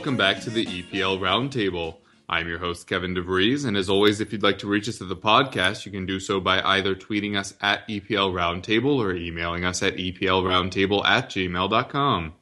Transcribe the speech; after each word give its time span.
welcome 0.00 0.16
back 0.16 0.40
to 0.40 0.48
the 0.48 0.64
EPL 0.64 1.20
Roundtable. 1.20 1.96
I'm 2.26 2.48
your 2.48 2.56
host, 2.56 2.86
Kevin 2.86 3.14
DeVries, 3.14 3.66
and 3.66 3.76
as 3.76 3.90
always, 3.90 4.18
if 4.18 4.32
you'd 4.32 4.42
like 4.42 4.56
to 4.60 4.66
reach 4.66 4.88
us 4.88 5.02
at 5.02 5.10
the 5.10 5.14
podcast, 5.14 5.84
you 5.84 5.92
can 5.92 6.06
do 6.06 6.18
so 6.18 6.40
by 6.40 6.62
either 6.62 6.94
tweeting 6.94 7.38
us 7.38 7.52
at 7.60 7.86
EPL 7.86 8.32
Roundtable 8.32 8.96
or 8.96 9.12
emailing 9.12 9.66
us 9.66 9.82
at 9.82 9.96
EPLRoundtable 9.96 11.04
at 11.04 11.28
gmail.com. 11.28 12.32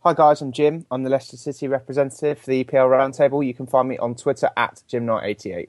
Hi 0.00 0.12
guys, 0.12 0.42
I'm 0.42 0.52
Jim. 0.52 0.84
I'm 0.90 1.02
the 1.02 1.08
Leicester 1.08 1.38
City 1.38 1.66
representative 1.66 2.40
for 2.40 2.50
the 2.50 2.62
EPL 2.62 2.90
Roundtable. 2.90 3.46
You 3.46 3.54
can 3.54 3.66
find 3.66 3.88
me 3.88 3.96
on 3.96 4.14
Twitter 4.14 4.50
at 4.54 4.82
JimKnight88. 4.86 5.68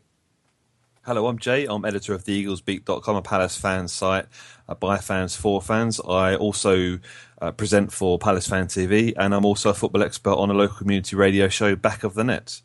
Hello, 1.03 1.27
I'm 1.27 1.39
Jay. 1.39 1.65
I'm 1.67 1.85
editor 1.85 2.15
of 2.15 2.25
the 2.25 2.43
EaglesBeak.com, 2.43 3.15
a 3.15 3.21
Palace 3.21 3.55
fan 3.55 3.87
site 3.87 4.25
uh, 4.67 4.75
by 4.75 4.97
fans 4.97 5.37
for 5.37 5.61
fans. 5.61 6.01
I 6.01 6.35
also 6.35 6.99
uh, 7.41 7.51
present 7.51 7.91
for 7.91 8.17
Palace 8.17 8.47
Fan 8.47 8.67
TV, 8.67 9.13
and 9.17 9.33
I'm 9.33 9.45
also 9.45 9.69
a 9.69 9.73
football 9.73 10.03
expert 10.03 10.33
on 10.33 10.49
a 10.49 10.53
local 10.53 10.77
community 10.77 11.15
radio 11.15 11.47
show, 11.47 11.75
Back 11.75 12.03
of 12.03 12.13
the 12.13 12.23
Net. 12.23 12.61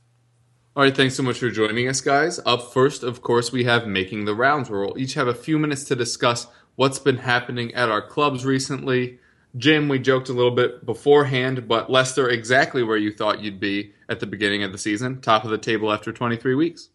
All 0.75 0.83
right, 0.83 0.97
thanks 0.97 1.17
so 1.17 1.23
much 1.23 1.39
for 1.39 1.51
joining 1.51 1.89
us, 1.89 2.01
guys. 2.01 2.41
Up 2.47 2.73
first, 2.73 3.03
of 3.03 3.21
course, 3.21 3.53
we 3.53 3.65
have 3.65 3.87
Making 3.87 4.25
the 4.25 4.35
Rounds, 4.35 4.71
where 4.71 4.81
we'll 4.81 4.99
each 4.99 5.15
have 5.15 5.29
a 5.29 5.35
few 5.35 5.59
minutes 5.59 5.85
to 5.85 5.97
discuss 5.97 6.47
what's 6.77 6.99
been 6.99 7.19
happening 7.19 7.75
at 7.75 7.91
our 7.91 8.01
clubs 8.01 8.47
recently. 8.47 9.19
Jim, 9.57 9.89
we 9.89 9.99
joked 9.99 10.31
a 10.31 10.33
little 10.33 10.51
bit 10.51 10.87
beforehand, 10.87 11.69
but 11.69 11.91
Leicester, 11.91 12.29
exactly 12.29 12.83
where 12.83 12.97
you 12.97 13.13
thought 13.13 13.41
you'd 13.41 13.61
be 13.61 13.93
at 14.09 14.21
the 14.21 14.27
beginning 14.27 14.63
of 14.63 14.73
the 14.73 14.79
season, 14.79 15.21
top 15.21 15.45
of 15.45 15.51
the 15.51 15.59
table 15.59 15.93
after 15.93 16.11
23 16.11 16.55
weeks. 16.55 16.89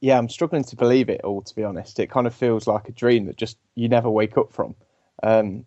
Yeah, 0.00 0.18
I'm 0.18 0.28
struggling 0.28 0.64
to 0.64 0.76
believe 0.76 1.08
it 1.08 1.22
all, 1.22 1.40
to 1.42 1.54
be 1.54 1.64
honest. 1.64 1.98
It 1.98 2.10
kind 2.10 2.26
of 2.26 2.34
feels 2.34 2.66
like 2.66 2.88
a 2.88 2.92
dream 2.92 3.26
that 3.26 3.36
just 3.36 3.56
you 3.74 3.88
never 3.88 4.10
wake 4.10 4.36
up 4.36 4.52
from. 4.52 4.74
Um, 5.22 5.64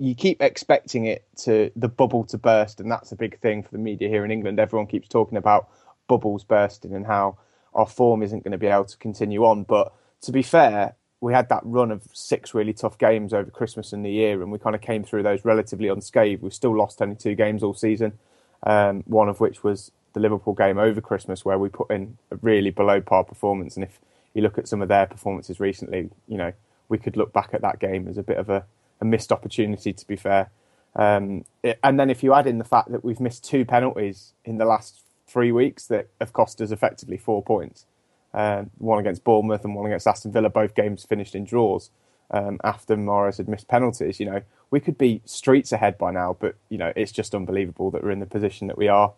you 0.00 0.14
keep 0.14 0.40
expecting 0.40 1.04
it 1.04 1.26
to 1.36 1.70
the 1.76 1.88
bubble 1.88 2.24
to 2.24 2.38
burst, 2.38 2.80
and 2.80 2.90
that's 2.90 3.12
a 3.12 3.16
big 3.16 3.38
thing 3.40 3.62
for 3.62 3.70
the 3.70 3.78
media 3.78 4.08
here 4.08 4.24
in 4.24 4.30
England. 4.30 4.58
Everyone 4.58 4.86
keeps 4.86 5.06
talking 5.06 5.36
about 5.36 5.68
bubbles 6.08 6.42
bursting 6.42 6.94
and 6.94 7.06
how 7.06 7.36
our 7.74 7.86
form 7.86 8.22
isn't 8.22 8.42
going 8.42 8.52
to 8.52 8.58
be 8.58 8.66
able 8.66 8.86
to 8.86 8.96
continue 8.96 9.44
on. 9.44 9.62
But 9.62 9.92
to 10.22 10.32
be 10.32 10.42
fair, 10.42 10.94
we 11.20 11.34
had 11.34 11.50
that 11.50 11.60
run 11.64 11.90
of 11.90 12.02
six 12.14 12.54
really 12.54 12.72
tough 12.72 12.96
games 12.96 13.34
over 13.34 13.50
Christmas 13.50 13.92
and 13.92 14.02
New 14.02 14.08
Year, 14.08 14.40
and 14.40 14.50
we 14.50 14.58
kind 14.58 14.74
of 14.74 14.80
came 14.80 15.04
through 15.04 15.22
those 15.22 15.44
relatively 15.44 15.88
unscathed. 15.88 16.42
We've 16.42 16.54
still 16.54 16.74
lost 16.74 17.02
only 17.02 17.14
two 17.14 17.34
games 17.34 17.62
all 17.62 17.74
season, 17.74 18.14
um, 18.62 19.04
one 19.06 19.28
of 19.28 19.38
which 19.38 19.62
was 19.62 19.92
the 20.14 20.20
Liverpool 20.20 20.54
game 20.54 20.78
over 20.78 21.02
Christmas, 21.02 21.44
where 21.44 21.58
we 21.58 21.68
put 21.68 21.90
in 21.90 22.16
a 22.30 22.36
really 22.36 22.70
below 22.70 23.02
par 23.02 23.24
performance. 23.24 23.76
And 23.76 23.84
if 23.84 24.00
you 24.32 24.40
look 24.40 24.56
at 24.56 24.66
some 24.66 24.80
of 24.80 24.88
their 24.88 25.04
performances 25.04 25.60
recently, 25.60 26.08
you 26.26 26.38
know, 26.38 26.54
we 26.88 26.96
could 26.96 27.18
look 27.18 27.34
back 27.34 27.50
at 27.52 27.60
that 27.60 27.80
game 27.80 28.08
as 28.08 28.16
a 28.16 28.22
bit 28.22 28.38
of 28.38 28.48
a 28.48 28.64
a 29.00 29.04
missed 29.04 29.32
opportunity, 29.32 29.92
to 29.92 30.06
be 30.06 30.16
fair. 30.16 30.50
Um, 30.96 31.44
and 31.82 32.00
then 32.00 32.10
if 32.10 32.22
you 32.22 32.34
add 32.34 32.46
in 32.46 32.58
the 32.58 32.64
fact 32.64 32.90
that 32.90 33.04
we've 33.04 33.20
missed 33.20 33.44
two 33.44 33.64
penalties 33.64 34.32
in 34.44 34.58
the 34.58 34.64
last 34.64 35.02
three 35.26 35.52
weeks 35.52 35.86
that 35.86 36.08
have 36.20 36.32
cost 36.32 36.60
us 36.60 36.70
effectively 36.70 37.16
four 37.16 37.42
points, 37.42 37.86
um, 38.34 38.70
one 38.78 38.98
against 38.98 39.24
Bournemouth 39.24 39.64
and 39.64 39.74
one 39.74 39.86
against 39.86 40.06
Aston 40.06 40.32
Villa, 40.32 40.50
both 40.50 40.74
games 40.74 41.04
finished 41.04 41.34
in 41.34 41.44
draws 41.44 41.90
um, 42.30 42.58
after 42.62 42.96
Mahrez 42.96 43.38
had 43.38 43.48
missed 43.48 43.68
penalties. 43.68 44.20
You 44.20 44.26
know, 44.26 44.42
we 44.70 44.80
could 44.80 44.98
be 44.98 45.22
streets 45.24 45.72
ahead 45.72 45.98
by 45.98 46.12
now, 46.12 46.36
but 46.38 46.56
you 46.68 46.78
know 46.78 46.92
it's 46.96 47.12
just 47.12 47.34
unbelievable 47.34 47.90
that 47.90 48.02
we're 48.02 48.10
in 48.10 48.20
the 48.20 48.26
position 48.26 48.66
that 48.68 48.78
we 48.78 48.88
are. 48.88 49.12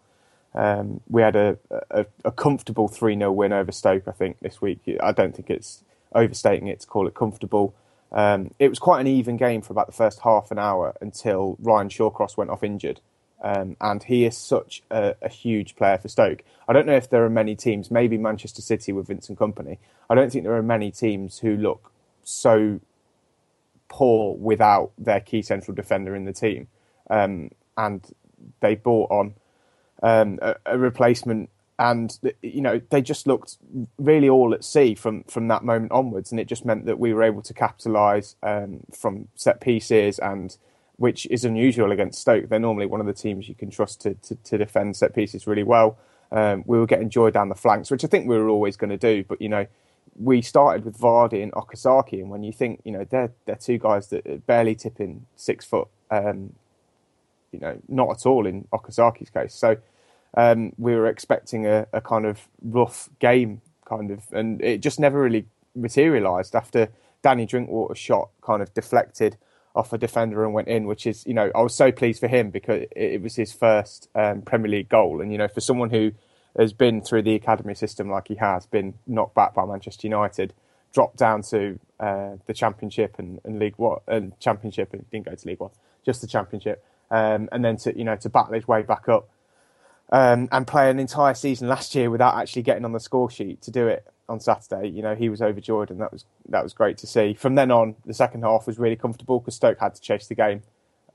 Um, 0.55 1.01
we 1.09 1.23
had 1.23 1.37
a, 1.37 1.59
a, 1.91 2.07
a 2.25 2.33
comfortable 2.33 2.89
3 2.89 3.17
0 3.17 3.33
win 3.33 3.53
over 3.53 3.73
Stoke, 3.73 4.07
I 4.07 4.13
think, 4.13 4.39
this 4.41 4.61
week. 4.61 4.81
I 5.03 5.13
don't 5.13 5.35
think 5.35 5.49
it's 5.51 5.83
overstating 6.15 6.69
it 6.69 6.81
to 6.81 6.87
call 6.87 7.07
it 7.07 7.15
comfortable. 7.15 7.75
Um, 8.13 8.53
it 8.59 8.69
was 8.69 8.79
quite 8.79 9.01
an 9.01 9.07
even 9.07 9.37
game 9.37 9.63
for 9.63 9.73
about 9.73 9.87
the 9.87 9.93
first 9.93 10.21
half 10.21 10.51
an 10.51 10.59
hour 10.59 10.95
until 11.01 11.57
Ryan 11.61 11.89
Shawcross 11.89 12.37
went 12.37 12.51
off 12.51 12.63
injured. 12.63 13.01
Um, 13.43 13.77
and 13.81 14.03
he 14.03 14.25
is 14.25 14.37
such 14.39 14.83
a, 14.91 15.17
a, 15.21 15.29
huge 15.29 15.75
player 15.75 15.99
for 15.99 16.07
Stoke. 16.07 16.45
I 16.69 16.73
don't 16.73 16.87
know 16.87 16.95
if 16.95 17.11
there 17.11 17.25
are 17.25 17.31
many 17.31 17.57
teams, 17.57 17.91
maybe 17.91 18.17
Manchester 18.17 18.63
City 18.63 18.93
with 18.93 19.09
Vincent 19.09 19.37
Kompany. 19.37 19.79
I 20.09 20.15
don't 20.15 20.31
think 20.31 20.45
there 20.45 20.55
are 20.55 20.63
many 20.63 20.93
teams 20.93 21.41
who 21.41 21.57
look 21.57 21.91
so 22.23 22.79
poor 23.89 24.37
without 24.37 24.93
their 24.97 25.19
key 25.19 25.43
central 25.43 25.75
defender 25.75 26.15
in 26.15 26.25
the 26.25 26.33
team. 26.33 26.69
Um, 27.11 27.51
and 27.77 28.07
they 28.61 28.77
bought 28.77 29.11
on 29.11 29.35
um, 30.05 30.39
a, 30.41 30.55
a, 30.67 30.79
replacement 30.79 31.51
and 31.83 32.17
you 32.43 32.61
know 32.61 32.81
they 32.91 33.03
just 33.03 33.27
looked 33.27 33.57
really 33.99 34.29
all 34.29 34.55
at 34.55 34.63
sea 34.63 34.95
from 34.95 35.25
from 35.25 35.49
that 35.49 35.65
moment 35.65 35.91
onwards, 35.91 36.31
and 36.31 36.39
it 36.39 36.47
just 36.47 36.65
meant 36.65 36.87
that 36.87 37.01
we 37.01 37.13
were 37.13 37.25
able 37.25 37.43
to 37.43 37.53
capitalise 37.53 38.37
um, 38.45 38.81
from 38.93 39.27
set 39.35 39.61
pieces, 39.61 40.21
and 40.21 40.57
which 40.97 41.27
is 41.27 41.45
unusual 41.45 41.91
against 41.91 42.21
Stoke. 42.21 42.49
They're 42.49 42.61
normally 42.61 42.87
one 42.87 43.01
of 43.01 43.07
the 43.07 43.13
teams 43.13 43.49
you 43.49 43.57
can 43.57 43.69
trust 43.69 44.01
to 44.03 44.15
to, 44.15 44.37
to 44.37 44.59
defend 44.59 44.97
set 44.97 45.13
pieces 45.13 45.49
really 45.49 45.65
well. 45.65 45.99
Um, 46.31 46.63
we 46.67 46.79
were 46.79 46.87
getting 46.87 47.11
joy 47.11 47.31
down 47.31 47.49
the 47.49 47.57
flanks, 47.57 47.91
which 47.91 48.05
I 48.05 48.07
think 48.07 48.29
we 48.29 48.39
were 48.39 48.49
always 48.49 48.77
going 48.77 48.91
to 48.91 48.97
do, 48.97 49.25
but 49.25 49.43
you 49.43 49.49
know. 49.49 49.67
We 50.15 50.43
started 50.43 50.85
with 50.85 50.99
Vardy 50.99 51.43
and 51.43 51.53
Okazaki, 51.53 52.21
and 52.21 52.29
when 52.29 52.43
you 52.43 52.53
think, 52.53 52.83
you 52.85 52.93
know, 52.93 53.07
they're 53.09 53.33
they're 53.47 53.57
two 53.57 53.79
guys 53.79 54.09
that 54.09 54.27
are 54.27 54.37
barely 54.37 54.75
tipping 54.75 55.25
six 55.37 55.65
foot, 55.65 55.89
um, 56.11 56.53
you 57.51 57.61
know, 57.61 57.81
not 57.89 58.11
at 58.11 58.27
all 58.27 58.47
in 58.47 58.69
Okazaki's 58.73 59.31
case. 59.31 59.55
So 59.55 59.79
um, 60.35 60.73
we 60.79 60.95
were 60.95 61.07
expecting 61.07 61.67
a, 61.67 61.87
a, 61.93 62.01
kind 62.01 62.25
of 62.25 62.49
rough 62.63 63.11
game, 63.19 63.61
kind 63.85 64.11
of, 64.11 64.25
and 64.33 64.63
it 64.63 64.79
just 64.79 64.99
never 64.99 65.21
really 65.21 65.47
materialised 65.75 66.55
after 66.55 66.89
Danny 67.23 67.47
Drinkwater's 67.47 67.99
shot 67.99 68.31
kind 68.41 68.63
of 68.63 68.73
deflected 68.73 69.37
off 69.75 69.93
a 69.93 69.99
defender 69.99 70.45
and 70.45 70.53
went 70.53 70.69
in, 70.69 70.87
which 70.87 71.07
is, 71.07 71.27
you 71.27 71.35
know, 71.35 71.51
I 71.55 71.63
was 71.63 71.75
so 71.75 71.93
pleased 71.93 72.21
for 72.21 72.29
him 72.29 72.51
because 72.51 72.83
it, 72.83 72.93
it 72.97 73.23
was 73.23 73.37
his 73.37 73.53
first 73.53 74.09
um, 74.15 74.43
Premier 74.43 74.71
League 74.71 74.89
goal. 74.89 75.21
And, 75.21 75.33
you 75.33 75.39
know, 75.39 75.49
for 75.49 75.61
someone 75.61 75.91
who 75.91 76.13
has 76.59 76.73
been 76.73 77.01
through 77.01 77.23
the 77.23 77.35
academy 77.35 77.75
system 77.75 78.11
like 78.11 78.29
he 78.29 78.35
has, 78.37 78.67
been 78.67 78.95
knocked 79.07 79.35
back 79.35 79.55
by 79.55 79.65
Manchester 79.65 80.07
United, 80.07 80.53
dropped 80.93 81.17
down 81.17 81.43
to 81.43 81.79
uh, 82.01 82.37
the 82.47 82.53
Championship 82.53 83.19
and, 83.19 83.41
and 83.45 83.59
League 83.59 83.77
One, 83.77 84.01
and 84.07 84.39
Championship, 84.41 84.93
and 84.93 85.09
didn't 85.11 85.27
go 85.27 85.35
to 85.35 85.49
League 85.49 85.61
One, 85.61 85.71
just 86.05 86.21
the 86.21 86.27
Championship, 86.27 86.85
um, 87.11 87.49
and 87.53 87.65
then 87.65 87.77
to, 87.79 87.97
you 87.97 88.05
know, 88.05 88.17
to 88.17 88.29
battle 88.29 88.55
his 88.55 88.69
way 88.69 88.83
back 88.83 89.09
up 89.09 89.29
um, 90.13 90.47
and 90.53 90.67
play 90.67 90.91
an 90.91 91.01
entire 91.01 91.35
season 91.35 91.69
last 91.69 91.95
year 91.95 92.11
without 92.11 92.37
actually 92.37 92.63
getting 92.63 92.85
on 92.85 92.93
the 92.93 93.01
score 93.01 93.31
sheet 93.31 93.63
to 93.63 93.71
do 93.71 93.89
it 93.89 94.07
on 94.29 94.39
Saturday. 94.39 94.89
You 94.89 95.03
know, 95.03 95.15
he 95.15 95.31
was 95.31 95.41
overjoyed, 95.41 95.91
and 95.91 96.01
that 96.01 96.13
was 96.13 96.27
that 96.51 96.63
was 96.63 96.75
great 96.75 96.99
to 96.99 97.07
see. 97.07 97.33
From 97.33 97.55
then 97.55 97.71
on, 97.71 97.97
the 98.05 98.15
second 98.15 98.43
half 98.43 98.67
was 98.67 98.79
really 98.79 98.95
comfortable 98.95 99.41
because 99.41 99.57
Stoke 99.57 99.81
had 99.81 99.95
to 99.95 100.01
chase 100.01 100.27
the 100.27 100.35
game, 100.35 100.63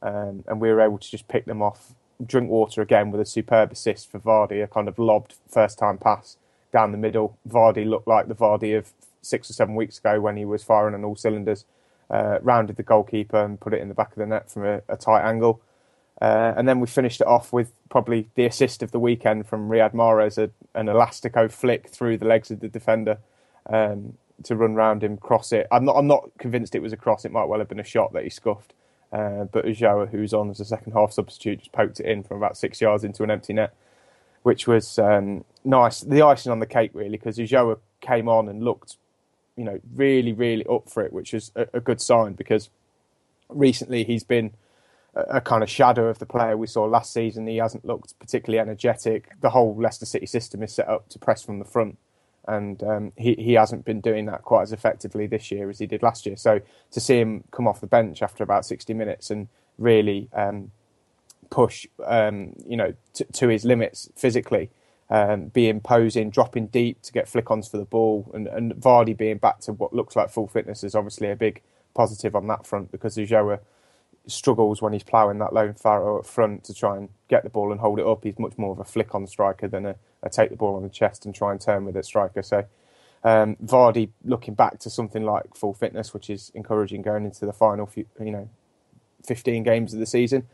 um, 0.01 0.43
and 0.47 0.59
we 0.59 0.69
were 0.69 0.81
able 0.81 0.97
to 0.97 1.09
just 1.09 1.27
pick 1.27 1.45
them 1.45 1.61
off. 1.61 1.93
Drinkwater 2.25 2.81
again 2.81 3.11
with 3.11 3.21
a 3.21 3.25
superb 3.25 3.71
assist 3.71 4.09
for 4.09 4.19
Vardy, 4.19 4.63
a 4.63 4.67
kind 4.67 4.87
of 4.87 4.97
lobbed 4.97 5.35
first 5.47 5.77
time 5.77 5.99
pass 5.99 6.37
down 6.73 6.91
the 6.91 6.97
middle. 6.97 7.37
Vardy 7.47 7.87
looked 7.87 8.07
like 8.07 8.27
the 8.27 8.35
Vardy 8.35 8.75
of 8.75 8.91
six 9.21 9.47
or 9.51 9.53
seven 9.53 9.75
weeks 9.75 9.99
ago 9.99 10.19
when 10.19 10.35
he 10.37 10.43
was 10.43 10.63
firing 10.63 10.95
on 10.95 11.03
all 11.03 11.15
cylinders. 11.15 11.65
Uh, 12.09 12.39
rounded 12.41 12.77
the 12.77 12.83
goalkeeper 12.83 13.43
and 13.43 13.59
put 13.59 13.73
it 13.73 13.81
in 13.81 13.89
the 13.89 13.93
back 13.93 14.11
of 14.11 14.15
the 14.15 14.25
net 14.25 14.49
from 14.49 14.65
a, 14.65 14.81
a 14.87 14.95
tight 14.95 15.27
angle. 15.27 15.61
Uh, 16.21 16.53
and 16.57 16.67
then 16.67 16.79
we 16.79 16.87
finished 16.87 17.21
it 17.21 17.27
off 17.27 17.53
with 17.53 17.71
probably 17.89 18.27
the 18.35 18.45
assist 18.45 18.81
of 18.81 18.91
the 18.91 18.99
weekend 18.99 19.45
from 19.47 19.69
Riyad 19.69 19.93
Mahrez, 19.93 20.37
a, 20.37 20.49
an 20.77 20.87
elastico 20.87 21.51
flick 21.51 21.89
through 21.89 22.17
the 22.17 22.25
legs 22.25 22.49
of 22.49 22.59
the 22.59 22.67
defender 22.67 23.19
um, 23.69 24.13
to 24.43 24.55
run 24.55 24.73
round 24.73 25.03
him, 25.03 25.17
cross 25.17 25.51
it. 25.51 25.67
I'm 25.71 25.85
not, 25.85 25.93
I'm 25.93 26.07
not 26.07 26.29
convinced 26.39 26.73
it 26.73 26.81
was 26.81 26.93
a 26.93 26.97
cross. 26.97 27.23
It 27.23 27.31
might 27.31 27.45
well 27.45 27.59
have 27.59 27.69
been 27.69 27.79
a 27.79 27.83
shot 27.83 28.13
that 28.13 28.23
he 28.23 28.29
scuffed. 28.29 28.73
Uh, 29.11 29.45
but 29.45 29.65
Ulloa, 29.65 30.09
who's 30.09 30.33
on 30.33 30.49
as 30.49 30.59
a 30.59 30.65
second 30.65 30.93
half 30.93 31.13
substitute, 31.13 31.59
just 31.59 31.71
poked 31.71 31.99
it 31.99 32.05
in 32.05 32.23
from 32.23 32.37
about 32.37 32.57
six 32.57 32.81
yards 32.81 33.03
into 33.03 33.23
an 33.23 33.31
empty 33.31 33.53
net, 33.53 33.73
which 34.43 34.67
was 34.67 34.99
um, 34.99 35.45
nice. 35.63 36.01
The 36.01 36.23
icing 36.23 36.51
on 36.51 36.59
the 36.59 36.65
cake, 36.65 36.91
really, 36.93 37.11
because 37.11 37.37
Ulloa 37.37 37.77
came 38.01 38.27
on 38.27 38.49
and 38.49 38.63
looked, 38.63 38.97
you 39.55 39.63
know, 39.63 39.79
really, 39.95 40.33
really 40.33 40.65
up 40.65 40.89
for 40.89 41.03
it, 41.03 41.13
which 41.13 41.33
is 41.33 41.51
a, 41.55 41.67
a 41.75 41.79
good 41.79 42.01
sign 42.01 42.33
because 42.33 42.69
recently 43.49 44.03
he's 44.03 44.23
been 44.23 44.51
a 45.29 45.41
kind 45.41 45.63
of 45.63 45.69
shadow 45.69 46.07
of 46.07 46.19
the 46.19 46.25
player 46.25 46.55
we 46.55 46.67
saw 46.67 46.83
last 46.85 47.11
season. 47.11 47.47
He 47.47 47.57
hasn't 47.57 47.85
looked 47.85 48.17
particularly 48.19 48.59
energetic. 48.59 49.31
The 49.41 49.49
whole 49.49 49.75
Leicester 49.75 50.05
City 50.05 50.25
system 50.25 50.63
is 50.63 50.73
set 50.73 50.87
up 50.87 51.09
to 51.09 51.19
press 51.19 51.43
from 51.43 51.59
the 51.59 51.65
front, 51.65 51.97
and 52.47 52.83
um, 52.83 53.11
he 53.17 53.33
he 53.35 53.53
hasn't 53.53 53.85
been 53.85 54.01
doing 54.01 54.25
that 54.27 54.43
quite 54.43 54.63
as 54.63 54.73
effectively 54.73 55.27
this 55.27 55.51
year 55.51 55.69
as 55.69 55.79
he 55.79 55.87
did 55.87 56.03
last 56.03 56.25
year. 56.25 56.37
So 56.37 56.61
to 56.91 56.99
see 56.99 57.19
him 57.19 57.43
come 57.51 57.67
off 57.67 57.81
the 57.81 57.87
bench 57.87 58.21
after 58.21 58.43
about 58.43 58.65
sixty 58.65 58.93
minutes 58.93 59.31
and 59.31 59.47
really 59.77 60.29
um, 60.33 60.71
push, 61.49 61.87
um, 62.05 62.53
you 62.65 62.77
know, 62.77 62.93
t- 63.13 63.25
to 63.33 63.47
his 63.47 63.65
limits 63.65 64.09
physically, 64.15 64.69
um, 65.09 65.47
be 65.47 65.69
imposing, 65.69 66.29
dropping 66.29 66.67
deep 66.67 67.01
to 67.03 67.13
get 67.13 67.27
flick-ons 67.27 67.67
for 67.67 67.77
the 67.77 67.85
ball, 67.85 68.29
and, 68.33 68.47
and 68.47 68.73
Vardy 68.75 69.15
being 69.15 69.37
back 69.37 69.59
to 69.61 69.73
what 69.73 69.93
looks 69.93 70.15
like 70.15 70.29
full 70.29 70.47
fitness 70.47 70.83
is 70.83 70.95
obviously 70.95 71.31
a 71.31 71.35
big 71.35 71.61
positive 71.93 72.35
on 72.35 72.45
that 72.47 72.65
front 72.65 72.91
because 72.91 73.17
Ulloa 73.17 73.59
struggles 74.27 74.81
when 74.81 74.93
he's 74.93 75.03
ploughing 75.03 75.39
that 75.39 75.53
lone 75.53 75.73
furrow 75.73 76.19
up 76.19 76.25
front 76.25 76.63
to 76.65 76.73
try 76.73 76.97
and 76.97 77.09
get 77.27 77.43
the 77.43 77.49
ball 77.49 77.71
and 77.71 77.79
hold 77.79 77.99
it 77.99 78.05
up. 78.05 78.23
He's 78.23 78.37
much 78.37 78.57
more 78.57 78.71
of 78.71 78.79
a 78.79 78.83
flick 78.83 79.15
on 79.15 79.25
striker 79.27 79.67
than 79.67 79.85
a, 79.85 79.95
a 80.23 80.29
take 80.29 80.49
the 80.49 80.55
ball 80.55 80.75
on 80.75 80.83
the 80.83 80.89
chest 80.89 81.25
and 81.25 81.33
try 81.33 81.51
and 81.51 81.61
turn 81.61 81.85
with 81.85 81.95
it 81.95 82.05
striker. 82.05 82.41
So 82.41 82.65
um, 83.23 83.55
Vardy 83.63 84.09
looking 84.23 84.53
back 84.53 84.79
to 84.79 84.89
something 84.89 85.23
like 85.23 85.55
full 85.55 85.73
fitness, 85.73 86.13
which 86.13 86.29
is 86.29 86.51
encouraging 86.53 87.01
going 87.01 87.25
into 87.25 87.45
the 87.45 87.53
final, 87.53 87.85
few, 87.85 88.05
you 88.19 88.31
know, 88.31 88.49
15 89.25 89.63
games 89.63 89.93
of 89.93 89.99
the 89.99 90.05
season. 90.05 90.47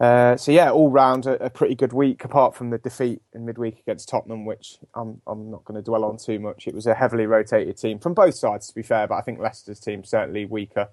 Uh, 0.00 0.36
so 0.36 0.50
yeah, 0.50 0.70
all 0.70 0.90
round 0.90 1.26
a, 1.26 1.44
a, 1.44 1.50
pretty 1.50 1.76
good 1.76 1.92
week, 1.92 2.24
apart 2.24 2.56
from 2.56 2.70
the 2.70 2.78
defeat 2.78 3.22
in 3.34 3.44
midweek 3.44 3.78
against 3.78 4.08
Tottenham, 4.08 4.44
which 4.44 4.78
I'm 4.94 5.20
I'm 5.28 5.50
not 5.50 5.64
going 5.64 5.76
to 5.76 5.84
dwell 5.84 6.04
on 6.04 6.16
too 6.16 6.40
much. 6.40 6.66
It 6.66 6.74
was 6.74 6.86
a 6.86 6.94
heavily 6.94 7.26
rotated 7.26 7.76
team 7.76 8.00
from 8.00 8.14
both 8.14 8.34
sides, 8.34 8.66
to 8.68 8.74
be 8.74 8.82
fair, 8.82 9.06
but 9.06 9.14
I 9.14 9.20
think 9.20 9.38
Leicester's 9.38 9.78
team 9.78 10.02
certainly 10.02 10.44
weaker 10.44 10.88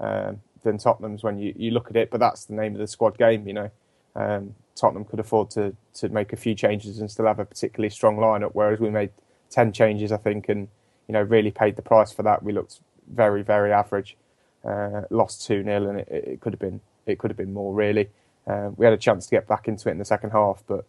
um, 0.00 0.40
than 0.64 0.78
Tottenham's 0.78 1.22
when 1.22 1.38
you, 1.38 1.54
you 1.56 1.70
look 1.70 1.90
at 1.90 1.96
it. 1.96 2.10
But 2.10 2.20
that's 2.20 2.46
the 2.46 2.54
name 2.54 2.74
of 2.74 2.80
the 2.80 2.86
squad 2.86 3.16
game, 3.16 3.46
you 3.46 3.54
know. 3.54 3.70
Um, 4.16 4.54
Tottenham 4.74 5.04
could 5.04 5.20
afford 5.20 5.50
to 5.50 5.76
to 5.94 6.08
make 6.08 6.32
a 6.32 6.36
few 6.36 6.54
changes 6.54 6.98
and 6.98 7.10
still 7.10 7.26
have 7.26 7.38
a 7.38 7.44
particularly 7.44 7.90
strong 7.90 8.16
lineup, 8.16 8.50
whereas 8.52 8.80
we 8.80 8.90
made 8.90 9.10
ten 9.50 9.72
changes, 9.72 10.10
I 10.10 10.16
think, 10.16 10.48
and 10.48 10.68
you 11.06 11.12
know 11.12 11.22
really 11.22 11.50
paid 11.50 11.76
the 11.76 11.82
price 11.82 12.12
for 12.12 12.22
that. 12.24 12.42
We 12.42 12.52
looked 12.52 12.80
very 13.08 13.42
very 13.42 13.72
average, 13.72 14.16
uh, 14.64 15.02
lost 15.10 15.46
two 15.46 15.62
0 15.62 15.88
and 15.88 16.00
it, 16.00 16.08
it, 16.08 16.40
could 16.40 16.52
have 16.52 16.60
been 16.60 16.80
it 17.06 17.18
could 17.18 17.30
have 17.30 17.36
been 17.36 17.52
more 17.52 17.74
really. 17.74 18.10
Uh, 18.46 18.70
we 18.76 18.84
had 18.84 18.92
a 18.92 18.98
chance 18.98 19.26
to 19.26 19.30
get 19.30 19.46
back 19.46 19.68
into 19.68 19.88
it 19.88 19.92
in 19.92 19.98
the 19.98 20.04
second 20.04 20.30
half, 20.30 20.62
but 20.66 20.84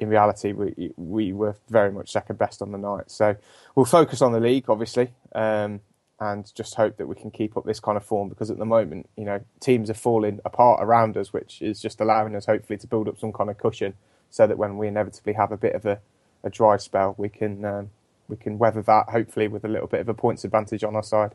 in 0.00 0.08
reality, 0.08 0.52
we 0.52 0.92
we 0.96 1.32
were 1.32 1.56
very 1.68 1.92
much 1.92 2.10
second 2.10 2.38
best 2.38 2.62
on 2.62 2.72
the 2.72 2.78
night. 2.78 3.10
So 3.10 3.36
we'll 3.74 3.86
focus 3.86 4.22
on 4.22 4.32
the 4.32 4.40
league, 4.40 4.68
obviously. 4.68 5.10
Um, 5.34 5.80
and 6.20 6.54
just 6.54 6.74
hope 6.74 6.98
that 6.98 7.06
we 7.06 7.14
can 7.14 7.30
keep 7.30 7.56
up 7.56 7.64
this 7.64 7.80
kind 7.80 7.96
of 7.96 8.04
form 8.04 8.28
because 8.28 8.50
at 8.50 8.58
the 8.58 8.66
moment, 8.66 9.08
you 9.16 9.24
know, 9.24 9.40
teams 9.58 9.88
are 9.88 9.94
falling 9.94 10.38
apart 10.44 10.78
around 10.82 11.16
us, 11.16 11.32
which 11.32 11.62
is 11.62 11.80
just 11.80 12.00
allowing 12.00 12.36
us 12.36 12.44
hopefully 12.44 12.76
to 12.78 12.86
build 12.86 13.08
up 13.08 13.18
some 13.18 13.32
kind 13.32 13.48
of 13.48 13.56
cushion 13.56 13.94
so 14.28 14.46
that 14.46 14.58
when 14.58 14.76
we 14.76 14.86
inevitably 14.86 15.32
have 15.32 15.50
a 15.50 15.56
bit 15.56 15.74
of 15.74 15.86
a, 15.86 15.98
a 16.44 16.50
dry 16.50 16.76
spell, 16.76 17.14
we 17.16 17.30
can 17.30 17.64
um, 17.64 17.90
we 18.28 18.36
can 18.36 18.58
weather 18.58 18.82
that 18.82 19.08
hopefully 19.08 19.48
with 19.48 19.64
a 19.64 19.68
little 19.68 19.88
bit 19.88 20.00
of 20.00 20.08
a 20.08 20.14
points 20.14 20.44
advantage 20.44 20.84
on 20.84 20.94
our 20.94 21.02
side. 21.02 21.34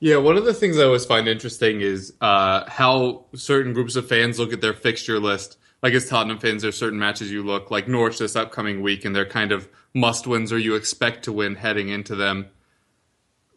Yeah, 0.00 0.18
one 0.18 0.36
of 0.36 0.44
the 0.44 0.54
things 0.54 0.78
I 0.78 0.84
always 0.84 1.04
find 1.04 1.26
interesting 1.26 1.80
is 1.80 2.12
uh, 2.20 2.70
how 2.70 3.24
certain 3.34 3.72
groups 3.72 3.96
of 3.96 4.08
fans 4.08 4.38
look 4.38 4.52
at 4.52 4.60
their 4.60 4.72
fixture 4.72 5.18
list. 5.18 5.58
Like 5.82 5.92
as 5.92 6.08
Tottenham 6.08 6.38
fans, 6.38 6.62
there's 6.62 6.76
certain 6.76 7.00
matches 7.00 7.32
you 7.32 7.42
look 7.42 7.72
like 7.72 7.88
Norwich 7.88 8.18
this 8.18 8.36
upcoming 8.36 8.80
week, 8.80 9.04
and 9.04 9.14
they're 9.14 9.26
kind 9.26 9.50
of 9.50 9.68
must 9.92 10.28
wins 10.28 10.52
or 10.52 10.58
you 10.58 10.76
expect 10.76 11.24
to 11.24 11.32
win 11.32 11.56
heading 11.56 11.88
into 11.88 12.14
them 12.14 12.46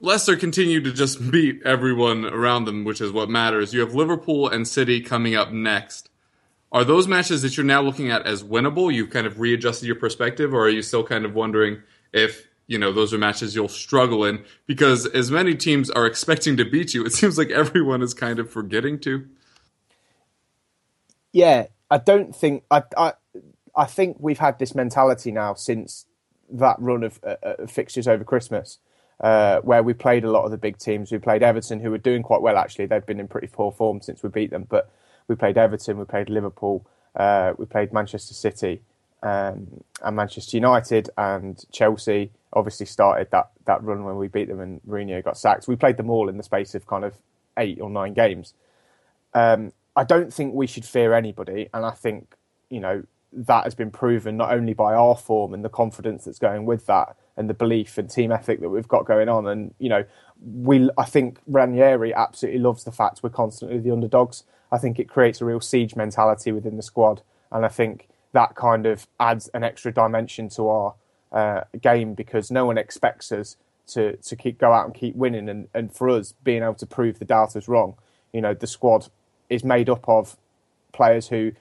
Leicester 0.03 0.35
continue 0.35 0.81
to 0.81 0.91
just 0.91 1.31
beat 1.31 1.61
everyone 1.63 2.25
around 2.25 2.65
them, 2.65 2.83
which 2.83 2.99
is 2.99 3.11
what 3.11 3.29
matters. 3.29 3.73
You 3.73 3.81
have 3.81 3.93
Liverpool 3.93 4.47
and 4.47 4.67
City 4.67 4.99
coming 4.99 5.35
up 5.35 5.51
next. 5.51 6.09
Are 6.71 6.83
those 6.83 7.07
matches 7.07 7.41
that 7.41 7.55
you're 7.55 7.65
now 7.65 7.81
looking 7.81 8.09
at 8.09 8.25
as 8.25 8.43
winnable? 8.43 8.93
You've 8.93 9.09
kind 9.09 9.27
of 9.27 9.39
readjusted 9.39 9.87
your 9.87 9.97
perspective, 9.97 10.53
or 10.53 10.65
are 10.65 10.69
you 10.69 10.81
still 10.81 11.03
kind 11.03 11.25
of 11.25 11.35
wondering 11.35 11.81
if 12.13 12.47
you 12.67 12.77
know 12.77 12.93
those 12.93 13.13
are 13.13 13.17
matches 13.17 13.55
you'll 13.55 13.67
struggle 13.67 14.23
in? 14.23 14.43
Because 14.65 15.05
as 15.07 15.29
many 15.29 15.53
teams 15.53 15.89
are 15.91 16.05
expecting 16.05 16.57
to 16.57 16.65
beat 16.65 16.93
you, 16.93 17.05
it 17.05 17.13
seems 17.13 17.37
like 17.37 17.51
everyone 17.51 18.01
is 18.01 18.13
kind 18.13 18.39
of 18.39 18.49
forgetting 18.49 18.99
to. 19.01 19.27
Yeah, 21.33 21.67
I 21.89 21.97
don't 21.97 22.33
think 22.33 22.63
I 22.71 22.83
I, 22.97 23.13
I 23.75 23.85
think 23.85 24.17
we've 24.19 24.39
had 24.39 24.57
this 24.57 24.73
mentality 24.73 25.31
now 25.31 25.53
since 25.53 26.05
that 26.53 26.77
run 26.79 27.03
of 27.03 27.19
uh, 27.23 27.35
uh 27.43 27.67
fixtures 27.67 28.07
over 28.07 28.23
Christmas 28.23 28.79
uh, 29.21 29.61
where 29.61 29.83
we 29.83 29.93
played 29.93 30.23
a 30.23 30.31
lot 30.31 30.45
of 30.45 30.51
the 30.51 30.57
big 30.57 30.77
teams. 30.77 31.11
We 31.11 31.19
played 31.19 31.43
Everton, 31.43 31.79
who 31.79 31.91
were 31.91 31.97
doing 31.97 32.23
quite 32.23 32.41
well 32.41 32.57
actually. 32.57 32.87
They've 32.87 33.05
been 33.05 33.19
in 33.19 33.27
pretty 33.27 33.47
poor 33.47 33.71
form 33.71 34.01
since 34.01 34.23
we 34.23 34.29
beat 34.29 34.49
them, 34.49 34.65
but 34.67 34.91
we 35.27 35.35
played 35.35 35.57
Everton, 35.57 35.97
we 35.97 36.05
played 36.05 36.29
Liverpool, 36.29 36.85
uh, 37.15 37.53
we 37.57 37.65
played 37.65 37.93
Manchester 37.93 38.33
City 38.33 38.81
um, 39.23 39.83
and 40.03 40.15
Manchester 40.15 40.57
United 40.57 41.09
and 41.17 41.63
Chelsea. 41.71 42.31
Obviously, 42.53 42.85
started 42.85 43.29
that 43.31 43.51
that 43.65 43.83
run 43.83 44.03
when 44.03 44.17
we 44.17 44.27
beat 44.27 44.47
them 44.47 44.59
and 44.59 44.81
Mourinho 44.87 45.23
got 45.23 45.37
sacked. 45.37 45.67
We 45.67 45.75
played 45.75 45.97
them 45.97 46.09
all 46.09 46.27
in 46.27 46.37
the 46.37 46.43
space 46.43 46.75
of 46.75 46.87
kind 46.87 47.05
of 47.05 47.15
eight 47.57 47.79
or 47.79 47.89
nine 47.89 48.13
games. 48.13 48.53
Um, 49.33 49.71
I 49.95 50.03
don't 50.03 50.33
think 50.33 50.53
we 50.53 50.67
should 50.67 50.85
fear 50.85 51.13
anybody, 51.13 51.69
and 51.73 51.85
I 51.85 51.91
think 51.91 52.35
you 52.69 52.79
know 52.79 53.03
that 53.33 53.63
has 53.63 53.75
been 53.75 53.91
proven 53.91 54.35
not 54.35 54.51
only 54.51 54.73
by 54.73 54.93
our 54.93 55.15
form 55.15 55.53
and 55.53 55.63
the 55.63 55.69
confidence 55.69 56.25
that's 56.25 56.39
going 56.39 56.65
with 56.65 56.85
that, 56.87 57.15
and 57.37 57.49
the 57.49 57.53
belief 57.53 57.97
and 57.97 58.09
team 58.09 58.31
ethic 58.31 58.59
that 58.61 58.69
we've 58.69 58.87
got 58.87 59.05
going 59.05 59.29
on. 59.29 59.47
And 59.47 59.73
you 59.79 59.89
know, 59.89 60.03
we 60.41 60.89
I 60.97 61.05
think 61.05 61.39
Ranieri 61.47 62.13
absolutely 62.13 62.59
loves 62.59 62.83
the 62.83 62.91
fact 62.91 63.21
we're 63.23 63.29
constantly 63.29 63.79
the 63.79 63.91
underdogs. 63.91 64.43
I 64.71 64.77
think 64.77 64.99
it 64.99 65.09
creates 65.09 65.41
a 65.41 65.45
real 65.45 65.59
siege 65.59 65.95
mentality 65.95 66.51
within 66.51 66.77
the 66.77 66.83
squad, 66.83 67.21
and 67.51 67.65
I 67.65 67.69
think 67.69 68.07
that 68.33 68.55
kind 68.55 68.85
of 68.85 69.07
adds 69.19 69.49
an 69.49 69.63
extra 69.63 69.91
dimension 69.91 70.47
to 70.49 70.69
our 70.69 70.95
uh, 71.31 71.61
game 71.81 72.13
because 72.13 72.49
no 72.51 72.65
one 72.65 72.77
expects 72.77 73.31
us 73.31 73.57
to 73.87 74.15
to 74.17 74.35
keep 74.35 74.57
go 74.57 74.71
out 74.71 74.85
and 74.85 74.93
keep 74.93 75.15
winning, 75.15 75.49
and, 75.49 75.67
and 75.73 75.93
for 75.93 76.09
us 76.09 76.33
being 76.43 76.63
able 76.63 76.75
to 76.75 76.85
prove 76.85 77.19
the 77.19 77.25
doubters 77.25 77.67
wrong. 77.67 77.95
You 78.33 78.41
know, 78.41 78.53
the 78.53 78.67
squad 78.67 79.07
is 79.49 79.63
made 79.63 79.89
up 79.89 80.07
of 80.07 80.37
players 80.93 81.27
who 81.27 81.51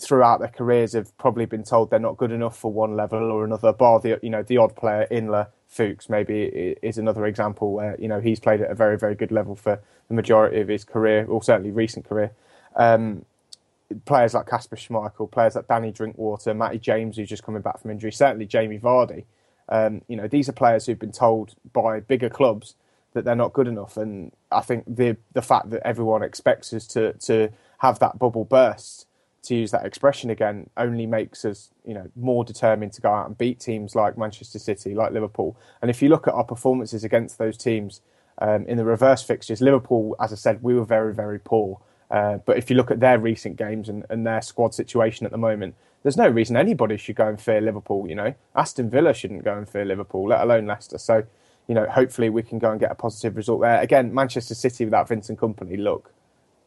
throughout 0.00 0.40
their 0.40 0.48
careers 0.48 0.92
have 0.92 1.16
probably 1.18 1.46
been 1.46 1.62
told 1.62 1.90
they're 1.90 1.98
not 1.98 2.16
good 2.16 2.32
enough 2.32 2.56
for 2.58 2.72
one 2.72 2.96
level 2.96 3.30
or 3.30 3.44
another. 3.44 3.72
Bar 3.72 4.00
the 4.00 4.18
you 4.22 4.30
know 4.30 4.42
the 4.42 4.56
odd 4.56 4.74
player, 4.76 5.06
Inler, 5.10 5.48
Fuchs 5.68 6.08
maybe 6.08 6.76
is 6.82 6.98
another 6.98 7.26
example 7.26 7.72
where 7.72 7.96
you 7.98 8.08
know 8.08 8.20
he's 8.20 8.40
played 8.40 8.60
at 8.60 8.70
a 8.70 8.74
very 8.74 8.98
very 8.98 9.14
good 9.14 9.32
level 9.32 9.54
for 9.54 9.80
the 10.08 10.14
majority 10.14 10.60
of 10.60 10.68
his 10.68 10.84
career, 10.84 11.24
or 11.26 11.42
certainly 11.42 11.70
recent 11.70 12.08
career. 12.08 12.32
Um, 12.76 13.24
players 14.04 14.34
like 14.34 14.46
Kasper 14.46 14.76
Schmeichel, 14.76 15.30
players 15.30 15.54
like 15.54 15.68
Danny 15.68 15.92
Drinkwater, 15.92 16.54
Matty 16.54 16.78
James, 16.78 17.16
who's 17.16 17.28
just 17.28 17.44
coming 17.44 17.62
back 17.62 17.80
from 17.80 17.90
injury, 17.90 18.12
certainly 18.12 18.46
Jamie 18.46 18.78
Vardy. 18.78 19.24
Um, 19.68 20.02
you 20.08 20.16
know 20.16 20.28
these 20.28 20.48
are 20.48 20.52
players 20.52 20.86
who've 20.86 20.98
been 20.98 21.12
told 21.12 21.54
by 21.72 22.00
bigger 22.00 22.28
clubs 22.28 22.74
that 23.14 23.24
they're 23.24 23.36
not 23.36 23.52
good 23.52 23.68
enough, 23.68 23.96
and 23.96 24.32
I 24.50 24.60
think 24.60 24.84
the 24.86 25.16
the 25.32 25.42
fact 25.42 25.70
that 25.70 25.86
everyone 25.86 26.22
expects 26.22 26.72
us 26.72 26.86
to 26.88 27.12
to 27.14 27.50
have 27.78 27.98
that 28.00 28.18
bubble 28.18 28.44
burst 28.44 29.06
to 29.44 29.54
use 29.54 29.70
that 29.70 29.84
expression 29.84 30.30
again, 30.30 30.68
only 30.76 31.06
makes 31.06 31.44
us, 31.44 31.70
you 31.84 31.94
know, 31.94 32.10
more 32.16 32.44
determined 32.44 32.92
to 32.94 33.00
go 33.00 33.12
out 33.12 33.26
and 33.26 33.36
beat 33.36 33.60
teams 33.60 33.94
like 33.94 34.18
Manchester 34.18 34.58
City, 34.58 34.94
like 34.94 35.12
Liverpool. 35.12 35.56
And 35.82 35.90
if 35.90 36.02
you 36.02 36.08
look 36.08 36.26
at 36.26 36.34
our 36.34 36.44
performances 36.44 37.04
against 37.04 37.38
those 37.38 37.56
teams 37.56 38.00
um, 38.38 38.66
in 38.66 38.76
the 38.76 38.84
reverse 38.84 39.22
fixtures, 39.22 39.60
Liverpool, 39.60 40.16
as 40.20 40.32
I 40.32 40.36
said, 40.36 40.62
we 40.62 40.74
were 40.74 40.84
very, 40.84 41.14
very 41.14 41.38
poor. 41.38 41.80
Uh, 42.10 42.38
but 42.38 42.56
if 42.56 42.70
you 42.70 42.76
look 42.76 42.90
at 42.90 43.00
their 43.00 43.18
recent 43.18 43.56
games 43.56 43.88
and, 43.88 44.04
and, 44.10 44.26
their 44.26 44.42
squad 44.42 44.74
situation 44.74 45.24
at 45.24 45.32
the 45.32 45.38
moment, 45.38 45.74
there's 46.02 46.16
no 46.16 46.28
reason 46.28 46.56
anybody 46.56 46.96
should 46.96 47.16
go 47.16 47.26
and 47.26 47.40
fear 47.40 47.60
Liverpool. 47.60 48.06
You 48.08 48.14
know, 48.14 48.34
Aston 48.54 48.90
Villa 48.90 49.14
shouldn't 49.14 49.42
go 49.42 49.56
and 49.56 49.68
fear 49.68 49.84
Liverpool, 49.84 50.28
let 50.28 50.42
alone 50.42 50.66
Leicester. 50.66 50.98
So, 50.98 51.24
you 51.66 51.74
know, 51.74 51.86
hopefully 51.86 52.28
we 52.28 52.42
can 52.42 52.58
go 52.58 52.70
and 52.70 52.78
get 52.78 52.90
a 52.90 52.94
positive 52.94 53.36
result 53.36 53.62
there. 53.62 53.80
Again, 53.80 54.12
Manchester 54.12 54.54
City 54.54 54.84
without 54.84 55.08
Vincent 55.08 55.38
Kompany 55.38 55.78
look 55.78 56.12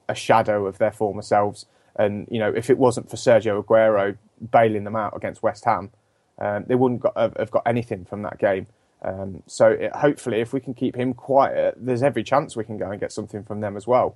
a 0.09 0.15
shadow 0.15 0.65
of 0.65 0.77
their 0.77 0.91
former 0.91 1.21
selves. 1.21 1.65
And 1.97 2.27
you 2.29 2.39
know, 2.39 2.53
if 2.55 2.69
it 2.69 2.77
wasn't 2.77 3.09
for 3.09 3.15
Sergio 3.15 3.63
Aguero 3.63 4.17
bailing 4.51 4.83
them 4.83 4.95
out 4.95 5.15
against 5.15 5.41
West 5.41 5.65
Ham, 5.65 5.91
um, 6.39 6.65
they 6.67 6.75
wouldn't 6.75 7.01
got, 7.01 7.15
have 7.15 7.51
got 7.51 7.63
anything 7.65 8.05
from 8.05 8.21
that 8.21 8.37
game. 8.37 8.67
Um, 9.01 9.43
so 9.47 9.69
it, 9.69 9.95
hopefully, 9.95 10.39
if 10.41 10.53
we 10.53 10.59
can 10.59 10.73
keep 10.73 10.95
him 10.95 11.13
quiet, 11.13 11.75
there's 11.77 12.03
every 12.03 12.23
chance 12.23 12.55
we 12.55 12.63
can 12.63 12.77
go 12.77 12.91
and 12.91 12.99
get 12.99 13.11
something 13.11 13.43
from 13.43 13.61
them 13.61 13.75
as 13.77 13.87
well. 13.87 14.15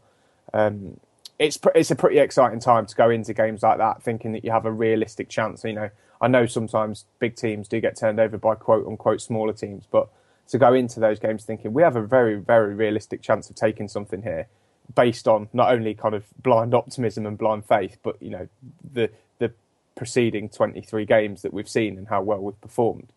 Um, 0.54 1.00
it's 1.40 1.60
it's 1.74 1.92
a 1.92 1.96
pretty 1.96 2.20
exciting 2.20 2.60
time 2.60 2.86
to 2.86 2.96
go 2.96 3.10
into 3.10 3.34
games 3.34 3.64
like 3.64 3.80
that, 3.80 4.04
thinking 4.04 4.32
that 4.34 4.46
you 4.46 4.52
have 4.52 4.66
a 4.66 4.72
realistic 4.72 5.30
chance. 5.30 5.64
You 5.64 5.74
know, 5.74 5.90
I 6.20 6.28
know 6.28 6.46
sometimes 6.46 7.06
big 7.20 7.36
teams 7.36 7.68
do 7.68 7.82
get 7.82 7.98
turned 7.98 8.20
over 8.20 8.38
by 8.38 8.56
quote 8.56 8.86
unquote 8.86 9.22
smaller 9.22 9.54
teams, 9.54 9.88
but 9.90 10.10
to 10.50 10.58
go 10.58 10.74
into 10.74 11.00
those 11.00 11.18
games 11.18 11.46
thinking 11.46 11.74
we 11.74 11.82
have 11.82 11.96
a 11.96 12.02
very 12.02 12.36
very 12.36 12.76
realistic 12.76 13.22
chance 13.22 13.50
of 13.50 13.56
taking 13.56 13.88
something 13.88 14.24
here 14.24 14.48
based 14.96 15.28
on 15.28 15.50
not 15.54 15.72
only 15.72 15.94
kind 15.94 16.16
of 16.16 16.26
blind 16.42 16.74
optimism 16.74 17.26
and 17.26 17.38
blind 17.38 17.66
faith, 17.66 17.98
but 18.04 18.22
you 18.22 18.30
know 18.30 18.48
the 18.94 19.10
the 19.40 19.52
preceding 19.96 20.50
23 20.50 21.06
games 21.06 21.42
that 21.42 21.54
we've 21.54 21.70
seen 21.70 21.98
and 21.98 22.08
how 22.08 22.22
well 22.22 22.40
we've 22.40 22.62
performed. 22.62 23.12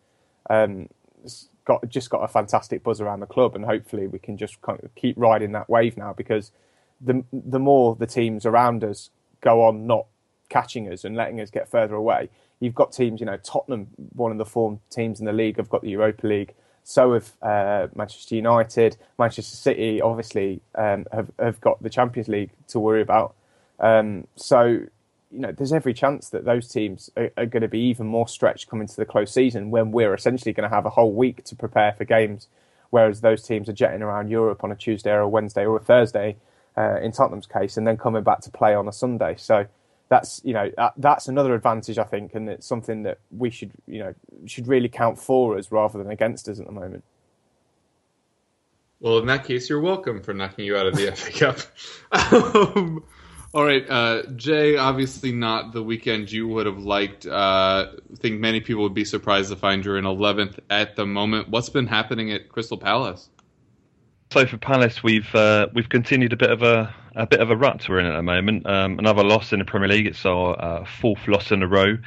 Um, 0.49 0.89
got 1.65 1.87
just 1.89 2.09
got 2.09 2.19
a 2.19 2.27
fantastic 2.27 2.83
buzz 2.83 3.01
around 3.01 3.19
the 3.19 3.25
club, 3.25 3.55
and 3.55 3.65
hopefully 3.65 4.07
we 4.07 4.19
can 4.19 4.37
just 4.37 4.61
kind 4.61 4.79
of 4.83 4.93
keep 4.95 5.15
riding 5.17 5.51
that 5.53 5.69
wave 5.69 5.97
now 5.97 6.13
because 6.13 6.51
the 7.01 7.23
the 7.33 7.59
more 7.59 7.95
the 7.95 8.07
teams 8.07 8.45
around 8.45 8.83
us 8.83 9.09
go 9.41 9.63
on 9.63 9.85
not 9.85 10.05
catching 10.49 10.91
us 10.91 11.03
and 11.03 11.15
letting 11.15 11.41
us 11.41 11.49
get 11.49 11.69
further 11.69 11.95
away, 11.95 12.29
you've 12.59 12.75
got 12.75 12.91
teams. 12.91 13.19
You 13.19 13.25
know, 13.25 13.37
Tottenham, 13.37 13.87
one 14.13 14.31
of 14.31 14.37
the 14.37 14.45
form 14.45 14.79
teams 14.89 15.19
in 15.19 15.25
the 15.25 15.33
league, 15.33 15.57
have 15.57 15.69
got 15.69 15.81
the 15.81 15.89
Europa 15.89 16.27
League. 16.27 16.53
So 16.87 17.13
have 17.13 17.31
uh, 17.41 17.87
Manchester 17.95 18.35
United, 18.35 18.95
Manchester 19.17 19.55
City. 19.55 20.01
Obviously, 20.01 20.61
um, 20.75 21.05
have 21.11 21.31
have 21.39 21.59
got 21.59 21.81
the 21.81 21.89
Champions 21.89 22.27
League 22.29 22.51
to 22.67 22.79
worry 22.79 23.01
about. 23.01 23.33
Um, 23.79 24.27
so, 24.35 24.65
you 24.65 24.89
know, 25.31 25.51
there's 25.51 25.73
every 25.73 25.95
chance 25.95 26.29
that 26.29 26.45
those 26.45 26.67
teams 26.67 27.09
are, 27.17 27.31
are 27.37 27.47
going 27.47 27.63
to 27.63 27.67
be 27.67 27.79
even 27.79 28.05
more 28.05 28.27
stretched 28.27 28.69
coming 28.69 28.87
to 28.87 28.95
the 28.95 29.03
close 29.03 29.31
season 29.33 29.71
when 29.71 29.91
we're 29.91 30.13
essentially 30.13 30.53
going 30.53 30.69
to 30.69 30.73
have 30.73 30.85
a 30.85 30.91
whole 30.91 31.11
week 31.11 31.43
to 31.45 31.55
prepare 31.55 31.91
for 31.91 32.05
games, 32.05 32.47
whereas 32.91 33.21
those 33.21 33.41
teams 33.41 33.67
are 33.67 33.73
jetting 33.73 34.03
around 34.03 34.29
Europe 34.29 34.63
on 34.63 34.71
a 34.71 34.75
Tuesday 34.75 35.11
or 35.11 35.21
a 35.21 35.27
Wednesday 35.27 35.65
or 35.65 35.77
a 35.77 35.83
Thursday, 35.83 36.37
uh, 36.77 36.99
in 37.01 37.11
Tottenham's 37.11 37.47
case, 37.47 37.77
and 37.77 37.87
then 37.87 37.97
coming 37.97 38.23
back 38.23 38.41
to 38.41 38.51
play 38.51 38.75
on 38.75 38.87
a 38.87 38.93
Sunday. 38.93 39.35
So 39.37 39.65
that's 40.15 40.41
you 40.45 40.53
know 40.53 40.71
that's 40.97 41.27
another 41.27 41.53
advantage 41.53 41.97
I 41.97 42.05
think, 42.05 42.35
and 42.35 42.47
it's 42.49 42.65
something 42.65 43.03
that 43.03 43.19
we 43.31 43.49
should 43.49 43.71
you 43.85 43.99
know 43.99 44.15
should 44.45 44.67
really 44.67 44.87
count 44.87 45.19
for 45.19 45.57
us 45.57 45.71
rather 45.71 45.97
than 45.97 46.09
against 46.09 46.47
us 46.47 46.59
at 46.59 46.65
the 46.65 46.71
moment. 46.71 47.03
Well, 49.01 49.17
in 49.17 49.25
that 49.27 49.43
case, 49.43 49.69
you're 49.69 49.81
welcome 49.81 50.21
for 50.21 50.33
knocking 50.33 50.65
you 50.65 50.77
out 50.77 50.87
of 50.87 50.95
the 50.95 51.11
FA 51.11 51.31
Cup. 51.37 52.75
um, 52.77 53.03
All 53.53 53.65
right, 53.65 53.85
uh, 53.89 54.23
Jay. 54.35 54.77
Obviously, 54.77 55.33
not 55.33 55.73
the 55.73 55.83
weekend 55.83 56.31
you 56.31 56.47
would 56.47 56.65
have 56.65 56.79
liked. 56.79 57.25
Uh, 57.25 57.87
I 57.91 58.15
think 58.15 58.39
many 58.39 58.61
people 58.61 58.83
would 58.83 58.93
be 58.93 59.05
surprised 59.05 59.49
to 59.49 59.57
find 59.57 59.83
you're 59.83 59.97
in 59.97 60.05
11th 60.05 60.59
at 60.69 60.95
the 60.95 61.05
moment. 61.05 61.49
What's 61.49 61.69
been 61.69 61.87
happening 61.87 62.31
at 62.31 62.49
Crystal 62.49 62.77
Palace? 62.77 63.29
So 64.31 64.45
for 64.45 64.57
Palace, 64.57 65.03
we've 65.03 65.33
uh, 65.35 65.67
we've 65.73 65.89
continued 65.89 66.31
a 66.33 66.37
bit 66.37 66.51
of 66.51 66.63
a 66.63 66.93
a 67.15 67.25
bit 67.25 67.39
of 67.39 67.49
a 67.49 67.55
rut 67.55 67.87
we're 67.87 67.99
in 67.99 68.05
at 68.05 68.15
the 68.15 68.21
moment. 68.21 68.65
Um, 68.67 68.99
another 68.99 69.23
loss 69.23 69.53
in 69.53 69.59
the 69.59 69.65
Premier 69.65 69.87
League. 69.87 70.07
It's 70.07 70.25
our 70.25 70.61
uh, 70.61 70.85
fourth 70.85 71.27
loss 71.27 71.51
in 71.51 71.63
a 71.63 71.67
row. 71.67 71.97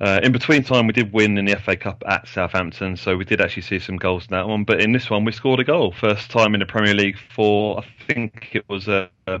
Uh, 0.00 0.20
in 0.22 0.32
between 0.32 0.62
time, 0.62 0.86
we 0.86 0.92
did 0.92 1.12
win 1.12 1.38
in 1.38 1.44
the 1.44 1.56
FA 1.56 1.76
Cup 1.76 2.02
at 2.06 2.26
Southampton, 2.26 2.96
so 2.96 3.16
we 3.16 3.24
did 3.24 3.40
actually 3.40 3.62
see 3.62 3.78
some 3.78 3.96
goals 3.96 4.24
in 4.24 4.30
that 4.30 4.48
one. 4.48 4.64
But 4.64 4.80
in 4.80 4.92
this 4.92 5.08
one, 5.08 5.24
we 5.24 5.32
scored 5.32 5.60
a 5.60 5.64
goal, 5.64 5.92
first 5.92 6.30
time 6.30 6.54
in 6.54 6.60
the 6.60 6.66
Premier 6.66 6.94
League 6.94 7.18
for 7.34 7.80
I 7.80 8.12
think 8.12 8.50
it 8.52 8.68
was 8.68 8.88
a. 8.88 9.08
Uh, 9.26 9.38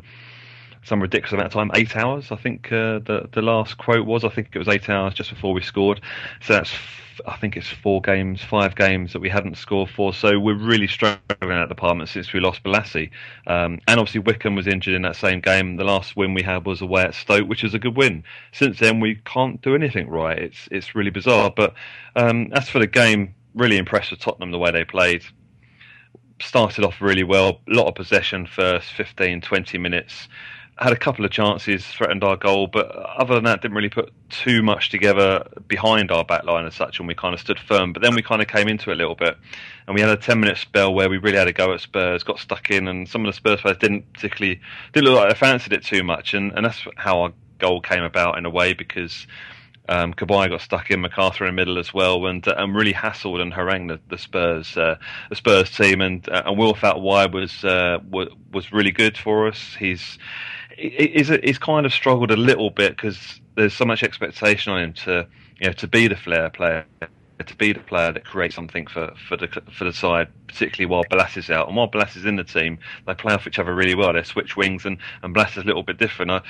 some 0.84 1.00
ridiculous 1.00 1.32
amount 1.32 1.46
of 1.46 1.52
time, 1.52 1.70
eight 1.74 1.96
hours. 1.96 2.30
I 2.30 2.36
think 2.36 2.66
uh, 2.72 3.00
the 3.00 3.28
the 3.32 3.42
last 3.42 3.78
quote 3.78 4.06
was. 4.06 4.24
I 4.24 4.28
think 4.28 4.48
it 4.52 4.58
was 4.58 4.68
eight 4.68 4.88
hours 4.88 5.14
just 5.14 5.30
before 5.30 5.52
we 5.52 5.62
scored. 5.62 6.00
So 6.40 6.52
that's 6.54 6.72
I 7.26 7.36
think 7.36 7.56
it's 7.56 7.68
four 7.68 8.00
games, 8.00 8.42
five 8.42 8.74
games 8.74 9.12
that 9.12 9.20
we 9.20 9.28
hadn't 9.28 9.56
scored 9.56 9.90
for. 9.90 10.12
So 10.12 10.38
we're 10.38 10.56
really 10.56 10.86
struggling 10.86 11.20
in 11.42 11.48
that 11.48 11.68
department 11.68 12.10
since 12.10 12.32
we 12.32 12.40
lost 12.40 12.62
Bolasie. 12.62 13.10
Um, 13.46 13.80
and 13.86 14.00
obviously 14.00 14.20
Wickham 14.20 14.54
was 14.54 14.66
injured 14.66 14.94
in 14.94 15.02
that 15.02 15.16
same 15.16 15.40
game. 15.40 15.76
The 15.76 15.84
last 15.84 16.16
win 16.16 16.34
we 16.34 16.42
had 16.42 16.66
was 16.66 16.80
away 16.80 17.02
at 17.02 17.14
Stoke, 17.14 17.48
which 17.48 17.64
is 17.64 17.74
a 17.74 17.78
good 17.78 17.96
win. 17.96 18.24
Since 18.52 18.78
then 18.78 19.00
we 19.00 19.16
can't 19.24 19.60
do 19.62 19.74
anything 19.74 20.08
right. 20.08 20.38
It's 20.38 20.68
it's 20.70 20.94
really 20.94 21.10
bizarre. 21.10 21.52
But 21.54 21.74
um, 22.16 22.50
as 22.52 22.68
for 22.68 22.78
the 22.78 22.86
game, 22.86 23.34
really 23.54 23.78
impressed 23.78 24.10
with 24.10 24.20
Tottenham 24.20 24.50
the 24.50 24.58
way 24.58 24.70
they 24.70 24.84
played 24.84 25.22
started 26.40 26.84
off 26.84 27.00
really 27.00 27.22
well. 27.22 27.60
A 27.68 27.74
lot 27.74 27.86
of 27.86 27.94
possession 27.94 28.46
first 28.46 28.92
15, 28.92 29.40
20 29.40 29.78
minutes 29.78 30.28
had 30.76 30.92
a 30.92 30.96
couple 30.96 31.24
of 31.24 31.30
chances, 31.30 31.86
threatened 31.86 32.24
our 32.24 32.36
goal, 32.36 32.66
but 32.66 32.90
other 32.90 33.34
than 33.34 33.44
that, 33.44 33.62
didn't 33.62 33.76
really 33.76 33.88
put 33.88 34.12
too 34.28 34.60
much 34.62 34.90
together 34.90 35.46
behind 35.68 36.10
our 36.10 36.24
back 36.24 36.44
line 36.44 36.66
as 36.66 36.74
such, 36.74 36.98
and 36.98 37.06
we 37.06 37.14
kind 37.14 37.32
of 37.32 37.38
stood 37.38 37.60
firm. 37.60 37.92
But 37.92 38.02
then 38.02 38.14
we 38.14 38.22
kind 38.22 38.42
of 38.42 38.48
came 38.48 38.66
into 38.66 38.90
it 38.90 38.94
a 38.94 38.96
little 38.96 39.14
bit, 39.14 39.36
and 39.86 39.94
we 39.94 40.00
had 40.00 40.10
a 40.10 40.16
ten 40.16 40.40
minute 40.40 40.58
spell 40.58 40.92
where 40.92 41.08
we 41.08 41.18
really 41.18 41.38
had 41.38 41.46
a 41.46 41.52
go 41.52 41.72
at 41.72 41.80
Spurs, 41.80 42.24
got 42.24 42.40
stuck 42.40 42.70
in, 42.70 42.88
and 42.88 43.08
some 43.08 43.24
of 43.24 43.26
the 43.26 43.36
Spurs 43.36 43.60
players 43.60 43.78
didn't 43.78 44.12
particularly 44.14 44.60
didn't 44.92 45.08
look 45.08 45.20
like 45.20 45.28
they 45.28 45.38
fancied 45.38 45.72
it 45.72 45.84
too 45.84 46.02
much, 46.02 46.34
and, 46.34 46.52
and 46.52 46.64
that's 46.64 46.84
how 46.96 47.20
our 47.20 47.32
goal 47.58 47.80
came 47.80 48.02
about 48.02 48.38
in 48.38 48.44
a 48.44 48.50
way 48.50 48.72
because. 48.72 49.26
Um, 49.86 50.12
got 50.16 50.62
stuck 50.62 50.90
in, 50.90 51.02
McArthur 51.02 51.42
in 51.42 51.48
the 51.48 51.52
middle 51.52 51.78
as 51.78 51.92
well, 51.92 52.24
and 52.24 52.48
uh, 52.48 52.54
and 52.56 52.74
really 52.74 52.94
hassled 52.94 53.42
and 53.42 53.52
harangued 53.52 53.90
the, 53.90 54.00
the 54.08 54.16
Spurs 54.16 54.78
uh, 54.78 54.96
the 55.28 55.36
Spurs 55.36 55.70
team, 55.70 56.00
and 56.00 56.26
uh, 56.26 56.44
and 56.46 56.56
Will 56.56 56.74
Why 56.74 57.26
was 57.26 57.62
uh, 57.66 57.98
was 58.10 58.72
really 58.72 58.92
good 58.92 59.18
for 59.18 59.46
us. 59.46 59.76
He's 59.78 60.18
he's, 60.76 61.28
he's 61.28 61.58
kind 61.58 61.86
of 61.86 61.92
struggled 61.92 62.30
a 62.30 62.36
little 62.36 62.70
bit 62.70 62.96
because 62.96 63.40
there's 63.56 63.74
so 63.74 63.84
much 63.84 64.02
expectation 64.02 64.72
on 64.72 64.82
him 64.82 64.92
to 64.92 65.26
you 65.60 65.66
know 65.66 65.72
to 65.72 65.86
be 65.86 66.08
the 66.08 66.16
flair 66.16 66.50
player 66.50 66.84
to 67.42 67.56
be 67.56 67.72
the 67.72 67.80
player 67.80 68.12
that 68.12 68.24
creates 68.24 68.54
something 68.54 68.86
for, 68.86 69.12
for 69.28 69.36
the 69.36 69.48
for 69.76 69.84
the 69.84 69.92
side, 69.92 70.28
particularly 70.46 70.86
while 70.86 71.04
Bolasie 71.04 71.38
is 71.38 71.50
out. 71.50 71.66
And 71.66 71.76
while 71.76 71.88
Bolasie 71.88 72.18
is 72.18 72.24
in 72.24 72.36
the 72.36 72.44
team, 72.44 72.78
they 73.06 73.14
play 73.14 73.34
off 73.34 73.46
each 73.46 73.58
other 73.58 73.74
really 73.74 73.94
well. 73.94 74.12
They 74.12 74.22
switch 74.22 74.56
wings, 74.56 74.84
and 74.84 74.98
and 75.22 75.34
Bolasie 75.34 75.58
is 75.58 75.64
a 75.64 75.66
little 75.66 75.82
bit 75.82 75.98
different. 75.98 76.30
I, 76.30 76.36
I 76.36 76.42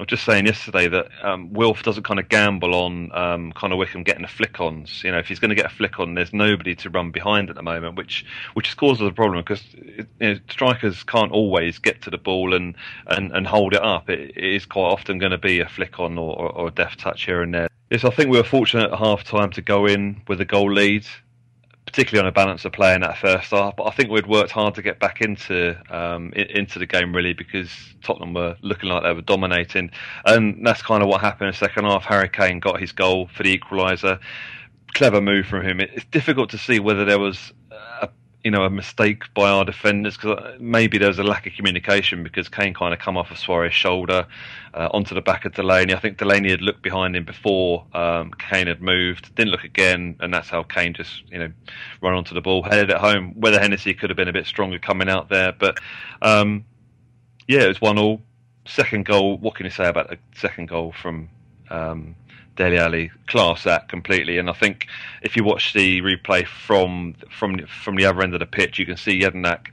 was 0.00 0.08
just 0.08 0.24
saying 0.24 0.46
yesterday 0.46 0.88
that 0.88 1.08
um, 1.22 1.52
Wilf 1.52 1.82
doesn't 1.82 2.02
kind 2.02 2.18
of 2.18 2.28
gamble 2.28 2.74
on 2.74 3.12
um, 3.12 3.52
Connor 3.52 3.76
Wickham 3.76 4.02
getting 4.02 4.22
the 4.22 4.28
flick-ons. 4.28 5.04
You 5.04 5.12
know, 5.12 5.18
if 5.18 5.28
he's 5.28 5.38
going 5.38 5.50
to 5.50 5.54
get 5.54 5.66
a 5.66 5.74
flick-on, 5.74 6.14
there's 6.14 6.32
nobody 6.32 6.74
to 6.76 6.90
run 6.90 7.12
behind 7.12 7.48
at 7.48 7.56
the 7.56 7.62
moment, 7.62 7.96
which 7.96 8.24
which 8.54 8.76
causes 8.76 9.06
a 9.06 9.12
problem 9.12 9.40
because 9.42 9.62
you 9.74 10.06
know, 10.20 10.34
strikers 10.50 11.04
can't 11.04 11.30
always 11.30 11.78
get 11.78 12.02
to 12.02 12.10
the 12.10 12.18
ball 12.18 12.54
and 12.54 12.74
and, 13.06 13.32
and 13.32 13.46
hold 13.46 13.74
it 13.74 13.82
up. 13.82 14.10
It, 14.10 14.32
it 14.36 14.54
is 14.54 14.66
quite 14.66 14.90
often 14.90 15.18
going 15.18 15.32
to 15.32 15.38
be 15.38 15.60
a 15.60 15.68
flick-on 15.68 16.18
or, 16.18 16.36
or, 16.36 16.52
or 16.52 16.68
a 16.68 16.70
deft 16.72 16.98
touch 16.98 17.26
here 17.26 17.42
and 17.42 17.54
there. 17.54 17.68
Yes, 17.92 18.04
I 18.04 18.08
think 18.10 18.30
we 18.30 18.38
were 18.38 18.44
fortunate 18.44 18.90
at 18.90 18.98
half 18.98 19.22
time 19.22 19.50
to 19.50 19.60
go 19.60 19.84
in 19.84 20.22
with 20.26 20.40
a 20.40 20.46
goal 20.46 20.72
lead, 20.72 21.04
particularly 21.84 22.24
on 22.24 22.26
a 22.26 22.32
balance 22.32 22.64
of 22.64 22.72
play 22.72 22.94
in 22.94 23.02
that 23.02 23.18
first 23.18 23.50
half. 23.50 23.76
But 23.76 23.84
I 23.84 23.90
think 23.90 24.08
we'd 24.08 24.26
worked 24.26 24.50
hard 24.50 24.76
to 24.76 24.82
get 24.82 24.98
back 24.98 25.20
into 25.20 25.78
um, 25.94 26.32
into 26.32 26.78
the 26.78 26.86
game 26.86 27.14
really 27.14 27.34
because 27.34 27.68
Tottenham 28.02 28.32
were 28.32 28.56
looking 28.62 28.88
like 28.88 29.02
they 29.02 29.12
were 29.12 29.20
dominating, 29.20 29.90
and 30.24 30.66
that's 30.66 30.80
kind 30.80 31.02
of 31.02 31.10
what 31.10 31.20
happened 31.20 31.48
in 31.48 31.52
the 31.52 31.58
second 31.58 31.84
half. 31.84 32.04
Harry 32.04 32.30
Kane 32.30 32.60
got 32.60 32.80
his 32.80 32.92
goal 32.92 33.28
for 33.36 33.42
the 33.42 33.58
equaliser. 33.58 34.18
Clever 34.94 35.20
move 35.20 35.44
from 35.44 35.62
him. 35.62 35.78
It's 35.78 36.06
difficult 36.06 36.48
to 36.52 36.58
see 36.58 36.80
whether 36.80 37.04
there 37.04 37.18
was 37.18 37.52
a 37.70 38.08
you 38.44 38.50
know 38.50 38.64
a 38.64 38.70
mistake 38.70 39.22
by 39.34 39.48
our 39.48 39.64
defenders 39.64 40.16
because 40.16 40.38
uh, 40.38 40.56
maybe 40.58 40.98
there 40.98 41.08
was 41.08 41.18
a 41.18 41.22
lack 41.22 41.46
of 41.46 41.52
communication 41.52 42.22
because 42.22 42.48
Kane 42.48 42.74
kind 42.74 42.92
of 42.92 42.98
come 42.98 43.16
off 43.16 43.30
of 43.30 43.36
Souaré's 43.36 43.74
shoulder 43.74 44.26
uh, 44.74 44.88
onto 44.92 45.14
the 45.14 45.20
back 45.20 45.44
of 45.44 45.54
Delaney. 45.54 45.94
I 45.94 46.00
think 46.00 46.18
Delaney 46.18 46.50
had 46.50 46.60
looked 46.60 46.82
behind 46.82 47.14
him 47.14 47.24
before 47.24 47.84
um, 47.94 48.32
Kane 48.32 48.66
had 48.66 48.82
moved, 48.82 49.34
didn't 49.34 49.52
look 49.52 49.64
again, 49.64 50.16
and 50.20 50.34
that's 50.34 50.48
how 50.48 50.62
Kane 50.64 50.94
just 50.94 51.22
you 51.30 51.38
know 51.38 51.52
run 52.00 52.14
onto 52.14 52.34
the 52.34 52.40
ball, 52.40 52.62
headed 52.62 52.90
it 52.90 52.96
home. 52.96 53.32
Whether 53.36 53.60
Hennessy 53.60 53.94
could 53.94 54.10
have 54.10 54.16
been 54.16 54.28
a 54.28 54.32
bit 54.32 54.46
stronger 54.46 54.78
coming 54.78 55.08
out 55.08 55.28
there, 55.28 55.52
but 55.52 55.78
um, 56.20 56.64
yeah, 57.46 57.60
it 57.60 57.68
was 57.68 57.80
one 57.80 57.98
all. 57.98 58.22
Second 58.64 59.06
goal. 59.06 59.38
What 59.38 59.54
can 59.54 59.66
you 59.66 59.70
say 59.70 59.88
about 59.88 60.08
the 60.08 60.18
second 60.34 60.68
goal 60.68 60.92
from? 61.00 61.28
Um, 61.72 62.16
Dele 62.54 62.78
Alli 62.78 63.10
class 63.28 63.64
that 63.64 63.88
completely. 63.88 64.38
And 64.38 64.50
I 64.50 64.52
think 64.52 64.86
if 65.22 65.36
you 65.36 65.44
watch 65.44 65.72
the 65.72 66.02
replay 66.02 66.46
from 66.46 67.14
from 67.30 67.66
from 67.66 67.96
the 67.96 68.04
other 68.04 68.22
end 68.22 68.34
of 68.34 68.40
the 68.40 68.46
pitch, 68.46 68.78
you 68.78 68.86
can 68.86 68.96
see 68.96 69.20
Jedinak 69.20 69.68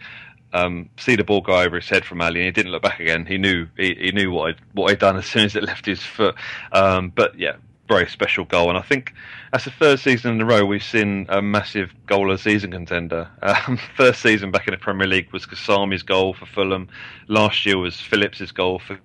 um, 0.53 0.89
see 0.97 1.15
the 1.15 1.23
ball 1.23 1.41
go 1.41 1.59
over 1.59 1.75
his 1.75 1.89
head 1.89 2.05
from 2.05 2.21
Alli, 2.21 2.39
and 2.39 2.45
he 2.45 2.51
didn't 2.51 2.71
look 2.71 2.81
back 2.81 2.99
again. 2.99 3.25
He 3.25 3.37
knew 3.37 3.67
he, 3.77 3.95
he 3.95 4.11
knew 4.11 4.31
what 4.31 4.49
I'd, 4.49 4.61
what 4.73 4.89
he'd 4.89 4.99
done 4.99 5.17
as 5.17 5.25
soon 5.25 5.45
as 5.45 5.55
it 5.55 5.63
left 5.63 5.85
his 5.85 6.01
foot. 6.01 6.35
Um, 6.71 7.11
but 7.13 7.37
yeah, 7.37 7.57
very 7.87 8.07
special 8.07 8.45
goal, 8.45 8.69
and 8.69 8.77
I 8.77 8.81
think 8.81 9.13
that's 9.51 9.65
the 9.65 9.71
third 9.71 9.99
season 9.99 10.33
in 10.33 10.41
a 10.41 10.45
row 10.45 10.65
we've 10.65 10.83
seen 10.83 11.25
a 11.29 11.41
massive 11.41 11.91
goal 12.05 12.31
of 12.31 12.39
season 12.39 12.71
contender. 12.71 13.29
Um, 13.41 13.79
first 13.97 14.21
season 14.21 14.51
back 14.51 14.67
in 14.67 14.71
the 14.71 14.77
Premier 14.77 15.07
League 15.07 15.31
was 15.33 15.45
Kasami's 15.45 16.03
goal 16.03 16.33
for 16.33 16.45
Fulham. 16.45 16.87
Last 17.27 17.65
year 17.65 17.77
was 17.77 17.99
Phillips's 17.99 18.51
goal 18.51 18.79
for 18.79 18.99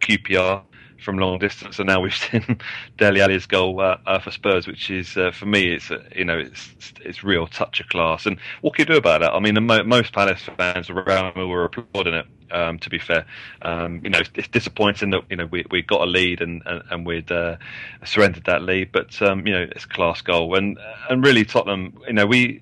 QPR 0.00 0.62
from 1.00 1.18
long 1.18 1.38
distance, 1.38 1.78
and 1.78 1.86
now 1.86 2.00
we've 2.00 2.14
seen 2.30 2.60
Dele 2.96 3.20
Alli's 3.20 3.46
goal 3.46 3.80
uh, 3.80 3.98
uh, 4.06 4.18
for 4.18 4.30
Spurs, 4.30 4.66
which 4.66 4.90
is 4.90 5.16
uh, 5.16 5.30
for 5.30 5.46
me, 5.46 5.72
it's 5.74 5.90
you 6.14 6.24
know, 6.24 6.38
it's 6.38 6.72
it's 7.00 7.24
real 7.24 7.46
touch 7.46 7.80
of 7.80 7.88
class. 7.88 8.26
And 8.26 8.38
what 8.60 8.74
can 8.74 8.86
you 8.86 8.94
do 8.94 8.98
about 8.98 9.20
that? 9.20 9.32
I 9.32 9.40
mean, 9.40 9.62
mo- 9.64 9.84
most 9.84 10.12
Palace 10.12 10.42
fans 10.56 10.90
around 10.90 11.36
me 11.36 11.44
were 11.44 11.64
applauding 11.64 12.14
it. 12.14 12.26
Um, 12.52 12.80
to 12.80 12.90
be 12.90 12.98
fair, 12.98 13.26
um, 13.62 14.00
you 14.02 14.10
know, 14.10 14.18
it's, 14.34 14.48
disappointing 14.48 15.10
that 15.10 15.22
you 15.30 15.36
know 15.36 15.46
we 15.46 15.64
we 15.70 15.82
got 15.82 16.00
a 16.00 16.06
lead 16.06 16.40
and 16.40 16.62
and, 16.66 16.82
and 16.90 17.06
we'd 17.06 17.30
uh, 17.30 17.56
surrendered 18.04 18.44
that 18.46 18.62
lead, 18.62 18.90
but 18.90 19.22
um, 19.22 19.46
you 19.46 19.52
know, 19.52 19.68
it's 19.70 19.86
class 19.86 20.20
goal, 20.20 20.56
and 20.56 20.76
and 21.08 21.24
really 21.24 21.44
Tottenham, 21.44 21.96
you 22.08 22.12
know, 22.12 22.26
we 22.26 22.60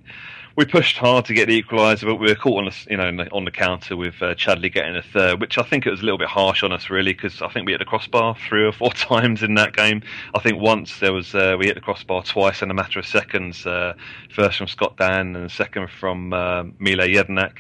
we 0.58 0.64
pushed 0.64 0.96
hard 0.96 1.24
to 1.24 1.34
get 1.34 1.46
the 1.46 1.62
equaliser, 1.62 2.04
but 2.04 2.16
we 2.16 2.26
were 2.26 2.34
caught 2.34 2.58
on 2.58 2.64
the 2.64 2.86
you 2.90 2.96
know 2.96 3.28
on 3.30 3.44
the 3.44 3.50
counter 3.52 3.96
with 3.96 4.20
uh, 4.20 4.34
Chadli 4.34 4.74
getting 4.74 4.96
a 4.96 5.02
third, 5.02 5.40
which 5.40 5.56
I 5.56 5.62
think 5.62 5.86
it 5.86 5.90
was 5.90 6.00
a 6.00 6.02
little 6.02 6.18
bit 6.18 6.26
harsh 6.26 6.64
on 6.64 6.72
us 6.72 6.90
really 6.90 7.12
because 7.12 7.40
I 7.40 7.48
think 7.48 7.64
we 7.64 7.72
hit 7.72 7.78
the 7.78 7.84
crossbar 7.84 8.34
three 8.48 8.66
or 8.66 8.72
four 8.72 8.90
times 8.92 9.44
in 9.44 9.54
that 9.54 9.76
game. 9.76 10.02
I 10.34 10.40
think 10.40 10.60
once 10.60 10.98
there 10.98 11.12
was 11.12 11.32
uh, 11.32 11.54
we 11.56 11.66
hit 11.66 11.76
the 11.76 11.80
crossbar 11.80 12.24
twice 12.24 12.60
in 12.60 12.72
a 12.72 12.74
matter 12.74 12.98
of 12.98 13.06
seconds. 13.06 13.64
Uh, 13.64 13.94
first 14.34 14.58
from 14.58 14.66
Scott 14.66 14.96
Dann 14.96 15.36
and 15.36 15.48
second 15.48 15.90
from 15.92 16.32
uh, 16.32 16.64
Mile 16.80 17.06
Jedinak. 17.06 17.58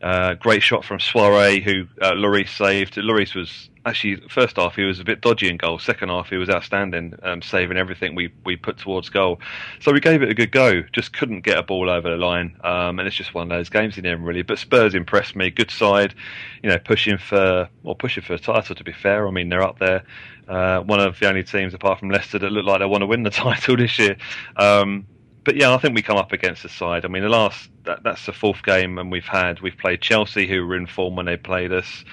Uh, 0.00 0.32
great 0.32 0.62
shot 0.62 0.86
from 0.86 1.00
Souaré, 1.00 1.62
who 1.62 1.86
uh, 2.00 2.12
Lloris 2.12 2.48
saved. 2.48 2.94
Lloris 2.94 3.34
was 3.34 3.68
actually 3.84 4.16
first 4.28 4.56
half 4.56 4.76
he 4.76 4.84
was 4.84 5.00
a 5.00 5.04
bit 5.04 5.20
dodgy 5.20 5.48
in 5.48 5.56
goal. 5.56 5.78
Second 5.78 6.08
half 6.08 6.28
he 6.28 6.36
was 6.36 6.48
outstanding, 6.48 7.14
um, 7.22 7.42
saving 7.42 7.76
everything 7.76 8.14
we 8.14 8.32
we 8.44 8.56
put 8.56 8.78
towards 8.78 9.08
goal. 9.08 9.40
So 9.80 9.92
we 9.92 10.00
gave 10.00 10.22
it 10.22 10.30
a 10.30 10.34
good 10.34 10.52
go. 10.52 10.82
Just 10.92 11.12
couldn't 11.12 11.40
get 11.40 11.58
a 11.58 11.62
ball 11.62 11.90
over 11.90 12.10
the 12.10 12.16
line, 12.16 12.56
um, 12.62 12.98
and 12.98 13.06
it's 13.06 13.16
just 13.16 13.34
one 13.34 13.50
of 13.50 13.56
those 13.56 13.68
games 13.68 13.98
in 13.98 14.06
end, 14.06 14.24
really. 14.24 14.42
But 14.42 14.58
Spurs 14.58 14.94
impressed 14.94 15.36
me. 15.36 15.50
Good 15.50 15.70
side, 15.70 16.14
you 16.62 16.68
know, 16.68 16.78
pushing 16.78 17.18
for 17.18 17.68
or 17.84 17.94
pushing 17.96 18.22
for 18.22 18.34
a 18.34 18.38
title. 18.38 18.74
To 18.74 18.84
be 18.84 18.92
fair, 18.92 19.26
I 19.26 19.30
mean 19.30 19.48
they're 19.48 19.62
up 19.62 19.78
there. 19.78 20.04
Uh, 20.48 20.80
one 20.80 21.00
of 21.00 21.18
the 21.18 21.28
only 21.28 21.44
teams 21.44 21.72
apart 21.72 21.98
from 21.98 22.10
Leicester 22.10 22.38
that 22.38 22.50
look 22.50 22.64
like 22.64 22.80
they 22.80 22.86
want 22.86 23.02
to 23.02 23.06
win 23.06 23.22
the 23.22 23.30
title 23.30 23.76
this 23.76 23.98
year. 23.98 24.16
Um, 24.56 25.06
but 25.44 25.56
yeah, 25.56 25.74
I 25.74 25.78
think 25.78 25.94
we 25.94 26.02
come 26.02 26.16
up 26.16 26.32
against 26.32 26.62
the 26.62 26.68
side. 26.68 27.04
I 27.04 27.08
mean, 27.08 27.22
the 27.22 27.28
last 27.28 27.68
that, 27.84 28.02
that's 28.02 28.26
the 28.26 28.32
fourth 28.32 28.62
game, 28.62 28.98
and 28.98 29.10
we've 29.10 29.24
had 29.24 29.60
we've 29.60 29.76
played 29.76 30.00
Chelsea, 30.00 30.46
who 30.46 30.66
were 30.66 30.76
in 30.76 30.86
form 30.86 31.16
when 31.16 31.26
they 31.26 31.36
played 31.36 31.72
us. 31.72 32.04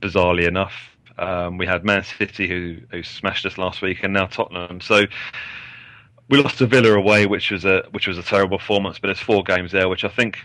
Bizarrely 0.00 0.48
enough, 0.48 0.91
um, 1.18 1.58
we 1.58 1.66
had 1.66 1.84
Man 1.84 2.04
City, 2.04 2.48
who 2.48 2.78
who 2.90 3.02
smashed 3.02 3.46
us 3.46 3.58
last 3.58 3.82
week, 3.82 4.02
and 4.02 4.12
now 4.12 4.26
Tottenham. 4.26 4.80
So 4.80 5.04
we 6.28 6.40
lost 6.40 6.58
to 6.58 6.66
Villa 6.66 6.92
away, 6.92 7.26
which 7.26 7.50
was 7.50 7.64
a 7.64 7.84
which 7.90 8.06
was 8.06 8.18
a 8.18 8.22
terrible 8.22 8.58
performance. 8.58 8.98
But 8.98 9.08
there's 9.08 9.20
four 9.20 9.42
games 9.42 9.72
there, 9.72 9.88
which 9.88 10.04
I 10.04 10.08
think 10.08 10.38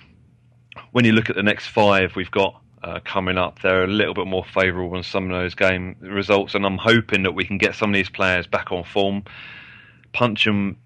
when 0.91 1.05
you 1.05 1.11
look 1.11 1.29
at 1.29 1.35
the 1.35 1.43
next 1.43 1.67
five 1.67 2.15
we've 2.15 2.31
got 2.31 2.61
uh, 2.83 2.99
coming 3.03 3.37
up, 3.37 3.61
they're 3.61 3.83
a 3.83 3.87
little 3.87 4.13
bit 4.13 4.27
more 4.27 4.45
favourable 4.45 4.93
than 4.93 5.03
some 5.03 5.31
of 5.31 5.31
those 5.31 5.55
game 5.55 5.95
results, 5.99 6.55
and 6.55 6.65
I'm 6.65 6.77
hoping 6.77 7.23
that 7.23 7.33
we 7.33 7.45
can 7.45 7.57
get 7.57 7.75
some 7.75 7.89
of 7.89 7.93
these 7.93 8.09
players 8.09 8.47
back 8.47 8.71
on 8.71 8.83
form, 8.83 9.23
punch 10.13 10.45
them 10.45 10.77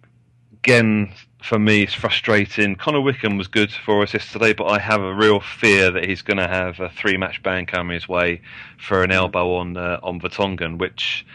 again 0.54 1.14
for 1.42 1.58
me, 1.58 1.84
it's 1.84 1.94
frustrating. 1.94 2.76
Connor 2.76 3.02
Wickham 3.02 3.38
was 3.38 3.48
good 3.48 3.72
for 3.72 4.04
us 4.04 4.14
yesterday, 4.14 4.54
but 4.54 4.66
I 4.66 4.80
have 4.80 5.02
a 5.02 5.14
real 5.14 5.40
fear 5.40 5.92
that 5.92 6.06
he's 6.06 6.22
going 6.22 6.38
to 6.38 6.48
have 6.48 6.80
a 6.80 6.90
three-match 6.90 7.42
ban 7.42 7.66
coming 7.66 7.96
his 7.96 8.08
way 8.08 8.42
for 8.78 9.04
an 9.04 9.12
elbow 9.12 9.56
on 9.56 9.76
uh, 9.76 10.00
on 10.04 10.22
Vertonghen, 10.22 10.78
which, 10.78 11.26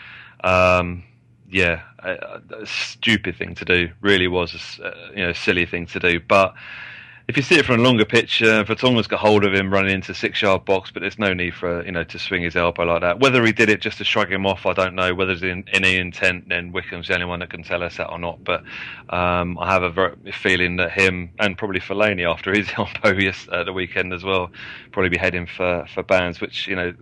um, 0.45 1.03
yeah, 1.51 1.83
a, 1.99 2.41
a, 2.61 2.67
stupid 2.67 3.37
thing 3.37 3.55
to 3.57 3.65
do. 3.65 3.91
Really 4.01 4.29
was 4.29 4.79
a 4.81 5.11
you 5.11 5.27
know 5.27 5.33
silly 5.33 5.67
thing 5.67 5.87
to 5.87 5.99
do, 5.99 6.21
but 6.21 6.55
if 7.29 7.37
you 7.37 7.43
see 7.43 7.57
it 7.57 7.65
from 7.67 7.81
a 7.81 7.83
longer 7.83 8.05
picture, 8.05 8.63
Vertonghen's 8.63 9.09
got 9.09 9.19
hold 9.19 9.45
of 9.45 9.53
him 9.53 9.73
running 9.73 9.93
into 9.93 10.15
six 10.15 10.41
yard 10.41 10.65
box, 10.65 10.93
but 10.93 11.01
there's 11.01 11.19
no 11.19 11.35
need 11.35 11.55
for 11.55 11.85
you 11.85 11.91
know 11.91 12.05
to 12.05 12.19
swing 12.21 12.43
his 12.43 12.55
elbow 12.55 12.85
like 12.85 13.01
that. 13.01 13.19
Whether 13.19 13.45
he 13.45 13.53
did 13.53 13.69
it 13.69 13.81
just 13.81 13.99
to 13.99 14.05
shrug 14.05 14.31
him 14.31 14.47
off, 14.47 14.65
I 14.65 14.73
don't 14.73 14.95
know. 14.95 15.13
Whether 15.13 15.35
there's 15.35 15.43
in, 15.43 15.65
any 15.73 15.97
intent, 15.97 16.49
then 16.49 16.73
Wickham's 16.73 17.09
the 17.09 17.15
only 17.15 17.27
one 17.27 17.41
that 17.41 17.51
can 17.51 17.65
tell 17.65 17.83
us 17.83 17.97
that 17.97 18.11
or 18.11 18.19
not. 18.21 18.45
But 18.45 18.63
um, 19.11 19.59
I 19.59 19.73
have 19.73 19.99
a 19.99 20.15
feeling 20.33 20.77
that 20.77 20.93
him 20.93 21.31
and 21.41 21.59
probably 21.59 21.81
Fellaini 21.81 22.31
after 22.31 22.55
his 22.55 22.71
elbow 22.77 23.19
yes, 23.19 23.49
at 23.51 23.67
the 23.67 23.73
weekend 23.73 24.13
as 24.13 24.23
well, 24.23 24.51
probably 24.93 25.09
be 25.09 25.19
heading 25.19 25.47
for 25.47 25.85
for 25.93 26.05
bans. 26.05 26.41
Which 26.41 26.69
you 26.69 26.77
know, 26.77 26.95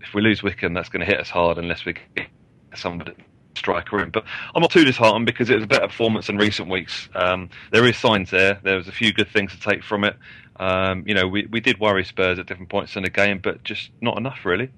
if 0.00 0.12
we 0.12 0.22
lose 0.22 0.42
Wickham, 0.42 0.74
that's 0.74 0.88
going 0.88 1.00
to 1.00 1.06
hit 1.06 1.20
us 1.20 1.30
hard 1.30 1.56
unless 1.56 1.84
we 1.84 1.94
get 2.16 2.26
somebody 2.74 3.12
striker 3.58 4.02
in. 4.02 4.10
But 4.10 4.24
I'm 4.54 4.62
not 4.62 4.70
too 4.70 4.84
disheartened 4.84 5.26
because 5.26 5.50
it 5.50 5.56
was 5.56 5.64
a 5.64 5.68
better 5.68 5.88
performance 5.88 6.28
in 6.28 6.36
recent 6.36 6.68
weeks. 6.68 7.08
Um, 7.14 7.50
there 7.72 7.84
is 7.86 7.96
signs 7.96 8.30
there. 8.30 8.58
There 8.62 8.76
was 8.76 8.88
a 8.88 8.92
few 8.92 9.12
good 9.12 9.28
things 9.28 9.52
to 9.52 9.60
take 9.60 9.82
from 9.82 10.04
it. 10.04 10.16
Um, 10.56 11.04
you 11.06 11.14
know, 11.14 11.28
we, 11.28 11.46
we 11.46 11.60
did 11.60 11.78
worry 11.78 12.04
Spurs 12.04 12.38
at 12.38 12.46
different 12.46 12.70
points 12.70 12.96
in 12.96 13.04
the 13.04 13.10
game, 13.10 13.38
but 13.42 13.62
just 13.62 13.90
not 14.00 14.16
enough, 14.16 14.44
really. 14.44 14.70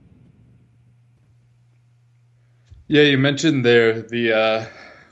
Yeah, 2.88 3.02
you 3.02 3.18
mentioned 3.18 3.64
there 3.64 4.02
the 4.02 4.32
uh, 4.32 4.66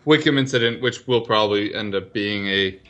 Wickham 0.05 0.37
incident, 0.37 0.83
which 0.83 1.07
will 1.07 1.21
probably 1.21 1.75
end 1.75 1.95
up 1.95 2.13
being 2.13 2.49
a 2.49 2.81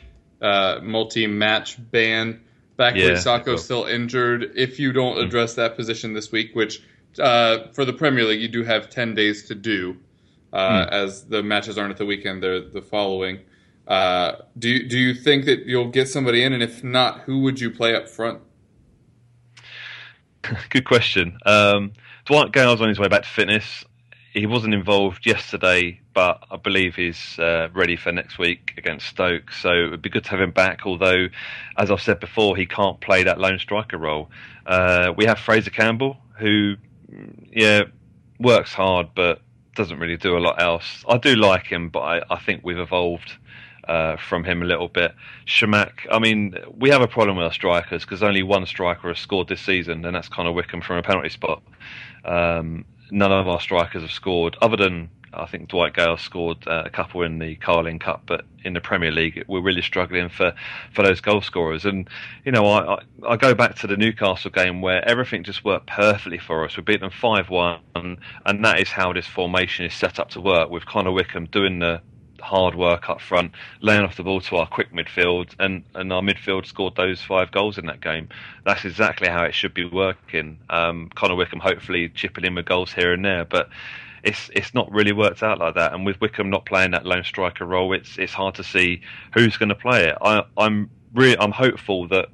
uh, 0.41 0.79
multi-match 0.81 1.77
ban. 1.91 2.41
Back 2.75 2.95
yeah, 2.95 3.15
Sako's 3.15 3.63
still 3.63 3.83
injured. 3.83 4.53
If 4.55 4.79
you 4.79 4.91
don't 4.91 5.17
hmm. 5.17 5.23
address 5.23 5.55
that 5.55 5.75
position 5.75 6.13
this 6.13 6.31
week, 6.31 6.55
which 6.55 6.81
uh, 7.19 7.67
for 7.73 7.85
the 7.85 7.93
Premier 7.93 8.23
League 8.23 8.41
you 8.41 8.47
do 8.47 8.63
have 8.63 8.89
ten 8.89 9.13
days 9.15 9.47
to 9.49 9.55
do, 9.55 9.97
uh, 10.53 10.85
hmm. 10.85 10.93
as 10.93 11.25
the 11.25 11.43
matches 11.43 11.77
aren't 11.77 11.91
at 11.91 11.97
the 11.97 12.05
weekend; 12.05 12.43
they're 12.43 12.61
the 12.61 12.81
following. 12.81 13.39
Uh, 13.87 14.35
do 14.57 14.69
you, 14.69 14.87
do 14.87 14.97
you 14.99 15.15
think 15.15 15.45
that 15.45 15.65
you'll 15.65 15.89
get 15.89 16.07
somebody 16.07 16.43
in, 16.43 16.53
and 16.53 16.61
if 16.61 16.83
not, 16.83 17.21
who 17.21 17.39
would 17.39 17.59
you 17.59 17.71
play 17.71 17.95
up 17.95 18.07
front? 18.07 18.39
Good 20.69 20.85
question. 20.85 21.37
Um, 21.45 21.93
Dwight 22.25 22.51
Gayle's 22.51 22.81
on 22.81 22.89
his 22.89 22.99
way 22.99 23.07
back 23.07 23.23
to 23.23 23.27
fitness. 23.27 23.83
He 24.33 24.45
wasn't 24.45 24.75
involved 24.75 25.25
yesterday, 25.25 25.99
but 26.13 26.45
I 26.51 26.57
believe 26.57 26.95
he's 26.95 27.39
uh, 27.39 27.69
ready 27.73 27.95
for 27.95 28.11
next 28.11 28.37
week 28.37 28.75
against 28.77 29.07
Stoke. 29.07 29.51
So 29.51 29.71
it 29.71 29.89
would 29.89 30.03
be 30.03 30.09
good 30.09 30.23
to 30.25 30.29
have 30.29 30.41
him 30.41 30.51
back. 30.51 30.85
Although, 30.85 31.27
as 31.77 31.89
I've 31.89 32.01
said 32.01 32.19
before, 32.19 32.55
he 32.55 32.67
can't 32.67 33.01
play 33.01 33.23
that 33.23 33.39
lone 33.39 33.57
striker 33.57 33.97
role. 33.97 34.29
Uh, 34.67 35.13
we 35.17 35.25
have 35.25 35.39
Fraser 35.39 35.71
Campbell, 35.71 36.17
who, 36.37 36.75
yeah, 37.51 37.85
works 38.39 38.71
hard, 38.71 39.07
but 39.15 39.41
doesn't 39.75 39.99
really 39.99 40.17
do 40.17 40.37
a 40.37 40.39
lot 40.39 40.61
else. 40.61 41.03
I 41.07 41.17
do 41.17 41.35
like 41.35 41.65
him, 41.67 41.89
but 41.89 41.99
I, 42.01 42.21
I 42.29 42.39
think 42.39 42.61
we've 42.63 42.79
evolved 42.79 43.33
uh, 43.87 44.17
from 44.17 44.43
him 44.43 44.61
a 44.61 44.65
little 44.65 44.87
bit. 44.87 45.13
Chamakh, 45.45 46.07
I 46.11 46.19
mean, 46.19 46.55
we 46.77 46.89
have 46.89 47.01
a 47.01 47.07
problem 47.07 47.37
with 47.37 47.45
our 47.45 47.53
strikers 47.53 48.03
because 48.03 48.21
only 48.21 48.43
one 48.43 48.65
striker 48.65 49.07
has 49.07 49.19
scored 49.19 49.47
this 49.47 49.61
season, 49.61 50.05
and 50.05 50.15
that's 50.15 50.29
Connor 50.29 50.51
Wickham 50.51 50.81
from 50.81 50.97
a 50.97 51.03
penalty 51.03 51.29
spot. 51.29 51.63
Um, 52.25 52.85
none 53.11 53.31
of 53.31 53.47
our 53.47 53.59
strikers 53.59 54.01
have 54.01 54.11
scored, 54.11 54.57
other 54.61 54.77
than 54.77 55.09
I 55.33 55.45
think 55.45 55.69
Dwight 55.69 55.93
Gayle 55.93 56.17
scored 56.17 56.67
uh, 56.67 56.83
a 56.85 56.89
couple 56.89 57.21
in 57.23 57.39
the 57.39 57.55
Carling 57.55 57.99
Cup, 57.99 58.23
but 58.25 58.45
in 58.63 58.73
the 58.73 58.81
Premier 58.81 59.11
League, 59.11 59.43
we're 59.47 59.61
really 59.61 59.81
struggling 59.81 60.29
for, 60.29 60.53
for 60.93 61.03
those 61.03 61.21
goal 61.21 61.41
scorers. 61.41 61.85
And 61.85 62.09
you 62.45 62.51
know, 62.51 62.65
I, 62.65 62.95
I, 62.95 62.99
I 63.29 63.37
go 63.37 63.53
back 63.53 63.75
to 63.75 63.87
the 63.87 63.97
Newcastle 63.97 64.51
game 64.51 64.81
where 64.81 65.07
everything 65.07 65.43
just 65.43 65.63
worked 65.63 65.87
perfectly 65.87 66.39
for 66.39 66.65
us. 66.65 66.75
We 66.77 66.83
beat 66.83 67.01
them 67.01 67.11
five 67.11 67.49
one, 67.49 67.79
and 67.95 68.65
that 68.65 68.79
is 68.79 68.89
how 68.89 69.13
this 69.13 69.27
formation 69.27 69.85
is 69.85 69.93
set 69.93 70.19
up 70.19 70.29
to 70.31 70.41
work. 70.41 70.69
With 70.69 70.85
Connor 70.85 71.11
Wickham 71.11 71.45
doing 71.45 71.79
the 71.79 72.01
hard 72.41 72.75
work 72.75 73.09
up 73.09 73.21
front, 73.21 73.51
laying 73.81 74.03
off 74.03 74.17
the 74.17 74.23
ball 74.23 74.41
to 74.41 74.57
our 74.57 74.67
quick 74.67 74.93
midfield, 74.93 75.53
and, 75.59 75.83
and 75.95 76.11
our 76.11 76.21
midfield 76.21 76.65
scored 76.65 76.95
those 76.95 77.21
five 77.21 77.51
goals 77.51 77.77
in 77.77 77.85
that 77.85 78.01
game. 78.01 78.29
That's 78.65 78.85
exactly 78.85 79.27
how 79.27 79.43
it 79.43 79.53
should 79.53 79.73
be 79.73 79.85
working. 79.85 80.57
Um, 80.69 81.09
Wickham 81.21 81.59
hopefully 81.59 82.09
chipping 82.09 82.45
in 82.45 82.55
with 82.55 82.65
goals 82.65 82.93
here 82.93 83.13
and 83.13 83.23
there, 83.23 83.45
but 83.45 83.69
it's 84.23 84.49
it's 84.53 84.73
not 84.73 84.91
really 84.91 85.11
worked 85.11 85.43
out 85.43 85.59
like 85.59 85.75
that. 85.75 85.93
And 85.93 86.05
with 86.05 86.19
Wickham 86.21 86.49
not 86.49 86.65
playing 86.65 86.91
that 86.91 87.05
lone 87.05 87.23
striker 87.23 87.65
role, 87.65 87.93
it's 87.93 88.17
it's 88.17 88.33
hard 88.33 88.55
to 88.55 88.63
see 88.63 89.01
who's 89.33 89.57
going 89.57 89.69
to 89.69 89.75
play 89.75 90.07
it. 90.07 90.17
I, 90.21 90.43
I'm 90.57 90.89
really 91.13 91.37
I'm 91.39 91.51
hopeful 91.51 92.07
that 92.09 92.29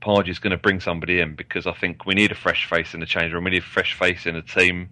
Pardew 0.00 0.28
is 0.28 0.38
going 0.38 0.52
to 0.52 0.56
bring 0.56 0.80
somebody 0.80 1.20
in 1.20 1.34
because 1.34 1.66
I 1.66 1.72
think 1.72 2.06
we 2.06 2.14
need 2.14 2.32
a 2.32 2.36
fresh 2.36 2.68
face 2.68 2.94
in 2.94 3.00
the 3.00 3.06
change 3.06 3.32
room. 3.32 3.44
We 3.44 3.50
need 3.50 3.62
a 3.62 3.66
fresh 3.66 3.94
face 3.94 4.26
in 4.26 4.34
the 4.34 4.42
team, 4.42 4.88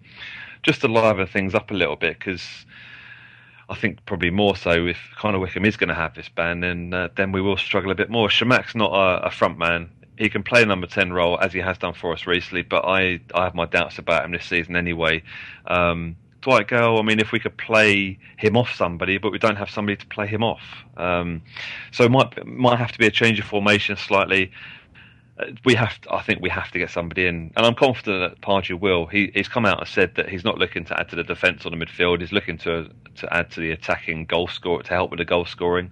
just 0.63 0.81
to 0.81 0.87
liven 0.87 1.27
things 1.27 1.55
up 1.55 1.71
a 1.71 1.73
little 1.73 1.95
bit. 1.95 2.19
Because 2.19 2.65
I 3.69 3.75
think 3.75 4.05
probably 4.05 4.29
more 4.29 4.55
so 4.55 4.87
if 4.87 4.97
Connor 5.17 5.39
Wickham 5.39 5.65
is 5.65 5.77
going 5.77 5.89
to 5.89 5.95
have 5.95 6.15
this 6.15 6.29
ban, 6.29 6.59
then 6.59 6.93
uh, 6.93 7.09
then 7.15 7.31
we 7.31 7.41
will 7.41 7.57
struggle 7.57 7.91
a 7.91 7.95
bit 7.95 8.09
more. 8.09 8.29
Chamakh's 8.29 8.75
not 8.75 8.91
a, 8.91 9.27
a 9.27 9.31
front 9.31 9.57
man. 9.57 9.89
He 10.19 10.29
can 10.29 10.43
play 10.43 10.61
a 10.61 10.65
number 10.65 10.85
ten 10.85 11.13
role 11.13 11.39
as 11.39 11.53
he 11.53 11.59
has 11.59 11.77
done 11.77 11.93
for 11.93 12.13
us 12.13 12.27
recently, 12.27 12.61
but 12.61 12.85
I 12.85 13.21
I 13.33 13.45
have 13.45 13.55
my 13.55 13.65
doubts 13.65 13.97
about 13.97 14.25
him 14.25 14.31
this 14.31 14.45
season 14.45 14.75
anyway. 14.75 15.23
Um, 15.65 16.17
Dwight 16.41 16.67
Gayle, 16.67 16.97
I 16.99 17.01
mean, 17.01 17.19
if 17.19 17.31
we 17.31 17.39
could 17.39 17.57
play 17.57 18.19
him 18.37 18.55
off 18.55 18.73
somebody, 18.73 19.17
but 19.17 19.31
we 19.31 19.39
don't 19.39 19.55
have 19.55 19.69
somebody 19.69 19.95
to 19.95 20.05
play 20.07 20.27
him 20.27 20.43
off, 20.43 20.61
um, 20.97 21.41
so 21.91 22.03
it 22.03 22.11
might 22.11 22.45
might 22.45 22.77
have 22.77 22.91
to 22.91 22.99
be 22.99 23.07
a 23.07 23.11
change 23.11 23.39
of 23.39 23.45
formation 23.45 23.95
slightly. 23.95 24.51
Uh, 25.39 25.51
we 25.63 25.73
have, 25.73 25.99
to, 26.01 26.13
I 26.13 26.21
think, 26.21 26.41
we 26.41 26.49
have 26.49 26.69
to 26.71 26.79
get 26.79 26.89
somebody 26.89 27.25
in, 27.25 27.51
and 27.55 27.65
I'm 27.65 27.75
confident 27.75 28.19
that 28.19 28.41
Pardew 28.41 28.79
will. 28.79 29.05
He, 29.05 29.31
he's 29.33 29.47
come 29.47 29.65
out 29.65 29.79
and 29.79 29.87
said 29.87 30.15
that 30.15 30.27
he's 30.29 30.43
not 30.43 30.57
looking 30.57 30.83
to 30.85 30.99
add 30.99 31.09
to 31.09 31.15
the 31.15 31.23
defence 31.23 31.65
on 31.65 31.77
the 31.77 31.85
midfield. 31.85 32.19
He's 32.19 32.31
looking 32.31 32.57
to 32.59 32.89
to 33.15 33.33
add 33.33 33.51
to 33.51 33.59
the 33.59 33.71
attacking 33.71 34.25
goal 34.25 34.47
score 34.47 34.81
to 34.81 34.89
help 34.89 35.11
with 35.11 35.19
the 35.19 35.25
goal 35.25 35.45
scoring. 35.45 35.91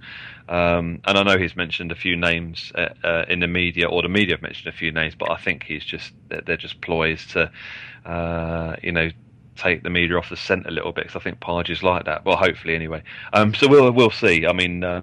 Um, 0.50 1.02
and 1.06 1.18
I 1.18 1.24
know 1.24 1.38
he's 1.38 1.56
mentioned 1.56 1.92
a 1.92 1.96
few 1.96 2.16
names 2.16 2.72
uh, 2.76 2.90
uh, 3.04 3.26
in 3.28 3.40
the 3.40 3.48
media, 3.48 3.88
or 3.88 4.02
the 4.02 4.10
media 4.10 4.36
have 4.36 4.42
mentioned 4.42 4.74
a 4.74 4.78
few 4.78 4.92
names, 4.92 5.16
but 5.16 5.32
I 5.32 5.38
think 5.38 5.64
he's 5.64 5.84
just 5.84 6.14
they're 6.30 6.58
just 6.58 6.82
ploys 6.82 7.26
to, 7.28 7.52
uh, 8.06 8.76
you 8.82 8.92
know, 8.92 9.10
take 9.56 9.84
the 9.84 9.90
media 9.90 10.18
off 10.18 10.30
the 10.30 10.38
scent 10.38 10.66
a 10.68 10.72
little 10.72 10.92
bit 10.92 11.06
because 11.06 11.20
I 11.20 11.24
think 11.24 11.40
Pardew's 11.40 11.84
like 11.84 12.06
that. 12.06 12.24
Well, 12.26 12.38
hopefully 12.38 12.76
anyway. 12.76 13.04
Um, 13.34 13.54
so 13.54 13.68
we'll 13.68 13.92
we'll 13.92 14.12
see. 14.12 14.46
I 14.46 14.54
mean, 14.54 14.84
uh, 14.84 15.02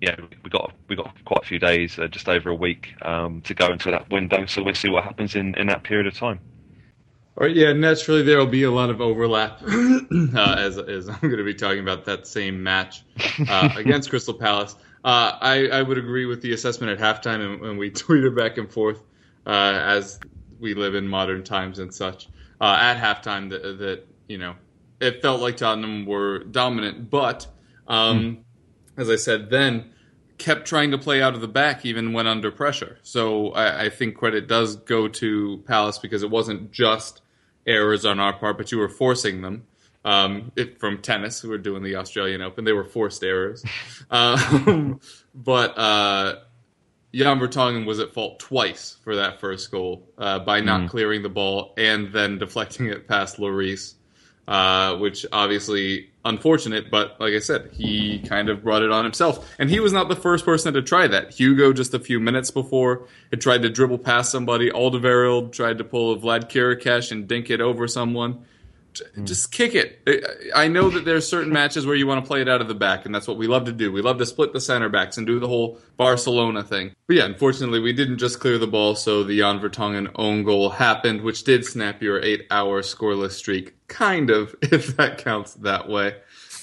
yeah, 0.00 0.16
we 0.42 0.50
got 0.50 0.72
we 0.88 0.96
got 0.96 1.14
quite 1.24 1.42
a 1.42 1.46
few 1.46 1.58
days, 1.58 1.98
uh, 1.98 2.08
just 2.08 2.28
over 2.28 2.50
a 2.50 2.54
week, 2.54 2.94
um, 3.02 3.42
to 3.42 3.54
go 3.54 3.72
into 3.72 3.90
that 3.90 4.10
window. 4.10 4.46
So 4.46 4.62
we'll 4.62 4.74
see 4.74 4.88
what 4.88 5.04
happens 5.04 5.34
in, 5.34 5.54
in 5.56 5.66
that 5.68 5.82
period 5.82 6.06
of 6.06 6.14
time. 6.14 6.40
All 7.36 7.46
right, 7.46 7.54
yeah, 7.54 7.72
naturally 7.72 8.22
there 8.22 8.38
will 8.38 8.46
be 8.46 8.64
a 8.64 8.70
lot 8.70 8.90
of 8.90 9.00
overlap 9.00 9.62
uh, 9.66 10.54
as, 10.58 10.78
as 10.78 11.08
I'm 11.08 11.20
going 11.20 11.38
to 11.38 11.44
be 11.44 11.54
talking 11.54 11.80
about 11.80 12.04
that 12.06 12.26
same 12.26 12.62
match 12.62 13.02
uh, 13.48 13.70
against 13.76 14.10
Crystal 14.10 14.34
Palace. 14.34 14.74
Uh, 15.04 15.38
I, 15.40 15.68
I 15.68 15.82
would 15.82 15.96
agree 15.96 16.26
with 16.26 16.42
the 16.42 16.52
assessment 16.52 17.00
at 17.00 17.22
halftime, 17.22 17.40
and, 17.40 17.64
and 17.64 17.78
we 17.78 17.90
tweeted 17.90 18.36
back 18.36 18.58
and 18.58 18.70
forth 18.70 19.00
uh, 19.46 19.50
as 19.50 20.18
we 20.58 20.74
live 20.74 20.94
in 20.94 21.08
modern 21.08 21.42
times 21.42 21.78
and 21.78 21.94
such 21.94 22.28
uh, 22.60 22.76
at 22.78 22.98
halftime 22.98 23.50
that, 23.50 23.78
that 23.78 24.06
you 24.28 24.38
know 24.38 24.54
it 25.00 25.22
felt 25.22 25.40
like 25.40 25.56
Tottenham 25.56 26.04
were 26.04 26.40
dominant, 26.40 27.08
but 27.08 27.46
um, 27.88 28.20
mm. 28.20 28.42
As 28.96 29.10
I 29.10 29.16
said 29.16 29.50
then, 29.50 29.92
kept 30.38 30.66
trying 30.66 30.90
to 30.90 30.98
play 30.98 31.22
out 31.22 31.34
of 31.34 31.40
the 31.40 31.48
back 31.48 31.84
even 31.84 32.12
when 32.12 32.26
under 32.26 32.50
pressure. 32.50 32.98
So 33.02 33.52
I, 33.52 33.84
I, 33.84 33.90
think 33.90 34.16
credit 34.16 34.48
does 34.48 34.76
go 34.76 35.06
to 35.06 35.62
Palace 35.66 35.98
because 35.98 36.22
it 36.22 36.30
wasn't 36.30 36.72
just 36.72 37.20
errors 37.66 38.06
on 38.06 38.18
our 38.18 38.32
part, 38.32 38.56
but 38.56 38.72
you 38.72 38.78
were 38.78 38.88
forcing 38.88 39.42
them. 39.42 39.66
Um, 40.02 40.50
it, 40.56 40.80
from 40.80 41.02
tennis, 41.02 41.40
who 41.40 41.50
were 41.50 41.58
doing 41.58 41.82
the 41.82 41.96
Australian 41.96 42.40
Open, 42.40 42.64
they 42.64 42.72
were 42.72 42.86
forced 42.86 43.22
errors. 43.22 43.62
um, 44.10 44.98
but 45.34 45.78
uh, 45.78 46.36
Jan 47.12 47.38
Vertonghen 47.38 47.84
was 47.84 47.98
at 47.98 48.14
fault 48.14 48.38
twice 48.38 48.96
for 49.02 49.16
that 49.16 49.40
first 49.40 49.70
goal 49.70 50.08
uh, 50.16 50.38
by 50.38 50.60
not 50.60 50.82
mm. 50.82 50.88
clearing 50.88 51.22
the 51.22 51.28
ball 51.28 51.74
and 51.76 52.12
then 52.12 52.38
deflecting 52.38 52.86
it 52.86 53.08
past 53.08 53.36
Lloris, 53.36 53.94
uh, 54.50 54.96
which 54.96 55.24
obviously 55.30 56.10
unfortunate. 56.24 56.90
But 56.90 57.18
like 57.20 57.32
I 57.32 57.38
said, 57.38 57.70
he 57.72 58.18
kind 58.18 58.50
of 58.50 58.64
brought 58.64 58.82
it 58.82 58.90
on 58.90 59.04
himself, 59.04 59.48
and 59.60 59.70
he 59.70 59.78
was 59.78 59.92
not 59.92 60.08
the 60.08 60.16
first 60.16 60.44
person 60.44 60.74
to 60.74 60.82
try 60.82 61.06
that. 61.06 61.30
Hugo 61.30 61.72
just 61.72 61.94
a 61.94 62.00
few 62.00 62.18
minutes 62.18 62.50
before 62.50 63.06
had 63.30 63.40
tried 63.40 63.62
to 63.62 63.70
dribble 63.70 63.98
past 63.98 64.32
somebody. 64.32 64.68
Alderweireld 64.70 65.52
tried 65.52 65.78
to 65.78 65.84
pull 65.84 66.12
a 66.12 66.18
Vlad 66.18 66.50
Chiriches 66.50 67.12
and 67.12 67.28
dink 67.28 67.48
it 67.48 67.60
over 67.60 67.86
someone. 67.86 68.44
Mm. 69.16 69.24
just 69.24 69.52
kick 69.52 69.74
it. 69.74 70.00
I 70.54 70.68
know 70.68 70.90
that 70.90 71.04
there's 71.04 71.26
certain 71.26 71.52
matches 71.52 71.86
where 71.86 71.94
you 71.94 72.06
want 72.06 72.24
to 72.24 72.28
play 72.28 72.42
it 72.42 72.48
out 72.48 72.60
of 72.60 72.68
the 72.68 72.74
back, 72.74 73.06
and 73.06 73.14
that's 73.14 73.28
what 73.28 73.36
we 73.36 73.46
love 73.46 73.66
to 73.66 73.72
do. 73.72 73.92
We 73.92 74.02
love 74.02 74.18
to 74.18 74.26
split 74.26 74.52
the 74.52 74.60
center 74.60 74.88
backs 74.88 75.16
and 75.16 75.26
do 75.26 75.38
the 75.38 75.46
whole 75.46 75.78
Barcelona 75.96 76.64
thing. 76.64 76.92
But 77.06 77.16
yeah, 77.16 77.24
unfortunately, 77.24 77.78
we 77.78 77.92
didn't 77.92 78.18
just 78.18 78.40
clear 78.40 78.58
the 78.58 78.66
ball, 78.66 78.96
so 78.96 79.22
the 79.22 79.38
Jan 79.38 79.60
Vertonghen 79.60 80.10
own 80.16 80.42
goal 80.42 80.70
happened, 80.70 81.20
which 81.20 81.44
did 81.44 81.64
snap 81.64 82.02
your 82.02 82.20
eight-hour 82.20 82.82
scoreless 82.82 83.32
streak, 83.32 83.74
kind 83.90 84.30
of, 84.30 84.54
if 84.62 84.96
that 84.96 85.18
counts 85.18 85.52
that 85.56 85.86
way. 85.90 86.14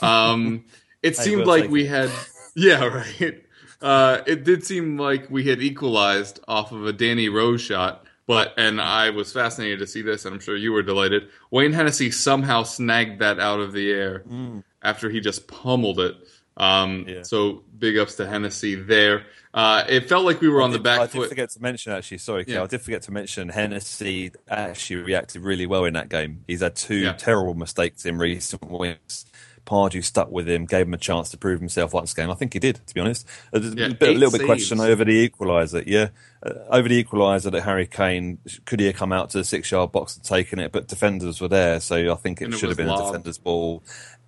Um, 0.01 0.65
it 1.03 1.15
seemed 1.25 1.45
like 1.45 1.69
we 1.69 1.85
had. 1.85 2.09
Yeah, 2.59 2.85
right. 2.85 3.43
Uh, 3.83 4.21
it 4.25 4.43
did 4.43 4.65
seem 4.65 4.97
like 4.97 5.29
we 5.29 5.43
had 5.43 5.61
equalized 5.61 6.39
off 6.47 6.71
of 6.71 6.87
a 6.87 6.91
Danny 6.91 7.29
Rose 7.29 7.61
shot, 7.61 8.03
but 8.25 8.55
and 8.57 8.81
I 8.81 9.11
was 9.11 9.31
fascinated 9.31 9.77
to 9.77 9.85
see 9.85 10.01
this, 10.01 10.25
and 10.25 10.33
I'm 10.33 10.39
sure 10.41 10.55
you 10.57 10.71
were 10.71 10.81
delighted. 10.81 11.27
Wayne 11.51 11.71
Hennessy 11.71 12.09
somehow 12.09 12.63
snagged 12.63 13.19
that 13.19 13.39
out 13.39 13.59
of 13.59 13.73
the 13.73 13.91
air 13.91 14.23
Mm. 14.27 14.63
after 14.81 15.07
he 15.11 15.19
just 15.19 15.47
pummeled 15.47 15.99
it. 15.99 16.15
Um, 16.57 17.05
Yeah. 17.07 17.21
So 17.21 17.63
big 17.77 17.99
ups 17.99 18.15
to 18.15 18.25
Hennessy 18.25 18.73
there. 18.73 19.27
Uh, 19.57 19.83
it 19.89 20.07
felt 20.07 20.23
like 20.23 20.39
we 20.39 20.47
were 20.49 20.61
on 20.61 20.69
the 20.69 20.77
did- 20.77 20.83
back 20.83 20.99
I 20.99 21.03
did 21.07 21.13
foot. 21.13 21.29
forget 21.29 21.49
to 21.49 21.61
mention 21.61 21.91
actually. 21.91 22.19
Sorry, 22.19 22.45
Kel, 22.45 22.53
Yeah. 22.55 22.63
I 22.63 22.67
did 22.67 22.79
forget 22.81 23.01
to 23.03 23.11
mention 23.11 23.49
Hennessy 23.49 24.31
actually 24.47 24.97
reacted 24.97 25.41
really 25.41 25.65
well 25.65 25.83
in 25.85 25.93
that 25.95 26.09
game. 26.09 26.43
He's 26.47 26.61
had 26.61 26.75
two 26.75 26.95
Yeah. 26.97 27.13
terrible 27.13 27.55
mistakes 27.55 28.05
in 28.05 28.19
recent 28.19 28.69
weeks. 28.69 29.25
Pardew 29.65 30.01
stuck 30.01 30.31
with 30.31 30.47
him, 30.47 30.65
gave 30.65 30.85
him 30.87 30.93
a 30.93 30.97
chance 30.97 31.29
to 31.31 31.37
prove 31.37 31.59
himself 31.59 31.91
once 31.91 32.13
again. 32.13 32.29
I 32.29 32.35
think 32.35 32.53
he 32.53 32.59
did, 32.59 32.79
to 32.87 32.93
be 32.93 33.01
honest. 33.01 33.27
A, 33.51 33.59
Yeah, 33.59 33.89
bit, 33.89 34.09
a 34.15 34.17
little 34.17 34.37
bit 34.37 34.45
question 34.45 34.79
over 34.79 35.03
the 35.03 35.27
equaliser. 35.29 35.83
Yeah, 35.85 36.09
uh, 36.41 36.51
over 36.69 36.87
the 36.87 37.03
equaliser 37.03 37.51
that 37.51 37.63
Harry 37.63 37.85
Kane 37.85 38.37
could 38.65 38.79
he 38.79 38.85
have 38.85 38.95
come 38.95 39.11
out 39.11 39.31
to 39.31 39.39
the 39.39 39.43
six-yard 39.43 39.91
box 39.91 40.15
and 40.15 40.23
taken 40.23 40.59
it, 40.59 40.71
but 40.71 40.87
defenders 40.87 41.41
were 41.41 41.49
there, 41.49 41.81
so 41.81 42.13
I 42.13 42.15
think 42.15 42.41
it 42.41 42.45
And 42.45 42.53
should 42.53 42.69
was 42.69 42.77
have 42.77 42.87
been 42.87 42.95
a 42.95 43.05
defender's 43.07 43.39
ball. 43.39 43.83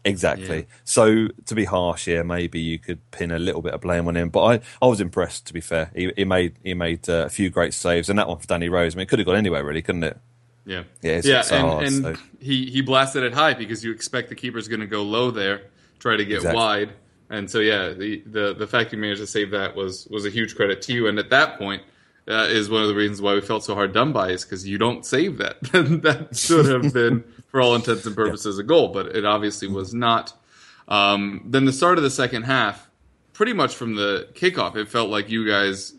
Exactly. 0.06 0.58
Yeah. 0.60 0.64
So 0.86 1.28
to 1.46 1.56
be 1.56 1.66
harsh, 1.66 2.08
yeah, 2.08 2.24
maybe 2.24 2.60
you 2.60 2.80
could 2.80 3.00
pin 3.12 3.32
a 3.32 3.40
little 3.40 3.62
bit 3.62 3.74
of 3.74 3.82
blame 3.82 4.08
on 4.08 4.16
him. 4.16 4.30
But 4.30 4.44
I, 4.44 4.60
I 4.82 4.88
was 4.88 5.02
impressed. 5.02 5.48
To 5.48 5.54
be 5.54 5.62
fair, 5.62 5.92
he, 5.96 6.12
he 6.16 6.24
made 6.24 6.56
he 6.64 6.74
made 6.74 7.08
uh, 7.10 7.26
a 7.26 7.30
few 7.30 7.50
great 7.50 7.74
saves, 7.74 8.10
and 8.10 8.18
that 8.18 8.28
one 8.28 8.38
for 8.38 8.48
Danny 8.48 8.70
Rose. 8.70 8.96
I 8.96 8.98
mean, 8.98 9.04
it 9.04 9.10
could 9.10 9.20
have 9.20 9.26
gone 9.26 9.36
anywhere, 9.36 9.64
really, 9.64 9.82
couldn't 9.82 10.04
it? 10.04 10.18
Yeah, 10.66 10.84
Yeah, 11.02 11.12
it's- 11.18 11.26
yeah, 11.26 11.42
so 11.42 11.56
and, 11.56 11.68
hard, 11.68 11.84
and 11.86 12.04
so- 12.04 12.16
he 12.40 12.70
he 12.70 12.82
blasted 12.82 13.24
it 13.24 13.34
high 13.34 13.54
because 13.56 13.84
you 13.84 13.92
expect 13.92 14.30
the 14.30 14.36
keeper's 14.36 14.68
going 14.68 14.82
to 14.82 14.88
go 14.88 15.04
low 15.04 15.32
there, 15.32 15.64
try 16.00 16.16
to 16.16 16.24
get 16.26 16.38
Exactly. 16.38 16.56
wide, 16.58 16.94
and 17.30 17.50
so 17.50 17.60
yeah, 17.60 17.90
the, 17.90 18.24
the 18.26 18.54
the 18.54 18.68
fact 18.68 18.94
you 18.94 19.00
managed 19.00 19.20
to 19.22 19.28
save 19.28 19.52
that 19.52 19.76
was 19.76 20.08
was 20.08 20.26
a 20.26 20.30
huge 20.30 20.56
credit 20.56 20.82
to 20.84 20.94
you. 20.94 21.08
And 21.08 21.20
at 21.20 21.30
that 21.32 21.58
point, 21.58 21.82
uh, 22.28 22.46
is 22.50 22.70
one 22.70 22.84
of 22.84 22.88
the 22.88 22.96
reasons 22.96 23.22
why 23.22 23.34
we 23.34 23.42
felt 23.42 23.64
so 23.66 23.74
hard 23.76 23.92
done 23.94 24.14
by 24.14 24.30
is 24.30 24.44
because 24.46 24.66
you 24.68 24.78
don't 24.78 25.06
save 25.06 25.38
that. 25.40 25.60
that 25.74 26.36
should 26.36 26.68
have 26.68 26.94
been, 26.94 27.24
for 27.50 27.62
all 27.62 27.76
intents 27.76 28.06
and 28.06 28.16
purposes, 28.16 28.60
a 28.60 28.64
goal, 28.64 28.90
but 28.90 29.08
it 29.16 29.26
obviously 29.26 29.68
was 29.68 29.94
not. 29.94 30.34
Um, 30.88 31.44
then 31.46 31.66
the 31.66 31.74
start 31.74 31.98
of 31.98 32.04
the 32.04 32.10
second 32.10 32.44
half, 32.44 32.90
pretty 33.34 33.54
much 33.54 33.76
from 33.76 33.96
the 33.96 34.28
kickoff, 34.34 34.76
it 34.76 34.90
felt 34.90 35.10
like 35.10 35.30
you 35.30 35.48
guys 35.48 35.94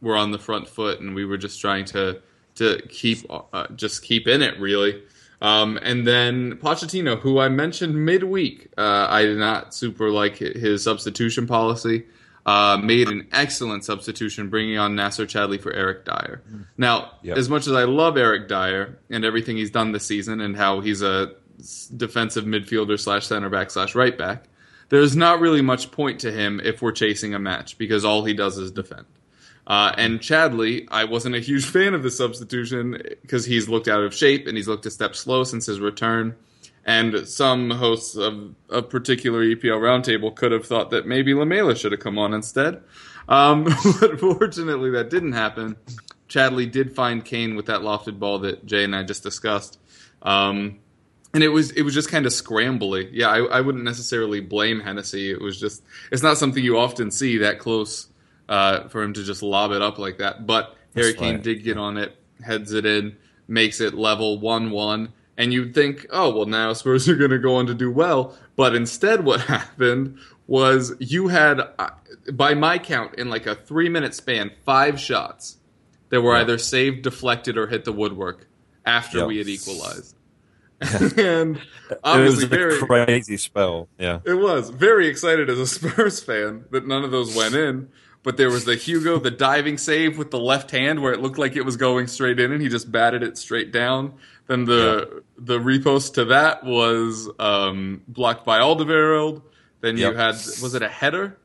were 0.00 0.16
on 0.16 0.30
the 0.30 0.38
front 0.38 0.68
foot 0.68 1.00
and 1.00 1.14
we 1.14 1.24
were 1.24 1.36
just 1.36 1.60
trying 1.60 1.84
to 1.86 2.20
to 2.56 2.80
keep 2.88 3.18
uh, 3.30 3.66
just 3.74 4.02
keep 4.02 4.26
in 4.26 4.42
it 4.42 4.58
really. 4.58 5.02
Um, 5.42 5.78
and 5.82 6.06
then 6.06 6.56
Pochettino, 6.56 7.20
who 7.20 7.38
I 7.38 7.48
mentioned 7.48 7.94
midweek, 7.94 8.68
uh, 8.78 9.06
I 9.10 9.22
did 9.22 9.36
not 9.36 9.74
super 9.74 10.10
like 10.10 10.38
his 10.38 10.82
substitution 10.82 11.46
policy. 11.46 12.04
Uh, 12.46 12.78
made 12.80 13.08
an 13.08 13.26
excellent 13.32 13.84
substitution, 13.84 14.48
bringing 14.48 14.78
on 14.78 14.94
Nacer 14.94 15.26
Chadli 15.26 15.60
for 15.60 15.72
Eric 15.72 16.04
Dier. 16.04 16.42
Now, 16.78 17.10
Yep. 17.24 17.38
as 17.38 17.48
much 17.48 17.66
as 17.66 17.72
I 17.72 17.82
love 17.84 18.16
Eric 18.16 18.46
Dier 18.46 18.98
and 19.10 19.24
everything 19.24 19.56
he's 19.56 19.72
done 19.72 19.90
this 19.90 20.06
season, 20.06 20.40
and 20.40 20.56
how 20.56 20.78
he's 20.80 21.02
a 21.02 21.32
defensive 21.96 22.44
midfielder 22.44 23.00
slash 23.00 23.26
center 23.26 23.48
back 23.48 23.70
slash 23.72 23.96
right 23.96 24.16
back, 24.16 24.44
there's 24.90 25.16
not 25.16 25.40
really 25.40 25.60
much 25.60 25.90
point 25.90 26.20
to 26.20 26.30
him 26.30 26.60
if 26.62 26.80
we're 26.80 26.92
chasing 26.92 27.34
a 27.34 27.38
match 27.40 27.78
because 27.78 28.04
all 28.04 28.24
he 28.24 28.32
does 28.34 28.56
is 28.58 28.70
defend. 28.70 29.06
Uh, 29.66 29.92
and 29.98 30.20
Chadli, 30.20 30.86
I 30.88 31.02
wasn't 31.02 31.34
a 31.34 31.40
huge 31.40 31.64
fan 31.76 31.94
of 31.94 32.04
the 32.04 32.10
substitution 32.12 33.02
because 33.22 33.44
he's 33.44 33.68
looked 33.68 33.88
out 33.88 34.04
of 34.04 34.14
shape 34.14 34.46
and 34.46 34.56
he's 34.56 34.68
looked 34.68 34.86
a 34.86 34.90
step 34.92 35.16
slow 35.16 35.42
since 35.42 35.66
his 35.66 35.80
return. 35.80 36.36
And 36.86 37.28
some 37.28 37.70
hosts 37.70 38.14
of 38.16 38.54
a 38.70 38.80
particular 38.80 39.44
EPL 39.44 39.80
roundtable 39.80 40.34
could 40.34 40.52
have 40.52 40.64
thought 40.64 40.90
that 40.90 41.04
maybe 41.04 41.34
Lamela 41.34 41.74
should 41.74 41.90
have 41.90 42.00
come 42.00 42.16
on 42.16 42.32
instead. 42.32 42.80
Um, 43.28 43.64
but 44.00 44.20
fortunately, 44.20 44.90
that 44.90 45.10
didn't 45.10 45.32
happen. 45.32 45.76
Chadli 46.28 46.70
did 46.70 46.94
find 46.94 47.24
Kane 47.24 47.56
with 47.56 47.66
that 47.66 47.80
lofted 47.80 48.20
ball 48.20 48.38
that 48.40 48.64
Jay 48.66 48.84
and 48.84 48.94
I 48.94 49.02
just 49.02 49.24
discussed. 49.24 49.80
Um, 50.22 50.78
and 51.34 51.42
it 51.42 51.48
was 51.48 51.70
it 51.72 51.82
was 51.82 51.92
just 51.92 52.08
kind 52.08 52.24
of 52.24 52.32
scrambly. 52.32 53.08
Yeah, 53.12 53.28
I, 53.28 53.38
I 53.44 53.60
wouldn't 53.60 53.84
necessarily 53.84 54.40
blame 54.40 54.80
Hennessy. 54.80 55.30
It 55.30 55.40
was 55.40 55.60
just 55.60 55.82
it's 56.10 56.22
not 56.22 56.38
something 56.38 56.62
you 56.64 56.78
often 56.78 57.10
see 57.10 57.38
that 57.38 57.58
close 57.58 58.08
uh, 58.48 58.88
for 58.88 59.02
him 59.02 59.12
to 59.12 59.22
just 59.22 59.42
lob 59.42 59.72
it 59.72 59.82
up 59.82 59.98
like 59.98 60.18
that. 60.18 60.46
But 60.46 60.76
Harry 60.94 61.14
Kane 61.14 61.34
right, 61.34 61.42
did 61.42 61.62
get 61.62 61.76
on 61.76 61.98
it, 61.98 62.16
heads 62.42 62.72
it 62.72 62.86
in, 62.86 63.16
makes 63.48 63.80
it 63.80 63.94
level 63.94 64.38
one 64.38 64.70
one, 64.70 65.12
and 65.38 65.52
you'd 65.52 65.74
think, 65.74 66.06
oh 66.10 66.34
well, 66.34 66.46
now 66.46 66.72
Spurs 66.72 67.08
are 67.08 67.16
going 67.16 67.30
to 67.30 67.38
go 67.38 67.56
on 67.56 67.66
to 67.66 67.74
do 67.74 67.90
well. 67.90 68.36
But 68.56 68.74
instead, 68.74 69.24
what 69.24 69.40
happened 69.56 70.18
was 70.46 70.94
you 70.98 71.28
had, 71.28 71.60
uh, 71.78 71.90
by 72.32 72.54
my 72.54 72.78
count, 72.78 73.14
in 73.16 73.28
like 73.28 73.46
a 73.46 73.54
three 73.54 73.88
minute 73.88 74.14
span, 74.14 74.50
five 74.64 74.98
shots 75.00 75.56
that 76.10 76.20
were 76.22 76.34
Yeah. 76.34 76.42
either 76.42 76.58
saved, 76.58 77.02
deflected, 77.02 77.58
or 77.58 77.66
hit 77.66 77.84
the 77.84 77.92
woodwork 77.92 78.46
after 78.84 79.18
Yep. 79.18 79.26
we 79.26 79.38
had 79.38 79.48
equalized. 79.48 80.14
and 80.80 81.56
it 81.56 81.60
was 81.90 81.98
obviously 82.04 82.44
a 82.44 82.48
very 82.48 82.78
crazy 82.78 83.36
spell. 83.38 83.88
Yeah. 83.98 84.20
it 84.24 84.34
was 84.34 84.68
very 84.70 85.08
excited 85.08 85.48
as 85.48 85.58
a 85.58 85.66
Spurs 85.66 86.22
fan 86.22 86.64
that 86.70 86.86
none 86.86 87.02
of 87.02 87.10
those 87.10 87.34
went 87.34 87.54
in. 87.54 87.88
But 88.22 88.36
there 88.36 88.50
was 88.50 88.64
the 88.64 88.74
Hugo, 88.74 89.18
the 89.20 89.30
diving 89.30 89.78
save 89.78 90.18
with 90.18 90.32
the 90.32 90.38
left 90.40 90.72
hand 90.72 91.00
where 91.00 91.12
it 91.12 91.20
looked 91.20 91.38
like 91.38 91.54
it 91.54 91.64
was 91.64 91.76
going 91.76 92.08
straight 92.08 92.40
in, 92.40 92.50
and 92.50 92.60
he 92.60 92.68
just 92.68 92.90
batted 92.90 93.22
it 93.22 93.38
straight 93.38 93.70
down. 93.72 94.14
Then 94.46 94.64
the 94.64 95.22
the 95.38 95.58
repost 95.58 96.14
to 96.14 96.26
that 96.26 96.64
was 96.64 97.28
um, 97.38 98.02
blocked 98.08 98.44
by 98.44 98.60
Alderweireld. 98.60 99.42
Then 99.80 99.96
you 99.96 100.04
Yep. 100.06 100.14
had 100.16 100.34
was 100.62 100.74
it 100.74 100.82
a 100.82 100.88
header 100.88 101.36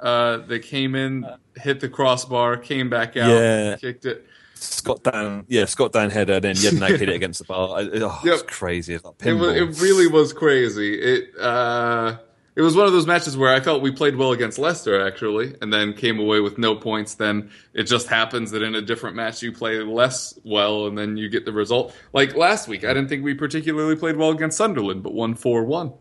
uh, 0.00 0.38
that 0.38 0.60
came 0.60 0.94
in, 0.94 1.26
hit 1.56 1.80
the 1.80 1.88
crossbar, 1.88 2.56
came 2.58 2.88
back 2.90 3.16
out, 3.16 3.30
Yeah. 3.30 3.76
kicked 3.76 4.04
it. 4.04 4.26
Scott 4.54 5.02
Dann, 5.02 5.44
yeah, 5.48 5.64
Scott 5.66 5.92
Dann 5.92 6.10
header, 6.10 6.40
then 6.40 6.54
Jedinak 6.54 6.98
hit 6.98 7.08
it 7.08 7.14
against 7.14 7.38
the 7.40 7.44
bar. 7.44 7.78
I- 7.78 7.82
Oh, 8.00 8.20
Yep. 8.24 8.34
It's 8.34 8.42
crazy. 8.42 8.94
It, 8.94 9.02
was, 9.02 9.56
it 9.56 9.80
really 9.82 10.06
was 10.06 10.32
crazy. 10.32 10.94
It 10.98 11.30
uh, 11.38 12.16
it 12.56 12.62
was 12.62 12.76
one 12.76 12.86
of 12.86 12.92
those 12.92 13.06
matches 13.06 13.36
where 13.36 13.52
I 13.52 13.60
felt 13.60 13.82
we 13.82 13.90
played 13.90 14.16
well 14.16 14.32
against 14.32 14.58
Leicester 14.58 15.06
actually, 15.06 15.54
and 15.60 15.72
then 15.72 15.92
came 15.92 16.18
away 16.20 16.40
with 16.40 16.56
no 16.58 16.74
points. 16.76 17.14
Then 17.14 17.50
it 17.72 17.84
just 17.84 18.06
happens 18.06 18.50
that 18.52 18.62
in 18.62 18.74
a 18.74 18.82
different 18.82 19.16
match 19.16 19.42
you 19.42 19.52
play 19.52 19.78
less 19.80 20.38
well, 20.44 20.86
and 20.86 20.96
then 20.96 21.16
you 21.16 21.28
get 21.28 21.44
the 21.44 21.52
result. 21.52 21.94
Like 22.12 22.34
last 22.36 22.68
week, 22.68 22.84
I 22.84 22.88
didn't 22.94 23.08
think 23.08 23.24
we 23.24 23.34
particularly 23.34 23.96
played 23.96 24.16
well 24.16 24.30
against 24.30 24.56
Sunderland, 24.58 25.02
but 25.02 25.14
won 25.14 25.34
four 25.34 25.64
one. 25.64 25.92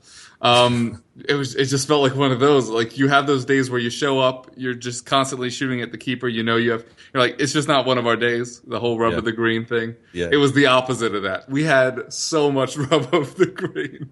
Um, 0.42 1.02
it 1.26 1.36
was 1.36 1.56
it 1.56 1.66
just 1.68 1.88
felt 1.88 2.02
like 2.02 2.16
one 2.16 2.34
of 2.34 2.42
those. 2.42 2.70
Like 2.70 2.98
you 2.98 3.08
have 3.08 3.28
those 3.28 3.46
days 3.46 3.70
where 3.72 3.80
you 3.80 3.90
show 3.90 4.20
up, 4.20 4.52
you're 4.58 4.74
just 4.74 5.06
constantly 5.06 5.50
shooting 5.50 5.82
at 5.82 5.92
the 5.94 5.98
keeper. 5.98 6.28
You 6.28 6.44
know 6.44 6.58
you 6.58 6.72
have. 6.72 6.86
You're 7.14 7.24
like 7.24 7.38
it's 7.40 7.54
just 7.54 7.70
not 7.70 7.86
one 7.86 7.98
of 7.98 8.06
our 8.06 8.18
days. 8.18 8.60
The 8.62 8.80
whole 8.80 9.00
rub 9.00 9.14
Yeah. 9.14 9.20
of 9.20 9.26
the 9.26 9.32
green 9.32 9.66
thing. 9.66 9.96
Yeah. 10.12 10.28
It 10.32 10.36
was 10.38 10.52
the 10.54 10.66
opposite 10.66 11.16
of 11.16 11.24
that. 11.24 11.50
We 11.50 11.64
had 11.64 12.12
so 12.14 12.52
much 12.52 12.76
rub 12.78 13.14
of 13.14 13.36
the 13.36 13.46
green. 13.46 14.10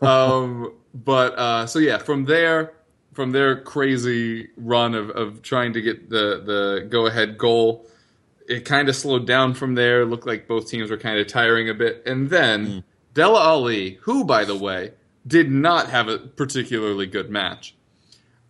um, 0.00 0.72
but 0.94 1.36
uh, 1.36 1.66
so 1.66 1.78
yeah, 1.80 1.98
from 1.98 2.24
there, 2.24 2.72
from 3.12 3.32
their 3.32 3.60
crazy 3.60 4.48
run 4.56 4.94
of, 4.94 5.10
of 5.10 5.42
trying 5.42 5.72
to 5.72 5.82
get 5.82 6.08
the 6.08 6.42
the 6.44 6.86
go 6.88 7.06
ahead 7.06 7.36
goal, 7.36 7.86
it 8.48 8.64
kind 8.64 8.88
of 8.88 8.94
slowed 8.94 9.26
down 9.26 9.54
from 9.54 9.74
there. 9.74 10.02
It 10.02 10.06
looked 10.06 10.26
like 10.26 10.46
both 10.46 10.68
teams 10.68 10.90
were 10.90 10.96
kind 10.96 11.18
of 11.18 11.26
tiring 11.26 11.68
a 11.68 11.74
bit, 11.74 12.02
and 12.06 12.30
then 12.30 12.84
Dele 13.12 13.36
Alli, 13.36 13.94
who 14.02 14.24
by 14.24 14.44
the 14.44 14.56
way 14.56 14.92
did 15.26 15.50
not 15.50 15.88
have 15.88 16.08
a 16.08 16.18
particularly 16.18 17.06
good 17.06 17.30
match, 17.30 17.74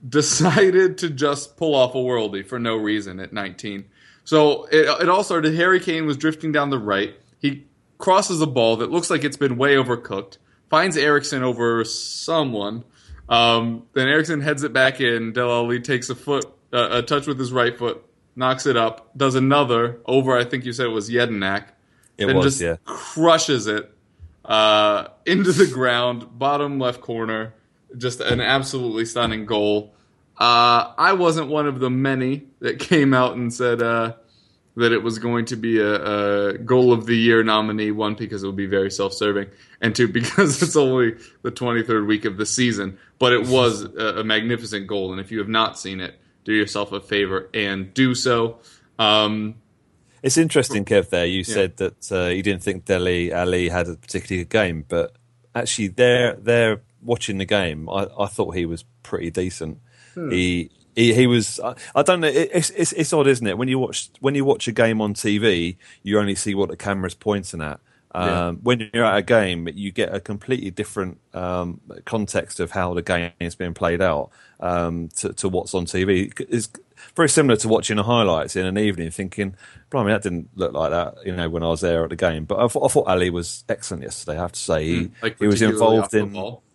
decided 0.07 0.99
to 0.99 1.09
just 1.11 1.57
pull 1.57 1.75
off 1.75 1.95
a 1.95 1.99
worldie 1.99 2.45
for 2.45 2.59
no 2.59 2.77
reason 2.77 3.21
at 3.21 3.33
19. 3.33 3.85
So 4.25 4.65
it, 4.67 5.03
it 5.03 5.09
all 5.09 5.23
started. 5.23 5.55
Harry 5.55 5.81
Kane 5.81 6.07
was 6.07 6.17
drifting 6.17 6.51
down 6.51 6.71
the 6.71 6.79
right. 6.79 7.15
He 7.39 7.67
crosses 7.99 8.41
a 8.41 8.47
ball 8.47 8.77
that 8.77 8.91
looks 8.91 9.11
like 9.11 9.23
it's 9.23 9.37
been 9.37 9.57
way 9.57 9.75
overcooked. 9.77 10.39
Finds 10.75 10.97
Eriksen 10.97 11.45
over 11.45 11.85
someone. 11.85 12.83
Um, 13.29 13.87
then 13.93 14.09
Eriksen 14.09 14.41
heads 14.41 14.65
it 14.65 14.73
back 14.73 15.01
in. 15.01 15.33
Dele 15.33 15.53
Alli 15.53 15.79
takes 15.79 16.11
a 16.11 16.17
foot, 16.17 16.47
uh, 16.73 16.89
a 16.91 17.01
touch 17.01 17.29
with 17.29 17.39
his 17.39 17.53
right 17.53 17.79
foot, 17.79 18.05
knocks 18.35 18.67
it 18.67 18.77
up, 18.77 19.17
does 19.17 19.37
another 19.37 20.01
over. 20.05 20.37
I 20.37 20.43
think 20.45 20.65
you 20.65 20.73
said 20.73 20.87
it 20.87 20.89
was 20.89 21.09
Jedinak. 21.09 21.67
It 22.19 22.27
then 22.27 22.39
was, 22.39 22.47
just 22.47 22.61
yeah. 22.61 22.79
crushes 22.85 23.69
it 23.69 23.89
uh, 24.45 25.11
into 25.25 25.53
the 25.53 25.69
ground, 25.69 26.41
bottom 26.41 26.81
left 26.81 27.01
corner. 27.01 27.55
Just 27.97 28.21
an 28.21 28.41
absolutely 28.41 29.05
stunning 29.05 29.47
goal. 29.47 29.95
Uh, 30.37 30.93
I 30.99 31.13
wasn't 31.13 31.51
one 31.51 31.69
of 31.69 31.79
the 31.79 31.89
many 31.89 32.49
that 32.59 32.81
came 32.81 33.15
out 33.15 33.37
and 33.37 33.55
said 33.55 33.81
uh, 33.81 34.15
that 34.77 34.93
it 34.93 35.03
was 35.03 35.19
going 35.19 35.45
to 35.47 35.57
be 35.57 35.79
a, 35.79 35.95
a 36.51 36.59
goal 36.59 36.93
of 36.93 37.07
the 37.07 37.17
year 37.17 37.43
nominee. 37.45 37.91
One, 37.91 38.15
because 38.15 38.43
it 38.43 38.47
would 38.47 38.57
be 38.57 38.67
very 38.67 38.91
self 38.91 39.13
serving, 39.13 39.49
and 39.81 39.95
two, 39.95 40.09
because 40.21 40.63
it's 40.63 40.77
only 40.77 41.15
the 41.43 41.51
23rd 41.51 42.07
week 42.07 42.25
of 42.25 42.37
the 42.37 42.47
season. 42.47 42.99
But 43.19 43.33
it 43.33 43.47
was 43.47 43.83
a, 43.83 44.21
a 44.21 44.25
magnificent 44.25 44.87
goal, 44.87 45.13
and 45.13 45.21
if 45.21 45.31
you 45.31 45.39
have 45.39 45.49
not 45.49 45.79
seen 45.79 46.01
it, 46.01 46.19
do 46.45 46.53
yourself 46.53 46.93
a 46.93 47.01
favor 47.01 47.49
and 47.55 47.93
do 47.95 48.15
so. 48.15 48.59
Um, 48.99 49.57
It's 50.23 50.37
interesting, 50.37 50.85
Kev. 50.85 51.11
There, 51.11 51.27
you 51.27 51.45
said 51.45 51.77
that 51.79 52.13
uh, 52.13 52.27
you 52.27 52.43
didn't 52.43 52.63
think 52.63 52.85
Dele 52.85 53.33
Alli 53.33 53.69
had 53.69 53.89
a 53.89 53.95
particularly 53.97 54.45
good 54.45 54.51
game, 54.51 54.85
but 54.89 55.17
actually, 55.55 55.89
their 55.89 56.35
their 56.35 56.83
watching 57.03 57.39
the 57.39 57.45
game, 57.45 57.89
I, 57.89 58.09
I 58.19 58.27
thought 58.27 58.57
he 58.57 58.67
was 58.67 58.85
pretty 59.03 59.31
decent. 59.31 59.79
Hmm. 60.15 60.31
He, 60.31 60.71
he 60.95 61.15
he 61.15 61.27
was. 61.27 61.61
I, 61.61 61.75
I 61.95 62.03
don't 62.03 62.21
know. 62.21 62.29
It, 62.29 62.51
it's, 62.53 62.71
it's 62.71 62.93
it's 62.93 63.13
odd, 63.13 63.27
isn't 63.27 63.47
it? 63.47 63.59
When 63.59 63.69
you 63.69 63.79
watch 63.79 64.11
when 64.21 64.35
you 64.35 64.45
watch 64.45 64.69
a 64.69 64.73
game 64.73 65.01
on 65.01 65.15
TV, 65.15 65.77
you 66.03 66.19
only 66.19 66.35
see 66.35 66.55
what 66.55 66.69
the 66.69 66.77
camera's 66.77 67.15
pointing 67.15 67.63
at. 67.63 67.81
Um, 68.15 68.29
yeah. 68.29 68.51
When 68.63 68.91
you're 68.95 69.05
at 69.05 69.19
a 69.19 69.23
game, 69.23 69.69
you 69.75 69.91
get 69.91 70.15
a 70.15 70.21
completely 70.21 70.71
different 70.71 71.19
um, 71.33 71.81
context 72.05 72.61
of 72.61 72.71
how 72.71 72.95
the 72.95 73.03
game 73.03 73.33
is 73.41 73.57
being 73.57 73.75
played 73.75 74.01
out 74.01 74.31
um, 74.61 75.09
to, 75.17 75.33
to, 75.33 75.49
what's 75.49 75.75
on 75.75 75.85
TV. 75.85 76.33
It's 76.49 76.69
very 77.17 77.29
similar 77.29 77.57
to 77.57 77.69
watching 77.69 77.97
the 77.97 78.05
highlights 78.05 78.55
in 78.55 78.67
an 78.67 78.79
evening, 78.79 79.11
thinking, 79.11 79.57
"Blimey, 79.91 80.13
that 80.13 80.23
didn't 80.23 80.49
look 80.55 80.73
like 80.73 80.93
that," 80.93 81.27
you 81.27 81.35
know, 81.35 81.49
when 81.49 81.65
I 81.65 81.69
was 81.69 81.81
there 81.81 82.05
at 82.05 82.11
the 82.11 82.17
game. 82.17 82.45
But 82.45 82.61
I 82.61 82.69
thought, 82.69 82.85
I 82.85 82.89
thought 82.89 83.09
Alli 83.09 83.31
was 83.31 83.65
excellent 83.69 84.05
yesterday. 84.05 84.39
I 84.39 84.43
have 84.43 84.53
to 84.53 84.61
say, 84.61 84.85
he, 84.85 85.01
mm, 85.01 85.11
like 85.21 85.39
he 85.41 85.49
was 85.49 85.61
involved 85.61 86.15
in 86.15 86.31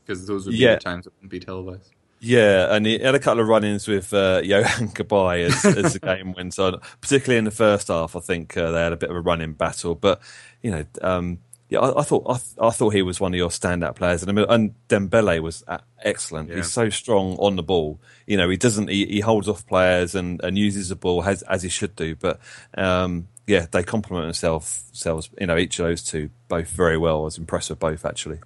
because 0.05 0.25
those 0.25 0.45
would 0.45 0.53
be 0.53 0.57
yeah. 0.57 0.75
the 0.75 0.81
times 0.81 1.07
it 1.07 1.13
wouldn't 1.15 1.31
be 1.31 1.39
televised. 1.39 1.93
Yeah, 2.21 2.73
and 2.75 2.85
he 2.85 2.99
had 2.99 3.15
a 3.15 3.19
couple 3.19 3.41
of 3.41 3.47
run-ins 3.47 3.87
with 3.87 4.13
uh, 4.13 4.41
Yohan 4.43 4.93
Cabaye 4.93 5.45
as, 5.45 5.65
as 5.65 5.93
the 5.93 5.99
game 6.15 6.33
went 6.33 6.57
on. 6.59 6.79
Particularly 7.01 7.37
in 7.37 7.45
the 7.45 7.51
first 7.51 7.87
half, 7.87 8.15
I 8.15 8.19
think 8.19 8.57
uh, 8.57 8.71
they 8.71 8.81
had 8.81 8.93
a 8.93 8.97
bit 8.97 9.09
of 9.09 9.15
a 9.15 9.21
running 9.21 9.53
battle. 9.53 9.95
But 9.95 10.21
you 10.61 10.71
know, 10.71 10.85
um, 11.01 11.39
yeah, 11.69 11.79
I, 11.79 11.99
I 11.99 12.03
thought 12.03 12.25
I, 12.27 12.67
I, 12.67 12.71
thought 12.71 12.93
he 12.93 13.01
was 13.01 13.21
one 13.21 13.33
of 13.33 13.37
your 13.37 13.49
standout 13.49 13.95
players, 13.95 14.23
and, 14.23 14.37
and 14.37 14.73
Dembele 14.89 15.39
was 15.41 15.63
excellent. 16.01 16.49
Yeah. 16.49 16.57
He's 16.57 16.71
so 16.71 16.89
strong 16.89 17.37
on 17.37 17.55
the 17.55 17.63
ball. 17.63 17.99
You 18.25 18.37
know, 18.37 18.49
he 18.49 18.57
doesn't 18.57 18.89
he, 18.89 19.05
he 19.05 19.19
holds 19.21 19.47
off 19.47 19.65
players 19.65 20.15
and, 20.15 20.43
and 20.43 20.57
uses 20.57 20.89
the 20.89 20.95
ball 20.95 21.23
as 21.23 21.41
as 21.43 21.63
he 21.63 21.69
should 21.69 21.95
do. 21.95 22.15
But 22.15 22.39
um, 22.75 23.27
yeah, 23.47 23.67
they 23.71 23.83
complement 23.83 24.25
themselves. 24.25 24.83
Themselves, 24.89 25.29
you 25.39 25.47
know, 25.47 25.57
each 25.57 25.79
of 25.79 25.85
those 25.85 26.03
two 26.03 26.31
both 26.47 26.69
very 26.69 26.97
well. 26.97 27.21
I 27.21 27.25
was 27.25 27.37
impressed 27.37 27.69
with 27.69 27.79
both 27.79 28.05
actually. 28.05 28.39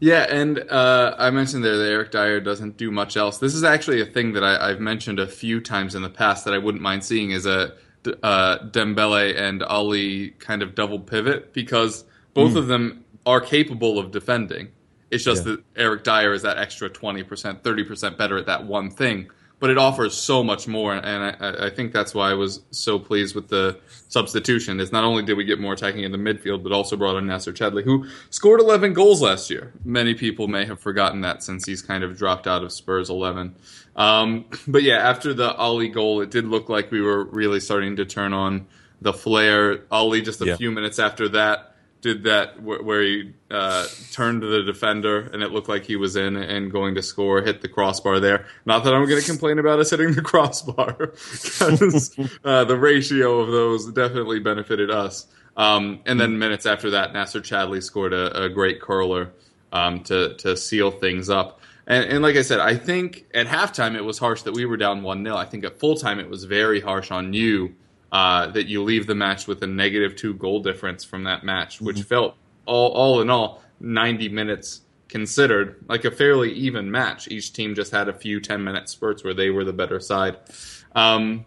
Yeah, 0.00 0.26
and 0.30 0.58
uh, 0.58 1.14
I 1.18 1.30
mentioned 1.30 1.62
there 1.62 1.76
that 1.76 1.90
Eric 1.90 2.10
Dier 2.10 2.40
doesn't 2.40 2.78
do 2.78 2.90
much 2.90 3.18
else. 3.18 3.36
This 3.36 3.54
is 3.54 3.62
actually 3.62 4.00
a 4.00 4.06
thing 4.06 4.32
that 4.32 4.42
I, 4.42 4.70
have 4.70 4.80
mentioned 4.80 5.20
a 5.20 5.26
few 5.26 5.60
times 5.60 5.94
in 5.94 6.00
the 6.00 6.08
past 6.08 6.46
that 6.46 6.54
I 6.54 6.58
wouldn't 6.58 6.82
mind 6.82 7.04
seeing 7.04 7.32
is 7.32 7.44
a 7.44 7.74
uh, 8.22 8.58
Dembele 8.70 9.38
and 9.38 9.62
Alli 9.62 10.30
kind 10.38 10.62
of 10.62 10.74
double 10.74 10.98
pivot 10.98 11.52
because 11.52 12.04
both 12.32 12.52
mm. 12.52 12.56
of 12.56 12.66
them 12.66 13.04
are 13.26 13.42
capable 13.42 13.98
of 13.98 14.10
defending. 14.10 14.72
It's 15.10 15.22
just 15.22 15.44
yeah. 15.44 15.56
that 15.56 15.64
Eric 15.76 16.04
Dier 16.04 16.32
is 16.32 16.42
that 16.42 16.56
extra 16.56 16.88
20%, 16.88 17.60
30% 17.60 18.16
better 18.16 18.38
at 18.38 18.46
that 18.46 18.64
one 18.64 18.90
thing 18.90 19.28
but 19.60 19.68
it 19.68 19.76
offers 19.76 20.14
so 20.14 20.42
much 20.42 20.66
more, 20.66 20.94
and 20.94 21.04
I, 21.06 21.66
I, 21.66 21.70
think 21.70 21.92
that's 21.92 22.14
why 22.14 22.30
I 22.30 22.34
was 22.34 22.62
so 22.70 22.98
pleased 22.98 23.34
with 23.34 23.48
the 23.48 23.78
substitution. 24.08 24.80
Is 24.80 24.90
not 24.90 25.04
only 25.04 25.22
did 25.22 25.36
we 25.36 25.44
get 25.44 25.60
more 25.60 25.74
attacking 25.74 26.02
in 26.02 26.12
the 26.12 26.18
midfield, 26.18 26.62
but 26.62 26.72
also 26.72 26.96
brought 26.96 27.16
in 27.16 27.26
Nacer 27.26 27.52
Chadli, 27.52 27.84
who 27.84 28.06
scored 28.30 28.60
11 28.60 28.94
goals 28.94 29.20
last 29.20 29.50
year. 29.50 29.72
Many 29.84 30.14
people 30.14 30.48
may 30.48 30.64
have 30.64 30.80
forgotten 30.80 31.20
that 31.20 31.42
since 31.42 31.66
he's 31.66 31.82
kind 31.82 32.02
of 32.02 32.16
dropped 32.16 32.46
out 32.46 32.64
of 32.64 32.72
Spurs 32.72 33.10
11. 33.10 33.54
Um, 33.96 34.46
but 34.66 34.82
yeah, 34.82 34.96
after 34.96 35.34
the 35.34 35.54
Alli 35.60 35.88
goal, 35.88 36.22
it 36.22 36.30
did 36.30 36.46
look 36.46 36.70
like 36.70 36.90
we 36.90 37.02
were 37.02 37.24
really 37.24 37.60
starting 37.60 37.96
to 37.96 38.06
turn 38.06 38.32
on 38.32 38.66
the 39.02 39.12
flare. 39.12 39.84
Alli 39.92 40.22
just 40.22 40.40
a 40.40 40.46
yeah. 40.46 40.56
few 40.56 40.70
minutes 40.70 40.98
after 40.98 41.28
that 41.28 41.69
did 42.00 42.24
that 42.24 42.62
where 42.62 43.02
he 43.02 43.32
uh, 43.50 43.86
turned 44.12 44.40
to 44.40 44.46
the 44.46 44.62
defender 44.62 45.20
and 45.20 45.42
it 45.42 45.52
looked 45.52 45.68
like 45.68 45.84
he 45.84 45.96
was 45.96 46.16
in 46.16 46.36
and 46.36 46.72
going 46.72 46.94
to 46.94 47.02
score, 47.02 47.42
hit 47.42 47.60
the 47.60 47.68
crossbar 47.68 48.20
there. 48.20 48.46
Not 48.64 48.84
that 48.84 48.94
I'm 48.94 49.06
going 49.06 49.20
to 49.20 49.26
complain 49.26 49.58
about 49.58 49.78
us 49.80 49.90
hitting 49.90 50.12
the 50.12 50.22
crossbar 50.22 50.94
because 51.32 52.18
uh, 52.44 52.64
the 52.64 52.78
ratio 52.78 53.40
of 53.40 53.48
those 53.48 53.92
definitely 53.92 54.40
benefited 54.40 54.90
us. 54.90 55.26
Um, 55.56 56.00
and 56.06 56.18
then 56.18 56.38
minutes 56.38 56.64
after 56.64 56.90
that, 56.90 57.12
Nacer 57.12 57.42
Chadli 57.42 57.82
scored 57.82 58.12
a, 58.14 58.44
a 58.44 58.48
great 58.48 58.80
curler 58.80 59.32
um, 59.72 60.02
to 60.04 60.34
to 60.36 60.56
seal 60.56 60.90
things 60.90 61.28
up. 61.28 61.60
And, 61.86 62.04
and, 62.04 62.22
like 62.22 62.36
I 62.36 62.42
said, 62.42 62.60
I 62.60 62.76
think 62.76 63.26
at 63.34 63.46
halftime 63.46 63.96
it 63.96 64.04
was 64.04 64.18
harsh 64.18 64.42
that 64.42 64.54
we 64.54 64.64
were 64.64 64.76
down 64.76 65.02
one 65.02 65.24
0 65.24 65.36
I 65.36 65.44
think 65.44 65.64
at 65.64 65.80
full 65.80 65.96
time 65.96 66.20
it 66.20 66.30
was 66.30 66.44
very 66.44 66.80
harsh 66.80 67.10
on 67.10 67.32
you 67.32 67.74
uh, 68.12 68.48
that 68.48 68.66
you 68.66 68.82
leave 68.82 69.06
the 69.06 69.14
match 69.14 69.46
with 69.46 69.62
a 69.62 69.66
negative 69.66 70.16
two 70.16 70.34
goal 70.34 70.60
difference 70.60 71.04
from 71.04 71.24
that 71.24 71.44
match, 71.44 71.80
which 71.80 71.96
mm-hmm. 71.96 72.06
felt 72.06 72.36
all, 72.66 72.90
all 72.92 73.20
in 73.20 73.30
all 73.30 73.62
90 73.80 74.28
minutes 74.28 74.82
considered 75.08 75.84
like 75.88 76.04
a 76.04 76.10
fairly 76.10 76.52
even 76.52 76.90
match. 76.90 77.28
Each 77.28 77.52
team 77.52 77.74
just 77.74 77.92
had 77.92 78.08
a 78.08 78.12
few 78.12 78.40
10 78.40 78.62
minute 78.62 78.88
spurts 78.88 79.24
where 79.24 79.34
they 79.34 79.50
were 79.50 79.64
the 79.64 79.72
better 79.72 80.00
side. 80.00 80.38
Um, 80.94 81.46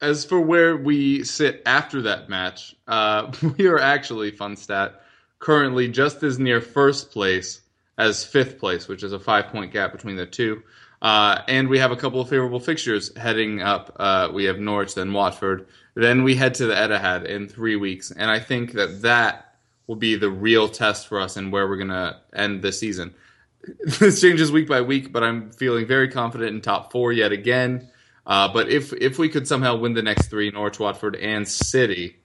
as 0.00 0.24
for 0.24 0.40
where 0.40 0.76
we 0.76 1.24
sit 1.24 1.62
after 1.64 2.02
that 2.02 2.28
match, 2.28 2.74
uh, 2.86 3.32
we 3.58 3.66
are 3.66 3.78
actually, 3.78 4.30
fun 4.30 4.56
stat, 4.56 5.00
currently 5.38 5.88
just 5.88 6.22
as 6.22 6.38
near 6.38 6.60
first 6.60 7.10
place 7.10 7.60
as 7.98 8.24
fifth 8.24 8.58
place, 8.58 8.88
which 8.88 9.02
is 9.02 9.12
a 9.12 9.18
five 9.18 9.48
point 9.48 9.72
gap 9.72 9.92
between 9.92 10.16
the 10.16 10.26
two. 10.26 10.62
Uh, 11.00 11.42
and 11.48 11.68
we 11.68 11.78
have 11.78 11.90
a 11.90 11.96
couple 11.96 12.20
of 12.20 12.28
favorable 12.28 12.60
fixtures 12.60 13.16
heading 13.16 13.60
up. 13.60 13.94
Uh, 13.98 14.28
we 14.32 14.44
have 14.44 14.58
Norwich, 14.58 14.94
then 14.94 15.12
Watford, 15.12 15.66
then 15.94 16.24
we 16.24 16.34
head 16.34 16.54
to 16.54 16.66
the 16.66 16.74
Etihad 16.74 17.26
in 17.26 17.48
three 17.48 17.76
weeks, 17.76 18.10
and 18.10 18.30
I 18.30 18.40
think 18.40 18.72
that 18.72 19.02
that 19.02 19.54
will 19.86 19.96
be 19.96 20.14
the 20.14 20.30
real 20.30 20.68
test 20.68 21.06
for 21.06 21.20
us 21.20 21.36
and 21.36 21.52
where 21.52 21.68
we're 21.68 21.76
going 21.76 21.88
to 21.88 22.16
end 22.32 22.62
the 22.62 22.72
season. 22.72 23.14
this 24.00 24.20
changes 24.20 24.50
week 24.50 24.68
by 24.68 24.80
week, 24.80 25.12
but 25.12 25.22
I'm 25.22 25.50
feeling 25.50 25.86
very 25.86 26.08
confident 26.08 26.54
in 26.54 26.60
top 26.60 26.92
four 26.92 27.12
yet 27.12 27.32
again. 27.32 27.88
Uh, 28.26 28.52
but 28.52 28.68
if 28.68 28.92
if 28.92 29.18
we 29.18 29.28
could 29.28 29.48
somehow 29.48 29.76
win 29.76 29.94
the 29.94 30.02
next 30.02 30.28
three, 30.28 30.50
Norwich, 30.50 30.78
Watford, 30.78 31.16
and 31.16 31.46
City, 31.46 32.16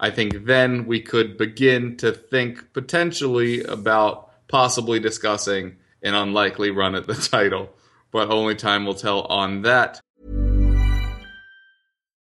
I 0.00 0.10
think 0.10 0.44
then 0.44 0.86
we 0.86 1.00
could 1.00 1.38
begin 1.38 1.96
to 1.98 2.12
think 2.12 2.72
potentially 2.72 3.62
about 3.62 4.30
possibly 4.48 4.98
discussing 4.98 5.76
an 6.02 6.14
unlikely 6.14 6.70
run 6.70 6.94
at 6.94 7.06
the 7.06 7.14
title. 7.32 7.70
But 8.10 8.30
only 8.30 8.54
time 8.54 8.84
will 8.84 8.94
tell 8.94 9.22
on 9.22 9.62
that. 9.62 10.00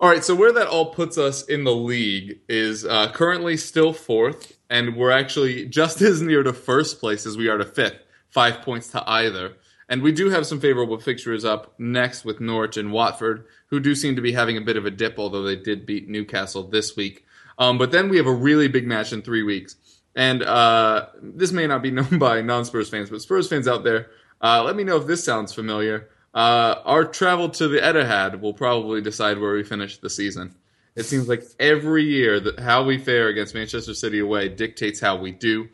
All 0.00 0.08
right, 0.08 0.22
so 0.22 0.32
where 0.36 0.52
that 0.52 0.68
all 0.68 0.94
puts 0.94 1.18
us 1.18 1.42
in 1.42 1.64
the 1.64 1.74
league 1.74 2.38
is 2.48 2.84
uh, 2.84 3.10
currently 3.10 3.56
still 3.56 3.92
fourth, 3.92 4.56
and 4.70 4.94
we're 4.94 5.10
actually 5.10 5.66
just 5.66 6.00
as 6.02 6.22
near 6.22 6.44
to 6.44 6.52
first 6.52 7.00
place 7.00 7.26
as 7.26 7.36
we 7.36 7.48
are 7.48 7.58
to 7.58 7.64
fifth, 7.64 7.98
five 8.28 8.62
points 8.62 8.88
to 8.90 9.02
either. 9.10 9.54
And 9.88 10.02
we 10.02 10.12
do 10.12 10.30
have 10.30 10.46
some 10.46 10.60
favorable 10.60 11.00
fixtures 11.00 11.44
up 11.44 11.74
next 11.80 12.24
with 12.24 12.40
Norwich 12.40 12.76
and 12.76 12.92
Watford, 12.92 13.46
who 13.70 13.80
do 13.80 13.96
seem 13.96 14.14
to 14.14 14.22
be 14.22 14.30
having 14.30 14.56
a 14.56 14.60
bit 14.60 14.76
of 14.76 14.86
a 14.86 14.90
dip, 14.90 15.18
although 15.18 15.42
they 15.42 15.56
did 15.56 15.84
beat 15.84 16.08
Newcastle 16.08 16.62
this 16.62 16.94
week. 16.94 17.24
Um, 17.58 17.76
but 17.76 17.90
then 17.90 18.08
we 18.08 18.18
have 18.18 18.26
a 18.28 18.32
really 18.32 18.68
big 18.68 18.86
match 18.86 19.12
in 19.12 19.22
three 19.22 19.42
weeks. 19.42 19.74
And 20.14 20.44
uh, 20.44 21.06
this 21.20 21.50
may 21.50 21.66
not 21.66 21.82
be 21.82 21.90
known 21.92 22.20
by 22.20 22.40
non 22.40 22.64
Spurs 22.64 22.88
fans, 22.88 23.10
but 23.10 23.20
Spurs 23.20 23.48
fans 23.48 23.66
out 23.66 23.82
there, 23.82 24.10
uh, 24.40 24.62
let 24.62 24.76
me 24.76 24.84
know 24.84 24.96
if 24.96 25.08
this 25.08 25.24
sounds 25.24 25.52
familiar. 25.52 26.08
Uh, 26.34 26.76
our 26.84 27.04
travel 27.04 27.48
to 27.48 27.68
the 27.68 27.78
Etihad 27.78 28.40
will 28.40 28.52
probably 28.52 29.00
decide 29.00 29.38
where 29.38 29.54
we 29.54 29.64
finish 29.64 29.98
the 29.98 30.10
season. 30.10 30.54
It 30.94 31.04
seems 31.04 31.28
like 31.28 31.44
every 31.60 32.04
year 32.04 32.40
that 32.40 32.58
how 32.58 32.82
we 32.84 32.98
fare 32.98 33.28
against 33.28 33.54
Manchester 33.54 33.94
City 33.94 34.18
away 34.18 34.48
dictates 34.48 35.00
how 35.00 35.16
we 35.16 35.30
do, 35.30 35.68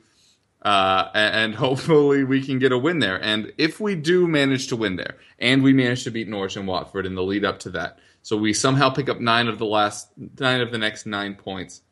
uh, 0.62 1.08
and 1.14 1.54
hopefully 1.66 2.24
we 2.24 2.42
can 2.42 2.58
get 2.58 2.72
a 2.72 2.78
win 2.78 2.98
there. 2.98 3.22
And 3.22 3.52
if 3.56 3.80
we 3.80 3.94
do 3.94 4.28
manage 4.28 4.68
to 4.68 4.76
win 4.76 4.96
there, 4.96 5.16
and 5.38 5.62
we 5.62 5.72
manage 5.72 6.04
to 6.04 6.10
beat 6.10 6.28
Norwich 6.28 6.56
and 6.56 6.68
Watford 6.68 7.06
in 7.06 7.14
the 7.14 7.22
lead 7.22 7.44
up 7.44 7.58
to 7.60 7.70
that, 7.70 7.98
so 8.22 8.36
we 8.36 8.52
somehow 8.52 8.90
pick 8.90 9.08
up 9.08 9.20
nine 9.20 9.48
of 9.48 9.58
the 9.58 9.66
last 9.66 10.08
nine 10.38 10.60
of 10.60 10.70
the 10.70 10.78
next 10.78 11.06
nine 11.06 11.34
points. 11.34 11.82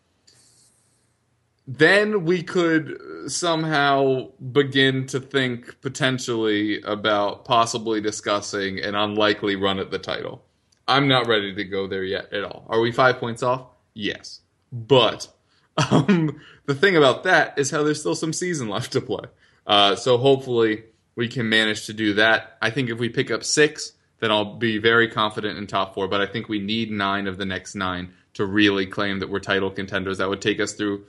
Then 1.78 2.26
we 2.26 2.42
could 2.42 3.00
somehow 3.28 4.28
begin 4.52 5.06
to 5.06 5.18
think 5.18 5.80
potentially 5.80 6.82
about 6.82 7.46
possibly 7.46 7.98
discussing 7.98 8.78
an 8.80 8.94
unlikely 8.94 9.56
run 9.56 9.78
at 9.78 9.90
the 9.90 9.98
title. 9.98 10.44
I'm 10.86 11.08
not 11.08 11.26
ready 11.26 11.54
to 11.54 11.64
go 11.64 11.86
there 11.86 12.04
yet 12.04 12.30
at 12.30 12.44
all. 12.44 12.66
Are 12.68 12.80
we 12.80 12.92
five 12.92 13.18
points 13.18 13.42
off? 13.42 13.68
Yes. 13.94 14.40
But 14.70 15.28
um, 15.90 16.40
the 16.66 16.74
thing 16.74 16.94
about 16.94 17.24
that 17.24 17.58
is 17.58 17.70
how 17.70 17.82
there's 17.82 18.00
still 18.00 18.14
some 18.14 18.34
season 18.34 18.68
left 18.68 18.92
to 18.92 19.00
play. 19.00 19.24
Uh, 19.66 19.96
so 19.96 20.18
hopefully 20.18 20.84
we 21.16 21.26
can 21.26 21.48
manage 21.48 21.86
to 21.86 21.94
do 21.94 22.12
that. 22.14 22.58
I 22.60 22.68
think 22.68 22.90
if 22.90 22.98
we 22.98 23.08
pick 23.08 23.30
up 23.30 23.44
six, 23.44 23.92
then 24.18 24.30
I'll 24.30 24.56
be 24.56 24.76
very 24.76 25.08
confident 25.08 25.56
in 25.56 25.66
top 25.66 25.94
four. 25.94 26.06
But 26.06 26.20
I 26.20 26.26
think 26.26 26.50
we 26.50 26.58
need 26.58 26.90
nine 26.90 27.26
of 27.26 27.38
the 27.38 27.46
next 27.46 27.74
nine 27.74 28.12
to 28.34 28.44
really 28.44 28.84
claim 28.84 29.20
that 29.20 29.30
we're 29.30 29.40
title 29.40 29.70
contenders. 29.70 30.18
That 30.18 30.28
would 30.28 30.42
take 30.42 30.60
us 30.60 30.74
through 30.74 31.06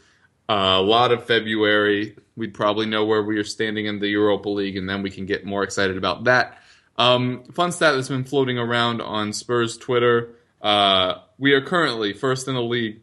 uh, 0.50 0.78
a 0.78 0.82
lot 0.82 1.12
of 1.12 1.26
February. 1.26 2.16
We'd 2.36 2.54
probably 2.54 2.86
know 2.86 3.06
where 3.06 3.24
we 3.24 3.38
are 3.38 3.44
standing 3.44 3.86
in 3.86 4.00
the 4.00 4.08
Europa 4.08 4.50
League, 4.50 4.78
and 4.78 4.90
then 4.90 5.02
we 5.02 5.10
can 5.10 5.26
get 5.26 5.46
more 5.46 5.64
excited 5.64 5.98
about 5.98 6.26
that. 6.26 6.60
Um, 6.98 7.44
fun 7.46 7.72
stat 7.72 7.96
that's 7.96 8.10
been 8.10 8.24
floating 8.24 8.58
around 8.58 9.02
on 9.02 9.34
Spurs 9.34 9.78
Twitter. 9.78 10.36
Uh, 10.62 11.16
we 11.38 11.54
are 11.54 11.62
currently 11.62 12.14
first 12.14 12.48
in 12.48 12.54
the 12.54 12.62
league 12.62 13.02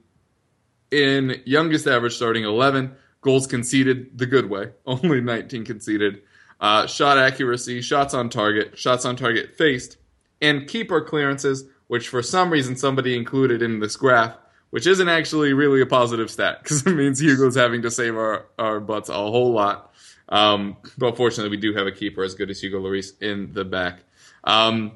in 0.91 1.41
youngest 1.45 1.87
average 1.87 2.15
starting 2.15 2.45
11, 2.45 2.95
goals 3.21 3.47
conceded 3.47 4.19
the 4.19 4.27
good 4.27 4.49
way, 4.49 4.73
only 4.87 5.21
19 5.21 5.65
conceded, 5.65 6.23
uh, 6.61 6.87
shot 6.87 7.19
accuracy, 7.19 7.81
shots 7.81 8.15
on 8.15 8.29
target, 8.29 8.79
shots 8.79 9.05
on 9.05 9.17
target 9.17 9.57
faced, 9.57 9.97
and 10.41 10.69
keeper 10.69 11.01
clearances, 11.01 11.65
which 11.87 12.09
for 12.09 12.23
some 12.23 12.51
reason 12.51 12.77
somebody 12.77 13.17
included 13.17 13.63
in 13.63 13.81
this 13.81 13.97
graph, 13.97 14.37
which 14.71 14.87
isn't 14.87 15.09
actually 15.09 15.53
really 15.53 15.81
a 15.81 15.87
positive 15.87 16.31
stat 16.31 16.63
because 16.63 16.87
it 16.87 16.95
means 16.95 17.21
Hugo's 17.21 17.57
having 17.57 17.83
to 17.83 17.91
save 17.91 18.17
our, 18.17 18.47
our 18.59 18.81
butts 18.81 19.09
a 19.09 19.15
whole 19.15 19.53
lot. 19.53 19.93
Um, 20.29 20.77
but 20.97 21.17
fortunately, 21.17 21.51
we 21.51 21.61
do 21.61 21.75
have 21.75 21.87
a 21.87 21.93
keeper 21.93 22.23
as 22.23 22.35
good 22.35 22.51
as 22.51 22.61
Hugo 22.63 22.81
Lloris 22.81 23.21
in 23.21 23.53
the 23.53 23.65
back. 23.65 24.01
Um, 24.45 24.93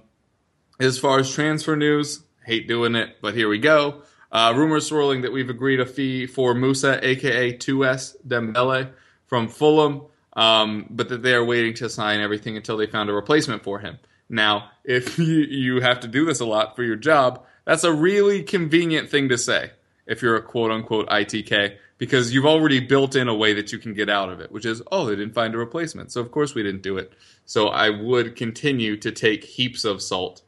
as 0.80 0.98
far 0.98 1.18
as 1.18 1.30
transfer 1.32 1.76
news, 1.76 2.22
hate 2.44 2.68
doing 2.68 2.94
it, 2.94 3.16
but 3.20 3.34
here 3.34 3.48
we 3.48 3.58
go. 3.58 4.02
Uh, 4.30 4.52
rumors 4.56 4.86
swirling 4.86 5.22
that 5.22 5.32
we've 5.32 5.50
agreed 5.50 5.80
a 5.80 5.86
fee 5.86 6.26
for 6.26 6.54
Musa, 6.54 7.04
aka 7.06 7.56
2S 7.56 8.16
Dembele, 8.26 8.90
from 9.26 9.48
Fulham, 9.48 10.02
um, 10.34 10.86
but 10.90 11.08
that 11.08 11.22
they 11.22 11.34
are 11.34 11.44
waiting 11.44 11.74
to 11.74 11.88
sign 11.88 12.20
everything 12.20 12.56
until 12.56 12.76
they 12.76 12.86
found 12.86 13.08
a 13.08 13.12
replacement 13.12 13.62
for 13.62 13.78
him. 13.78 13.98
Now, 14.28 14.70
if 14.84 15.18
you, 15.18 15.24
you 15.48 15.80
have 15.80 16.00
to 16.00 16.08
do 16.08 16.24
this 16.24 16.40
a 16.40 16.44
lot 16.44 16.74
for 16.76 16.82
your 16.82 16.96
job, 16.96 17.44
that's 17.64 17.84
a 17.84 17.92
really 17.92 18.42
convenient 18.42 19.10
thing 19.10 19.28
to 19.30 19.38
say 19.38 19.70
if 20.06 20.22
you're 20.22 20.36
a 20.36 20.42
quote 20.42 20.70
unquote 20.70 21.08
ITK 21.08 21.76
because 21.98 22.34
you've 22.34 22.46
already 22.46 22.80
built 22.80 23.14
in 23.16 23.28
a 23.28 23.34
way 23.34 23.54
that 23.54 23.72
you 23.72 23.78
can 23.78 23.94
get 23.94 24.10
out 24.10 24.28
of 24.28 24.40
it, 24.40 24.50
which 24.50 24.66
is, 24.66 24.82
oh, 24.90 25.06
they 25.06 25.16
didn't 25.16 25.32
find 25.34 25.54
a 25.54 25.58
replacement. 25.58 26.12
So, 26.12 26.20
of 26.20 26.30
course, 26.30 26.54
we 26.54 26.62
didn't 26.62 26.82
do 26.82 26.98
it. 26.98 27.12
So, 27.46 27.68
I 27.68 27.90
would 27.90 28.36
continue 28.36 28.96
to 28.98 29.12
take 29.12 29.44
heaps 29.44 29.84
of 29.84 30.02
salt 30.02 30.42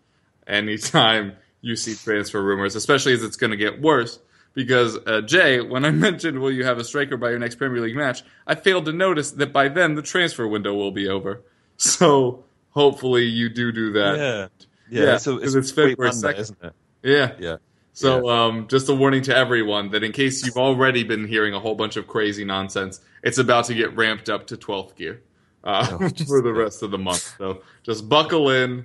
anytime 0.46 1.36
you 1.60 1.76
see 1.76 1.94
transfer 1.94 2.42
rumors, 2.42 2.74
especially 2.74 3.14
as 3.14 3.22
it's 3.22 3.36
going 3.36 3.52
to 3.52 3.56
get 3.56 3.80
worse. 3.80 4.18
Because, 4.54 4.98
uh, 5.06 5.20
Jay, 5.20 5.60
when 5.60 5.84
I 5.84 5.90
mentioned, 6.08 6.40
will 6.40 6.50
you 6.50 6.64
have 6.64 6.78
a 6.78 6.84
striker 6.84 7.16
by 7.16 7.30
your 7.30 7.38
next 7.38 7.56
Premier 7.56 7.80
League 7.80 7.96
match, 7.96 8.22
I 8.46 8.54
failed 8.54 8.86
to 8.86 8.92
notice 8.92 9.30
that 9.32 9.52
by 9.52 9.68
then 9.68 9.94
the 9.94 10.02
transfer 10.02 10.46
window 10.48 10.74
will 10.74 10.92
be 10.92 11.08
over. 11.08 11.42
So, 11.78 12.46
hopefully, 12.70 13.24
you 13.24 13.50
do 13.50 13.70
do 13.70 13.92
that. 13.92 14.16
Yeah. 14.16 14.48
Yeah, 14.88 15.10
Yeah, 15.10 15.16
so 15.18 15.36
it's, 15.36 15.54
it's 15.54 15.70
February 15.70 16.10
Monday, 16.10 16.32
2nd. 16.32 16.38
isn't 16.38 16.58
it? 16.62 16.72
Yeah. 17.06 17.32
Yeah. 17.38 17.56
So, 17.92 18.28
um, 18.28 18.68
just 18.68 18.90
a 18.90 18.94
warning 18.94 19.22
to 19.22 19.34
everyone 19.34 19.90
that 19.92 20.04
in 20.04 20.12
case 20.12 20.44
you've 20.44 20.58
already 20.58 21.02
been 21.02 21.26
hearing 21.26 21.54
a 21.54 21.60
whole 21.60 21.74
bunch 21.74 21.96
of 21.96 22.06
crazy 22.06 22.44
nonsense, 22.44 23.00
it's 23.22 23.38
about 23.38 23.64
to 23.66 23.74
get 23.74 23.96
ramped 23.96 24.28
up 24.28 24.46
to 24.48 24.56
12th 24.58 24.96
gear 24.96 25.22
uh, 25.64 25.88
Oh, 25.92 26.08
for 26.26 26.42
the 26.42 26.52
rest 26.52 26.82
of 26.82 26.90
the 26.90 26.98
month. 26.98 27.34
So, 27.38 27.62
just 27.84 28.06
buckle 28.06 28.50
in, 28.50 28.84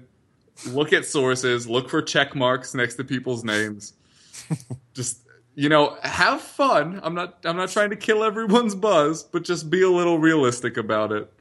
look 0.67 0.93
at 0.93 1.03
sources, 1.03 1.67
look 1.67 1.89
for 1.89 2.01
check 2.01 2.35
marks 2.35 2.73
next 2.73 2.95
to 2.95 3.03
people's 3.03 3.43
names. 3.43 3.93
just 4.93 5.27
you 5.55 5.67
know, 5.67 5.97
have 6.03 6.41
fun. 6.41 7.01
I'm 7.03 7.13
not 7.13 7.39
I'm 7.43 7.57
not 7.57 7.69
trying 7.69 7.89
to 7.89 7.95
kill 7.95 8.23
everyone's 8.23 8.75
buzz, 8.75 9.23
but 9.23 9.43
just 9.43 9.69
be 9.69 9.81
a 9.81 9.89
little 9.89 10.19
realistic 10.19 10.77
about 10.77 11.11
it. 11.11 11.31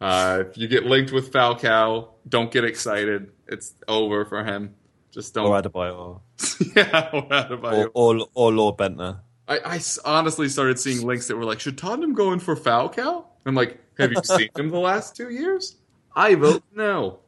Uh, 0.00 0.44
if 0.48 0.58
you 0.58 0.66
get 0.66 0.84
linked 0.84 1.12
with 1.12 1.32
Falcao, 1.32 2.08
don't 2.28 2.50
get 2.50 2.64
excited. 2.64 3.30
It's 3.46 3.74
over 3.86 4.24
for 4.24 4.42
him. 4.42 4.74
Just 5.12 5.34
don't. 5.34 5.46
Or 5.46 5.60
Adebayor. 5.62 6.20
yeah, 6.76 7.10
or 7.12 7.22
Adebayor. 7.28 7.90
Or, 7.94 8.18
or, 8.18 8.28
or 8.34 8.52
Lord 8.52 8.76
Bendtner. 8.76 9.20
I, 9.48 9.58
I 9.64 9.80
honestly 10.04 10.48
started 10.48 10.78
seeing 10.78 11.04
links 11.04 11.26
that 11.28 11.36
were 11.36 11.44
like, 11.44 11.60
should 11.60 11.76
Tottenham 11.76 12.14
go 12.14 12.32
in 12.32 12.38
for 12.38 12.54
Falcao? 12.54 13.24
I'm 13.44 13.54
like, 13.54 13.78
have 13.98 14.12
you 14.12 14.20
seen 14.22 14.48
him 14.56 14.70
the 14.70 14.78
last 14.78 15.16
two 15.16 15.30
years? 15.30 15.76
I 16.14 16.34
vote 16.34 16.62
no. 16.74 17.20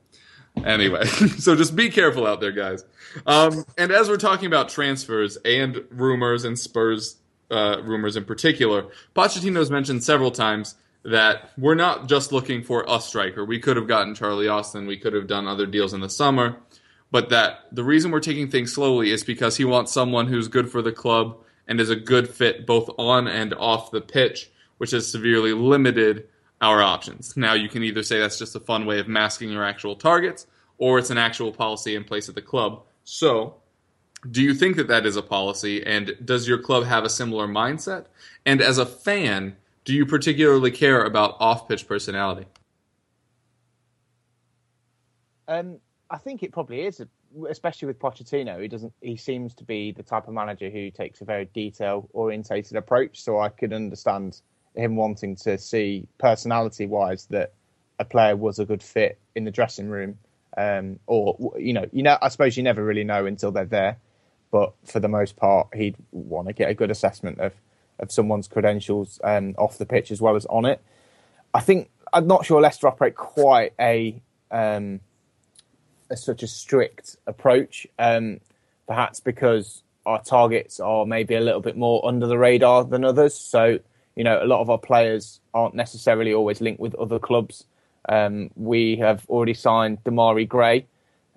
Anyway, 0.65 1.05
so 1.39 1.57
just 1.57 1.75
be 1.75 1.89
careful 1.89 2.27
out 2.27 2.41
there, 2.41 2.53
guys. 2.53 2.85
Um, 3.27 3.65
and 3.79 3.91
as 3.91 4.09
we're 4.09 4.19
talking 4.19 4.47
about 4.47 4.69
transfers 4.69 5.37
and 5.45 5.85
rumors 5.91 6.45
and 6.45 6.59
Spurs 6.59 7.17
uh, 7.51 7.83
rumors 7.83 8.17
in 8.17 8.25
particular, 8.25 8.87
Pochettino's 9.15 9.71
mentioned 9.71 10.05
several 10.05 10.31
times 10.31 10.75
that 11.05 11.51
we're 11.59 11.75
not 11.75 12.09
just 12.09 12.33
looking 12.33 12.63
for 12.63 12.85
a 12.89 13.01
striker. 13.01 13.45
We 13.45 13.59
could 13.59 13.77
have 13.77 13.89
gotten 13.89 14.15
Charlie 14.15 14.49
Austin. 14.49 14.87
We 14.87 14.97
could 14.97 15.15
have 15.15 15.27
done 15.27 15.49
other 15.49 15.67
deals 15.67 15.95
in 15.95 16.01
the 16.01 16.11
summer. 16.11 16.57
But 17.13 17.29
that 17.29 17.67
the 17.71 17.85
reason 17.85 18.11
we're 18.11 18.21
taking 18.21 18.51
things 18.51 18.73
slowly 18.73 19.13
is 19.13 19.23
because 19.23 19.59
he 19.59 19.65
wants 19.65 19.93
someone 19.93 20.27
who's 20.27 20.49
good 20.49 20.69
for 20.71 20.83
the 20.83 20.93
club 20.93 21.37
and 21.69 21.79
is 21.79 21.91
a 21.91 21.97
good 21.97 22.29
fit 22.29 22.67
both 22.67 22.91
on 22.99 23.29
and 23.29 23.55
off 23.55 23.91
the 23.91 24.01
pitch, 24.01 24.51
which 24.79 24.91
has 24.91 25.09
severely 25.09 25.53
limited 25.53 26.27
our 26.63 26.83
options. 26.83 27.37
Now, 27.37 27.53
you 27.53 27.69
can 27.69 27.83
either 27.83 28.03
say 28.03 28.19
that's 28.19 28.39
just 28.39 28.57
a 28.57 28.61
fun 28.61 28.87
way 28.87 28.99
of 28.99 29.09
masking 29.09 29.51
your 29.51 29.65
actual 29.65 29.95
targets, 29.95 30.47
or 30.79 30.99
it's 30.99 31.11
an 31.11 31.19
actual 31.19 31.53
policy 31.53 31.95
in 31.95 32.03
place 32.03 32.29
at 32.29 32.35
the 32.35 32.43
club. 32.43 32.83
So, 33.05 33.57
do 34.31 34.41
you 34.41 34.55
think 34.55 34.77
that 34.77 34.89
that 34.89 35.05
is 35.05 35.17
a 35.17 35.23
policy, 35.23 35.85
and 35.85 36.17
does 36.25 36.49
your 36.49 36.59
club 36.59 36.85
have 36.85 37.05
a 37.05 37.11
similar 37.11 37.47
mindset? 37.47 38.07
And 38.47 38.63
as 38.63 38.79
a 38.79 38.87
fan, 38.87 39.57
do 39.85 39.93
you 39.93 40.07
particularly 40.07 40.71
care 40.71 41.05
about 41.05 41.37
off 41.41 41.69
pitch 41.69 41.87
personality? 41.87 42.47
Um, 45.49 45.81
I 46.13 46.19
think 46.19 46.43
it 46.43 46.53
probably 46.53 46.83
is, 46.83 47.03
especially 47.49 47.87
with 47.87 47.99
Pochettino. 47.99 48.61
He 48.61 48.69
doesn't. 48.69 48.93
He 49.01 49.17
seems 49.17 49.55
to 49.55 49.65
be 49.65 49.93
the 49.93 50.03
type 50.03 50.29
of 50.29 50.35
manager 50.35 50.69
who 50.69 50.91
takes 50.91 51.23
a 51.23 51.25
very 51.25 51.47
detail 51.47 52.07
orientated 52.13 52.77
approach. 52.77 53.23
So 53.23 53.41
I 53.41 53.49
could 53.49 53.73
understand 53.73 54.43
him 54.77 54.95
wanting 54.95 55.37
to 55.37 55.57
see 55.57 56.07
personality 56.19 56.85
wise 56.85 57.27
that 57.31 57.55
a 57.99 58.05
player 58.05 58.37
was 58.37 58.59
a 58.59 58.67
good 58.67 58.83
fit 58.83 59.19
in 59.35 59.45
the 59.45 59.51
dressing 59.51 59.89
room. 59.89 60.19
Um, 60.55 60.99
or 61.07 61.55
you 61.59 61.73
know, 61.73 61.87
you 61.93 62.03
know, 62.03 62.19
I 62.21 62.29
suppose 62.29 62.59
you 62.59 62.63
never 62.63 62.85
really 62.85 63.05
know 63.05 63.25
until 63.25 63.51
they're 63.51 63.65
there. 63.65 63.97
But 64.51 64.75
for 64.85 65.01
the 65.01 65.09
most 65.09 65.37
part, 65.37 65.69
he'd 65.75 65.97
want 66.11 66.47
to 66.49 66.53
get 66.53 66.69
a 66.69 66.75
good 66.75 66.91
assessment 66.91 67.41
of 67.41 67.55
of 67.99 68.13
someone's 68.13 68.49
credentials 68.49 69.19
um, 69.25 69.55
off 69.57 69.79
the 69.79 69.87
pitch 69.87 70.11
as 70.11 70.21
well 70.21 70.37
as 70.37 70.45
on 70.47 70.67
it. 70.67 70.83
I 71.55 71.61
think 71.61 71.89
I'm 72.13 72.27
not 72.27 72.45
sure 72.45 72.61
Leicester 72.61 72.87
operate 72.87 73.15
quite 73.15 73.73
a 73.81 74.21
um, 74.51 75.01
a, 76.13 76.17
such 76.17 76.43
a 76.43 76.47
strict 76.47 77.17
approach, 77.27 77.87
um, 77.99 78.41
perhaps 78.87 79.21
because 79.21 79.83
our 80.07 80.23
targets 80.23 80.79
are 80.81 81.07
maybe 81.07 81.35
a 81.35 81.41
little 81.41 81.61
bit 81.61 81.77
more 81.77 82.05
under 82.07 82.27
the 82.27 82.39
radar 82.39 82.85
than 82.85 83.05
others. 83.05 83.35
So, 83.35 83.79
you 84.17 84.25
know, 84.25 84.43
a 84.43 84.47
lot 84.47 84.61
of 84.61 84.71
our 84.71 84.79
players 84.79 85.41
aren't 85.55 85.75
necessarily 85.75 86.33
always 86.33 86.61
linked 86.61 86.81
with 86.81 86.95
other 86.97 87.19
clubs. 87.19 87.65
Um, 88.09 88.51
we 88.57 88.97
have 88.97 89.25
already 89.29 89.55
signed 89.55 90.03
Demarai 90.05 90.49
Gray 90.49 90.87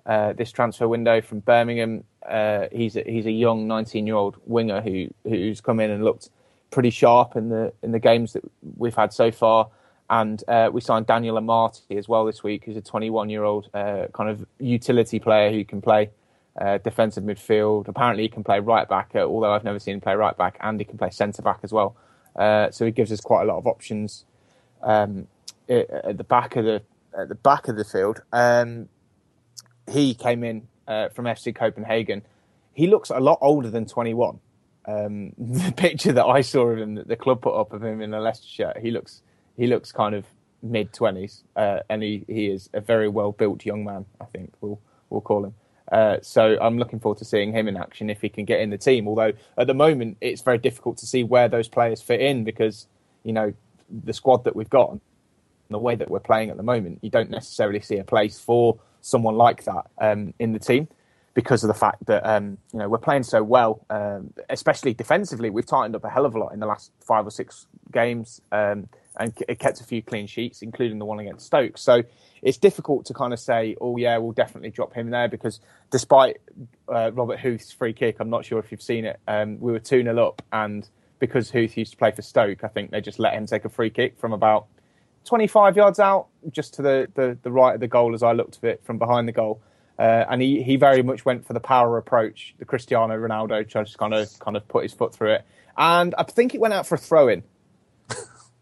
uh, 0.06 0.32
this 0.32 0.52
transfer 0.52 0.86
window 0.86 1.20
from 1.20 1.40
Birmingham. 1.40 2.04
Uh, 2.26 2.66
he's 2.72 2.96
a, 2.96 3.02
he's 3.02 3.26
a 3.26 3.30
young 3.30 3.66
19 3.66 4.06
year 4.06 4.16
old 4.16 4.36
winger 4.46 4.80
who 4.80 5.08
who's 5.24 5.60
come 5.60 5.80
in 5.80 5.90
and 5.90 6.04
looked 6.04 6.30
pretty 6.70 6.90
sharp 6.90 7.36
in 7.36 7.48
the 7.48 7.72
in 7.82 7.92
the 7.92 7.98
games 7.98 8.32
that 8.32 8.42
we've 8.76 8.94
had 8.94 9.12
so 9.12 9.30
far. 9.30 9.68
And 10.08 10.42
uh, 10.46 10.70
we 10.72 10.80
signed 10.80 11.06
Daniel 11.06 11.36
Amartey 11.36 11.98
as 11.98 12.08
well 12.08 12.24
this 12.24 12.42
week, 12.42 12.64
who's 12.64 12.76
a 12.76 12.80
21 12.80 13.28
year 13.28 13.42
old 13.42 13.68
uh, 13.74 14.06
kind 14.12 14.30
of 14.30 14.46
utility 14.58 15.18
player 15.18 15.50
who 15.50 15.64
can 15.64 15.80
play 15.80 16.10
uh, 16.60 16.78
defensive 16.78 17.24
midfield. 17.24 17.88
Apparently, 17.88 18.22
he 18.22 18.28
can 18.28 18.44
play 18.44 18.60
right 18.60 18.88
back, 18.88 19.10
uh, 19.14 19.20
although 19.20 19.52
I've 19.52 19.64
never 19.64 19.78
seen 19.78 19.94
him 19.94 20.00
play 20.00 20.14
right 20.14 20.36
back, 20.36 20.58
and 20.60 20.78
he 20.80 20.84
can 20.84 20.98
play 20.98 21.10
centre 21.10 21.42
back 21.42 21.60
as 21.62 21.72
well. 21.72 21.96
Uh, 22.36 22.70
so 22.70 22.84
he 22.84 22.92
gives 22.92 23.10
us 23.10 23.20
quite 23.20 23.42
a 23.42 23.46
lot 23.46 23.58
of 23.58 23.66
options 23.66 24.24
um, 24.82 25.26
at 25.68 26.16
the 26.16 26.24
back 26.24 26.56
of 26.56 26.64
the 26.64 26.82
at 27.18 27.28
the 27.28 27.34
back 27.34 27.68
of 27.68 27.76
the 27.76 27.84
field. 27.84 28.22
Um, 28.32 28.88
he 29.90 30.14
came 30.14 30.44
in 30.44 30.68
uh, 30.86 31.08
from 31.10 31.24
FC 31.24 31.54
Copenhagen. 31.54 32.22
He 32.74 32.86
looks 32.86 33.10
a 33.10 33.20
lot 33.20 33.38
older 33.40 33.70
than 33.70 33.86
21. 33.86 34.38
Um, 34.86 35.32
the 35.38 35.72
picture 35.72 36.12
that 36.12 36.26
I 36.26 36.42
saw 36.42 36.66
of 36.68 36.78
him, 36.78 36.94
that 36.96 37.08
the 37.08 37.16
club 37.16 37.42
put 37.42 37.58
up 37.58 37.72
of 37.72 37.82
him 37.82 38.00
in 38.00 38.12
a 38.14 38.20
Leicester 38.20 38.46
shirt, 38.46 38.78
he 38.78 38.90
looks 38.90 39.22
he 39.56 39.66
looks 39.66 39.92
kind 39.92 40.14
of 40.14 40.26
mid 40.62 40.92
20s, 40.92 41.42
uh, 41.56 41.80
and 41.88 42.02
he, 42.02 42.24
he 42.28 42.46
is 42.46 42.68
a 42.72 42.80
very 42.80 43.08
well 43.08 43.32
built 43.32 43.64
young 43.64 43.84
man. 43.84 44.04
I 44.20 44.24
think 44.24 44.52
we'll 44.60 44.80
we'll 45.10 45.20
call 45.20 45.44
him. 45.44 45.54
Uh, 45.90 46.16
so 46.20 46.58
I'm 46.60 46.78
looking 46.78 46.98
forward 46.98 47.18
to 47.18 47.24
seeing 47.24 47.52
him 47.52 47.68
in 47.68 47.76
action 47.76 48.10
if 48.10 48.20
he 48.20 48.28
can 48.28 48.44
get 48.44 48.60
in 48.60 48.70
the 48.70 48.78
team. 48.78 49.06
Although 49.06 49.32
at 49.56 49.66
the 49.66 49.74
moment 49.74 50.16
it's 50.20 50.42
very 50.42 50.58
difficult 50.58 50.98
to 50.98 51.06
see 51.06 51.22
where 51.22 51.48
those 51.48 51.68
players 51.68 52.02
fit 52.02 52.20
in 52.20 52.42
because 52.44 52.88
you 53.22 53.32
know 53.32 53.52
the 54.04 54.12
squad 54.12 54.44
that 54.44 54.56
we've 54.56 54.70
got, 54.70 54.98
the 55.70 55.78
way 55.78 55.94
that 55.94 56.10
we're 56.10 56.20
playing 56.20 56.50
at 56.50 56.56
the 56.56 56.62
moment, 56.62 56.98
you 57.02 57.10
don't 57.10 57.30
necessarily 57.30 57.80
see 57.80 57.98
a 57.98 58.04
place 58.04 58.38
for 58.38 58.78
someone 59.00 59.36
like 59.36 59.64
that 59.64 59.86
um, 59.98 60.34
in 60.38 60.52
the 60.52 60.58
team 60.58 60.88
because 61.34 61.62
of 61.62 61.68
the 61.68 61.74
fact 61.74 62.04
that 62.06 62.26
um, 62.26 62.56
you 62.72 62.78
know 62.78 62.88
we're 62.88 62.98
playing 62.98 63.22
so 63.22 63.42
well, 63.42 63.84
um, 63.90 64.32
especially 64.50 64.94
defensively. 64.94 65.50
We've 65.50 65.66
tightened 65.66 65.94
up 65.94 66.04
a 66.04 66.10
hell 66.10 66.24
of 66.24 66.34
a 66.34 66.38
lot 66.38 66.52
in 66.52 66.60
the 66.60 66.66
last 66.66 66.90
five 67.04 67.26
or 67.26 67.30
six 67.30 67.66
games, 67.92 68.40
um, 68.50 68.88
and 69.16 69.32
it 69.48 69.58
kept 69.58 69.80
a 69.80 69.84
few 69.84 70.02
clean 70.02 70.26
sheets, 70.26 70.62
including 70.62 70.98
the 70.98 71.04
one 71.04 71.18
against 71.18 71.46
Stoke. 71.46 71.78
So 71.78 72.02
it's 72.42 72.58
difficult 72.58 73.06
to 73.06 73.14
kind 73.14 73.32
of 73.32 73.40
say, 73.40 73.76
oh 73.80 73.96
yeah, 73.96 74.18
we'll 74.18 74.32
definitely 74.32 74.70
drop 74.70 74.92
him 74.94 75.10
there 75.10 75.28
because 75.28 75.60
despite 75.90 76.38
uh, 76.88 77.10
Robert 77.12 77.40
Huth's 77.40 77.72
free 77.72 77.92
kick, 77.92 78.16
I'm 78.20 78.30
not 78.30 78.44
sure 78.44 78.58
if 78.58 78.70
you've 78.70 78.82
seen 78.82 79.04
it. 79.04 79.18
Um, 79.26 79.58
we 79.60 79.72
were 79.72 79.78
two 79.78 80.02
0 80.02 80.26
up, 80.26 80.42
and 80.52 80.88
because 81.18 81.50
Huth 81.50 81.76
used 81.76 81.92
to 81.92 81.96
play 81.96 82.12
for 82.12 82.22
Stoke, 82.22 82.62
I 82.64 82.68
think 82.68 82.90
they 82.90 83.00
just 83.00 83.18
let 83.18 83.32
him 83.32 83.46
take 83.46 83.64
a 83.64 83.68
free 83.68 83.90
kick 83.90 84.18
from 84.18 84.32
about 84.32 84.66
25 85.24 85.76
yards 85.76 85.98
out, 85.98 86.28
just 86.50 86.74
to 86.74 86.82
the, 86.82 87.08
the, 87.14 87.38
the 87.42 87.50
right 87.50 87.74
of 87.74 87.80
the 87.80 87.88
goal 87.88 88.14
as 88.14 88.22
I 88.22 88.32
looked 88.32 88.58
at 88.58 88.64
it 88.64 88.84
from 88.84 88.98
behind 88.98 89.26
the 89.26 89.32
goal. 89.32 89.60
Uh, 89.98 90.24
and 90.28 90.42
he, 90.42 90.62
he 90.62 90.76
very 90.76 91.02
much 91.02 91.24
went 91.24 91.46
for 91.46 91.54
the 91.54 91.60
power 91.60 91.96
approach, 91.96 92.54
the 92.58 92.66
Cristiano 92.66 93.16
Ronaldo, 93.16 93.66
just 93.66 93.96
kind 93.96 94.12
of 94.12 94.28
kind 94.38 94.56
of 94.56 94.68
put 94.68 94.82
his 94.82 94.92
foot 94.92 95.14
through 95.14 95.32
it, 95.32 95.44
and 95.76 96.14
I 96.18 96.22
think 96.22 96.54
it 96.54 96.60
went 96.60 96.74
out 96.74 96.86
for 96.86 96.96
a 96.96 96.98
throw 96.98 97.28
in. 97.28 97.42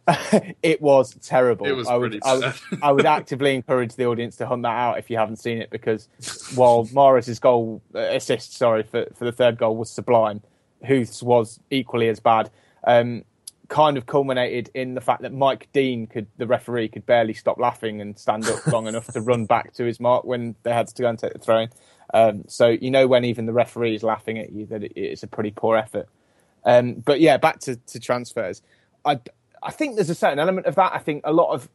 it 0.62 0.82
was 0.82 1.14
terrible. 1.16 1.66
It 1.66 1.72
was 1.72 1.88
I 1.88 1.96
would, 1.96 2.11
pretty 2.11 2.24
I 2.24 2.34
would. 2.34 2.55
I 2.82 2.92
would 2.92 3.07
actively 3.07 3.55
encourage 3.55 3.94
the 3.96 4.07
audience 4.07 4.36
to 4.36 4.46
hunt 4.46 4.62
that 4.62 4.76
out 4.76 4.98
if 4.98 5.09
you 5.09 5.16
haven't 5.16 5.36
seen 5.36 5.59
it, 5.59 5.70
because 5.70 6.09
while 6.55 6.88
Morris's 6.92 7.38
goal 7.38 7.80
uh, 7.94 8.00
assist, 8.00 8.57
sorry 8.57 8.82
for 8.82 9.07
for 9.14 9.24
the 9.24 9.32
third 9.32 9.57
goal 9.57 9.76
was 9.76 9.90
sublime, 9.90 10.42
Huth's 10.86 11.22
was 11.22 11.59
equally 11.70 12.09
as 12.09 12.20
bad. 12.20 12.50
Um, 12.86 13.24
kind 13.68 13.96
of 13.96 14.05
culminated 14.05 14.70
in 14.74 14.94
the 14.94 15.00
fact 15.00 15.22
that 15.22 15.32
Mike 15.32 15.68
Dean 15.72 16.07
could, 16.07 16.26
the 16.36 16.46
referee, 16.46 16.88
could 16.88 17.07
barely 17.07 17.32
stop 17.32 17.59
laughing 17.59 18.00
and 18.00 18.18
stand 18.18 18.46
up 18.46 18.66
long 18.66 18.86
enough 18.86 19.07
to 19.07 19.22
run 19.22 19.46
back 19.46 19.72
to 19.74 19.84
his 19.84 19.98
mark 19.98 20.24
when 20.24 20.55
they 20.64 20.72
had 20.72 20.86
to 20.88 21.02
go 21.02 21.09
and 21.09 21.18
take 21.18 21.32
the 21.32 21.38
throw 21.38 21.61
in. 21.61 21.70
Um, 22.12 22.44
so 22.46 22.68
you 22.68 22.90
know 22.90 23.07
when 23.07 23.24
even 23.24 23.46
the 23.46 23.55
referee 23.55 23.94
is 23.94 24.02
laughing 24.02 24.38
at 24.38 24.52
you 24.52 24.66
that 24.66 24.84
it, 24.84 24.92
it's 24.94 25.22
a 25.22 25.26
pretty 25.26 25.50
poor 25.50 25.76
effort. 25.76 26.09
Um, 26.64 26.94
but 26.94 27.20
yeah, 27.20 27.36
back 27.36 27.61
to, 27.61 27.76
to 27.76 28.00
transfers. 28.00 28.62
I 29.05 29.20
I 29.64 29.70
think 29.70 29.96
there's 29.96 30.10
a 30.10 30.14
certain 30.14 30.38
element 30.38 30.66
of 30.66 30.74
that. 30.74 30.92
I 30.92 30.98
think 30.98 31.22
a 31.24 31.32
lot 31.32 31.52
of 31.52 31.68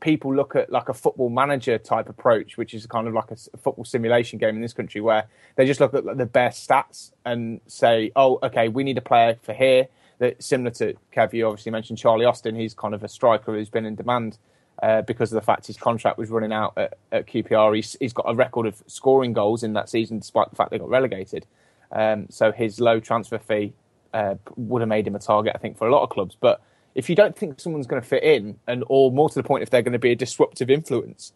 people 0.00 0.34
look 0.34 0.56
at 0.56 0.70
like 0.70 0.88
a 0.88 0.94
football 0.94 1.28
manager 1.28 1.78
type 1.78 2.08
approach, 2.08 2.56
which 2.56 2.72
is 2.72 2.86
kind 2.86 3.06
of 3.06 3.14
like 3.14 3.30
a 3.30 3.36
football 3.58 3.84
simulation 3.84 4.38
game 4.38 4.56
in 4.56 4.62
this 4.62 4.72
country, 4.72 5.00
where 5.00 5.26
they 5.56 5.66
just 5.66 5.80
look 5.80 5.94
at 5.94 6.04
like, 6.04 6.16
the 6.16 6.26
best 6.26 6.68
stats 6.68 7.12
and 7.24 7.60
say, 7.66 8.10
"Oh, 8.16 8.38
okay, 8.42 8.68
we 8.68 8.82
need 8.82 8.98
a 8.98 9.02
player 9.02 9.36
for 9.42 9.52
here." 9.52 9.88
That 10.18 10.42
similar 10.42 10.70
to 10.72 10.94
Kev, 11.14 11.32
you 11.32 11.46
obviously 11.46 11.72
mentioned 11.72 11.98
Charlie 11.98 12.24
Austin. 12.24 12.54
He's 12.54 12.74
kind 12.74 12.94
of 12.94 13.04
a 13.04 13.08
striker 13.08 13.54
who's 13.54 13.70
been 13.70 13.86
in 13.86 13.94
demand 13.94 14.38
uh, 14.82 15.02
because 15.02 15.32
of 15.32 15.36
the 15.36 15.44
fact 15.44 15.66
his 15.66 15.76
contract 15.76 16.18
was 16.18 16.30
running 16.30 16.52
out 16.52 16.74
at, 16.76 16.98
at 17.12 17.26
QPR. 17.26 17.74
He's, 17.76 17.96
he's 18.00 18.12
got 18.12 18.26
a 18.28 18.34
record 18.34 18.66
of 18.66 18.82
scoring 18.86 19.32
goals 19.32 19.62
in 19.62 19.72
that 19.74 19.88
season, 19.88 20.18
despite 20.18 20.50
the 20.50 20.56
fact 20.56 20.70
they 20.70 20.78
got 20.78 20.88
relegated. 20.88 21.46
Um, 21.92 22.26
so 22.30 22.52
his 22.52 22.80
low 22.80 23.00
transfer 23.00 23.38
fee 23.38 23.72
uh, 24.12 24.34
would 24.56 24.80
have 24.80 24.88
made 24.88 25.06
him 25.06 25.14
a 25.14 25.18
target, 25.18 25.52
I 25.54 25.58
think, 25.58 25.76
for 25.78 25.88
a 25.88 25.92
lot 25.92 26.02
of 26.02 26.10
clubs. 26.10 26.36
But 26.38 26.60
if 26.94 27.08
you 27.08 27.16
don't 27.16 27.36
think 27.36 27.60
someone's 27.60 27.86
going 27.86 28.02
to 28.02 28.08
fit 28.08 28.22
in, 28.22 28.58
and 28.66 28.84
or 28.88 29.12
more 29.12 29.28
to 29.28 29.34
the 29.34 29.42
point, 29.42 29.62
if 29.62 29.70
they're 29.70 29.82
going 29.82 29.92
to 29.92 29.98
be 29.98 30.12
a 30.12 30.16
disruptive 30.16 30.70
influence, 30.70 31.32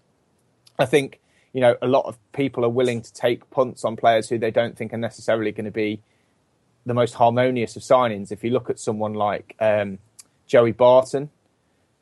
I 0.78 0.86
think 0.86 1.20
you 1.52 1.60
know 1.60 1.76
a 1.80 1.86
lot 1.86 2.06
of 2.06 2.18
people 2.32 2.64
are 2.64 2.70
willing 2.70 3.02
to 3.02 3.12
take 3.12 3.48
punts 3.50 3.84
on 3.84 3.96
players 3.96 4.28
who 4.28 4.38
they 4.38 4.50
don't 4.50 4.76
think 4.76 4.92
are 4.92 4.98
necessarily 4.98 5.52
going 5.52 5.66
to 5.66 5.70
be 5.70 6.00
the 6.86 6.94
most 6.94 7.14
harmonious 7.14 7.76
of 7.76 7.82
signings. 7.82 8.30
If 8.30 8.44
you 8.44 8.50
look 8.50 8.68
at 8.68 8.78
someone 8.78 9.14
like 9.14 9.54
um, 9.60 9.98
Joey 10.46 10.72
Barton, 10.72 11.30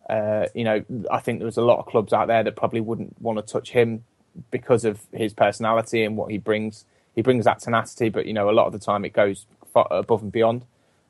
uh, 0.08 0.46
you 0.54 0.64
know, 0.64 0.84
I 1.10 1.20
think 1.20 1.40
there's 1.40 1.56
a 1.56 1.62
lot 1.62 1.78
of 1.78 1.86
clubs 1.86 2.12
out 2.12 2.28
there 2.28 2.42
that 2.42 2.56
probably 2.56 2.80
wouldn't 2.80 3.20
want 3.20 3.38
to 3.38 3.52
touch 3.52 3.70
him 3.70 4.04
because 4.50 4.84
of 4.84 5.00
his 5.12 5.34
personality 5.34 6.04
and 6.04 6.16
what 6.16 6.30
he 6.30 6.38
brings. 6.38 6.84
He 7.14 7.22
brings 7.22 7.44
that 7.44 7.60
tenacity, 7.60 8.08
but 8.08 8.26
you 8.26 8.32
know, 8.32 8.50
a 8.50 8.52
lot 8.52 8.66
of 8.66 8.72
the 8.72 8.78
time 8.78 9.04
it 9.04 9.12
goes 9.12 9.46
above 9.74 10.22
and 10.22 10.32
beyond. 10.32 10.64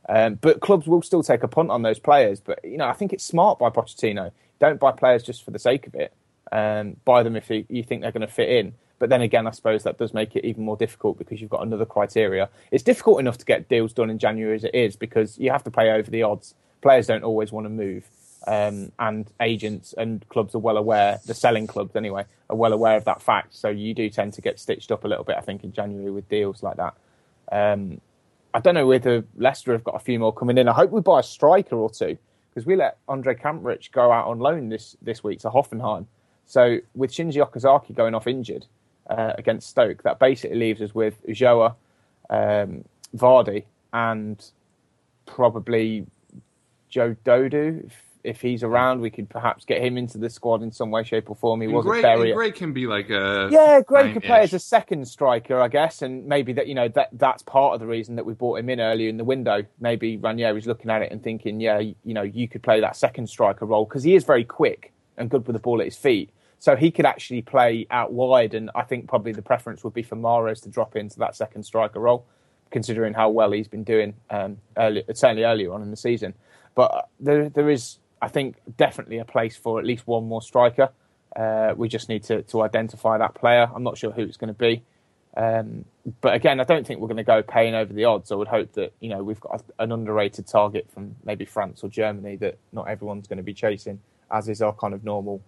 Um, 0.09 0.35
but 0.35 0.61
clubs 0.61 0.87
will 0.87 1.03
still 1.03 1.23
take 1.23 1.43
a 1.43 1.49
punt 1.49 1.71
on 1.71 1.83
those 1.83 1.99
players. 1.99 2.41
But 2.41 2.65
you 2.65 2.77
know, 2.77 2.89
I 2.89 2.93
think 2.93 3.13
it's 3.13 3.25
smart 3.25 3.59
by 3.59 3.71
Pochettino. 3.71 4.33
Don't 4.61 4.81
buy 4.81 4.93
players 4.93 5.23
just 5.23 5.45
for 5.45 5.51
the 5.51 5.59
sake 5.59 5.87
of 5.87 5.95
it. 5.95 6.13
Um, 6.51 6.97
buy 7.05 7.23
them 7.23 7.37
if 7.37 7.49
you, 7.51 7.65
you 7.69 7.83
think 7.83 8.03
they're 8.03 8.13
going 8.13 8.27
to 8.27 8.33
fit 8.33 8.49
in. 8.49 8.75
But 8.99 9.09
then 9.09 9.21
again, 9.21 9.49
I 9.49 9.51
suppose 9.51 9.83
that 9.83 9.99
does 9.99 10.15
make 10.15 10.37
it 10.37 10.45
even 10.45 10.65
more 10.65 10.77
difficult 10.77 11.19
because 11.19 11.41
you've 11.41 11.51
got 11.51 11.67
another 11.67 11.85
criteria. 11.85 12.49
It's 12.71 12.85
difficult 12.85 13.19
enough 13.19 13.37
to 13.39 13.45
get 13.45 13.69
deals 13.69 13.93
done 13.93 14.11
in 14.11 14.19
January 14.21 14.55
as 14.55 14.63
it 14.63 14.75
is 14.75 14.95
because 14.95 15.39
you 15.39 15.51
have 15.51 15.65
to 15.65 15.73
pay 15.73 15.91
over 15.91 16.09
the 16.09 16.23
odds. 16.23 16.55
Players 16.83 17.09
don't 17.09 17.25
always 17.25 17.51
want 17.51 17.65
to 17.65 17.69
move, 17.69 18.05
um, 18.47 18.93
and 19.01 19.29
agents 19.41 19.93
and 19.99 20.29
clubs 20.29 20.55
are 20.55 20.61
well 20.61 20.77
aware. 20.77 21.19
The 21.27 21.35
selling 21.35 21.67
clubs, 21.67 21.97
anyway, 21.97 22.27
are 22.49 22.55
well 22.55 22.73
aware 22.73 22.97
of 22.97 23.05
that 23.07 23.23
fact. 23.23 23.57
So 23.57 23.71
you 23.71 23.93
do 23.93 24.09
tend 24.09 24.35
to 24.35 24.41
get 24.41 24.61
stitched 24.61 24.93
up 24.93 25.03
a 25.03 25.09
little 25.09 25.25
bit, 25.25 25.37
I 25.37 25.41
think, 25.41 25.65
in 25.65 25.73
January 25.73 26.13
with 26.13 26.29
deals 26.29 26.63
like 26.63 26.77
that. 26.77 26.95
Um, 27.51 28.01
I 28.55 28.61
don't 28.61 28.75
know 28.75 28.87
whether 28.87 29.25
Leicester 29.37 29.73
have 29.73 29.85
got 29.85 29.95
a 29.95 29.99
few 29.99 30.19
more 30.19 30.33
coming 30.33 30.59
in. 30.59 30.69
I 30.69 30.73
hope 30.73 30.91
we 30.91 31.01
buy 31.01 31.21
a 31.21 31.23
striker 31.23 31.77
or 31.77 31.91
two 31.91 32.19
because 32.51 32.67
we 32.67 32.77
let 32.77 32.99
Andrej 33.07 33.41
Kramarić 33.41 33.93
go 33.93 34.13
out 34.13 34.27
on 34.27 34.39
loan 34.39 34.69
this, 34.69 34.97
this 35.01 35.25
week 35.25 35.41
to 35.41 35.51
Hoffenheim. 35.51 36.07
So 36.47 36.79
with 36.95 37.11
Shinji 37.11 37.45
Okazaki 37.47 37.95
going 37.95 38.15
off 38.15 38.27
injured 38.27 38.67
uh, 39.09 39.33
against 39.39 39.71
Stoke, 39.71 40.03
that 40.03 40.19
basically 40.19 40.59
leaves 40.59 40.83
us 40.83 40.95
with 40.95 41.17
Ulloa, 41.27 41.75
um, 42.29 42.85
Vardy, 43.17 43.65
and 43.93 44.45
probably 45.25 46.07
Joe 46.91 47.17
Dodoo. 47.25 47.87
If, 47.87 48.03
if 48.25 48.41
he's 48.41 48.63
around, 48.63 49.01
we 49.01 49.11
could 49.11 49.29
perhaps 49.29 49.65
get 49.65 49.83
him 49.83 49.99
into 49.99 50.19
the 50.19 50.31
squad 50.31 50.63
in 50.63 50.71
some 50.71 50.91
way, 50.91 51.03
shape, 51.03 51.29
or 51.29 51.37
form. 51.37 51.61
He 51.61 51.67
And 51.67 51.75
was 51.75 51.85
Gray, 51.85 52.03
very 52.03 52.31
and 52.31 52.37
Gray 52.37 52.53
can 52.53 52.73
be 52.73 52.87
like 52.87 53.11
a 53.11 53.49
yeah, 53.51 53.81
Gray 53.81 54.13
could 54.13 54.23
play 54.23 54.41
as 54.41 54.53
a 54.53 54.59
second 54.59 55.07
striker, 55.09 55.61
I 55.61 55.69
guess, 55.69 56.03
and 56.03 56.27
maybe 56.27 56.53
that 56.55 56.67
you 56.67 56.75
know 56.75 56.89
that 56.89 57.09
that's 57.13 57.43
part 57.43 57.75
of 57.75 57.81
the 57.81 57.87
reason 57.87 58.17
that 58.17 58.25
we 58.25 58.35
brought 58.35 58.59
him 58.59 58.69
in 58.69 58.81
earlier 58.81 59.09
in 59.09 59.17
the 59.17 59.25
window. 59.25 59.65
Maybe 59.81 60.19
Ranieri's 60.19 60.67
looking 60.67 60.91
at 60.91 61.03
it 61.03 61.11
and 61.11 61.23
thinking, 61.23 61.61
yeah, 61.61 61.79
you 61.79 62.15
know, 62.15 62.23
you 62.23 62.49
could 62.49 62.63
play 62.63 62.81
that 62.81 62.97
second 62.97 63.29
striker 63.29 63.67
role 63.67 63.85
because 63.85 64.03
he 64.03 64.15
is 64.15 64.25
very 64.25 64.45
quick 64.45 64.93
and 65.17 65.29
good 65.29 65.47
with 65.47 65.55
the 65.55 65.61
ball 65.61 65.81
at 65.81 65.87
his 65.87 65.97
feet. 65.97 66.31
So 66.59 66.77
he 66.77 66.93
could 66.93 67.07
actually 67.07 67.43
play 67.43 67.89
out 67.91 68.13
wide, 68.13 68.55
and 68.55 68.71
I 68.77 68.83
think 68.83 69.09
probably 69.09 69.33
the 69.33 69.43
preference 69.43 69.83
would 69.83 69.95
be 69.95 70.05
for 70.05 70.15
Mahrez 70.15 70.63
to 70.63 70.69
drop 70.69 70.95
into 70.95 71.19
that 71.19 71.35
second 71.35 71.65
striker 71.65 71.99
role, 71.99 72.25
considering 72.71 73.15
how 73.15 73.31
well 73.31 73.51
he's 73.51 73.67
been 73.67 73.83
doing 73.83 74.15
um, 74.31 74.59
early, 74.77 75.03
certainly 75.13 75.43
earlier 75.43 75.73
on 75.73 75.83
in 75.83 75.91
the 75.91 75.97
season. 75.97 76.35
But 76.77 77.09
there, 77.19 77.49
there 77.49 77.69
is, 77.69 77.99
I 78.23 78.29
think, 78.29 78.57
definitely 78.77 79.19
a 79.19 79.25
place 79.25 79.57
for 79.57 79.81
at 79.81 79.85
least 79.85 80.07
one 80.07 80.25
more 80.29 80.41
striker. 80.41 80.91
Uh, 81.35 81.75
we 81.77 81.89
just 81.89 82.09
need 82.09 82.23
to, 82.25 82.43
to 82.43 82.63
identify 82.63 83.19
that 83.19 83.35
player. 83.35 83.69
I'm 83.75 83.83
not 83.83 83.99
sure 83.99 84.13
who 84.13 84.23
it's 84.23 84.37
going 84.37 84.55
to 84.55 84.59
be. 84.59 84.85
Um, 85.37 85.87
but 86.21 86.35
again, 86.35 86.61
I 86.61 86.65
don't 86.65 86.87
think 86.87 87.01
we're 87.01 87.09
going 87.09 87.17
to 87.17 87.25
go 87.25 87.43
paying 87.43 87.75
over 87.75 87.93
the 87.93 88.05
odds. 88.05 88.31
I 88.31 88.35
would 88.35 88.49
hope 88.49 88.73
that 88.75 88.93
you 89.01 89.09
know 89.09 89.23
we've 89.23 89.41
got 89.41 89.63
an 89.79 89.91
underrated 89.91 90.47
target 90.47 90.89
from 90.93 91.17
maybe 91.25 91.45
France 91.47 91.83
or 91.83 91.89
Germany 91.89 92.37
that 92.37 92.59
not 92.71 92.89
everyone's 92.89 93.27
going 93.27 93.39
to 93.39 93.43
be 93.43 93.55
chasing, 93.55 93.99
as 94.31 94.49
is 94.49 94.61
our 94.61 94.75
kind 94.75 94.93
of 94.95 95.05
normal 95.05 95.41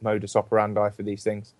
modus 0.00 0.34
operandi 0.34 0.88
for 0.90 1.02
these 1.02 1.22
things. 1.22 1.52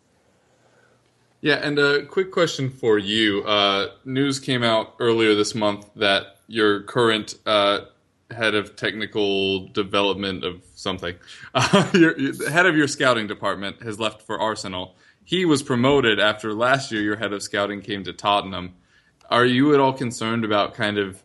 Yeah, 1.40 1.56
and 1.56 1.78
a 1.78 2.04
quick 2.06 2.32
question 2.32 2.70
for 2.70 2.98
you. 2.98 3.44
Uh, 3.44 3.90
news 4.04 4.40
came 4.40 4.64
out 4.64 4.94
earlier 4.98 5.34
this 5.34 5.54
month 5.54 5.88
that 5.94 6.38
your 6.48 6.82
current 6.82 7.36
uh, 7.46 7.80
head 8.31 8.55
of 8.55 8.76
technical 8.76 9.68
development 9.68 10.45
of 10.45 10.62
something, 10.74 11.14
uh, 11.55 11.91
your, 11.95 12.18
your- 12.18 12.33
the 12.33 12.51
head 12.51 12.66
of 12.66 12.76
your 12.76 12.89
scouting 12.89 13.26
department, 13.26 13.83
has 13.83 13.99
left 13.99 14.22
for 14.22 14.39
Arsenal. 14.41 14.95
He 15.24 15.45
was 15.45 15.62
promoted 15.62 16.18
after 16.20 16.53
last 16.55 16.91
year. 16.93 17.03
Your 17.03 17.16
head 17.16 17.33
of 17.33 17.43
scouting 17.43 17.81
came 17.83 18.05
to 18.05 18.12
Tottenham. 18.12 18.74
Are 19.31 19.45
you 19.45 19.74
at 19.74 19.81
all 19.81 19.93
concerned 19.93 20.45
about 20.45 20.74
kind 20.74 20.97
of 20.99 21.22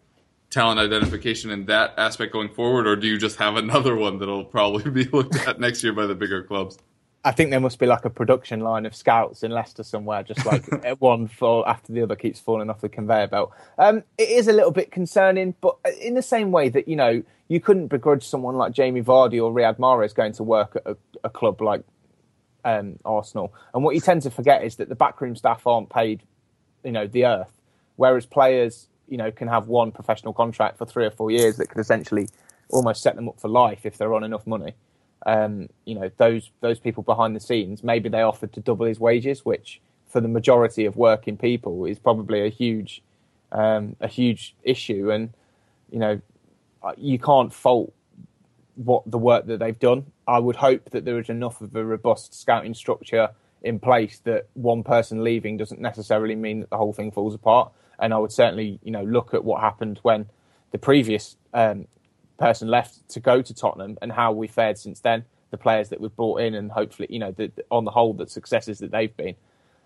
talent 0.50 0.80
identification 0.80 1.50
in 1.52 1.66
that 1.66 1.94
aspect 1.98 2.32
going 2.34 2.50
forward, 2.50 2.86
or 2.86 2.96
do 2.96 3.08
you 3.08 3.18
just 3.18 3.38
have 3.38 3.56
another 3.56 3.96
one 3.96 4.20
that'll 4.20 4.44
probably 4.46 4.92
be 5.04 5.06
looked 5.06 5.36
at 5.48 5.60
next 5.60 5.84
year 5.84 5.94
by 5.94 6.06
the 6.06 6.16
bigger 6.16 6.44
clubs? 6.44 6.78
I 7.26 7.32
think 7.32 7.52
there 7.52 7.60
must 7.62 7.80
be 7.80 7.86
like 7.86 8.04
a 8.04 8.10
production 8.10 8.60
line 8.60 8.86
of 8.86 8.94
scouts 8.94 9.44
in 9.44 9.52
Leicester 9.52 9.84
somewhere, 9.84 10.24
just 10.24 10.46
like 10.46 10.66
one 11.00 11.28
fall 11.28 11.66
after 11.66 11.94
the 11.94 12.02
other 12.02 12.18
keeps 12.18 12.40
falling 12.40 12.70
off 12.70 12.82
the 12.82 12.90
conveyor 12.90 13.28
belt. 13.28 13.52
Um, 13.78 14.04
it 14.18 14.30
is 14.30 14.50
a 14.50 14.54
little 14.54 14.72
bit 14.72 14.92
concerning, 14.92 15.56
but 15.62 15.78
in 16.02 16.16
the 16.16 16.22
same 16.22 16.52
way 16.52 16.68
that 16.70 16.88
you 16.88 16.98
know 16.98 17.24
you 17.48 17.60
couldn't 17.62 17.88
begrudge 17.88 18.26
someone 18.26 18.56
like 18.56 18.74
Jamie 18.74 19.02
Vardy 19.02 19.42
or 19.42 19.54
Riyad 19.54 19.78
Mahrez 19.78 20.14
going 20.14 20.34
to 20.34 20.44
work 20.44 20.76
at 20.76 20.84
a, 20.86 20.98
a 21.24 21.30
club 21.30 21.62
like 21.62 21.84
um, 22.66 23.00
Arsenal. 23.06 23.54
And 23.74 23.84
what 23.84 23.96
you 23.96 24.02
tend 24.02 24.22
to 24.24 24.32
forget 24.32 24.64
is 24.64 24.76
that 24.78 24.90
the 24.90 24.96
backroom 24.96 25.36
staff 25.36 25.66
aren't 25.66 25.90
paid, 25.90 26.24
you 26.84 26.92
know, 26.92 27.08
the 27.08 27.26
earth, 27.26 27.52
whereas 27.96 28.26
players, 28.26 28.88
you 29.08 29.18
know, 29.18 29.32
can 29.32 29.48
have 29.48 29.68
one 29.68 29.92
professional 29.92 30.34
contract 30.34 30.78
for 30.78 30.86
three 30.86 31.06
or 31.06 31.12
four 31.12 31.32
years 31.32 31.58
that 31.58 31.70
could 31.70 31.80
essentially 31.80 32.28
almost 32.70 33.02
set 33.02 33.16
them 33.16 33.30
up 33.30 33.40
for 33.40 33.48
life 33.48 33.86
if 33.86 33.98
they're 33.98 34.14
on 34.14 34.24
enough 34.24 34.48
money. 34.48 34.74
Um, 35.26 35.70
you 35.86 35.96
know, 35.96 36.12
those 36.18 36.52
those 36.62 36.80
people 36.80 37.04
behind 37.04 37.36
the 37.36 37.40
scenes, 37.40 37.84
maybe 37.84 38.10
they 38.10 38.22
offered 38.22 38.54
to 38.54 38.60
double 38.60 38.86
his 38.86 39.00
wages, 39.00 39.46
which 39.46 39.82
for 40.08 40.22
the 40.22 40.28
majority 40.28 40.86
of 40.86 40.96
working 40.96 41.38
people 41.38 41.86
is 41.86 42.00
probably 42.00 42.46
a 42.46 42.50
huge 42.50 43.02
um, 43.52 43.96
a 44.02 44.08
huge 44.08 44.56
issue, 44.64 45.12
and 45.12 45.34
you 45.90 46.00
know 46.00 46.22
you 46.98 47.18
can't 47.18 47.54
fault 47.54 47.94
what 48.76 49.04
the 49.10 49.18
work 49.18 49.46
that 49.48 49.60
they've 49.60 49.80
done. 49.80 50.06
I 50.28 50.40
would 50.40 50.56
hope 50.56 50.90
that 50.92 51.06
there 51.06 51.20
is 51.20 51.30
enough 51.30 51.62
of 51.62 51.76
a 51.76 51.84
robust 51.84 52.34
scouting 52.34 52.74
structure 52.74 53.30
in 53.62 53.80
place 53.80 54.20
that 54.26 54.48
one 54.54 54.84
person 54.84 55.24
leaving 55.24 55.58
doesn't 55.58 55.80
necessarily 55.80 56.36
mean 56.36 56.62
that 56.62 56.70
the 56.70 56.78
whole 56.78 56.94
thing 56.94 57.12
falls 57.12 57.34
apart. 57.34 57.72
And 58.00 58.14
I 58.14 58.18
would 58.18 58.32
certainly, 58.32 58.80
you 58.84 58.92
know, 58.92 59.04
look 59.04 59.34
at 59.34 59.44
what 59.44 59.62
happened 59.62 60.00
when 60.02 60.28
the 60.72 60.78
previous 60.78 61.38
um, 61.54 61.88
person 62.38 62.68
left 62.68 63.08
to 63.10 63.20
go 63.20 63.42
to 63.42 63.54
Tottenham 63.54 63.98
and 64.02 64.12
how 64.12 64.32
we 64.32 64.48
fared 64.48 64.78
since 64.78 65.00
then. 65.00 65.26
The 65.52 65.58
players 65.58 65.90
that 65.90 66.02
we've 66.02 66.16
brought 66.16 66.42
in, 66.42 66.56
and 66.56 66.72
hopefully, 66.72 67.08
you 67.12 67.20
know, 67.20 67.32
the, 67.32 67.52
on 67.70 67.86
the 67.86 67.92
whole, 67.92 68.14
the 68.14 68.28
successes 68.28 68.80
that 68.80 68.90
they've 68.90 69.16
been. 69.16 69.36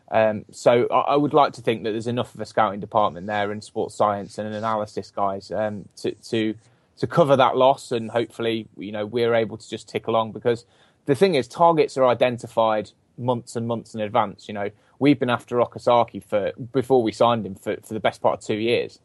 Um, 0.10 0.46
so 0.52 0.88
I, 0.90 1.00
I, 1.00 1.16
would 1.18 1.34
like 1.34 1.52
to 1.54 1.62
think 1.62 1.84
that 1.84 1.92
there's 1.92 2.08
enough 2.08 2.34
of 2.34 2.40
a 2.40 2.46
scouting 2.46 2.80
department 2.80 3.28
there 3.28 3.52
and 3.52 3.62
sports 3.62 3.94
science 3.94 4.38
and 4.38 4.48
an 4.48 4.54
analysis 4.54 5.12
guys 5.12 5.52
um, 5.52 5.90
to 5.98 6.12
to 6.30 6.56
to 7.00 7.08
cover 7.08 7.36
that 7.36 7.58
loss, 7.58 7.92
and 7.92 8.10
hopefully, 8.10 8.68
you 8.78 8.92
know, 8.92 9.06
we're 9.06 9.36
able 9.36 9.58
to 9.58 9.70
just 9.70 9.90
tick 9.90 10.08
along 10.08 10.32
because 10.32 10.66
the 11.06 11.16
thing 11.16 11.36
is, 11.36 11.48
targets 11.48 11.98
are 11.98 12.06
identified 12.06 12.92
months 13.18 13.56
and 13.56 13.68
months 13.68 13.94
in 13.94 14.02
advance. 14.02 14.48
You 14.48 14.54
know, 14.54 14.70
we've 15.00 15.20
been 15.20 15.30
after 15.30 15.58
Okazaki 15.58 16.24
for 16.24 16.54
before 16.72 17.04
we 17.04 17.12
signed 17.12 17.46
him 17.46 17.56
for, 17.56 17.78
for 17.84 17.94
the 17.94 18.00
best 18.00 18.22
part 18.22 18.40
of 18.40 18.46
two 18.46 18.56
years. 18.56 19.00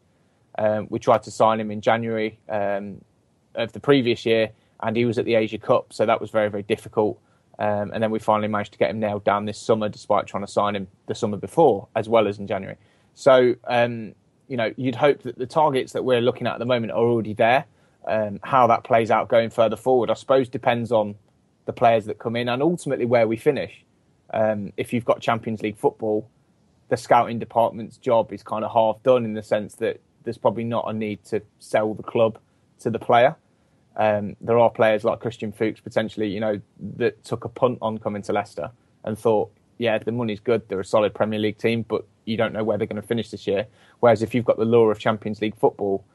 Um, 0.57 0.87
we 0.89 0.99
tried 0.99 1.23
to 1.23 1.31
sign 1.31 1.59
him 1.59 1.71
in 1.71 1.81
January 1.81 2.39
um, 2.47 3.01
of 3.55 3.71
the 3.73 3.79
previous 3.79 4.25
year, 4.25 4.51
and 4.81 4.95
he 4.95 5.05
was 5.05 5.17
at 5.17 5.25
the 5.25 5.35
Asia 5.35 5.57
Cup, 5.57 5.93
so 5.93 6.05
that 6.05 6.19
was 6.21 6.29
very 6.29 6.49
very 6.49 6.63
difficult. 6.63 7.19
Um, 7.59 7.91
and 7.93 8.01
then 8.01 8.09
we 8.09 8.19
finally 8.19 8.47
managed 8.47 8.73
to 8.73 8.79
get 8.79 8.89
him 8.89 8.99
nailed 8.99 9.23
down 9.23 9.45
this 9.45 9.59
summer, 9.59 9.87
despite 9.87 10.25
trying 10.25 10.45
to 10.45 10.51
sign 10.51 10.75
him 10.75 10.87
the 11.07 11.15
summer 11.15 11.37
before, 11.37 11.87
as 11.95 12.09
well 12.09 12.27
as 12.27 12.39
in 12.39 12.47
January. 12.47 12.77
So, 13.13 13.55
um, 13.65 14.15
you 14.47 14.57
know, 14.57 14.73
you'd 14.75 14.95
hope 14.95 15.21
that 15.23 15.37
the 15.37 15.45
targets 15.45 15.93
that 15.93 16.03
we're 16.03 16.21
looking 16.21 16.47
at 16.47 16.53
at 16.53 16.59
the 16.59 16.65
moment 16.65 16.91
are 16.91 17.03
already 17.03 17.33
there. 17.33 17.65
Um, 18.05 18.39
how 18.43 18.67
that 18.67 18.83
plays 18.83 19.11
out 19.11 19.29
going 19.29 19.49
further 19.49 19.77
forward, 19.77 20.09
I 20.09 20.15
suppose, 20.15 20.49
depends 20.49 20.91
on 20.91 21.15
the 21.65 21.73
players 21.73 22.05
that 22.05 22.19
come 22.19 22.35
in 22.35 22.49
and 22.49 22.61
ultimately 22.61 23.05
where 23.05 23.27
we 23.27 23.37
finish. 23.37 23.83
Um, 24.33 24.73
if 24.75 24.91
you've 24.91 25.05
got 25.05 25.21
Champions 25.21 25.61
League 25.61 25.77
football, 25.77 26.27
the 26.89 26.97
scouting 26.97 27.39
department's 27.39 27.97
job 27.97 28.33
is 28.33 28.43
kind 28.43 28.65
of 28.65 28.71
half 28.73 29.01
done 29.03 29.23
in 29.23 29.35
the 29.35 29.43
sense 29.43 29.75
that 29.75 30.01
there's 30.23 30.37
probably 30.37 30.63
not 30.63 30.85
a 30.87 30.93
need 30.93 31.23
to 31.25 31.41
sell 31.59 31.93
the 31.93 32.03
club 32.03 32.39
to 32.79 32.89
the 32.89 32.99
player. 32.99 33.35
Um, 33.95 34.35
there 34.41 34.57
are 34.57 34.69
players 34.69 35.03
like 35.03 35.19
Christian 35.19 35.51
Fuchs 35.51 35.79
potentially, 35.79 36.27
you 36.27 36.39
know, 36.39 36.59
that 36.97 37.23
took 37.23 37.45
a 37.45 37.49
punt 37.49 37.77
on 37.81 37.97
coming 37.97 38.21
to 38.23 38.33
Leicester 38.33 38.71
and 39.03 39.17
thought, 39.17 39.51
yeah, 39.77 39.97
the 39.97 40.11
money's 40.11 40.39
good. 40.39 40.67
They're 40.67 40.79
a 40.79 40.85
solid 40.85 41.13
Premier 41.13 41.39
League 41.39 41.57
team, 41.57 41.85
but 41.87 42.05
you 42.25 42.37
don't 42.37 42.53
know 42.53 42.63
where 42.63 42.77
they're 42.77 42.87
going 42.87 43.01
to 43.01 43.07
finish 43.07 43.29
this 43.29 43.45
year. 43.47 43.67
Whereas 43.99 44.21
if 44.21 44.33
you've 44.33 44.45
got 44.45 44.57
the 44.57 44.65
lure 44.65 44.91
of 44.91 44.99
Champions 44.99 45.41
League 45.41 45.55
football, 45.57 46.05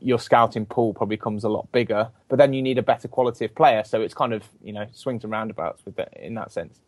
your 0.00 0.18
scouting 0.18 0.66
pool 0.66 0.92
probably 0.94 1.16
becomes 1.16 1.44
a 1.44 1.48
lot 1.48 1.70
bigger. 1.72 2.10
But 2.28 2.36
then 2.36 2.52
you 2.52 2.62
need 2.62 2.78
a 2.78 2.82
better 2.82 3.08
quality 3.08 3.46
of 3.46 3.54
player, 3.54 3.82
so 3.84 4.00
it's 4.02 4.14
kind 4.14 4.32
of 4.32 4.44
you 4.62 4.72
know 4.72 4.86
swings 4.92 5.24
and 5.24 5.32
roundabouts 5.32 5.84
with 5.84 5.96
that 5.96 6.12
in 6.16 6.34
that 6.34 6.52
sense. 6.52 6.80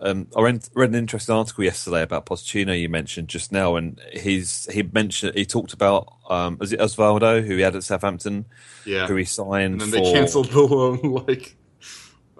Um, 0.00 0.28
I 0.36 0.42
read, 0.42 0.68
read, 0.74 0.90
an 0.90 0.96
interesting 0.96 1.34
article 1.34 1.64
yesterday 1.64 2.02
about 2.02 2.26
Pochettino 2.26 2.78
you 2.78 2.88
mentioned 2.88 3.28
just 3.28 3.52
now, 3.52 3.76
and 3.76 4.00
he's 4.12 4.66
he 4.72 4.82
mentioned 4.82 5.34
he 5.34 5.44
talked 5.44 5.72
about 5.72 6.12
um, 6.28 6.58
was 6.58 6.72
it 6.72 6.80
Osvaldo 6.80 7.44
who 7.44 7.56
he 7.56 7.62
had 7.62 7.74
at 7.74 7.84
Southampton, 7.84 8.46
yeah, 8.84 9.06
who 9.06 9.16
he 9.16 9.24
signed, 9.24 9.82
and 9.82 9.92
then 9.92 10.04
for... 10.04 10.04
they 10.04 10.12
cancelled 10.12 10.50
the 10.50 10.60
loan 10.60 11.00
like. 11.26 11.56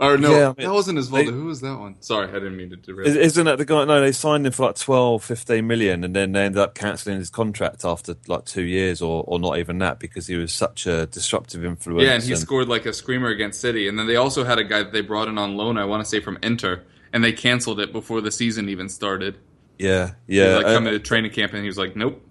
Or 0.00 0.16
no, 0.16 0.30
yeah, 0.30 0.52
that 0.56 0.72
wasn't 0.72 1.00
Osvaldo. 1.00 1.26
They, 1.26 1.32
Who 1.32 1.46
was 1.46 1.60
that 1.62 1.76
one? 1.76 2.00
Sorry, 2.00 2.28
I 2.28 2.34
didn't 2.34 2.56
mean 2.56 2.70
to 2.70 2.76
derail. 2.76 3.08
Isn't 3.16 3.46
that 3.46 3.58
the 3.58 3.64
guy? 3.64 3.84
No, 3.84 4.00
they 4.00 4.12
signed 4.12 4.46
him 4.46 4.52
for 4.52 4.66
like 4.66 4.76
12, 4.76 5.24
15 5.24 5.66
million, 5.66 6.04
and 6.04 6.14
then 6.14 6.30
they 6.30 6.44
ended 6.44 6.60
up 6.60 6.76
cancelling 6.76 7.18
his 7.18 7.30
contract 7.30 7.84
after 7.84 8.14
like 8.28 8.44
two 8.44 8.62
years, 8.62 9.02
or, 9.02 9.24
or 9.26 9.40
not 9.40 9.58
even 9.58 9.78
that, 9.78 9.98
because 9.98 10.28
he 10.28 10.36
was 10.36 10.54
such 10.54 10.86
a 10.86 11.06
disruptive 11.06 11.64
influence. 11.64 12.04
Yeah, 12.04 12.12
and 12.12 12.22
he 12.22 12.30
and... 12.30 12.40
scored 12.40 12.68
like 12.68 12.86
a 12.86 12.92
screamer 12.92 13.26
against 13.26 13.60
City, 13.60 13.88
and 13.88 13.98
then 13.98 14.06
they 14.06 14.14
also 14.14 14.44
had 14.44 14.60
a 14.60 14.64
guy 14.64 14.84
that 14.84 14.92
they 14.92 15.00
brought 15.00 15.26
in 15.26 15.36
on 15.36 15.56
loan. 15.56 15.76
I 15.76 15.84
want 15.84 16.04
to 16.04 16.08
say 16.08 16.20
from 16.20 16.38
Inter 16.44 16.84
and 17.12 17.22
they 17.22 17.32
canceled 17.32 17.80
it 17.80 17.92
before 17.92 18.20
the 18.20 18.30
season 18.30 18.68
even 18.68 18.88
started. 18.88 19.38
Yeah, 19.78 20.12
yeah. 20.26 20.56
like 20.56 20.66
coming 20.66 20.88
uh, 20.88 20.92
to 20.92 20.98
training 20.98 21.30
camp, 21.30 21.52
and 21.52 21.62
he 21.62 21.68
was 21.68 21.78
like, 21.78 21.96
"Nope." 21.96 22.24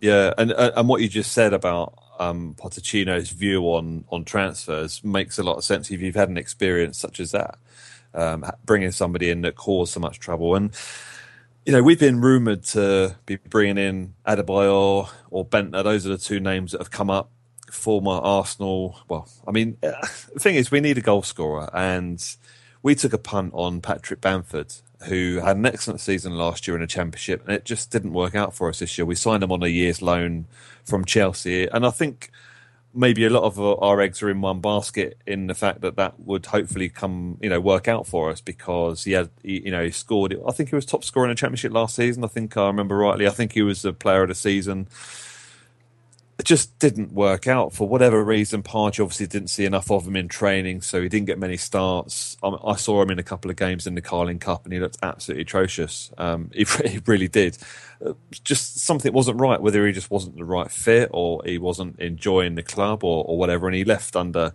Yeah, 0.00 0.34
and 0.38 0.52
uh, 0.52 0.72
and 0.76 0.88
what 0.88 1.00
you 1.00 1.08
just 1.08 1.32
said 1.32 1.52
about 1.52 1.94
um, 2.18 2.56
view 2.56 3.62
on 3.64 4.04
on 4.08 4.24
transfers 4.24 5.02
makes 5.04 5.38
a 5.38 5.42
lot 5.42 5.56
of 5.56 5.64
sense 5.64 5.90
if 5.90 6.00
you've 6.00 6.14
had 6.14 6.28
an 6.28 6.36
experience 6.38 6.98
such 6.98 7.20
as 7.20 7.32
that, 7.32 7.58
um, 8.14 8.44
bringing 8.64 8.92
somebody 8.92 9.30
in 9.30 9.42
that 9.42 9.56
caused 9.56 9.92
so 9.92 10.00
much 10.00 10.18
trouble. 10.18 10.54
And 10.54 10.72
you 11.64 11.72
know, 11.72 11.82
we've 11.82 12.00
been 12.00 12.20
rumored 12.20 12.62
to 12.64 13.16
be 13.26 13.36
bringing 13.36 13.78
in 13.78 14.14
Adebayor 14.26 15.10
or 15.30 15.46
Bendtner. 15.46 15.84
Those 15.84 16.06
are 16.06 16.10
the 16.10 16.18
two 16.18 16.40
names 16.40 16.72
that 16.72 16.78
have 16.78 16.90
come 16.90 17.10
up. 17.10 17.30
Former 17.70 18.12
Arsenal. 18.12 18.98
Well, 19.08 19.28
I 19.46 19.50
mean, 19.50 19.76
uh, 19.82 19.92
the 20.32 20.40
thing 20.40 20.54
is, 20.54 20.70
we 20.70 20.80
need 20.80 20.96
a 20.96 21.02
goal 21.02 21.22
scorer, 21.22 21.68
and 21.74 22.18
we 22.88 22.94
took 22.94 23.12
a 23.12 23.18
punt 23.18 23.52
on 23.52 23.82
Patrick 23.82 24.22
Bamford, 24.22 24.72
who 25.04 25.40
had 25.44 25.58
an 25.58 25.66
excellent 25.66 26.00
season 26.00 26.32
last 26.38 26.66
year 26.66 26.74
in 26.74 26.82
a 26.82 26.86
championship, 26.86 27.42
and 27.44 27.54
it 27.54 27.66
just 27.66 27.90
didn't 27.90 28.14
work 28.14 28.34
out 28.34 28.54
for 28.54 28.70
us 28.70 28.78
this 28.78 28.96
year. 28.96 29.04
We 29.04 29.14
signed 29.14 29.42
him 29.42 29.52
on 29.52 29.62
a 29.62 29.66
year's 29.66 30.00
loan 30.00 30.46
from 30.86 31.04
Chelsea, 31.04 31.66
and 31.66 31.84
I 31.84 31.90
think 31.90 32.30
maybe 32.94 33.26
a 33.26 33.30
lot 33.30 33.42
of 33.42 33.60
our 33.60 34.00
eggs 34.00 34.22
are 34.22 34.30
in 34.30 34.40
one 34.40 34.62
basket 34.62 35.18
in 35.26 35.48
the 35.48 35.54
fact 35.54 35.82
that 35.82 35.96
that 35.96 36.18
would 36.20 36.46
hopefully 36.46 36.88
come, 36.88 37.36
you 37.42 37.50
know, 37.50 37.60
work 37.60 37.88
out 37.88 38.06
for 38.06 38.30
us 38.30 38.40
because 38.40 39.04
he 39.04 39.12
had, 39.12 39.28
he, 39.42 39.66
you 39.66 39.70
know, 39.70 39.84
he 39.84 39.90
scored. 39.90 40.34
I 40.48 40.52
think 40.52 40.70
he 40.70 40.74
was 40.74 40.86
top 40.86 41.04
scorer 41.04 41.26
in 41.26 41.30
a 41.30 41.34
championship 41.34 41.74
last 41.74 41.94
season. 41.94 42.24
I 42.24 42.28
think 42.28 42.56
I 42.56 42.68
remember 42.68 42.96
rightly. 42.96 43.26
I 43.26 43.32
think 43.32 43.52
he 43.52 43.60
was 43.60 43.82
the 43.82 43.92
player 43.92 44.22
of 44.22 44.30
the 44.30 44.34
season 44.34 44.88
it 46.38 46.46
just 46.46 46.78
didn't 46.78 47.12
work 47.12 47.48
out 47.48 47.72
for 47.72 47.88
whatever 47.88 48.22
reason. 48.22 48.62
Pardew 48.62 49.02
obviously 49.02 49.26
didn't 49.26 49.48
see 49.48 49.64
enough 49.64 49.90
of 49.90 50.06
him 50.06 50.14
in 50.14 50.28
training, 50.28 50.82
so 50.82 51.02
he 51.02 51.08
didn't 51.08 51.26
get 51.26 51.36
many 51.36 51.56
starts. 51.56 52.36
Um, 52.44 52.60
I 52.64 52.76
saw 52.76 53.02
him 53.02 53.10
in 53.10 53.18
a 53.18 53.24
couple 53.24 53.50
of 53.50 53.56
games 53.56 53.88
in 53.88 53.96
the 53.96 54.00
Carling 54.00 54.38
Cup, 54.38 54.64
and 54.64 54.72
he 54.72 54.78
looked 54.78 54.98
absolutely 55.02 55.42
atrocious. 55.42 56.12
Um, 56.16 56.52
he, 56.54 56.64
really 57.06 57.26
did. 57.26 57.58
Uh, 58.04 58.12
just 58.44 58.78
something 58.78 59.12
wasn't 59.12 59.40
right, 59.40 59.60
whether 59.60 59.84
he 59.84 59.92
just 59.92 60.12
wasn't 60.12 60.36
the 60.36 60.44
right 60.44 60.70
fit, 60.70 61.10
or 61.12 61.42
he 61.44 61.58
wasn't 61.58 61.98
enjoying 61.98 62.54
the 62.54 62.62
club, 62.62 63.02
or, 63.02 63.24
or 63.24 63.36
whatever. 63.36 63.66
And 63.66 63.74
he 63.74 63.84
left 63.84 64.14
under 64.14 64.52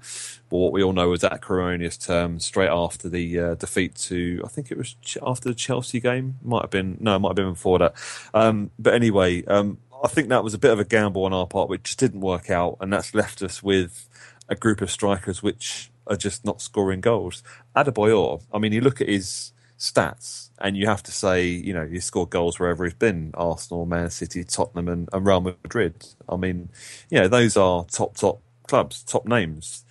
what 0.47 0.71
we 0.71 0.81
all 0.81 0.93
know 0.93 1.09
was 1.09 1.25
acrimonious 1.25 1.97
terms 1.97 2.45
straight 2.45 2.69
after 2.69 3.09
the 3.09 3.39
uh, 3.39 3.55
defeat 3.55 3.95
to, 3.95 4.41
I 4.45 4.47
think 4.47 4.71
it 4.71 4.77
was 4.77 4.95
after 5.21 5.49
the 5.49 5.55
Chelsea 5.55 5.99
game. 5.99 6.35
Might 6.43 6.61
have 6.61 6.69
been 6.69 6.97
no, 7.01 7.17
it 7.17 7.19
might 7.19 7.29
have 7.29 7.35
been 7.35 7.51
before 7.51 7.79
that. 7.79 7.95
Um, 8.33 8.71
but 8.79 8.93
anyway. 8.93 9.43
Um, 9.43 9.79
I 10.03 10.09
think 10.09 10.27
that 10.29 10.43
was 10.43 10.53
a 10.53 10.59
bit 10.59 10.71
of 10.71 10.79
a 10.79 10.85
gamble 10.85 11.23
on 11.23 11.33
our 11.33 11.47
part, 11.47 11.69
which 11.69 11.83
just 11.83 11.99
didn't 11.99 12.19
work 12.19 12.49
out, 12.49 12.77
and 12.81 12.91
that's 12.91 13.15
left 13.15 13.41
us 13.41 13.63
with 13.63 14.09
a 14.49 14.55
group 14.55 14.81
of 14.81 14.91
strikers 14.91 15.41
which 15.41 15.89
are 16.05 16.17
just 16.17 16.43
not 16.43 16.61
scoring 16.61 16.99
goals. 16.99 17.41
Adebayor, 17.73 18.43
I 18.53 18.59
mean, 18.59 18.73
you 18.73 18.81
look 18.81 18.99
at 18.99 19.07
his 19.07 19.53
stats, 19.79 20.49
and 20.59 20.75
you 20.75 20.87
have 20.87 21.03
to 21.03 21.11
say, 21.11 21.45
you 21.45 21.73
know, 21.73 21.87
he's 21.87 22.03
scored 22.03 22.29
goals 22.29 22.59
wherever 22.59 22.83
he's 22.83 22.93
been 22.93 23.31
Arsenal, 23.35 23.85
Man 23.85 24.09
City, 24.09 24.43
Tottenham, 24.43 24.89
and, 24.89 25.07
and 25.13 25.25
Real 25.25 25.39
Madrid. 25.39 26.05
I 26.27 26.35
mean, 26.35 26.69
you 27.09 27.19
know, 27.19 27.29
those 27.29 27.55
are 27.55 27.85
top, 27.85 28.17
top 28.17 28.41
clubs, 28.67 29.03
top 29.03 29.25
names. 29.25 29.85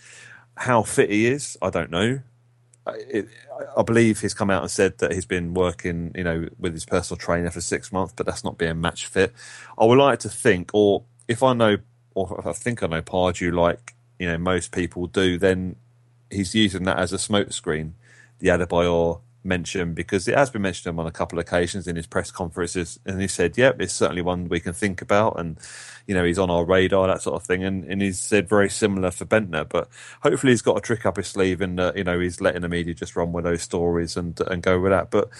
How 0.58 0.82
fit 0.82 1.10
he 1.10 1.26
is, 1.26 1.56
I 1.62 1.70
don't 1.70 1.90
know. 1.90 2.20
It, 2.86 3.28
I 3.76 3.82
believe 3.82 4.20
he's 4.20 4.34
come 4.34 4.50
out 4.50 4.62
and 4.62 4.70
said 4.70 4.98
that 4.98 5.12
he's 5.12 5.26
been 5.26 5.54
working, 5.54 6.12
you 6.16 6.24
know, 6.24 6.48
with 6.58 6.72
his 6.72 6.84
personal 6.84 7.18
trainer 7.18 7.50
for 7.50 7.60
six 7.60 7.92
months, 7.92 8.12
but 8.16 8.26
that's 8.26 8.42
not 8.42 8.58
being 8.58 8.80
match 8.80 9.06
fit. 9.06 9.32
I 9.78 9.84
would 9.84 9.98
like 9.98 10.18
to 10.20 10.28
think, 10.28 10.70
or 10.72 11.04
if 11.28 11.42
I 11.42 11.52
know, 11.52 11.78
or 12.14 12.36
if 12.40 12.46
I 12.46 12.52
think 12.52 12.82
I 12.82 12.88
know 12.88 13.02
Pardew 13.02 13.52
like 13.52 13.94
you 14.18 14.26
know 14.26 14.38
most 14.38 14.72
people 14.72 15.06
do, 15.06 15.38
then 15.38 15.76
he's 16.30 16.54
using 16.54 16.84
that 16.84 16.98
as 16.98 17.12
a 17.12 17.16
smokescreen. 17.16 17.92
The 18.40 18.48
Adebayor 18.48 19.20
mention 19.44 19.94
because 19.94 20.28
it 20.28 20.36
has 20.36 20.50
been 20.50 20.62
mentioned 20.62 20.98
on 20.98 21.06
a 21.06 21.12
couple 21.12 21.38
of 21.38 21.46
occasions 21.46 21.86
in 21.86 21.96
his 21.96 22.06
press 22.06 22.30
conferences, 22.30 22.98
and 23.04 23.20
he 23.20 23.28
said, 23.28 23.58
"Yep, 23.58 23.80
it's 23.80 23.94
certainly 23.94 24.22
one 24.22 24.48
we 24.48 24.60
can 24.60 24.72
think 24.72 25.02
about," 25.02 25.38
and 25.38 25.58
you 26.06 26.14
know 26.14 26.24
he's 26.24 26.38
on 26.38 26.50
our 26.50 26.64
radar, 26.64 27.06
that 27.08 27.22
sort 27.22 27.40
of 27.40 27.46
thing. 27.46 27.64
And, 27.64 27.84
and 27.84 28.02
he's 28.02 28.20
said 28.20 28.48
very 28.48 28.70
similar 28.70 29.10
for 29.10 29.24
Bendtner, 29.24 29.68
but 29.68 29.88
hopefully 30.22 30.52
he's 30.52 30.62
got 30.62 30.78
a 30.78 30.80
trick 30.80 31.06
up 31.06 31.16
his 31.16 31.28
sleeve, 31.28 31.60
and 31.60 31.78
uh, 31.80 31.92
you 31.96 32.04
know 32.04 32.18
he's 32.20 32.40
letting 32.40 32.62
the 32.62 32.68
media 32.68 32.94
just 32.94 33.16
run 33.16 33.32
with 33.32 33.44
those 33.44 33.62
stories 33.62 34.16
and 34.16 34.40
and 34.42 34.62
go 34.62 34.80
with 34.80 34.92
that. 34.92 35.10
But 35.10 35.30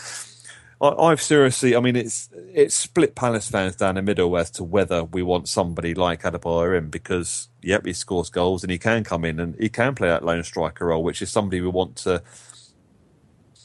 I, 0.83 1.11
have 1.11 1.23
seriously, 1.23 1.77
I 1.77 1.81
mean, 1.81 1.95
it's 1.95 2.29
it's 2.53 2.75
split 2.75 3.15
Palace 3.15 3.49
fans 3.49 3.77
down 3.77 3.95
the 3.95 4.03
middle 4.03 4.37
as 4.37 4.51
to 4.53 4.65
whether 4.65 5.05
we 5.05 5.23
want 5.23 5.49
somebody 5.49 5.95
like 5.95 6.23
Adebayor 6.23 6.77
in 6.77 6.91
because 6.91 7.49
yep, 7.63 7.87
he 7.87 7.93
scores 7.93 8.31
goals 8.31 8.65
and 8.65 8.73
he 8.73 8.79
can 8.79 9.05
come 9.05 9.25
in 9.25 9.39
and 9.39 9.55
he 9.61 9.69
can 9.69 9.95
play 9.95 10.09
that 10.09 10.25
lone 10.25 10.43
striker 10.43 10.87
role, 10.87 11.05
which 11.05 11.23
is 11.23 11.31
somebody 11.31 11.61
we 11.61 11.69
want 11.69 11.95
to 11.97 12.21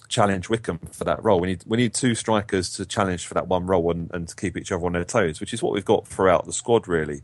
challenge 0.08 0.50
Wickham 0.50 0.80
for 0.92 1.04
that 1.04 1.24
role. 1.24 1.40
We 1.40 1.48
need 1.48 1.64
we 1.66 1.78
need 1.78 1.94
two 1.94 2.16
strikers 2.16 2.72
to 2.74 2.86
challenge 2.86 3.26
for 3.26 3.34
that 3.36 3.48
one 3.48 3.66
role 3.66 3.92
and, 3.92 4.10
and 4.14 4.28
to 4.28 4.36
keep 4.36 4.58
each 4.58 4.72
other 4.72 4.86
on 4.86 4.94
their 4.94 5.04
toes, 5.04 5.40
which 5.40 5.54
is 5.54 5.62
what 5.62 5.74
we've 5.74 5.86
got 5.86 6.08
throughout 6.08 6.46
the 6.46 6.54
squad 6.54 6.88
really, 6.88 7.22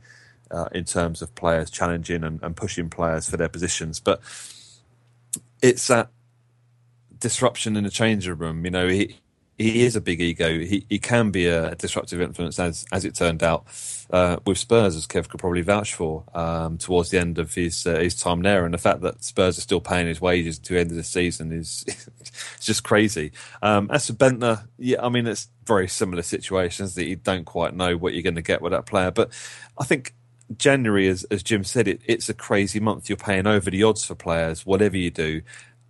uh, 0.51 0.69
in 0.71 0.83
terms 0.83 1.21
of 1.21 1.33
players 1.35 1.69
challenging 1.69 2.23
and, 2.23 2.41
and 2.43 2.55
pushing 2.55 2.89
players 2.89 3.29
for 3.29 3.37
their 3.37 3.49
positions. 3.49 3.99
But 3.99 4.21
it's 5.61 5.87
that 5.87 6.09
disruption 7.19 7.75
in 7.77 7.83
the 7.83 7.89
changing 7.89 8.37
room. 8.37 8.65
You 8.65 8.71
know, 8.71 8.87
he 8.87 9.19
he 9.63 9.85
is 9.85 9.95
a 9.95 10.01
big 10.01 10.21
ego. 10.21 10.59
He 10.59 10.85
he 10.89 10.99
can 10.99 11.31
be 11.31 11.47
a 11.47 11.75
disruptive 11.75 12.21
influence, 12.21 12.59
as 12.59 12.85
as 12.91 13.05
it 13.05 13.15
turned 13.15 13.41
out 13.41 13.65
uh, 14.11 14.37
with 14.45 14.57
Spurs, 14.57 14.95
as 14.95 15.07
Kev 15.07 15.29
could 15.29 15.39
probably 15.39 15.61
vouch 15.61 15.93
for 15.93 16.23
um, 16.33 16.77
towards 16.77 17.09
the 17.09 17.19
end 17.19 17.39
of 17.39 17.53
his 17.53 17.87
uh, 17.87 17.99
his 17.99 18.15
time 18.15 18.41
there. 18.41 18.65
And 18.65 18.73
the 18.73 18.77
fact 18.77 19.01
that 19.01 19.23
Spurs 19.23 19.57
are 19.57 19.61
still 19.61 19.81
paying 19.81 20.07
his 20.07 20.19
wages 20.19 20.59
to 20.59 20.73
the 20.73 20.79
end 20.79 20.91
of 20.91 20.97
the 20.97 21.03
season 21.03 21.51
is 21.51 21.83
it's 21.87 22.65
just 22.65 22.83
crazy. 22.83 23.31
Um, 23.61 23.89
as 23.91 24.07
for 24.07 24.13
Bendtner, 24.13 24.67
yeah, 24.77 25.03
I 25.03 25.09
mean 25.09 25.27
it's 25.27 25.47
very 25.65 25.87
similar 25.87 26.23
situations 26.23 26.95
that 26.95 27.05
you 27.05 27.15
don't 27.15 27.45
quite 27.45 27.73
know 27.73 27.95
what 27.95 28.13
you're 28.13 28.23
going 28.23 28.35
to 28.35 28.41
get 28.41 28.61
with 28.61 28.73
that 28.73 28.85
player. 28.85 29.11
But 29.11 29.31
I 29.77 29.85
think 29.85 30.13
January, 30.57 31.07
as 31.07 31.23
as 31.25 31.41
Jim 31.41 31.63
said, 31.63 31.87
it, 31.87 32.01
it's 32.05 32.27
a 32.27 32.33
crazy 32.33 32.79
month. 32.79 33.07
You're 33.07 33.17
paying 33.17 33.47
over 33.47 33.71
the 33.71 33.83
odds 33.83 34.03
for 34.03 34.15
players, 34.15 34.65
whatever 34.65 34.97
you 34.97 35.09
do 35.09 35.41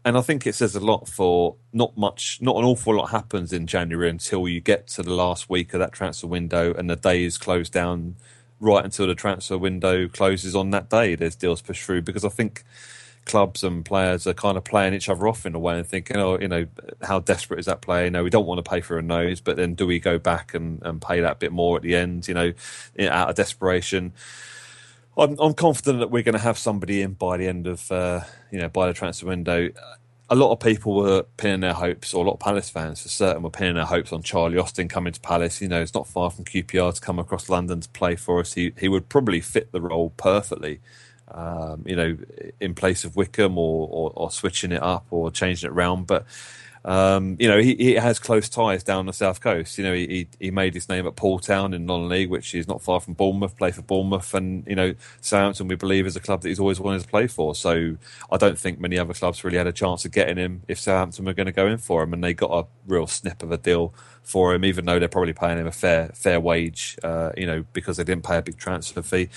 and 0.05 0.17
I 0.17 0.21
think 0.21 0.45
it 0.45 0.55
says 0.55 0.75
a 0.75 0.79
lot 0.79 1.07
for 1.07 1.55
not 1.71 1.97
much, 1.97 2.39
not 2.41 2.57
an 2.57 2.65
awful 2.65 2.95
lot 2.95 3.11
happens 3.11 3.53
in 3.53 3.67
January 3.67 4.09
until 4.09 4.47
you 4.47 4.59
get 4.59 4.87
to 4.89 5.03
the 5.03 5.13
last 5.13 5.49
week 5.49 5.73
of 5.73 5.79
that 5.79 5.93
transfer 5.93 6.27
window 6.27 6.73
and 6.73 6.89
the 6.89 6.95
day 6.95 7.23
is 7.23 7.37
closed 7.37 7.73
down 7.73 8.15
right 8.59 8.83
until 8.83 9.07
the 9.07 9.15
transfer 9.15 9.57
window 9.57 10.07
closes 10.07 10.55
on 10.55 10.71
that 10.71 10.89
day. 10.89 11.15
There's 11.15 11.35
deals 11.35 11.61
pushed 11.61 11.83
through 11.83 12.01
because 12.01 12.25
I 12.25 12.29
think 12.29 12.63
clubs 13.25 13.63
and 13.63 13.85
players 13.85 14.27
are 14.27 14.33
kind 14.33 14.57
of 14.57 14.63
playing 14.65 14.93
each 14.93 15.09
other 15.09 15.27
off 15.27 15.45
in 15.45 15.55
a 15.55 15.59
way 15.59 15.77
and 15.77 15.87
thinking, 15.87 16.17
oh, 16.17 16.37
you 16.39 16.47
know, 16.47 16.67
how 17.01 17.19
desperate 17.19 17.59
is 17.59 17.65
that 17.67 17.81
player? 17.81 18.05
You 18.05 18.11
know, 18.11 18.23
we 18.23 18.29
don't 18.29 18.45
want 18.45 18.63
to 18.63 18.69
pay 18.69 18.81
for 18.81 18.97
a 18.97 19.01
nose, 19.01 19.39
but 19.41 19.55
then 19.55 19.75
do 19.75 19.87
we 19.87 19.99
go 19.99 20.19
back 20.19 20.53
and, 20.53 20.81
and 20.83 21.01
pay 21.01 21.21
that 21.21 21.39
bit 21.39 21.51
more 21.51 21.77
at 21.77 21.83
the 21.83 21.95
end, 21.95 22.27
you 22.27 22.33
know, 22.33 22.53
out 22.99 23.29
of 23.29 23.35
desperation? 23.35 24.13
I'm, 25.17 25.37
I'm 25.39 25.53
confident 25.53 25.99
that 25.99 26.11
we're 26.11 26.23
going 26.23 26.33
to 26.33 26.39
have 26.39 26.57
somebody 26.57 27.01
in 27.01 27.13
by 27.13 27.37
the 27.37 27.47
end 27.47 27.67
of, 27.67 27.91
uh, 27.91 28.21
you 28.51 28.59
know, 28.59 28.69
by 28.69 28.87
the 28.87 28.93
transfer 28.93 29.27
window. 29.27 29.69
A 30.29 30.35
lot 30.35 30.51
of 30.51 30.59
people 30.59 30.95
were 30.95 31.23
pinning 31.37 31.59
their 31.59 31.73
hopes, 31.73 32.13
or 32.13 32.23
a 32.23 32.27
lot 32.27 32.35
of 32.35 32.39
Palace 32.39 32.69
fans 32.69 33.01
for 33.03 33.09
certain 33.09 33.43
were 33.43 33.51
pinning 33.51 33.75
their 33.75 33.85
hopes 33.85 34.11
on 34.11 34.23
Charlie 34.23 34.57
Austin 34.57 34.87
coming 34.87 35.13
to 35.13 35.19
Palace. 35.19 35.61
You 35.61 35.67
know, 35.67 35.81
it's 35.81 35.93
not 35.93 36.07
far 36.07 36.31
from 36.31 36.45
QPR 36.45 36.95
to 36.95 37.01
come 37.01 37.19
across 37.19 37.49
London 37.49 37.81
to 37.81 37.89
play 37.89 38.15
for 38.15 38.39
us. 38.39 38.53
He 38.53 38.73
he 38.79 38.87
would 38.87 39.09
probably 39.09 39.41
fit 39.41 39.71
the 39.71 39.81
role 39.81 40.11
perfectly. 40.17 40.79
Um, 41.29 41.83
you 41.85 41.95
know, 41.95 42.17
in 42.59 42.75
place 42.75 43.05
of 43.05 43.15
Wickham, 43.15 43.57
or, 43.57 43.87
or, 43.91 44.11
or 44.15 44.31
switching 44.31 44.71
it 44.71 44.81
up, 44.83 45.05
or 45.11 45.31
changing 45.31 45.69
it 45.69 45.73
round, 45.73 46.07
but 46.07 46.25
um, 46.85 47.37
you 47.39 47.47
know, 47.47 47.59
he, 47.59 47.75
he, 47.75 47.93
has 47.93 48.19
close 48.19 48.49
ties 48.49 48.83
down 48.83 49.05
the 49.05 49.13
south 49.13 49.39
coast. 49.39 49.77
You 49.77 49.85
know, 49.85 49.93
he, 49.93 50.27
he 50.39 50.51
made 50.51 50.73
his 50.73 50.89
name 50.89 51.07
at 51.07 51.15
Poole 51.15 51.39
Town 51.39 51.73
in 51.73 51.85
non-league, 51.85 52.29
which 52.29 52.53
is 52.53 52.67
not 52.67 52.81
far 52.81 52.99
from 52.99 53.13
Bournemouth. 53.13 53.55
Play 53.55 53.71
for 53.71 53.83
Bournemouth, 53.83 54.33
and 54.33 54.67
you 54.67 54.75
know, 54.75 54.93
Southampton 55.21 55.69
we 55.69 55.75
believe 55.75 56.05
is 56.05 56.17
a 56.17 56.19
club 56.19 56.41
that 56.41 56.49
he's 56.49 56.59
always 56.59 56.81
wanted 56.81 57.01
to 57.01 57.07
play 57.07 57.27
for. 57.27 57.55
So 57.55 57.95
I 58.29 58.37
don't 58.37 58.59
think 58.59 58.79
many 58.79 58.99
other 58.99 59.13
clubs 59.13 59.43
really 59.45 59.57
had 59.57 59.67
a 59.67 59.71
chance 59.71 60.03
of 60.03 60.11
getting 60.11 60.35
him 60.35 60.63
if 60.67 60.77
Southampton 60.77 61.23
were 61.23 61.33
going 61.33 61.45
to 61.45 61.53
go 61.53 61.67
in 61.67 61.77
for 61.77 62.03
him, 62.03 62.13
and 62.13 62.21
they 62.21 62.33
got 62.33 62.51
a 62.51 62.67
real 62.85 63.07
snip 63.07 63.43
of 63.43 63.51
a 63.51 63.57
deal 63.57 63.93
for 64.21 64.53
him, 64.53 64.65
even 64.65 64.83
though 64.83 64.99
they're 64.99 65.07
probably 65.07 65.33
paying 65.33 65.59
him 65.59 65.67
a 65.67 65.71
fair 65.71 66.09
fair 66.09 66.41
wage. 66.41 66.97
Uh, 67.01 67.31
you 67.37 67.45
know, 67.45 67.63
because 67.71 67.95
they 67.95 68.03
didn't 68.03 68.25
pay 68.25 68.37
a 68.37 68.41
big 68.41 68.57
transfer 68.57 69.01
fee 69.01 69.29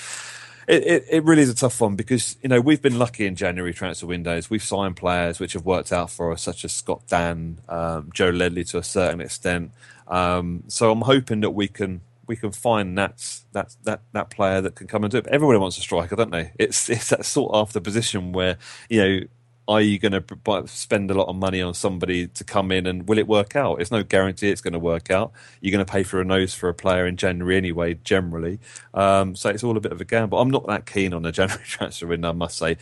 it, 0.66 0.86
it, 0.86 1.04
it, 1.10 1.24
really 1.24 1.42
is 1.42 1.50
a 1.50 1.54
tough 1.54 1.80
one 1.80 1.94
because 1.94 2.36
you 2.42 2.48
know 2.48 2.60
we've 2.60 2.82
been 2.82 2.98
lucky 2.98 3.26
in 3.26 3.36
January 3.36 3.72
transfer 3.72 4.06
windows. 4.06 4.50
We've 4.50 4.62
signed 4.62 4.96
players 4.96 5.38
which 5.38 5.52
have 5.52 5.64
worked 5.64 5.92
out 5.92 6.10
for 6.10 6.32
us, 6.32 6.42
such 6.42 6.64
as 6.64 6.72
Scott 6.72 7.02
Dann, 7.08 7.58
um, 7.68 8.10
Joe 8.12 8.30
Ledley 8.30 8.64
to 8.64 8.78
a 8.78 8.82
certain 8.82 9.20
extent. 9.20 9.72
Um, 10.08 10.64
so 10.68 10.90
I'm 10.90 11.02
hoping 11.02 11.40
that 11.40 11.50
we 11.50 11.68
can 11.68 12.00
we 12.26 12.36
can 12.36 12.52
find 12.52 12.98
that 12.98 13.40
that 13.52 13.76
that 13.84 14.02
that 14.12 14.30
player 14.30 14.60
that 14.60 14.74
can 14.74 14.86
come 14.86 15.04
and 15.04 15.10
do 15.10 15.18
it. 15.18 15.26
Everybody 15.28 15.58
wants 15.58 15.78
a 15.78 15.80
striker, 15.80 16.16
don't 16.16 16.30
they? 16.32 16.52
It's 16.58 16.90
it's 16.90 17.10
that 17.10 17.24
sought 17.24 17.54
after 17.54 17.80
position 17.80 18.32
where 18.32 18.58
you 18.88 19.00
know 19.00 19.20
are 19.68 19.80
you 19.80 19.98
going 19.98 20.12
to 20.12 20.68
spend 20.68 21.10
a 21.10 21.14
lot 21.14 21.28
of 21.28 21.36
money 21.36 21.60
on 21.60 21.74
somebody 21.74 22.28
to 22.28 22.44
come 22.44 22.70
in 22.70 22.86
and 22.86 23.08
will 23.08 23.18
it 23.18 23.26
work 23.26 23.56
out? 23.56 23.80
It's 23.80 23.90
no 23.90 24.02
guarantee 24.02 24.50
it's 24.50 24.60
going 24.60 24.74
to 24.74 24.78
work 24.78 25.10
out. 25.10 25.32
You're 25.60 25.72
going 25.72 25.84
to 25.84 25.90
pay 25.90 26.04
for 26.04 26.20
a 26.20 26.24
nose 26.24 26.54
for 26.54 26.68
a 26.68 26.74
player 26.74 27.06
in 27.06 27.16
January 27.16 27.56
anyway, 27.56 27.94
generally. 28.04 28.60
Um, 28.94 29.34
so 29.34 29.50
it's 29.50 29.64
all 29.64 29.76
a 29.76 29.80
bit 29.80 29.92
of 29.92 30.00
a 30.00 30.04
gamble. 30.04 30.38
I'm 30.38 30.50
not 30.50 30.66
that 30.68 30.86
keen 30.86 31.12
on 31.12 31.26
a 31.26 31.32
January 31.36 31.64
transfer 31.64 32.06
window, 32.06 32.28
I 32.30 32.32
must 32.32 32.58
say. 32.58 32.76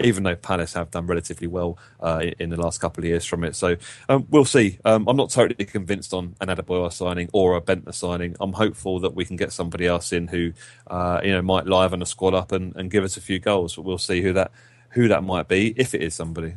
Even 0.00 0.22
though 0.22 0.36
Palace 0.36 0.74
have 0.74 0.92
done 0.92 1.08
relatively 1.08 1.48
well 1.48 1.76
uh, 1.98 2.22
in 2.38 2.50
the 2.50 2.56
last 2.56 2.80
couple 2.80 3.02
of 3.02 3.08
years 3.08 3.24
from 3.24 3.42
it, 3.42 3.56
so 3.56 3.74
um, 4.08 4.28
we'll 4.30 4.44
see. 4.44 4.78
Um, 4.84 5.08
I'm 5.08 5.16
not 5.16 5.30
totally 5.30 5.64
convinced 5.64 6.14
on 6.14 6.36
an 6.40 6.46
Adebayor 6.46 6.92
signing 6.92 7.28
or 7.32 7.56
a 7.56 7.60
Bendtner 7.60 7.92
signing. 7.92 8.36
I'm 8.38 8.52
hopeful 8.52 9.00
that 9.00 9.16
we 9.16 9.24
can 9.24 9.34
get 9.34 9.52
somebody 9.52 9.88
else 9.88 10.12
in 10.12 10.28
who, 10.28 10.52
uh, 10.86 11.20
you 11.24 11.32
know, 11.32 11.42
might 11.42 11.66
liven 11.66 11.98
the 11.98 12.06
squad 12.06 12.32
up 12.32 12.52
and, 12.52 12.76
and 12.76 12.92
give 12.92 13.02
us 13.02 13.16
a 13.16 13.20
few 13.20 13.40
goals. 13.40 13.74
But 13.74 13.82
we'll 13.82 13.98
see 13.98 14.22
who 14.22 14.32
that 14.34 14.52
who 14.98 15.06
that 15.06 15.22
might 15.22 15.46
be, 15.46 15.72
if 15.76 15.94
it 15.94 16.02
is 16.02 16.12
somebody. 16.12 16.54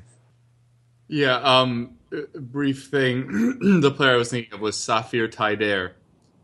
Yeah, 1.08 1.36
um, 1.36 1.98
brief 2.34 2.88
thing. 2.88 3.60
the 3.82 3.92
player 3.92 4.14
I 4.14 4.18
was 4.18 4.32
thinking 4.32 4.54
of 4.54 4.62
was 4.62 4.76
Saphir 4.76 5.28
Taïder, 5.28 5.92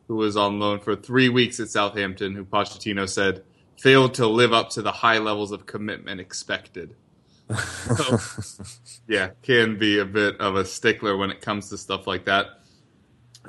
who 0.08 0.16
was 0.16 0.38
on 0.38 0.60
loan 0.60 0.80
for 0.80 0.95
three 0.95 1.28
weeks 1.28 1.60
at 1.60 1.70
Southampton, 1.70 2.36
who 2.36 2.45
Pochettino 2.45 3.10
said 3.10 3.43
failed 3.80 4.14
to 4.16 4.28
live 4.28 4.54
up 4.54 4.70
to 4.72 4.84
the 4.84 4.91
high 4.91 5.18
levels 5.18 5.52
of 5.52 5.66
commitment 5.66 6.22
expected. 6.22 6.95
So, 7.95 8.20
yeah, 9.08 9.32
can 9.41 9.80
be 9.80 9.98
a 9.98 10.06
bit 10.06 10.39
of 10.39 10.56
a 10.56 10.66
stickler 10.66 11.18
when 11.18 11.32
it 11.32 11.41
comes 11.41 11.70
to 11.70 11.80
stuff 11.80 12.06
like 12.06 12.26
that. 12.26 12.45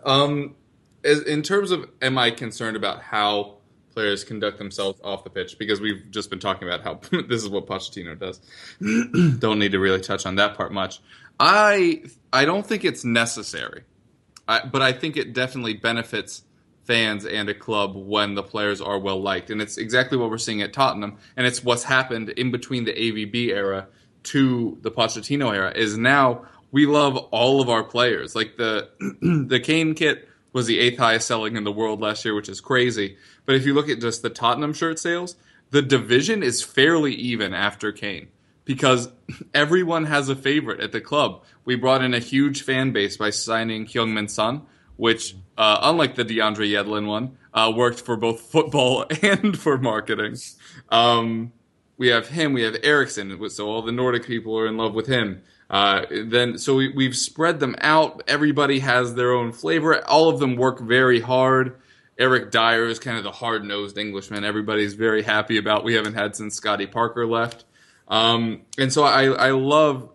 Um, 0.05 0.57
in 1.05 1.43
terms 1.43 1.71
of, 1.71 1.91
am 2.01 2.17
I 2.17 2.31
concerned 2.31 2.79
about 2.79 3.03
how 3.03 3.58
players 3.99 4.23
conduct 4.23 4.59
themselves 4.59 5.01
off 5.03 5.25
the 5.25 5.31
pitch 5.31 5.59
because 5.59 5.81
we've 5.81 6.09
just 6.13 6.31
been 6.31 6.39
talking 6.39 6.69
about 6.69 6.85
how 6.85 6.95
this 7.29 7.43
is 7.43 7.49
what 7.49 7.67
Pochettino 7.67 8.17
does. 8.17 8.39
don't 9.41 9.59
need 9.59 9.73
to 9.73 9.81
really 9.81 10.01
touch 10.01 10.25
on 10.25 10.37
that 10.37 10.57
part 10.57 10.73
much. 10.73 11.01
I 11.41 12.05
I 12.33 12.45
don't 12.45 12.65
think 12.65 12.85
it's 12.85 13.05
necessary, 13.05 13.83
I, 14.47 14.65
but 14.65 14.83
I 14.83 14.93
think 14.93 15.17
it 15.17 15.33
definitely 15.33 15.75
benefits 15.75 16.45
fans 16.85 17.27
and 17.27 17.49
a 17.49 17.55
club 17.55 17.97
when 17.97 18.37
the 18.37 18.43
players 18.45 18.81
are 18.81 19.01
well 19.01 19.21
liked, 19.21 19.51
and 19.51 19.61
it's 19.61 19.79
exactly 19.79 20.17
what 20.17 20.31
we're 20.31 20.39
seeing 20.39 20.63
at 20.63 20.73
Tottenham, 20.73 21.17
and 21.37 21.45
it's 21.45 21.65
what's 21.65 21.83
happened 21.83 22.29
in 22.29 22.53
between 22.53 22.85
the 22.85 22.93
AVB 22.93 23.49
era 23.49 23.89
to 24.23 24.79
the 24.83 24.93
Pochettino 24.93 25.53
era. 25.53 25.73
Is 25.75 25.99
now 25.99 26.47
we 26.71 26.87
love 26.87 27.17
all 27.17 27.61
of 27.61 27.69
our 27.69 27.83
players, 27.83 28.37
like 28.37 28.57
the 28.57 28.91
the 29.49 29.59
Kane 29.59 29.95
kit 29.95 30.29
was 30.59 30.67
the 30.67 30.81
eighth 30.81 30.99
highest 30.99 31.29
selling 31.29 31.57
in 31.57 31.63
the 31.63 31.71
world 31.71 32.01
last 32.01 32.25
year, 32.25 32.35
which 32.35 32.49
is 32.49 32.61
crazy. 32.61 33.17
But 33.47 33.55
if 33.55 33.65
you 33.65 33.75
look 33.75 33.89
at 33.89 34.01
just 34.01 34.23
the 34.23 34.29
Tottenham 34.29 34.73
shirt 34.73 34.99
sales, 34.99 35.37
the 35.71 35.83
division 35.83 36.43
is 36.43 36.65
fairly 36.65 37.15
even 37.15 37.55
after 37.55 37.93
Kane 37.93 38.27
because 38.65 39.09
everyone 39.55 40.07
has 40.07 40.29
a 40.29 40.35
favorite 40.35 40.81
at 40.81 40.91
the 40.91 41.01
club. 41.01 41.45
We 41.65 41.77
brought 41.77 42.03
in 42.03 42.13
a 42.13 42.19
huge 42.19 42.63
fan 42.63 42.91
base 42.91 43.17
by 43.17 43.31
signing 43.31 43.87
Heung-min 43.87 44.27
Son, 44.27 44.63
which, 44.97 45.37
uh, 45.57 45.79
unlike 45.83 46.17
the 46.17 46.25
DeAndre 46.25 46.69
Yedlin 46.69 47.07
one, 47.07 47.39
uh, 47.55 47.73
worked 47.75 48.01
for 48.01 48.17
both 48.17 48.41
football 48.53 49.05
and 49.23 49.57
for 49.57 49.79
marketing. 49.79 50.39
Um, 50.89 51.53
we 51.97 52.09
have 52.09 52.31
him, 52.31 52.53
we 52.53 52.63
have 52.63 52.77
Eriksen, 52.83 53.49
so 53.49 53.69
all 53.69 53.83
the 53.83 53.93
Nordic 53.93 54.27
people 54.27 54.59
are 54.59 54.67
in 54.67 54.77
love 54.77 54.95
with 54.95 55.07
him. 55.07 55.41
Uh, 55.71 56.07
then 56.11 56.57
so 56.59 56.77
we, 56.77 56.89
we've 56.89 57.17
spread 57.17 57.61
them 57.61 57.77
out. 57.81 58.23
Everybody 58.27 58.79
has 58.81 59.15
their 59.15 59.33
own 59.33 59.53
flavor. 59.53 60.05
All 60.07 60.29
of 60.29 60.39
them 60.39 60.57
work 60.57 60.81
very 60.81 61.21
hard. 61.21 61.77
Eric 62.19 62.51
Dier 62.51 62.87
is 62.87 62.99
kind 62.99 63.17
of 63.17 63.25
the 63.25 63.31
hard 63.31 63.65
nosed 63.65 63.97
Englishman. 63.97 64.45
Everybody's 64.45 64.95
very 64.95 65.23
happy 65.23 65.57
about. 65.57 65.85
We 65.85 65.95
haven't 65.95 66.15
had 66.15 66.35
since 66.35 66.57
Scotty 66.57 66.87
Parker 66.87 67.27
left. 67.27 67.65
Um, 68.09 68.63
and 68.77 68.93
so 68.93 69.05
I, 69.05 69.27
I 69.27 69.51
love 69.51 70.09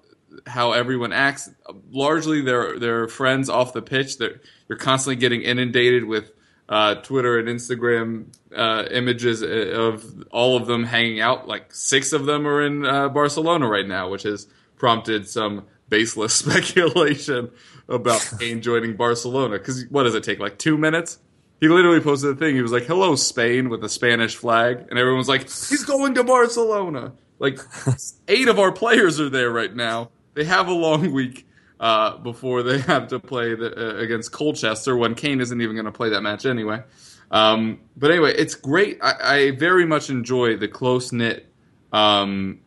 how 0.46 0.72
everyone 0.74 1.14
acts. 1.14 1.50
Largely, 1.92 2.42
they're 2.42 2.78
they're 2.80 3.08
friends 3.08 3.50
off 3.50 3.74
the 3.74 3.82
pitch. 3.82 4.18
They're, 4.18 4.42
you're 4.68 4.78
constantly 4.78 5.16
getting 5.16 5.44
inundated 5.44 6.04
with 6.06 6.32
uh, 6.68 6.96
Twitter 6.96 7.40
and 7.40 7.48
Instagram 7.48 8.26
uh, 8.56 8.86
images 8.92 9.42
of 9.42 10.28
all 10.32 10.58
of 10.58 10.66
them 10.66 10.84
hanging 10.84 11.22
out. 11.22 11.48
Like 11.48 11.74
six 11.74 12.12
of 12.14 12.26
them 12.26 12.48
are 12.48 12.66
in 12.66 12.86
uh, 12.86 13.10
Barcelona 13.10 13.68
right 13.68 13.88
now, 13.88 14.10
which 14.10 14.26
is 14.26 14.48
prompted 14.84 15.26
some 15.30 15.66
baseless 15.88 16.34
speculation 16.44 17.50
about 17.88 18.20
Kane 18.40 18.62
joining 18.62 18.98
Barcelona. 18.98 19.58
Because 19.58 19.86
what 19.90 20.04
does 20.04 20.14
it 20.14 20.26
take? 20.26 20.40
Like 20.40 20.58
two 20.58 20.78
minutes? 20.78 21.20
He 21.62 21.70
literally 21.70 22.02
posted 22.02 22.32
a 22.32 22.36
thing. 22.36 22.56
He 22.56 22.62
was 22.62 22.74
like, 22.74 22.84
"Hello, 22.84 23.16
Spain," 23.16 23.70
with 23.70 23.82
a 23.86 23.88
Spanish 23.88 24.36
flag, 24.36 24.86
and 24.90 25.00
everyone's 25.00 25.30
like, 25.30 25.44
"He's 25.44 25.86
going 25.86 26.16
to 26.16 26.26
Barcelona." 26.26 27.14
Like, 27.40 27.60
eight 28.28 28.50
of 28.50 28.60
our 28.60 28.74
players 28.74 29.22
are 29.22 29.30
there 29.30 29.50
right 29.50 29.74
now. 29.74 30.10
They 30.34 30.44
have 30.44 30.68
a 30.68 30.74
long 30.74 31.14
week 31.14 31.48
uh, 31.80 32.18
before 32.18 32.62
they 32.62 32.80
have 32.80 33.08
to 33.08 33.22
play 33.22 33.56
the, 33.56 33.72
uh, 33.74 34.00
against 34.00 34.34
Colchester 34.34 34.98
when 34.98 35.16
Kane 35.16 35.40
isn't 35.40 35.62
even 35.62 35.78
going 35.78 35.86
to 35.86 35.94
play 35.94 36.10
that 36.10 36.22
match 36.22 36.46
anyway. 36.46 36.84
Um, 37.32 37.80
but 37.96 38.12
anyway, 38.12 38.34
it's 38.36 38.56
great. 38.56 38.98
I, 39.02 39.14
I 39.22 39.52
very 39.52 39.86
much 39.86 40.10
enjoy 40.10 40.58
the 40.58 40.68
close 40.68 41.14
knit 41.14 41.48
um, 41.94 42.60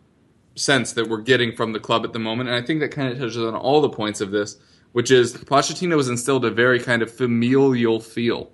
sense 0.57 0.93
that 0.95 1.09
we're 1.09 1.21
getting 1.21 1.55
from 1.55 1.73
the 1.73 1.81
club 1.81 2.05
at 2.05 2.13
the 2.13 2.19
moment. 2.19 2.49
And 2.49 2.57
I 2.57 2.67
think 2.67 2.81
that 2.81 2.89
kind 2.89 3.13
of 3.13 3.19
touches 3.19 3.39
on 3.39 3.55
all 3.55 3.81
the 3.81 3.89
points 3.89 4.21
of 4.21 4.31
this, 4.31 4.59
which 4.93 5.11
is 5.11 5.35
Pochettino 5.35 5.97
has 5.97 6.09
instilled 6.09 6.45
a 6.45 6.51
very 6.51 6.81
kind 6.81 7.03
of 7.03 7.13
familial 7.13 8.01
feel 8.01 8.51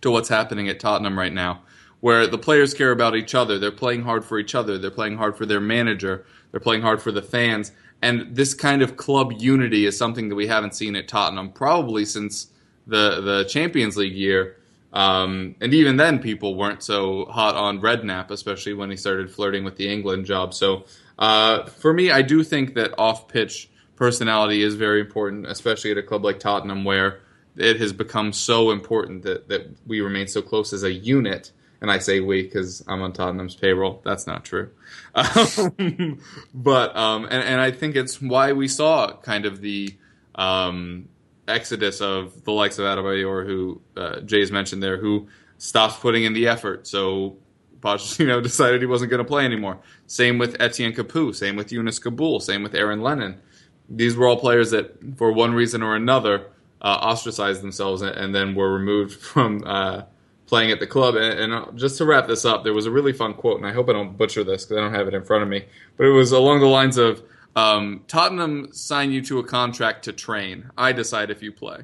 to 0.00 0.10
what's 0.10 0.28
happening 0.28 0.68
at 0.68 0.80
Tottenham 0.80 1.18
right 1.18 1.32
now, 1.32 1.62
where 2.00 2.26
the 2.26 2.38
players 2.38 2.74
care 2.74 2.90
about 2.90 3.14
each 3.14 3.34
other. 3.34 3.58
They're 3.58 3.70
playing 3.70 4.02
hard 4.02 4.24
for 4.24 4.38
each 4.38 4.54
other. 4.54 4.78
They're 4.78 4.90
playing 4.90 5.18
hard 5.18 5.36
for 5.36 5.46
their 5.46 5.60
manager. 5.60 6.24
They're 6.50 6.60
playing 6.60 6.82
hard 6.82 7.02
for 7.02 7.12
the 7.12 7.22
fans. 7.22 7.72
And 8.02 8.34
this 8.34 8.54
kind 8.54 8.82
of 8.82 8.96
club 8.96 9.32
unity 9.38 9.86
is 9.86 9.96
something 9.96 10.28
that 10.28 10.34
we 10.34 10.46
haven't 10.46 10.74
seen 10.74 10.96
at 10.96 11.08
Tottenham 11.08 11.50
probably 11.52 12.04
since 12.04 12.48
the 12.86 13.20
the 13.20 13.44
Champions 13.44 13.96
League 13.96 14.14
year. 14.14 14.56
Um, 14.92 15.56
and 15.60 15.74
even 15.74 15.96
then, 15.96 16.18
people 16.20 16.54
weren't 16.54 16.82
so 16.82 17.26
hot 17.26 17.54
on 17.54 17.80
Redknapp, 17.80 18.30
especially 18.30 18.72
when 18.72 18.90
he 18.90 18.96
started 18.96 19.30
flirting 19.30 19.64
with 19.64 19.76
the 19.76 19.88
England 19.88 20.24
job. 20.24 20.54
So 20.54 20.84
uh, 21.18 21.64
for 21.66 21.92
me, 21.92 22.10
I 22.10 22.22
do 22.22 22.42
think 22.42 22.74
that 22.74 22.94
off 22.98 23.28
pitch 23.28 23.70
personality 23.96 24.62
is 24.62 24.74
very 24.74 25.00
important, 25.00 25.46
especially 25.46 25.90
at 25.90 25.98
a 25.98 26.02
club 26.02 26.24
like 26.24 26.38
Tottenham, 26.38 26.84
where 26.84 27.20
it 27.56 27.80
has 27.80 27.92
become 27.92 28.32
so 28.32 28.70
important 28.70 29.22
that, 29.22 29.48
that 29.48 29.68
we 29.86 30.00
remain 30.00 30.28
so 30.28 30.42
close 30.42 30.72
as 30.72 30.82
a 30.82 30.92
unit. 30.92 31.52
And 31.80 31.90
I 31.90 31.98
say 31.98 32.20
we 32.20 32.42
because 32.42 32.82
I'm 32.86 33.02
on 33.02 33.12
Tottenham's 33.12 33.54
payroll. 33.54 34.00
That's 34.04 34.26
not 34.26 34.44
true. 34.44 34.70
But, 36.54 36.96
um, 36.96 37.24
and, 37.24 37.42
and 37.42 37.60
I 37.60 37.70
think 37.70 37.96
it's 37.96 38.20
why 38.20 38.52
we 38.52 38.68
saw 38.68 39.12
kind 39.16 39.46
of 39.46 39.60
the 39.60 39.94
um, 40.34 41.08
exodus 41.48 42.00
of 42.00 42.44
the 42.44 42.52
likes 42.52 42.78
of 42.78 42.86
Adebayor, 42.86 43.46
who 43.46 43.80
uh, 43.96 44.20
Jay's 44.20 44.50
mentioned 44.50 44.82
there, 44.82 44.96
who 44.98 45.28
stopped 45.58 46.00
putting 46.00 46.24
in 46.24 46.32
the 46.32 46.48
effort. 46.48 46.86
So 46.86 47.36
Pochettino 47.80 48.42
decided 48.42 48.80
he 48.80 48.86
wasn't 48.86 49.10
going 49.10 49.22
to 49.22 49.28
play 49.28 49.44
anymore. 49.44 49.78
Same 50.06 50.38
with 50.38 50.56
Etienne 50.60 50.92
Capoue, 50.92 51.34
same 51.34 51.56
with 51.56 51.68
Younes 51.70 52.00
Kaboul, 52.00 52.40
same 52.40 52.62
with 52.62 52.74
Aaron 52.74 53.00
Lennon. 53.00 53.40
These 53.88 54.16
were 54.16 54.26
all 54.26 54.38
players 54.38 54.70
that, 54.72 54.96
for 55.16 55.32
one 55.32 55.54
reason 55.54 55.82
or 55.82 55.94
another, 55.94 56.48
uh, 56.80 56.98
ostracized 57.02 57.62
themselves 57.62 58.02
and, 58.02 58.14
and, 58.16 58.34
then 58.34 58.54
were 58.54 58.72
removed 58.72 59.20
from 59.20 59.62
uh, 59.64 60.02
playing 60.46 60.70
at 60.70 60.80
the 60.80 60.86
club. 60.86 61.16
And, 61.16 61.38
and, 61.38 61.52
uh, 61.52 61.66
just 61.74 61.98
to 61.98 62.04
wrap 62.04 62.26
this 62.26 62.44
up, 62.44 62.64
there 62.64 62.74
was 62.74 62.86
a 62.86 62.90
really 62.90 63.12
fun 63.12 63.34
quote, 63.34 63.58
and 63.58 63.66
I 63.66 63.72
hope 63.72 63.88
I 63.88 63.92
don't 63.92 64.16
butcher 64.16 64.44
this 64.44 64.64
because 64.64 64.78
I 64.78 64.80
don't 64.80 64.94
have 64.94 65.08
it 65.08 65.14
in 65.14 65.24
front 65.24 65.42
of 65.42 65.48
me, 65.48 65.64
but 65.96 66.06
it 66.06 66.10
was 66.10 66.32
along 66.32 66.60
the 66.60 66.66
lines 66.66 66.98
of 66.98 67.22
um, 67.56 68.04
Tottenham 68.06 68.68
sign 68.72 69.10
you 69.10 69.22
to 69.22 69.38
a 69.38 69.44
contract 69.44 70.04
to 70.04 70.12
train. 70.12 70.70
I 70.76 70.92
decide 70.92 71.30
if 71.30 71.42
you 71.42 71.52
play, 71.52 71.80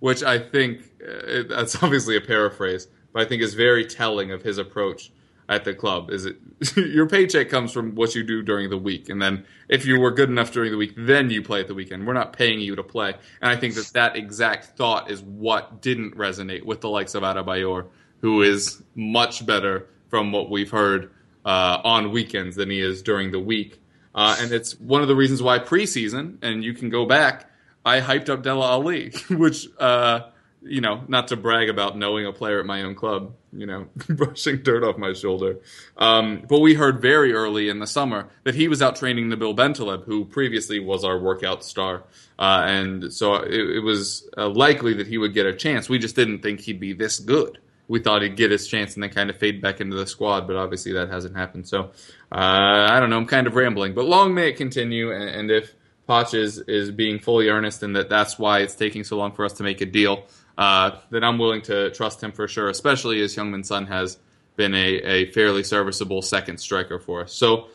which 0.00 0.22
I 0.22 0.38
think 0.38 0.82
uh, 1.02 1.44
that's 1.48 1.82
obviously 1.82 2.16
a 2.16 2.20
paraphrase, 2.20 2.88
but 3.12 3.22
I 3.22 3.24
think 3.24 3.42
is 3.42 3.54
very 3.54 3.84
telling 3.84 4.30
of 4.30 4.42
his 4.42 4.58
approach 4.58 5.10
at 5.48 5.64
the 5.64 5.74
club. 5.74 6.10
Is 6.10 6.26
it 6.26 6.36
your 6.76 7.08
paycheck 7.08 7.48
comes 7.48 7.72
from 7.72 7.94
what 7.94 8.14
you 8.14 8.22
do 8.22 8.42
during 8.42 8.70
the 8.70 8.78
week, 8.78 9.08
and 9.08 9.20
then 9.20 9.44
if 9.68 9.84
you 9.86 10.00
were 10.00 10.10
good 10.10 10.28
enough 10.28 10.52
during 10.52 10.70
the 10.70 10.76
week, 10.76 10.94
then 10.96 11.30
you 11.30 11.42
play 11.42 11.60
at 11.60 11.68
the 11.68 11.74
weekend. 11.74 12.06
We're 12.06 12.12
not 12.12 12.32
paying 12.32 12.60
you 12.60 12.76
to 12.76 12.82
play, 12.82 13.14
and 13.40 13.50
I 13.50 13.56
think 13.56 13.74
that 13.74 13.86
that 13.94 14.16
exact 14.16 14.76
thought 14.76 15.10
is 15.10 15.22
what 15.22 15.82
didn't 15.82 16.16
resonate 16.16 16.64
with 16.64 16.80
the 16.80 16.88
likes 16.88 17.14
of 17.14 17.22
Adebayor, 17.22 17.86
who 18.20 18.42
is 18.42 18.82
much 18.94 19.44
better 19.44 19.88
from 20.08 20.32
what 20.32 20.50
we've 20.50 20.70
heard 20.70 21.10
uh, 21.44 21.80
on 21.84 22.10
weekends 22.10 22.56
than 22.56 22.70
he 22.70 22.80
is 22.80 23.02
during 23.02 23.30
the 23.30 23.40
week. 23.40 23.80
Uh, 24.14 24.36
and 24.40 24.52
it's 24.52 24.78
one 24.80 25.02
of 25.02 25.08
the 25.08 25.16
reasons 25.16 25.42
why 25.42 25.58
preseason, 25.58 26.36
and 26.42 26.64
you 26.64 26.74
can 26.74 26.90
go 26.90 27.06
back, 27.06 27.50
I 27.84 28.00
hyped 28.00 28.28
up 28.28 28.42
Dele 28.42 28.62
Alli, 28.62 29.12
which, 29.30 29.68
uh, 29.78 30.29
you 30.62 30.80
know, 30.80 31.02
not 31.08 31.28
to 31.28 31.36
brag 31.36 31.68
about 31.68 31.96
knowing 31.96 32.26
a 32.26 32.32
player 32.32 32.60
at 32.60 32.66
my 32.66 32.82
own 32.82 32.94
club, 32.94 33.34
you 33.52 33.66
know, 33.66 33.86
brushing 34.08 34.62
dirt 34.62 34.84
off 34.84 34.98
my 34.98 35.12
shoulder. 35.12 35.58
Um, 35.96 36.44
but 36.48 36.60
we 36.60 36.74
heard 36.74 37.00
very 37.00 37.32
early 37.32 37.68
in 37.68 37.78
the 37.78 37.86
summer 37.86 38.28
that 38.44 38.54
he 38.54 38.68
was 38.68 38.82
out 38.82 38.96
training 38.96 39.28
Nabil 39.28 39.56
Bentaleb, 39.56 40.04
who 40.04 40.24
previously 40.24 40.78
was 40.78 41.04
our 41.04 41.18
workout 41.18 41.64
star. 41.64 42.04
Uh, 42.38 42.62
and 42.66 43.12
so 43.12 43.36
it, 43.36 43.76
it 43.76 43.80
was 43.80 44.28
uh, 44.36 44.48
likely 44.48 44.94
that 44.94 45.06
he 45.06 45.18
would 45.18 45.34
get 45.34 45.46
a 45.46 45.54
chance. 45.54 45.88
We 45.88 45.98
just 45.98 46.16
didn't 46.16 46.40
think 46.40 46.60
he'd 46.60 46.80
be 46.80 46.92
this 46.92 47.18
good 47.18 47.58
we 47.90 47.98
thought 47.98 48.22
he'd 48.22 48.36
get 48.36 48.52
his 48.52 48.68
chance 48.68 48.94
and 48.94 49.02
then 49.02 49.10
kind 49.10 49.30
of 49.30 49.36
fade 49.36 49.60
back 49.60 49.80
into 49.80 49.96
the 49.96 50.06
squad, 50.06 50.46
but 50.46 50.54
obviously 50.54 50.92
that 50.92 51.08
hasn't 51.10 51.36
happened. 51.36 51.66
So 51.66 51.90
uh, 52.30 52.86
I 52.88 53.00
don't 53.00 53.10
know. 53.10 53.16
I'm 53.16 53.26
kind 53.26 53.48
of 53.48 53.56
rambling, 53.56 53.94
but 53.94 54.04
long 54.04 54.32
may 54.32 54.50
it 54.50 54.56
continue. 54.56 55.10
And, 55.10 55.28
and 55.28 55.50
if 55.50 55.74
Potch 56.06 56.32
is, 56.32 56.58
is 56.58 56.92
being 56.92 57.18
fully 57.18 57.48
earnest 57.48 57.82
and 57.82 57.96
that 57.96 58.08
that's 58.08 58.38
why 58.38 58.60
it's 58.60 58.76
taking 58.76 59.02
so 59.02 59.16
long 59.16 59.32
for 59.32 59.44
us 59.44 59.54
to 59.54 59.64
make 59.64 59.80
a 59.80 59.86
deal, 59.86 60.22
uh, 60.60 60.98
then 61.08 61.24
I'm 61.24 61.38
willing 61.38 61.62
to 61.62 61.90
trust 61.90 62.22
him 62.22 62.32
for 62.32 62.46
sure, 62.46 62.68
especially 62.68 63.22
as 63.22 63.34
Heung-min 63.34 63.64
Son 63.64 63.86
has 63.86 64.18
been 64.56 64.74
a, 64.74 64.96
a 64.98 65.32
fairly 65.32 65.64
serviceable 65.64 66.20
second 66.20 66.58
striker 66.58 67.00
for 67.00 67.22
us. 67.22 67.32
So 67.32 67.68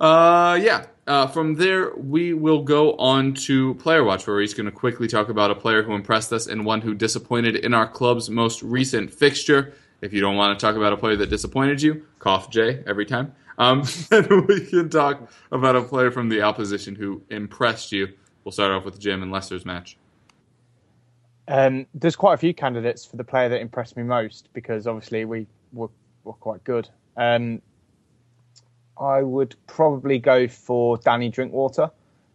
uh, 0.00 0.58
yeah, 0.60 0.86
uh, 1.06 1.28
from 1.28 1.54
there, 1.54 1.94
we 1.94 2.34
will 2.34 2.62
go 2.62 2.94
on 2.96 3.34
to 3.34 3.74
Player 3.74 4.02
Watch, 4.02 4.26
where 4.26 4.40
he's 4.40 4.52
going 4.52 4.66
to 4.66 4.72
quickly 4.72 5.06
talk 5.06 5.28
about 5.28 5.52
a 5.52 5.54
player 5.54 5.84
who 5.84 5.94
impressed 5.94 6.32
us 6.32 6.48
and 6.48 6.64
one 6.66 6.80
who 6.80 6.94
disappointed 6.94 7.56
in 7.56 7.72
our 7.72 7.86
club's 7.86 8.28
most 8.28 8.62
recent 8.62 9.14
fixture. 9.14 9.74
If 10.00 10.12
you 10.12 10.20
don't 10.20 10.36
want 10.36 10.58
to 10.58 10.66
talk 10.66 10.74
about 10.76 10.92
a 10.92 10.96
player 10.96 11.16
that 11.16 11.30
disappointed 11.30 11.80
you, 11.80 12.04
cough 12.18 12.50
J 12.50 12.82
every 12.86 13.06
time. 13.06 13.32
Um, 13.58 13.84
then 14.10 14.46
we 14.48 14.66
can 14.66 14.88
talk 14.88 15.30
about 15.52 15.76
a 15.76 15.82
player 15.82 16.10
from 16.10 16.28
the 16.28 16.42
opposition 16.42 16.96
who 16.96 17.22
impressed 17.30 17.92
you. 17.92 18.08
We'll 18.42 18.52
start 18.52 18.72
off 18.72 18.84
with 18.84 18.98
Jim 18.98 19.22
and 19.22 19.30
Leicester's 19.30 19.64
match. 19.64 19.96
Um, 21.46 21.86
there's 21.94 22.16
quite 22.16 22.34
a 22.34 22.38
few 22.38 22.54
candidates 22.54 23.04
for 23.04 23.16
the 23.16 23.24
player 23.24 23.48
that 23.50 23.60
impressed 23.60 23.96
me 23.96 24.02
most 24.02 24.48
because 24.54 24.86
obviously 24.86 25.24
we 25.24 25.46
were, 25.72 25.90
were 26.24 26.32
quite 26.32 26.64
good. 26.64 26.88
Um, 27.16 27.60
I 28.98 29.22
would 29.22 29.54
probably 29.66 30.18
go 30.18 30.48
for 30.48 30.98
Danny 30.98 31.28
Drinkwater 31.28 31.90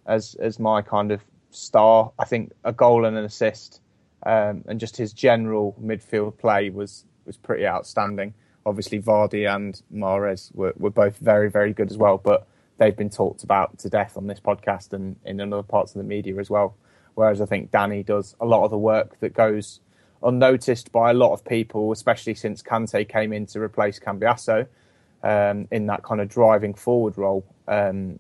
as 0.06 0.36
as 0.36 0.60
my 0.60 0.82
kind 0.82 1.12
of 1.12 1.24
star. 1.52 2.12
I 2.20 2.26
think 2.26 2.52
a 2.64 2.74
goal 2.74 3.06
and 3.06 3.18
an 3.18 3.24
assist, 3.24 3.82
um, 4.24 4.64
and 4.68 4.80
just 4.80 4.98
his 4.98 5.14
general 5.14 5.76
midfield 5.82 6.38
play 6.38 6.70
was 6.70 7.06
was 7.26 7.38
pretty 7.38 7.66
outstanding. 7.66 8.34
Obviously, 8.66 9.02
Vardy 9.02 9.50
and 9.54 9.82
Mahrez 9.94 10.54
were, 10.54 10.74
were 10.78 10.90
both 10.90 11.18
very 11.18 11.50
very 11.50 11.74
good 11.74 11.90
as 11.90 11.98
well, 11.98 12.18
but 12.18 12.48
they've 12.78 12.96
been 12.96 13.10
talked 13.10 13.44
about 13.44 13.78
to 13.80 13.90
death 13.90 14.18
on 14.18 14.28
this 14.28 14.40
podcast 14.40 14.94
and 14.94 15.16
in 15.26 15.42
other 15.42 15.64
parts 15.64 15.96
of 15.96 16.00
the 16.00 16.08
media 16.08 16.36
as 16.38 16.50
well. 16.50 16.76
Whereas 17.16 17.42
I 17.42 17.46
think 17.46 17.72
Danny 17.72 18.04
does 18.04 18.36
a 18.40 18.46
lot 18.46 18.64
of 18.64 18.72
the 18.72 18.78
work 18.78 19.20
that 19.20 19.34
goes 19.34 19.80
unnoticed 20.24 20.92
by 20.92 21.12
a 21.12 21.14
lot 21.14 21.34
of 21.34 21.44
people, 21.46 21.92
especially 21.92 22.36
since 22.36 22.62
Kante 22.62 23.08
came 23.08 23.34
in 23.34 23.46
to 23.48 23.60
replace 23.60 24.00
Cambiasso 24.00 24.68
um, 25.24 25.68
in 25.72 25.88
that 25.88 26.04
kind 26.04 26.22
of 26.22 26.30
driving 26.30 26.74
forward 26.74 27.18
role. 27.18 27.46
Um, 27.68 28.20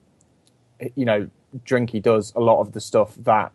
you 0.96 1.06
know, 1.06 1.30
Drinky 1.66 2.02
does 2.02 2.34
a 2.36 2.40
lot 2.40 2.62
of 2.62 2.74
the 2.74 2.82
stuff 2.82 3.16
that 3.20 3.52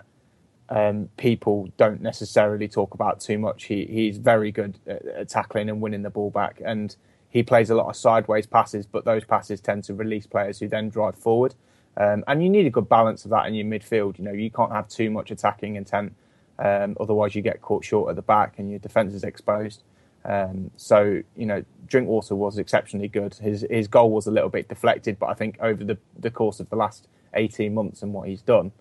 um, 0.68 1.09
people 1.16 1.68
don't 1.76 2.01
necessarily 2.01 2.68
talk 2.68 2.95
about 2.95 3.20
too 3.20 3.39
much. 3.39 3.64
He 3.64 3.85
he's 3.85 4.18
very 4.18 4.51
good 4.51 4.78
at, 4.87 5.05
at, 5.07 5.28
tackling 5.28 5.68
and 5.68 5.80
winning 5.80 6.03
the 6.03 6.11
ball 6.11 6.30
back, 6.30 6.61
and 6.64 6.95
he 7.28 7.43
plays 7.43 7.70
a 7.70 7.74
lot 7.74 7.89
of 7.89 7.97
sideways 7.97 8.47
passes. 8.47 8.87
But 8.87 9.05
those 9.05 9.24
passes 9.24 9.61
tend 9.61 9.85
to 9.85 9.95
release 9.95 10.26
players 10.26 10.59
who 10.59 10.68
then 10.68 10.89
drive 10.89 11.16
forward. 11.16 11.55
Um, 11.97 12.25
and 12.27 12.43
you 12.43 12.51
need 12.51 12.67
a 12.67 12.71
good 12.71 12.89
balance 12.89 13.25
of 13.25 13.31
that 13.31 13.47
in 13.47 13.55
your 13.55 13.67
midfield. 13.67 14.19
You 14.19 14.25
know, 14.25 14.33
you 14.33 14.51
can't 14.51 14.73
have 14.73 14.89
too 14.89 15.11
much 15.11 15.31
attacking 15.31 15.77
intent, 15.77 16.15
um, 16.59 16.97
otherwise 17.01 17.35
you 17.35 17.43
get 17.43 17.63
caught 17.63 17.85
short 17.85 18.11
at 18.11 18.17
the 18.17 18.23
back 18.23 18.59
and 18.59 18.71
your 18.71 18.79
defence 18.79 19.15
is 19.15 19.25
exposed. 19.25 19.83
Um, 20.25 20.71
so 20.77 21.23
you 21.37 21.47
know, 21.47 21.65
Drinkwater 21.87 22.35
was 22.35 22.59
exceptionally 22.59 23.09
good. 23.09 23.35
His 23.35 23.67
his 23.71 23.89
goal 23.89 24.11
was 24.11 24.27
a 24.27 24.31
little 24.31 24.49
bit 24.49 24.69
deflected, 24.69 25.19
but 25.19 25.27
I 25.27 25.35
think 25.35 25.59
over 25.61 25.85
the, 25.85 25.99
the 26.19 26.31
course 26.31 26.61
of 26.61 26.71
the 26.71 26.77
last 26.77 27.09
eighteen 27.35 27.75
months 27.75 28.03
and 28.03 28.13
what 28.13 28.29
he's 28.29 28.43
done 28.43 28.73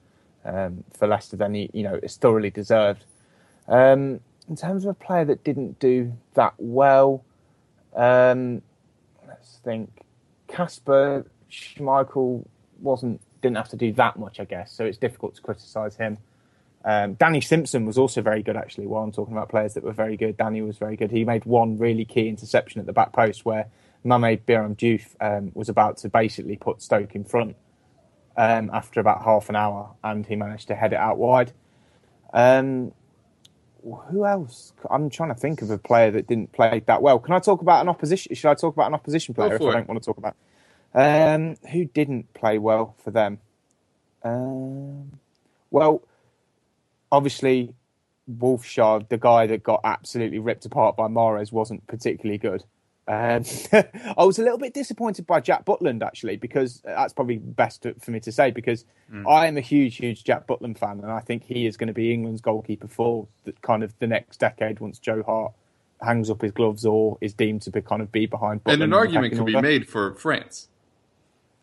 um, 0.45 0.83
for 0.93 1.07
Leicester, 1.07 1.35
then 1.35 1.53
he 1.53 1.69
you 1.73 1.83
know 1.83 1.99
it's 2.01 2.15
thoroughly 2.15 2.49
deserved. 2.49 3.03
Um, 3.67 4.21
in 4.49 4.55
terms 4.55 4.85
of 4.85 4.91
a 4.91 4.93
player 4.93 5.25
that 5.25 5.43
didn't 5.43 5.79
do 5.79 6.13
that 6.33 6.53
well, 6.57 7.23
um, 7.95 8.61
let's 9.27 9.59
think. 9.63 9.89
Kasper 10.47 11.25
Schmeichel 11.49 12.45
wasn't 12.83 13.21
didn't 13.41 13.57
have 13.57 13.69
to 13.69 13.75
do 13.75 13.91
that 13.93 14.17
much, 14.17 14.39
I 14.39 14.45
guess. 14.45 14.71
So 14.71 14.85
it's 14.85 14.97
difficult 14.97 15.35
to 15.35 15.41
criticise 15.41 15.95
him. 15.95 16.17
Um, 16.85 17.13
Danny 17.13 17.41
Simpson 17.41 17.85
was 17.85 17.97
also 17.97 18.21
very 18.21 18.43
good, 18.43 18.57
actually. 18.57 18.87
While 18.87 19.03
I'm 19.03 19.11
talking 19.11 19.33
about 19.33 19.49
players 19.49 19.73
that 19.73 19.83
were 19.83 19.93
very 19.93 20.17
good, 20.17 20.37
Danny 20.37 20.61
was 20.61 20.77
very 20.77 20.95
good. 20.95 21.11
He 21.11 21.23
made 21.23 21.45
one 21.45 21.77
really 21.77 22.05
key 22.05 22.27
interception 22.27 22.79
at 22.81 22.85
the 22.85 22.93
back 22.93 23.13
post 23.13 23.45
where 23.45 23.67
Mame 24.03 24.37
Biram 24.37 24.75
Diouf 24.75 25.15
um, 25.21 25.51
was 25.53 25.69
about 25.69 25.97
to 25.97 26.09
basically 26.09 26.57
put 26.57 26.81
Stoke 26.81 27.15
in 27.15 27.23
front 27.23 27.55
um, 28.35 28.69
after 28.73 28.99
about 28.99 29.23
half 29.23 29.49
an 29.49 29.55
hour, 29.55 29.91
and 30.03 30.25
he 30.25 30.35
managed 30.35 30.67
to 30.67 30.75
head 30.75 30.91
it 30.91 30.99
out 30.99 31.17
wide. 31.17 31.53
Um, 32.33 32.91
who 33.83 34.25
else? 34.25 34.73
I'm 34.89 35.09
trying 35.09 35.29
to 35.29 35.35
think 35.35 35.61
of 35.61 35.69
a 35.69 35.77
player 35.77 36.11
that 36.11 36.27
didn't 36.27 36.51
play 36.51 36.81
that 36.85 37.01
well. 37.01 37.19
Can 37.19 37.33
I 37.33 37.39
talk 37.39 37.61
about 37.61 37.81
an 37.81 37.89
opposition? 37.89 38.33
Should 38.35 38.49
I 38.49 38.55
talk 38.55 38.73
about 38.73 38.87
an 38.87 38.93
opposition 38.93 39.33
player 39.33 39.55
if 39.55 39.61
I 39.61 39.73
don't 39.73 39.87
want 39.87 40.01
to 40.01 40.05
talk 40.05 40.17
about? 40.17 40.35
Um, 40.93 41.55
who 41.71 41.85
didn't 41.85 42.33
play 42.33 42.57
well 42.57 42.95
for 43.03 43.11
them? 43.11 43.39
Um, 44.23 45.19
well 45.71 46.03
obviously 47.13 47.73
Wollscheid, 48.29 49.09
the 49.09 49.17
guy 49.17 49.47
that 49.47 49.63
got 49.63 49.81
absolutely 49.83 50.39
ripped 50.39 50.65
apart 50.65 50.97
by 50.97 51.07
Mahrez, 51.07 51.51
wasn't 51.51 51.85
particularly 51.87 52.39
good. 52.39 52.63
Um, 53.05 53.43
I 54.17 54.23
was 54.23 54.39
a 54.39 54.43
little 54.43 54.57
bit 54.57 54.73
disappointed 54.73 55.27
by 55.27 55.39
Jack 55.39 55.65
Butland 55.65 56.03
actually, 56.03 56.37
because 56.37 56.81
that's 56.83 57.13
probably 57.13 57.37
best 57.37 57.85
for 57.99 58.11
me 58.11 58.19
to 58.21 58.31
say 58.31 58.51
because 58.51 58.85
mm. 59.11 59.29
I 59.29 59.47
am 59.47 59.57
a 59.57 59.61
huge, 59.61 59.97
huge 59.97 60.23
Jack 60.23 60.47
Butland 60.47 60.77
fan, 60.79 61.01
and 61.01 61.11
I 61.11 61.19
think 61.19 61.43
he 61.43 61.67
is 61.67 61.77
going 61.77 61.87
to 61.87 61.93
be 61.93 62.13
England's 62.13 62.41
goalkeeper 62.41 62.87
for 62.87 63.27
the, 63.43 63.51
kind 63.61 63.83
of 63.83 63.93
the 63.99 64.07
next 64.07 64.37
decade 64.37 64.79
once 64.79 64.99
Joe 64.99 65.21
Hart 65.23 65.53
hangs 66.01 66.29
up 66.29 66.41
his 66.41 66.51
gloves 66.51 66.85
or 66.85 67.17
is 67.21 67.33
deemed 67.33 67.61
to 67.63 67.71
be 67.71 67.81
kind 67.81 68.01
of 68.01 68.11
be 68.11 68.25
behind. 68.25 68.61
and 68.65 68.81
an 68.81 68.93
argument 68.93 69.35
could 69.35 69.45
be 69.45 69.61
made 69.61 69.87
for 69.87 70.15
France. 70.15 70.69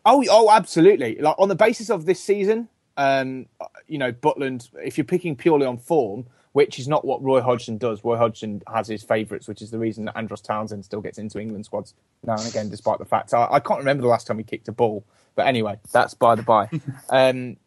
Oh, 0.05 0.23
oh, 0.29 0.49
absolutely. 0.51 1.15
Like 1.19 1.35
on 1.37 1.49
the 1.49 1.55
basis 1.55 1.89
of 1.89 2.05
this 2.05 2.23
season, 2.23 2.69
um, 2.97 3.45
you 3.87 3.97
know, 3.97 4.11
Butland. 4.11 4.69
If 4.83 4.97
you're 4.97 5.05
picking 5.05 5.35
purely 5.35 5.65
on 5.65 5.77
form, 5.77 6.25
which 6.53 6.79
is 6.79 6.87
not 6.87 7.05
what 7.05 7.23
Roy 7.23 7.41
Hodgson 7.41 7.77
does. 7.77 8.03
Roy 8.03 8.17
Hodgson 8.17 8.61
has 8.71 8.87
his 8.87 9.03
favourites, 9.03 9.47
which 9.47 9.61
is 9.61 9.71
the 9.71 9.77
reason 9.79 10.05
that 10.05 10.17
Andros 10.17 10.41
Townsend 10.41 10.83
still 10.83 11.01
gets 11.01 11.17
into 11.17 11.39
England 11.39 11.65
squads 11.65 11.93
now 12.23 12.35
and 12.35 12.45
again, 12.47 12.69
despite 12.69 12.99
the 12.99 13.05
fact 13.05 13.33
I, 13.33 13.47
I 13.51 13.59
can't 13.59 13.79
remember 13.79 14.01
the 14.01 14.09
last 14.09 14.27
time 14.27 14.37
he 14.37 14.43
kicked 14.43 14.67
a 14.67 14.71
ball. 14.73 15.05
But 15.35 15.47
anyway, 15.47 15.79
that's 15.93 16.13
by 16.13 16.35
the 16.35 16.43
by. 16.43 16.69
um, 17.09 17.57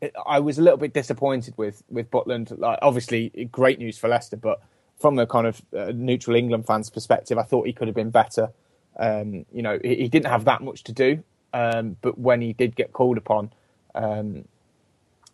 it- 0.00 0.14
I 0.26 0.38
was 0.40 0.58
a 0.58 0.62
little 0.62 0.76
bit 0.78 0.92
disappointed 0.92 1.54
with 1.56 1.82
with 1.90 2.10
Butland. 2.10 2.56
Like, 2.58 2.78
obviously, 2.82 3.48
great 3.50 3.78
news 3.78 3.98
for 3.98 4.08
Leicester, 4.08 4.36
but 4.36 4.60
from 5.00 5.18
a 5.18 5.26
kind 5.26 5.46
of 5.46 5.62
uh, 5.76 5.90
neutral 5.92 6.36
England 6.36 6.66
fans' 6.66 6.90
perspective, 6.90 7.36
I 7.36 7.42
thought 7.42 7.66
he 7.66 7.72
could 7.72 7.88
have 7.88 7.96
been 7.96 8.10
better. 8.10 8.50
Um, 8.96 9.44
you 9.52 9.62
know, 9.62 9.80
he, 9.82 9.96
he 9.96 10.08
didn't 10.08 10.28
have 10.30 10.44
that 10.44 10.62
much 10.62 10.84
to 10.84 10.92
do, 10.92 11.24
um, 11.54 11.96
but 12.02 12.18
when 12.18 12.42
he 12.42 12.52
did 12.52 12.74
get 12.74 12.92
called 12.92 13.16
upon, 13.16 13.50
um, 13.94 14.44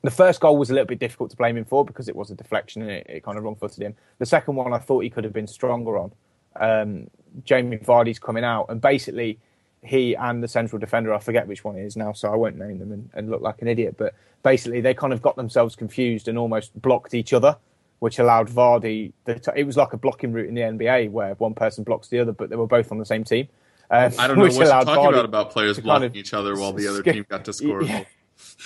the 0.02 0.10
first 0.10 0.40
goal 0.40 0.56
was 0.58 0.70
a 0.70 0.74
little 0.74 0.86
bit 0.86 0.98
difficult 0.98 1.30
to 1.30 1.36
blame 1.36 1.56
him 1.56 1.64
for 1.64 1.84
because 1.84 2.08
it 2.08 2.14
was 2.14 2.30
a 2.30 2.34
deflection 2.34 2.82
and 2.82 2.90
it, 2.90 3.06
it 3.08 3.24
kind 3.24 3.38
of 3.38 3.44
wrong 3.44 3.56
footed 3.56 3.82
him. 3.82 3.96
The 4.18 4.26
second 4.26 4.54
one, 4.54 4.72
I 4.72 4.78
thought 4.78 5.00
he 5.00 5.10
could 5.10 5.24
have 5.24 5.32
been 5.32 5.46
stronger 5.46 5.98
on. 5.98 6.12
Um, 6.56 7.08
Jamie 7.44 7.78
Vardy's 7.78 8.18
coming 8.18 8.44
out, 8.44 8.66
and 8.68 8.80
basically, 8.82 9.38
he 9.82 10.14
and 10.14 10.42
the 10.42 10.48
central 10.48 10.78
defender, 10.78 11.14
I 11.14 11.18
forget 11.18 11.46
which 11.46 11.64
one 11.64 11.76
it 11.76 11.84
is 11.84 11.96
now, 11.96 12.12
so 12.12 12.30
I 12.30 12.36
won't 12.36 12.58
name 12.58 12.78
them 12.78 12.92
and, 12.92 13.08
and 13.14 13.30
look 13.30 13.40
like 13.40 13.62
an 13.62 13.68
idiot, 13.68 13.94
but 13.96 14.14
basically, 14.42 14.82
they 14.82 14.92
kind 14.92 15.14
of 15.14 15.22
got 15.22 15.36
themselves 15.36 15.74
confused 15.74 16.28
and 16.28 16.36
almost 16.36 16.80
blocked 16.80 17.14
each 17.14 17.32
other, 17.32 17.56
which 18.00 18.18
allowed 18.18 18.50
Vardy. 18.50 19.12
The 19.24 19.52
it 19.56 19.64
was 19.64 19.78
like 19.78 19.94
a 19.94 19.96
blocking 19.96 20.32
route 20.32 20.48
in 20.48 20.54
the 20.54 20.62
NBA 20.62 21.10
where 21.12 21.34
one 21.34 21.54
person 21.54 21.82
blocks 21.82 22.08
the 22.08 22.18
other, 22.18 22.32
but 22.32 22.50
they 22.50 22.56
were 22.56 22.66
both 22.66 22.92
on 22.92 22.98
the 22.98 23.06
same 23.06 23.24
team. 23.24 23.48
Um, 23.90 24.12
I 24.18 24.26
don't 24.26 24.36
know 24.38 24.42
what 24.44 24.54
you're 24.54 24.64
allowed 24.64 24.84
talking 24.84 25.02
Vardy 25.02 25.08
about 25.08 25.24
about 25.24 25.50
players 25.50 25.76
to 25.76 25.82
kind 25.82 25.86
blocking 25.86 26.06
of 26.06 26.16
each 26.16 26.32
other 26.32 26.56
while 26.56 26.72
the 26.72 26.86
other 26.86 27.02
team 27.02 27.26
got 27.28 27.44
to 27.44 27.52
score. 27.52 27.82
Yeah. 27.82 28.04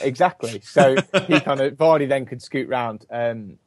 Exactly. 0.00 0.60
So 0.60 0.94
he 1.26 1.40
kind 1.40 1.60
of 1.60 1.74
Vardy 1.74 2.08
then 2.08 2.26
could 2.26 2.40
scoot 2.40 2.68
round. 2.68 3.06
Um, 3.10 3.58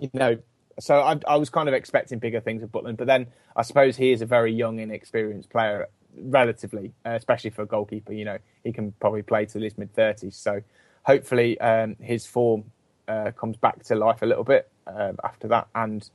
you 0.00 0.10
know, 0.12 0.38
so 0.80 1.00
I, 1.00 1.18
I 1.26 1.36
was 1.36 1.50
kind 1.50 1.68
of 1.68 1.74
expecting 1.74 2.18
bigger 2.18 2.40
things 2.40 2.62
of 2.62 2.70
Butland, 2.70 2.96
but 2.96 3.06
then 3.06 3.26
I 3.56 3.62
suppose 3.62 3.96
he 3.96 4.12
is 4.12 4.22
a 4.22 4.26
very 4.26 4.52
young, 4.52 4.78
inexperienced 4.78 5.50
player, 5.50 5.88
relatively, 6.16 6.92
uh, 7.04 7.10
especially 7.10 7.50
for 7.50 7.62
a 7.62 7.66
goalkeeper. 7.66 8.12
You 8.12 8.24
know, 8.24 8.38
he 8.64 8.72
can 8.72 8.92
probably 9.00 9.22
play 9.22 9.46
till 9.46 9.62
his 9.62 9.76
mid 9.76 9.92
thirties. 9.92 10.36
So 10.36 10.60
hopefully 11.02 11.60
um, 11.60 11.96
his 12.00 12.26
form 12.26 12.64
uh, 13.08 13.32
comes 13.32 13.56
back 13.56 13.82
to 13.84 13.94
life 13.94 14.22
a 14.22 14.26
little 14.26 14.44
bit 14.44 14.70
um, 14.86 15.16
after 15.24 15.48
that, 15.48 15.68
and 15.74 16.08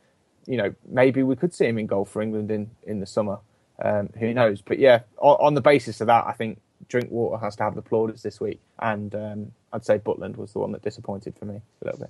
you 0.48 0.58
know 0.58 0.74
maybe 0.88 1.24
we 1.24 1.36
could 1.36 1.54
see 1.54 1.66
him 1.66 1.78
in 1.78 1.88
goal 1.88 2.06
for 2.06 2.22
England 2.22 2.52
in 2.52 2.72
in 2.84 3.00
the 3.00 3.06
summer. 3.06 3.40
Um, 3.82 4.10
who 4.20 4.34
knows? 4.34 4.62
But 4.62 4.80
yeah, 4.80 5.02
on, 5.18 5.38
on 5.40 5.54
the 5.54 5.62
basis 5.62 6.02
of 6.02 6.08
that, 6.08 6.26
I 6.28 6.34
think 6.34 6.60
Drinkwater 6.88 7.44
has 7.44 7.56
to 7.58 7.64
have 7.64 7.76
the 7.76 7.82
plaudits 7.82 8.22
this 8.22 8.40
week, 8.40 8.60
and 8.80 9.14
um, 9.16 9.52
I'd 9.72 9.86
say 9.86 10.00
Butland 10.00 10.38
was 10.38 10.54
the 10.54 10.60
one 10.60 10.72
that 10.74 10.82
disappointed 10.82 11.36
for 11.38 11.46
me 11.46 11.56
a 11.56 11.86
little 11.86 12.00
bit. 12.00 12.10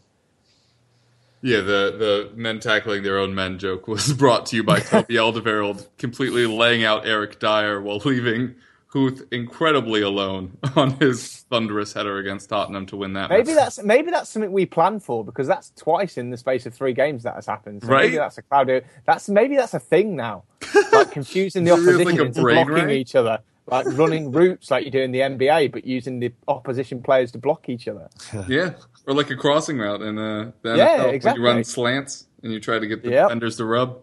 Yeah, 1.41 1.59
the 1.59 2.31
the 2.31 2.31
men 2.35 2.59
tackling 2.59 3.03
their 3.03 3.17
own 3.17 3.35
men 3.35 3.59
joke 3.59 3.87
was 3.87 4.13
brought 4.17 4.45
to 4.47 4.55
you 4.55 4.63
by 4.63 4.79
Toby 4.79 5.15
Alderweireld, 5.15 5.87
completely 5.97 6.45
laying 6.45 6.83
out 6.83 7.05
Eric 7.05 7.39
Dier 7.39 7.81
while 7.81 7.97
leaving 8.05 8.55
Huth 8.93 9.23
incredibly 9.31 10.01
alone 10.03 10.55
on 10.75 10.91
his 10.99 11.45
thunderous 11.49 11.93
header 11.93 12.19
against 12.19 12.47
Tottenham 12.49 12.85
to 12.85 12.95
win 12.95 13.13
that. 13.13 13.29
Maybe 13.31 13.47
match. 13.47 13.55
that's 13.55 13.83
maybe 13.83 14.11
that's 14.11 14.29
something 14.29 14.51
we 14.51 14.67
plan 14.67 14.99
for 14.99 15.25
because 15.25 15.47
that's 15.47 15.71
twice 15.71 16.17
in 16.17 16.29
the 16.29 16.37
space 16.37 16.67
of 16.67 16.75
three 16.75 16.93
games 16.93 17.23
that 17.23 17.33
has 17.33 17.47
happened. 17.47 17.81
So 17.83 17.89
Right? 17.89 18.03
Maybe 18.05 18.17
that's 18.17 18.37
a 18.37 18.43
cloud. 18.43 18.69
That's 19.05 19.27
maybe 19.29 19.55
that's 19.55 19.73
a 19.73 19.79
thing 19.79 20.15
now, 20.15 20.43
like 20.93 21.09
confusing 21.11 21.63
the 21.63 21.71
opposition 21.71 22.05
like 22.05 22.19
into 22.19 22.41
brain 22.41 22.67
blocking 22.67 22.85
rat? 22.85 22.91
each 22.91 23.15
other, 23.15 23.39
like 23.65 23.85
running 23.97 24.31
routes 24.39 24.69
like 24.69 24.85
you 24.85 24.91
do 24.91 25.01
in 25.01 25.11
the 25.11 25.19
NBA, 25.21 25.71
but 25.71 25.85
using 25.85 26.19
the 26.19 26.31
opposition 26.47 27.01
players 27.01 27.31
to 27.31 27.39
block 27.39 27.69
each 27.69 27.87
other. 27.87 28.09
yeah, 28.47 28.73
or 29.07 29.15
like 29.15 29.31
a 29.31 29.35
crossing 29.35 29.79
route 29.79 30.03
in 30.03 30.19
uh, 30.19 30.51
the 30.61 30.69
NFL, 30.69 31.05
when 31.05 31.15
exactly. 31.15 31.41
you 31.41 31.47
run 31.47 31.63
slants 31.63 32.27
and 32.43 32.53
you 32.53 32.59
try 32.59 32.77
to 32.77 32.85
get 32.85 33.01
the 33.01 33.09
Yep. 33.09 33.25
defenders 33.29 33.57
to 33.57 33.65
rub. 33.65 33.99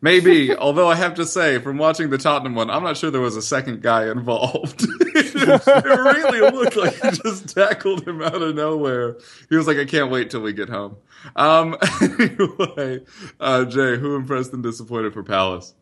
Maybe, 0.00 0.54
although 0.54 0.88
I 0.88 0.96
have 0.96 1.14
to 1.14 1.24
say, 1.24 1.58
from 1.58 1.78
watching 1.78 2.10
the 2.10 2.18
Tottenham 2.18 2.54
one, 2.54 2.68
I'm 2.68 2.82
not 2.82 2.96
sure 2.96 3.10
there 3.10 3.20
was 3.20 3.36
a 3.36 3.42
second 3.42 3.82
guy 3.82 4.10
involved. 4.10 4.82
it 5.00 5.84
really 5.84 6.40
looked 6.40 6.76
like 6.76 6.94
he 6.94 7.10
just 7.10 7.54
tackled 7.54 8.06
him 8.06 8.20
out 8.20 8.40
of 8.40 8.54
nowhere. 8.54 9.16
He 9.48 9.56
was 9.56 9.66
like, 9.66 9.78
"I 9.78 9.84
can't 9.84 10.10
wait 10.10 10.30
till 10.30 10.40
we 10.40 10.52
get 10.52 10.68
home." 10.68 10.96
Um, 11.36 11.76
anyway, 12.02 13.00
uh, 13.40 13.64
Jay, 13.64 13.96
who 13.96 14.16
impressed 14.16 14.52
and 14.52 14.62
disappointed 14.62 15.14
for 15.14 15.22
Palace? 15.22 15.74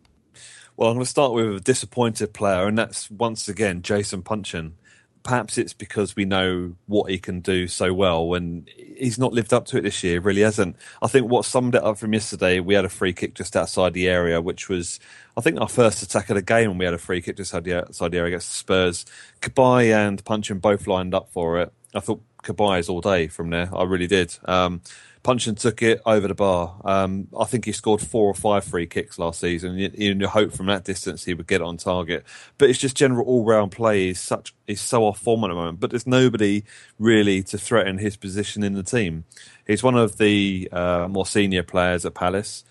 Well, 0.76 0.88
I'm 0.88 0.96
going 0.96 1.04
to 1.04 1.10
start 1.10 1.32
with 1.32 1.56
a 1.56 1.60
disappointed 1.60 2.32
player, 2.32 2.66
and 2.66 2.78
that's 2.78 3.10
once 3.10 3.48
again 3.48 3.82
Jason 3.82 4.22
Puncheon. 4.22 4.74
Perhaps 5.22 5.58
it's 5.58 5.72
because 5.72 6.16
we 6.16 6.24
know 6.24 6.74
what 6.86 7.10
he 7.10 7.18
can 7.18 7.40
do 7.40 7.68
so 7.68 7.94
well, 7.94 8.34
and 8.34 8.68
he's 8.96 9.18
not 9.18 9.32
lived 9.32 9.52
up 9.52 9.66
to 9.66 9.78
it 9.78 9.82
this 9.82 10.02
year. 10.02 10.20
Really 10.20 10.40
hasn't. 10.40 10.76
I 11.00 11.06
think 11.06 11.30
what 11.30 11.44
summed 11.44 11.74
it 11.74 11.84
up 11.84 11.98
from 11.98 12.12
yesterday, 12.12 12.60
we 12.60 12.74
had 12.74 12.84
a 12.84 12.88
free 12.88 13.12
kick 13.12 13.34
just 13.34 13.56
outside 13.56 13.94
the 13.94 14.08
area, 14.08 14.40
which 14.40 14.68
was, 14.68 14.98
I 15.36 15.40
think, 15.40 15.60
our 15.60 15.68
first 15.68 16.02
attack 16.02 16.30
of 16.30 16.36
the 16.36 16.42
game, 16.42 16.70
and 16.70 16.78
we 16.78 16.84
had 16.84 16.94
a 16.94 16.98
free 16.98 17.22
kick 17.22 17.36
just 17.36 17.54
outside 17.54 18.10
the, 18.10 18.18
area 18.18 18.28
against 18.28 18.48
the 18.48 18.56
Spurs. 18.56 19.06
Cabaye 19.40 19.94
and 19.94 20.24
Puncheon 20.24 20.58
both 20.58 20.86
lined 20.86 21.14
up 21.14 21.30
for 21.30 21.60
it. 21.60 21.72
I 21.94 22.00
thought 22.00 22.22
Cabaye's 22.42 22.88
all 22.88 23.00
day 23.00 23.28
from 23.28 23.50
there. 23.50 23.70
I 23.74 23.84
really 23.84 24.06
did. 24.06 24.36
Um, 24.44 24.82
Puncheon 25.22 25.54
took 25.54 25.82
it 25.82 26.02
over 26.04 26.26
the 26.26 26.34
bar. 26.34 26.80
Um, 26.84 27.28
I 27.38 27.44
think 27.44 27.64
he 27.64 27.72
scored 27.72 28.00
four 28.00 28.26
or 28.26 28.34
five 28.34 28.64
free 28.64 28.86
kicks 28.86 29.20
last 29.20 29.38
season. 29.40 29.76
You, 29.76 29.90
you 29.94 30.26
hope 30.26 30.52
from 30.52 30.66
that 30.66 30.84
distance 30.84 31.24
he 31.24 31.34
would 31.34 31.46
get 31.46 31.62
on 31.62 31.76
target. 31.76 32.24
But 32.58 32.70
it's 32.70 32.78
just 32.78 32.96
general 32.96 33.24
all 33.24 33.44
round 33.44 33.70
play 33.70 34.08
is 34.08 34.18
such 34.18 34.52
is 34.66 34.80
so 34.80 35.04
off 35.04 35.20
form 35.20 35.44
at 35.44 35.48
the 35.48 35.54
moment. 35.54 35.78
But 35.78 35.90
there's 35.90 36.08
nobody 36.08 36.64
really 36.98 37.42
to 37.44 37.58
threaten 37.58 37.98
his 37.98 38.16
position 38.16 38.64
in 38.64 38.74
the 38.74 38.82
team. 38.82 39.24
He's 39.64 39.82
one 39.82 39.96
of 39.96 40.18
the 40.18 40.68
uh, 40.72 41.06
more 41.08 41.26
senior 41.26 41.62
players 41.62 42.04
at 42.04 42.14
Palace. 42.14 42.64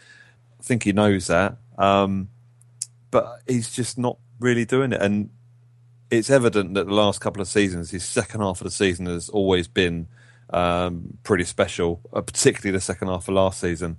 I 0.60 0.64
think 0.64 0.84
he 0.84 0.92
knows 0.92 1.28
that. 1.28 1.56
Um, 1.78 2.28
but 3.12 3.42
he's 3.48 3.72
just 3.74 3.98
not 3.98 4.18
really 4.40 4.66
doing 4.66 4.92
it. 4.92 5.02
And 5.02 5.30
it's 6.10 6.30
evident 6.30 6.74
that 6.74 6.88
the 6.88 6.94
last 6.94 7.22
couple 7.22 7.42
of 7.42 7.48
seasons, 7.48 7.92
his 7.92 8.04
second 8.04 8.42
half 8.42 8.60
of 8.60 8.66
the 8.66 8.72
season 8.72 9.06
has 9.06 9.30
always 9.30 9.70
been 9.70 10.10
um, 10.52 11.18
pretty 11.24 11.44
special, 11.44 12.02
uh, 12.14 12.22
particularly 12.22 12.76
the 12.76 12.82
second 12.82 13.08
half 13.08 13.28
of 13.28 13.34
last 13.34 13.60
season. 13.60 13.98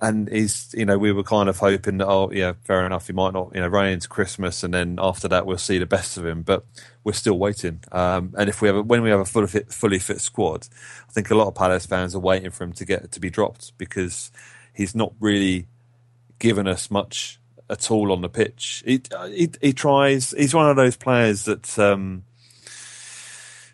And 0.00 0.28
he's, 0.30 0.72
you 0.78 0.84
know, 0.84 0.96
we 0.96 1.10
were 1.10 1.24
kind 1.24 1.48
of 1.48 1.58
hoping 1.58 1.98
that, 1.98 2.06
oh, 2.06 2.30
yeah, 2.32 2.52
fair 2.62 2.86
enough, 2.86 3.08
he 3.08 3.12
might 3.12 3.32
not, 3.32 3.50
you 3.52 3.60
know, 3.60 3.66
run 3.66 3.88
into 3.88 4.08
Christmas, 4.08 4.62
and 4.62 4.72
then 4.72 4.98
after 5.00 5.26
that 5.26 5.44
we'll 5.44 5.58
see 5.58 5.78
the 5.78 5.86
best 5.86 6.16
of 6.16 6.24
him. 6.24 6.42
But 6.42 6.64
we're 7.02 7.14
still 7.14 7.36
waiting. 7.36 7.80
Um, 7.90 8.32
and 8.38 8.48
if 8.48 8.62
we 8.62 8.68
have, 8.68 8.76
a, 8.76 8.82
when 8.82 9.02
we 9.02 9.10
have 9.10 9.18
a 9.18 9.24
fully 9.24 9.48
fit, 9.48 9.72
fully 9.72 9.98
fit 9.98 10.20
squad, 10.20 10.68
I 11.08 11.12
think 11.12 11.30
a 11.30 11.34
lot 11.34 11.48
of 11.48 11.56
Palace 11.56 11.86
fans 11.86 12.14
are 12.14 12.20
waiting 12.20 12.50
for 12.52 12.62
him 12.62 12.72
to 12.74 12.84
get 12.84 13.10
to 13.10 13.18
be 13.18 13.28
dropped 13.28 13.76
because 13.76 14.30
he's 14.72 14.94
not 14.94 15.14
really 15.18 15.66
given 16.38 16.68
us 16.68 16.92
much 16.92 17.40
at 17.68 17.90
all 17.90 18.12
on 18.12 18.20
the 18.20 18.28
pitch. 18.28 18.84
He 18.86 19.02
he, 19.30 19.50
he 19.60 19.72
tries. 19.72 20.30
He's 20.30 20.54
one 20.54 20.70
of 20.70 20.76
those 20.76 20.96
players 20.96 21.44
that 21.46 21.76
um, 21.76 22.22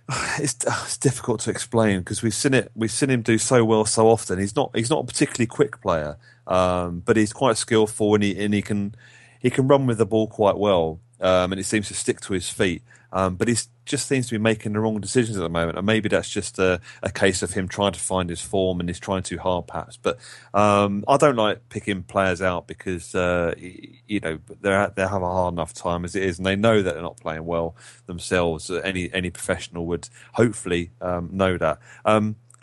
it's 0.38 0.54
it's 0.66 0.98
difficult 0.98 1.40
to 1.40 1.50
explain 1.50 2.00
because 2.00 2.22
we've 2.22 2.34
seen 2.34 2.54
it. 2.54 2.70
We've 2.74 2.90
seen 2.90 3.10
him 3.10 3.22
do 3.22 3.38
so 3.38 3.64
well 3.64 3.84
so 3.84 4.08
often. 4.08 4.38
He's 4.38 4.56
not 4.56 4.70
he's 4.74 4.90
not 4.90 5.04
a 5.04 5.06
particularly 5.06 5.46
quick 5.46 5.80
player, 5.80 6.16
um, 6.46 7.00
but 7.04 7.16
he's 7.16 7.32
quite 7.32 7.56
skillful 7.56 8.14
and 8.14 8.22
he 8.22 8.42
and 8.42 8.54
he 8.54 8.62
can 8.62 8.94
he 9.38 9.50
can 9.50 9.68
run 9.68 9.86
with 9.86 9.98
the 9.98 10.06
ball 10.06 10.26
quite 10.26 10.56
well. 10.56 11.00
Um, 11.20 11.52
and 11.52 11.60
it 11.60 11.64
seems 11.64 11.88
to 11.88 11.94
stick 11.94 12.20
to 12.22 12.32
his 12.32 12.48
feet. 12.48 12.82
Um, 13.14 13.36
but 13.36 13.46
he 13.46 13.56
just 13.84 14.08
seems 14.08 14.26
to 14.26 14.34
be 14.34 14.42
making 14.42 14.72
the 14.72 14.80
wrong 14.80 15.00
decisions 15.00 15.36
at 15.36 15.42
the 15.42 15.48
moment, 15.48 15.78
and 15.78 15.86
maybe 15.86 16.08
that's 16.08 16.28
just 16.28 16.58
a, 16.58 16.80
a 17.00 17.12
case 17.12 17.44
of 17.44 17.52
him 17.52 17.68
trying 17.68 17.92
to 17.92 18.00
find 18.00 18.28
his 18.28 18.40
form 18.40 18.80
and 18.80 18.88
he's 18.88 18.98
trying 18.98 19.22
too 19.22 19.38
hard, 19.38 19.68
perhaps. 19.68 19.96
But 19.96 20.18
um, 20.52 21.04
I 21.06 21.16
don't 21.16 21.36
like 21.36 21.68
picking 21.68 22.02
players 22.02 22.42
out 22.42 22.66
because 22.66 23.14
uh, 23.14 23.54
you 23.56 24.18
know 24.18 24.38
they 24.60 24.88
they 24.96 25.02
have 25.02 25.22
a 25.22 25.30
hard 25.30 25.54
enough 25.54 25.72
time 25.72 26.04
as 26.04 26.16
it 26.16 26.24
is, 26.24 26.38
and 26.38 26.46
they 26.46 26.56
know 26.56 26.82
that 26.82 26.94
they're 26.94 27.02
not 27.02 27.18
playing 27.18 27.44
well 27.44 27.76
themselves. 28.06 28.68
Any 28.68 29.12
any 29.12 29.30
professional 29.30 29.86
would 29.86 30.08
hopefully 30.32 30.90
um, 31.00 31.30
know 31.32 31.56
that. 31.56 31.78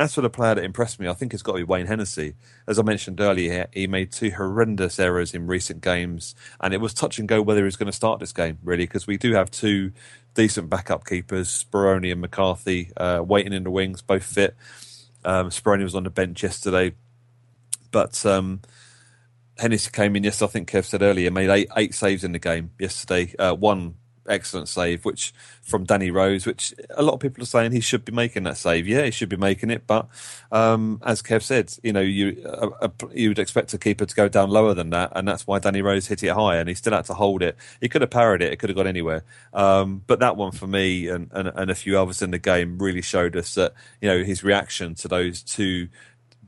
As 0.01 0.15
for 0.15 0.21
the 0.21 0.31
player 0.31 0.55
that 0.55 0.63
impressed 0.63 0.99
me, 0.99 1.07
I 1.07 1.13
think 1.13 1.31
it's 1.31 1.43
got 1.43 1.51
to 1.51 1.57
be 1.59 1.63
Wayne 1.63 1.85
Hennessy. 1.85 2.33
As 2.67 2.79
I 2.79 2.81
mentioned 2.81 3.21
earlier, 3.21 3.67
he 3.71 3.85
made 3.85 4.11
two 4.11 4.31
horrendous 4.31 4.97
errors 4.97 5.35
in 5.35 5.45
recent 5.45 5.83
games, 5.83 6.33
and 6.59 6.73
it 6.73 6.81
was 6.81 6.95
touch 6.95 7.19
and 7.19 7.27
go 7.27 7.39
whether 7.39 7.59
he 7.59 7.65
was 7.65 7.75
going 7.75 7.85
to 7.85 7.95
start 7.95 8.19
this 8.19 8.33
game, 8.33 8.57
really, 8.63 8.85
because 8.85 9.05
we 9.05 9.17
do 9.17 9.33
have 9.33 9.51
two 9.51 9.91
decent 10.33 10.71
backup 10.71 11.05
keepers, 11.05 11.49
Speroni 11.49 12.11
and 12.11 12.19
McCarthy, 12.19 12.91
uh, 12.97 13.21
waiting 13.23 13.53
in 13.53 13.63
the 13.63 13.69
wings, 13.69 14.01
both 14.01 14.23
fit. 14.23 14.55
Um, 15.23 15.51
Speroni 15.51 15.83
was 15.83 15.93
on 15.93 16.05
the 16.05 16.09
bench 16.09 16.41
yesterday, 16.41 16.95
but 17.91 18.25
um, 18.25 18.61
Hennessy 19.59 19.91
came 19.91 20.15
in. 20.15 20.23
Yes, 20.23 20.41
I 20.41 20.47
think 20.47 20.67
Kev 20.67 20.85
said 20.85 21.03
earlier, 21.03 21.29
made 21.29 21.51
eight, 21.51 21.69
eight 21.77 21.93
saves 21.93 22.23
in 22.23 22.31
the 22.31 22.39
game 22.39 22.71
yesterday. 22.79 23.35
Uh, 23.37 23.53
one 23.53 23.97
excellent 24.27 24.67
save, 24.67 25.05
which 25.05 25.33
from 25.61 25.83
Danny 25.83 26.11
Rose, 26.11 26.45
which 26.45 26.73
a 26.91 27.03
lot 27.03 27.13
of 27.13 27.19
people 27.19 27.43
are 27.43 27.47
saying 27.47 27.71
he 27.71 27.79
should 27.79 28.05
be 28.05 28.11
making 28.11 28.43
that 28.43 28.57
save. 28.57 28.87
Yeah, 28.87 29.03
he 29.03 29.11
should 29.11 29.29
be 29.29 29.37
making 29.37 29.69
it, 29.69 29.87
but 29.87 30.07
um, 30.51 31.01
as 31.05 31.21
Kev 31.21 31.41
said, 31.41 31.73
you 31.83 31.93
know, 31.93 32.01
you 32.01 32.43
uh, 32.45 32.89
you 33.13 33.29
would 33.29 33.39
expect 33.39 33.73
a 33.73 33.77
keeper 33.77 34.05
to 34.05 34.15
go 34.15 34.27
down 34.27 34.49
lower 34.49 34.73
than 34.73 34.89
that, 34.91 35.11
and 35.15 35.27
that's 35.27 35.47
why 35.47 35.59
Danny 35.59 35.81
Rose 35.81 36.07
hit 36.07 36.23
it 36.23 36.29
high, 36.29 36.57
and 36.57 36.67
he 36.69 36.75
still 36.75 36.93
had 36.93 37.05
to 37.05 37.13
hold 37.13 37.41
it. 37.41 37.57
He 37.79 37.89
could 37.89 38.01
have 38.01 38.11
parried 38.11 38.41
it; 38.41 38.53
it 38.53 38.57
could 38.57 38.69
have 38.69 38.77
gone 38.77 38.87
anywhere. 38.87 39.23
Um, 39.53 40.03
but 40.07 40.19
that 40.19 40.37
one 40.37 40.51
for 40.51 40.67
me 40.67 41.07
and, 41.07 41.29
and 41.31 41.51
and 41.53 41.71
a 41.71 41.75
few 41.75 41.99
others 41.99 42.21
in 42.21 42.31
the 42.31 42.39
game 42.39 42.77
really 42.79 43.01
showed 43.01 43.35
us 43.35 43.55
that 43.55 43.73
you 44.01 44.09
know 44.09 44.23
his 44.23 44.43
reaction 44.43 44.95
to 44.95 45.07
those 45.07 45.41
two 45.41 45.89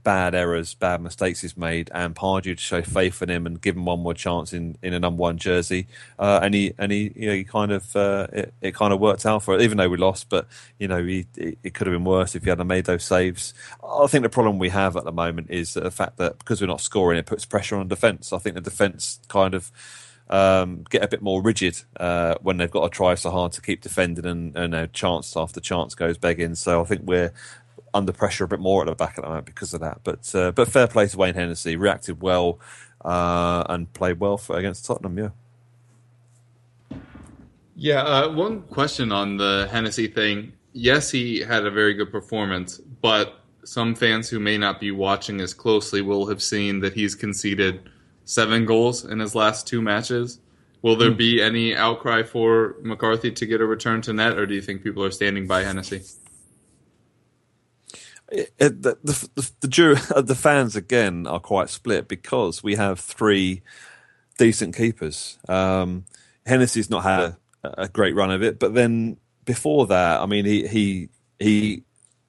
bad 0.03 0.35
errors, 0.35 0.73
bad 0.73 1.01
mistakes 1.01 1.41
he's 1.41 1.55
made, 1.55 1.89
and 1.93 2.15
Pardew 2.15 2.55
to 2.55 2.57
show 2.57 2.81
faith 2.81 3.21
in 3.21 3.29
him 3.29 3.45
and 3.45 3.61
give 3.61 3.75
him 3.75 3.85
one 3.85 3.99
more 3.99 4.13
chance 4.13 4.53
in, 4.53 4.77
in 4.81 4.93
a 4.93 4.99
number 4.99 5.21
one 5.21 5.37
jersey. 5.37 5.87
Uh, 6.19 6.39
and 6.43 6.53
he 6.53 6.73
and 6.77 6.91
he, 6.91 7.11
you 7.15 7.27
know, 7.27 7.35
he 7.35 7.43
kind 7.43 7.71
of 7.71 7.95
uh, 7.95 8.27
it, 8.33 8.53
it, 8.61 8.75
kind 8.75 8.93
of 8.93 8.99
worked 8.99 9.25
out 9.25 9.43
for 9.43 9.55
it, 9.55 9.61
even 9.61 9.77
though 9.77 9.89
we 9.89 9.97
lost. 9.97 10.29
But 10.29 10.47
you 10.77 10.87
know, 10.87 11.03
he, 11.03 11.25
it, 11.37 11.57
it 11.63 11.73
could 11.73 11.87
have 11.87 11.93
been 11.93 12.05
worse 12.05 12.35
if 12.35 12.43
he 12.43 12.49
hadn't 12.49 12.67
made 12.67 12.85
those 12.85 13.03
saves. 13.03 13.53
I 13.83 14.07
think 14.07 14.23
the 14.23 14.29
problem 14.29 14.59
we 14.59 14.69
have 14.69 14.97
at 14.97 15.05
the 15.05 15.11
moment 15.11 15.49
is 15.49 15.73
the 15.73 15.91
fact 15.91 16.17
that 16.17 16.37
because 16.39 16.61
we're 16.61 16.67
not 16.67 16.81
scoring, 16.81 17.17
it 17.17 17.25
puts 17.25 17.45
pressure 17.45 17.77
on 17.77 17.87
defence. 17.87 18.33
I 18.33 18.37
think 18.37 18.55
the 18.55 18.61
defence 18.61 19.19
kind 19.27 19.53
of. 19.53 19.71
Um, 20.29 20.85
get 20.89 21.03
a 21.03 21.07
bit 21.09 21.21
more 21.21 21.41
rigid 21.41 21.79
uh, 21.97 22.35
when 22.41 22.55
they've 22.55 22.71
got 22.71 22.83
to 22.83 22.89
try 22.89 23.13
so 23.13 23.29
hard 23.29 23.51
to 23.51 23.61
keep 23.61 23.81
defending 23.81 24.25
and, 24.25 24.55
and 24.55 24.93
chance 24.93 25.35
after 25.35 25.59
chance 25.59 25.95
goes 25.95 26.17
begging. 26.17 26.55
So 26.55 26.81
I 26.81 26.85
think 26.85 27.01
we're 27.03 27.33
under 27.93 28.11
pressure 28.11 28.45
a 28.45 28.47
bit 28.47 28.59
more 28.59 28.81
at 28.81 28.85
the 28.87 28.95
back 28.95 29.17
at 29.17 29.23
the 29.23 29.27
moment 29.27 29.45
because 29.45 29.73
of 29.73 29.81
that. 29.81 30.01
But 30.03 30.33
uh, 30.35 30.51
but 30.51 30.67
fair 30.67 30.87
play 30.87 31.07
to 31.07 31.17
Wayne 31.17 31.35
Hennessy, 31.35 31.75
reacted 31.75 32.21
well 32.21 32.59
uh, 33.03 33.63
and 33.69 33.91
played 33.93 34.19
well 34.19 34.37
for, 34.37 34.57
against 34.57 34.85
Tottenham. 34.85 35.17
Yeah. 35.17 35.29
Yeah. 37.75 38.01
Uh, 38.01 38.31
one 38.31 38.61
question 38.63 39.11
on 39.11 39.37
the 39.37 39.67
Hennessy 39.71 40.07
thing. 40.07 40.53
Yes, 40.73 41.11
he 41.11 41.39
had 41.39 41.65
a 41.65 41.71
very 41.71 41.93
good 41.93 42.11
performance, 42.11 42.79
but 42.79 43.39
some 43.63 43.95
fans 43.95 44.29
who 44.29 44.39
may 44.39 44.57
not 44.57 44.79
be 44.79 44.91
watching 44.91 45.39
as 45.39 45.53
closely 45.53 46.01
will 46.01 46.27
have 46.27 46.41
seen 46.41 46.79
that 46.81 46.93
he's 46.93 47.15
conceded 47.15 47.89
seven 48.25 48.65
goals 48.65 49.05
in 49.05 49.19
his 49.19 49.35
last 49.35 49.67
two 49.67 49.81
matches. 49.81 50.39
Will 50.81 50.95
there 50.95 51.11
hmm. 51.11 51.17
be 51.17 51.41
any 51.41 51.75
outcry 51.75 52.23
for 52.23 52.75
McCarthy 52.81 53.31
to 53.31 53.45
get 53.45 53.61
a 53.61 53.65
return 53.65 54.01
to 54.01 54.13
net, 54.13 54.37
or 54.37 54.45
do 54.45 54.53
you 54.53 54.61
think 54.61 54.83
people 54.83 55.03
are 55.03 55.11
standing 55.11 55.47
by 55.47 55.63
Hennessy? 55.63 56.01
It, 58.31 58.57
the, 58.57 58.97
the, 59.03 59.29
the, 59.35 60.21
the, 60.25 60.35
fans 60.35 60.75
again 60.75 61.27
are 61.27 61.39
quite 61.39 61.69
split 61.69 62.07
because 62.07 62.63
we 62.63 62.75
have 62.75 62.99
three 62.99 63.61
decent 64.37 64.75
keepers. 64.75 65.37
Um, 65.47 66.05
Hennessy's 66.45 66.89
not 66.89 67.03
had 67.03 67.35
a, 67.63 67.83
a, 67.83 67.87
great 67.87 68.15
run 68.15 68.31
of 68.31 68.43
it, 68.43 68.59
but 68.59 68.73
then 68.73 69.17
before 69.45 69.87
that, 69.87 70.21
I 70.21 70.25
mean, 70.25 70.45
he 70.45 70.67
he 70.67 71.09
he 71.39 71.83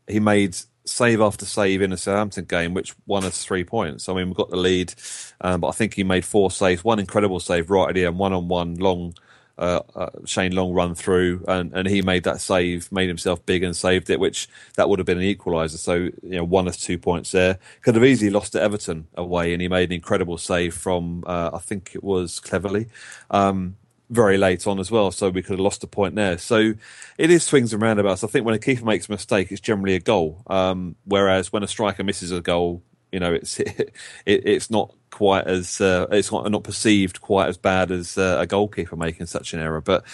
he 0.06 0.20
made 0.20 0.56
save 0.86 1.20
after 1.20 1.46
save 1.46 1.80
in 1.80 1.92
a 1.92 1.96
Southampton 1.96 2.44
game, 2.44 2.74
which 2.74 2.94
won 3.06 3.24
us 3.24 3.44
three 3.44 3.64
points. 3.64 4.08
I 4.08 4.14
mean, 4.14 4.28
we 4.28 4.34
got 4.34 4.50
the 4.50 4.56
lead, 4.56 4.94
um, 5.40 5.60
but 5.60 5.68
I 5.68 5.72
think 5.72 5.94
he 5.94 6.04
made 6.04 6.24
four 6.24 6.50
saves, 6.50 6.84
one 6.84 6.98
incredible 6.98 7.40
save 7.40 7.70
right 7.70 7.88
at 7.88 7.94
the 7.94 8.06
end, 8.06 8.18
one 8.18 8.32
on 8.32 8.48
one 8.48 8.74
long 8.74 9.14
uh, 9.58 9.80
uh, 9.94 10.10
Shane 10.24 10.54
Long 10.54 10.72
run 10.72 10.94
through, 10.94 11.44
and, 11.46 11.72
and 11.72 11.88
he 11.88 12.02
made 12.02 12.24
that 12.24 12.40
save, 12.40 12.90
made 12.90 13.08
himself 13.08 13.44
big 13.46 13.62
and 13.62 13.76
saved 13.76 14.10
it, 14.10 14.20
which 14.20 14.48
that 14.76 14.88
would 14.88 14.98
have 14.98 15.06
been 15.06 15.18
an 15.18 15.24
equaliser. 15.24 15.78
So 15.78 15.94
you 15.94 16.12
know, 16.22 16.44
one 16.44 16.66
of 16.66 16.76
two 16.76 16.98
points 16.98 17.30
there. 17.30 17.58
Could 17.82 17.94
have 17.94 18.04
easily 18.04 18.30
lost 18.30 18.52
to 18.52 18.62
Everton 18.62 19.06
away, 19.14 19.52
and 19.52 19.62
he 19.62 19.68
made 19.68 19.90
an 19.90 19.94
incredible 19.94 20.38
save 20.38 20.74
from 20.74 21.24
uh, 21.26 21.50
I 21.52 21.58
think 21.58 21.92
it 21.94 22.02
was 22.02 22.40
Cleverley. 22.40 22.88
Um, 23.30 23.76
very 24.10 24.36
late 24.36 24.66
on 24.66 24.78
as 24.78 24.90
well, 24.90 25.10
so 25.10 25.30
we 25.30 25.42
could 25.42 25.52
have 25.52 25.60
lost 25.60 25.82
a 25.82 25.86
point 25.86 26.14
there. 26.14 26.38
So 26.38 26.74
it 27.18 27.30
is 27.30 27.42
swings 27.42 27.72
and 27.72 27.82
roundabouts. 27.82 28.22
I 28.22 28.26
think 28.26 28.44
when 28.44 28.54
a 28.54 28.58
keeper 28.58 28.84
makes 28.84 29.08
a 29.08 29.12
mistake, 29.12 29.50
it's 29.50 29.60
generally 29.60 29.94
a 29.94 30.00
goal. 30.00 30.42
Um, 30.46 30.96
whereas 31.04 31.52
when 31.52 31.62
a 31.62 31.68
striker 31.68 32.04
misses 32.04 32.30
a 32.30 32.40
goal, 32.40 32.82
you 33.12 33.20
know, 33.20 33.32
it's 33.32 33.60
it, 33.60 33.92
it's 34.26 34.70
not 34.70 34.94
quite 35.14 35.46
as 35.46 35.80
uh, 35.80 36.08
it's 36.10 36.32
not, 36.32 36.64
perceived 36.64 37.20
quite 37.20 37.48
as 37.48 37.56
bad 37.56 37.92
as 37.92 38.18
uh, 38.18 38.38
a 38.40 38.46
goalkeeper 38.46 38.96
making 38.96 39.26
such 39.26 39.54
an 39.54 39.60
error. 39.60 39.80
But 39.80 40.04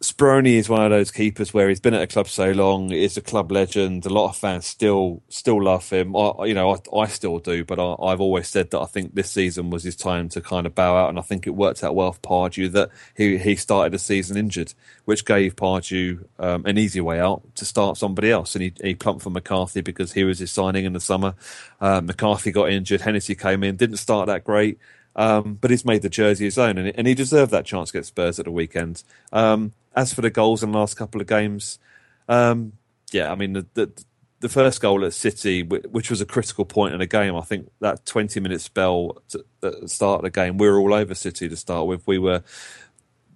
Speroni 0.00 0.54
is 0.54 0.68
one 0.68 0.84
of 0.84 0.90
those 0.90 1.10
keepers 1.10 1.52
where 1.52 1.68
he's 1.68 1.80
been 1.80 1.94
at 1.94 2.02
a 2.02 2.06
club 2.06 2.28
so 2.28 2.52
long, 2.52 2.92
is 2.92 3.16
a 3.16 3.20
club 3.20 3.50
legend. 3.50 4.06
A 4.06 4.08
lot 4.08 4.28
of 4.28 4.36
fans 4.36 4.64
still 4.64 5.22
still 5.28 5.60
love 5.60 5.90
him. 5.90 6.14
I, 6.14 6.44
you 6.44 6.54
know, 6.54 6.72
I, 6.72 6.96
I 6.96 7.06
still 7.08 7.40
do, 7.40 7.64
but 7.64 7.80
I, 7.80 8.10
have 8.10 8.20
always 8.20 8.46
said 8.46 8.70
that 8.70 8.80
I 8.80 8.84
think 8.84 9.14
this 9.14 9.28
season 9.28 9.70
was 9.70 9.82
his 9.82 9.96
time 9.96 10.28
to 10.30 10.40
kind 10.40 10.66
of 10.66 10.74
bow 10.76 10.96
out, 10.96 11.08
and 11.08 11.18
I 11.18 11.22
think 11.22 11.48
it 11.48 11.50
worked 11.50 11.82
out 11.82 11.96
well 11.96 12.12
for 12.12 12.20
Pardew 12.20 12.70
that 12.72 12.90
he 13.16 13.38
he 13.38 13.56
started 13.56 13.92
the 13.92 13.98
season 13.98 14.36
injured, 14.36 14.72
which 15.04 15.24
gave 15.24 15.56
Pardew 15.56 16.24
um, 16.38 16.64
an 16.64 16.78
easy 16.78 17.00
way 17.00 17.18
out 17.18 17.42
to 17.56 17.64
start 17.64 17.96
somebody 17.96 18.30
else, 18.30 18.54
and 18.54 18.62
he, 18.62 18.72
he 18.80 18.94
plumped 18.94 19.22
for 19.22 19.30
McCarthy 19.30 19.80
because 19.80 20.12
he 20.12 20.22
was 20.22 20.38
his 20.38 20.52
signing 20.52 20.84
in 20.84 20.92
the 20.92 21.00
summer. 21.00 21.34
Uh, 21.80 22.00
McCarthy 22.00 22.52
got 22.52 22.70
injured, 22.70 23.00
Hennessy 23.00 23.34
came 23.34 23.64
in, 23.64 23.74
didn't 23.74 23.96
start 23.96 24.28
that 24.28 24.44
great. 24.44 24.78
Um, 25.16 25.54
but 25.60 25.72
he's 25.72 25.84
made 25.84 26.02
the 26.02 26.08
jersey 26.08 26.44
his 26.44 26.58
own, 26.58 26.78
and, 26.78 26.92
and, 26.96 27.08
he 27.08 27.14
deserved 27.14 27.50
that 27.50 27.64
chance 27.64 27.90
against 27.90 28.10
Spurs 28.10 28.38
at 28.38 28.44
the 28.44 28.52
weekend. 28.52 29.02
Um, 29.32 29.72
as 29.98 30.14
for 30.14 30.20
the 30.20 30.30
goals 30.30 30.62
in 30.62 30.70
the 30.70 30.78
last 30.78 30.96
couple 30.96 31.20
of 31.20 31.26
games, 31.26 31.80
um, 32.28 32.72
yeah, 33.10 33.32
I 33.32 33.34
mean 33.34 33.54
the, 33.54 33.66
the, 33.74 33.90
the 34.38 34.48
first 34.48 34.80
goal 34.80 35.04
at 35.04 35.12
City, 35.12 35.64
which 35.64 36.08
was 36.08 36.20
a 36.20 36.26
critical 36.26 36.64
point 36.64 36.94
in 36.94 37.00
the 37.00 37.06
game, 37.06 37.34
I 37.34 37.40
think 37.40 37.68
that 37.80 38.06
twenty 38.06 38.38
minute 38.38 38.60
spell 38.60 39.20
at 39.34 39.82
the 39.82 39.88
start 39.88 40.20
of 40.20 40.22
the 40.22 40.30
game, 40.30 40.56
we 40.56 40.68
were 40.68 40.78
all 40.78 40.94
over 40.94 41.14
City 41.16 41.48
to 41.48 41.56
start 41.56 41.88
with. 41.88 42.06
We 42.06 42.18
were 42.18 42.44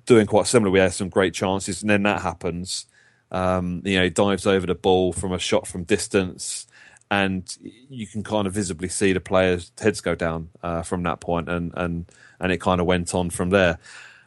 doing 0.07 0.27
quite 0.27 0.47
similar. 0.47 0.71
We 0.71 0.79
had 0.79 0.93
some 0.93 1.09
great 1.09 1.35
chances, 1.35 1.83
and 1.83 1.91
then 1.91 2.05
that 2.05 2.23
happens. 2.23 2.87
Um, 3.33 3.83
you 3.85 3.97
know, 3.97 4.05
he 4.05 4.11
dives 4.11 4.47
over 4.47 4.67
the 4.67 4.77
ball 4.77 5.13
from 5.13 5.33
a 5.33 5.41
shot 5.41 5.67
from 5.67 5.83
distance, 5.83 6.69
and 7.11 7.45
you 7.91 8.07
can 8.07 8.23
kind 8.23 8.47
of 8.47 8.53
visibly 8.53 8.89
see 8.89 9.13
the 9.13 9.21
players' 9.21 9.73
heads 9.81 10.01
go 10.01 10.15
down 10.15 10.51
uh, 10.63 10.83
from 10.83 11.03
that 11.03 11.21
point, 11.21 11.49
and 11.49 11.73
and 11.77 12.07
and 12.39 12.53
it 12.53 12.61
kind 12.61 12.81
of 12.81 12.87
went 12.87 13.13
on 13.17 13.31
from 13.31 13.51
there. 13.51 13.81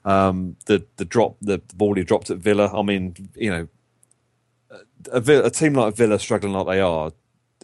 Um, 0.06 0.56
the 0.68 0.86
the 0.98 1.06
drop, 1.06 1.38
the, 1.42 1.62
ball 1.76 1.96
he 1.96 2.04
dropped 2.04 2.30
at 2.30 2.38
Villa. 2.38 2.72
I 2.72 2.84
mean, 2.84 3.16
you 3.36 3.50
know, 3.50 3.68
a, 5.12 5.46
a, 5.46 5.50
team 5.50 5.74
like 5.74 5.96
Villa 5.96 6.20
struggling 6.20 6.54
like 6.54 6.68
they 6.68 6.80
are, 6.80 7.12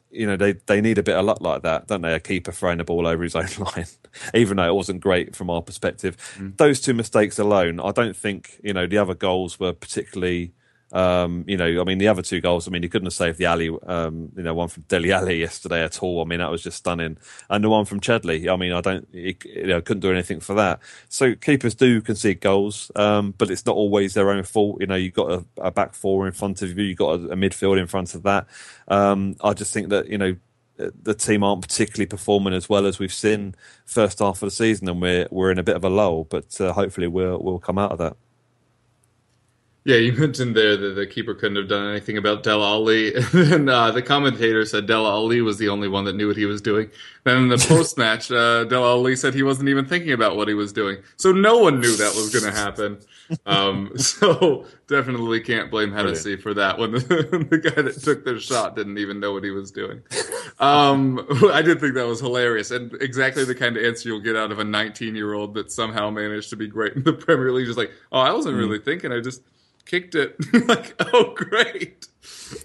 you 0.10 0.26
know, 0.26 0.36
they 0.36 0.54
they 0.54 0.82
need 0.82 0.98
a 0.98 1.04
bit 1.04 1.16
of 1.16 1.24
luck 1.24 1.40
like 1.40 1.62
that, 1.62 1.88
don't 1.88 2.02
they? 2.02 2.14
A 2.14 2.20
keeper 2.20 2.52
throwing 2.52 2.80
the 2.80 2.84
ball 2.84 3.06
over 3.06 3.22
his 3.22 3.36
own 3.36 3.48
line, 3.76 3.86
even 4.34 4.58
though 4.58 4.68
it 4.68 4.74
wasn't 4.74 5.02
great 5.02 5.36
from 5.36 5.52
our 5.52 5.62
perspective. 5.62 6.18
Mm. 6.38 6.58
Those 6.58 6.82
two 6.82 6.96
mistakes 6.96 7.38
alone, 7.38 7.80
I 7.80 7.92
don't 7.92 8.18
think 8.18 8.60
you 8.64 8.74
know 8.74 8.88
the 8.88 8.98
other 8.98 9.14
goals 9.14 9.60
were 9.60 9.74
particularly 9.74 10.54
um, 10.92 11.46
you 11.48 11.58
know, 11.58 11.82
I 11.82 11.84
mean, 11.84 11.98
the 11.98 12.08
other 12.08 12.22
two 12.22 12.42
goals, 12.42 12.68
I 12.68 12.72
mean, 12.72 12.84
he 12.84 12.90
couldn't 12.90 13.06
have 13.06 13.14
saved 13.14 13.38
the 13.38 13.46
Alli, 13.46 13.70
um, 13.88 14.32
you 14.36 14.44
know, 14.44 14.54
one 14.54 14.68
from 14.68 14.84
Dele 14.84 15.12
Alli 15.12 15.40
yesterday 15.40 15.84
at 15.84 16.04
all. 16.04 16.22
I 16.22 16.26
mean, 16.26 16.40
that 16.40 16.52
was 16.52 16.64
just 16.64 16.78
stunning. 16.78 17.18
And 17.50 17.64
the 17.64 17.70
one 17.70 17.86
from 17.86 18.00
Chadli, 18.00 18.52
I 18.52 18.56
mean, 18.58 18.74
I 18.74 18.82
don't, 18.82 19.08
he, 19.12 19.38
you 19.46 19.68
know, 19.68 19.82
couldn't 19.82 20.02
do 20.02 20.12
anything 20.12 20.40
for 20.40 20.54
that. 20.56 20.80
So 21.10 21.36
keepers 21.36 21.76
do 21.76 22.02
concede 22.02 22.42
goals, 22.42 22.92
um, 22.96 23.34
but 23.38 23.50
it's 23.50 23.66
not 23.66 23.76
always 23.76 24.14
their 24.14 24.30
own 24.32 24.44
fault. 24.44 24.82
You 24.82 24.88
know, 24.88 24.96
you've 24.96 25.14
got 25.14 25.32
a, 25.32 25.46
a 25.58 25.72
back 25.72 25.94
four 25.94 26.28
in 26.28 26.34
front 26.34 26.62
of 26.62 26.78
you, 26.78 26.84
you've 26.84 26.98
got 26.98 27.20
a, 27.20 27.32
a 27.32 27.36
midfield 27.36 27.80
in 27.80 27.88
front 27.88 28.14
of 28.16 28.24
that. 28.24 28.48
Um, 28.88 29.36
I 29.42 29.54
just 29.54 29.74
think 29.74 29.90
that, 29.90 30.08
you 30.08 30.18
know, 30.18 30.36
the 30.78 31.14
team 31.14 31.44
aren't 31.44 31.62
particularly 31.62 32.08
performing 32.08 32.54
as 32.54 32.68
well 32.68 32.86
as 32.86 33.00
we've 33.00 33.14
seen 33.14 33.56
first 33.86 34.20
half 34.20 34.42
of 34.42 34.48
the 34.48 34.52
season, 34.52 34.90
and 34.90 35.02
we're 35.02 35.28
we're 35.30 35.52
in 35.52 35.60
a 35.60 35.64
bit 35.64 35.76
of 35.76 35.84
a 35.84 35.90
lull. 35.90 36.24
But 36.24 36.60
uh, 36.60 36.74
hopefully, 36.74 37.08
we'll 37.08 37.38
we'll 37.40 37.60
come 37.60 37.78
out 37.78 37.92
of 37.92 38.00
that. 38.00 38.18
Yeah, 39.84 39.98
you 39.98 40.14
mentioned 40.18 40.56
there 40.56 40.78
that 40.78 40.94
the 40.94 41.08
keeper 41.08 41.34
couldn't 41.34 41.58
have 41.58 41.68
done 41.68 41.90
anything 41.90 42.18
about 42.18 42.44
Dele 42.44 42.64
Alli. 42.64 43.14
and 43.34 43.70
uh, 43.70 43.92
the 43.92 44.02
commentator 44.02 44.64
said 44.66 44.86
Dele 44.86 45.08
Alli 45.08 45.42
was 45.42 45.58
the 45.58 45.70
only 45.70 45.88
one 45.88 46.06
that 46.06 46.16
knew 46.16 46.28
what 46.28 46.38
he 46.38 46.46
was 46.46 46.62
doing. 46.62 46.90
Then 47.24 47.38
in 47.38 47.48
the 47.50 47.58
post 47.68 47.98
match, 47.98 48.32
uh, 48.32 48.66
Dele 48.66 48.84
Alli 48.84 49.16
said 49.16 49.34
he 49.34 49.44
wasn't 49.44 49.70
even 49.70 49.86
thinking 49.86 50.12
about 50.12 50.36
what 50.36 50.48
he 50.48 50.54
was 50.54 50.72
doing, 50.72 50.98
so 51.18 51.32
no 51.32 51.58
one 51.58 51.80
knew 51.80 51.96
that 51.96 52.14
was 52.16 52.30
going 52.30 52.52
to 52.52 52.60
happen. 52.60 53.00
Um, 53.46 53.98
so 53.98 54.66
definitely 54.88 55.40
can't 55.40 55.72
blame 55.72 55.92
Hennessy 55.92 56.36
for 56.36 56.54
that 56.54 56.78
when 56.78 56.92
the, 56.92 57.00
the, 57.50 57.58
guy 57.58 57.82
that 57.82 58.02
took 58.02 58.26
the 58.26 58.40
shot 58.40 58.76
didn't 58.76 58.98
even 58.98 59.20
know 59.20 59.32
what 59.32 59.44
he 59.44 59.52
was 59.52 59.72
doing. 59.72 60.02
Um, 60.60 61.26
I 61.52 61.62
did 61.62 61.80
think 61.80 61.94
that 61.94 62.08
was 62.08 62.20
hilarious 62.20 62.72
and 62.72 62.94
exactly 63.02 63.46
the 63.46 63.56
kind 63.56 63.78
of 63.78 63.86
answer 63.86 64.10
you'll 64.10 64.20
get 64.20 64.36
out 64.36 64.52
of 64.52 64.60
a 64.60 64.66
19 64.66 65.16
year 65.16 65.34
old 65.34 65.54
that 65.54 65.72
somehow 65.72 66.10
managed 66.10 66.50
to 66.50 66.58
be 66.58 66.68
great 66.68 66.94
in 66.94 67.04
the 67.04 67.14
Premier 67.14 67.54
League. 67.54 67.68
Just 67.68 67.78
like, 67.78 67.92
oh, 68.12 68.20
I 68.20 68.34
wasn't 68.34 68.56
mm. 68.56 68.60
really 68.60 68.80
thinking, 68.80 69.14
I 69.14 69.22
just 69.22 69.42
kicked 69.86 70.16
it. 70.16 70.36
like, 70.68 70.96
oh, 71.14 71.34
great. 71.36 72.08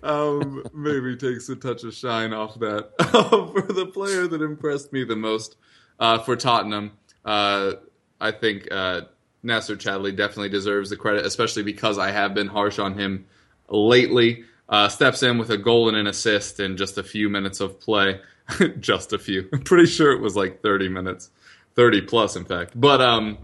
Um, 0.03 0.65
maybe 0.75 1.17
takes 1.17 1.49
a 1.49 1.57
touch 1.57 1.85
of 1.85 1.95
shine 1.95 2.33
off 2.33 2.59
that. 2.61 2.91
for 3.11 3.73
the 3.73 3.87
player 3.87 4.27
that 4.27 4.43
impressed 4.43 4.93
me 4.93 5.05
the 5.05 5.17
most 5.17 5.57
uh, 5.99 6.19
for 6.19 6.37
Tottenham, 6.37 6.93
uh, 7.25 7.73
I 8.21 8.31
think 8.33 8.69
uh, 8.71 9.03
Nacer 9.45 9.77
Chadli 9.77 10.17
definitely 10.17 10.49
deserves 10.49 10.91
the 10.91 10.97
credit, 10.97 11.25
especially 11.25 11.63
because 11.63 11.99
I 11.99 12.11
have 12.11 12.35
been 12.35 12.49
harsh 12.49 12.79
on 12.79 12.99
him 12.99 13.27
lately. 13.69 14.45
Uh, 14.69 14.89
steps 14.89 15.23
in 15.23 15.39
with 15.39 15.51
a 15.51 15.59
goal 15.59 15.89
and 15.89 15.97
an 15.97 16.07
assist 16.07 16.59
in 16.59 16.77
just 16.77 16.99
a 16.99 17.03
few 17.03 17.29
minutes 17.29 17.61
of 17.61 17.81
play. 17.81 18.21
just 18.81 19.13
a 19.13 19.19
few. 19.19 19.49
I'm 19.53 19.63
pretty 19.63 19.87
sure 19.87 20.13
it 20.13 20.21
was 20.21 20.37
like 20.37 20.63
30 20.63 20.89
minutes, 20.89 21.31
30 21.75 22.03
plus, 22.03 22.37
in 22.37 22.45
fact. 22.45 22.73
But 22.75 23.01
um, 23.01 23.39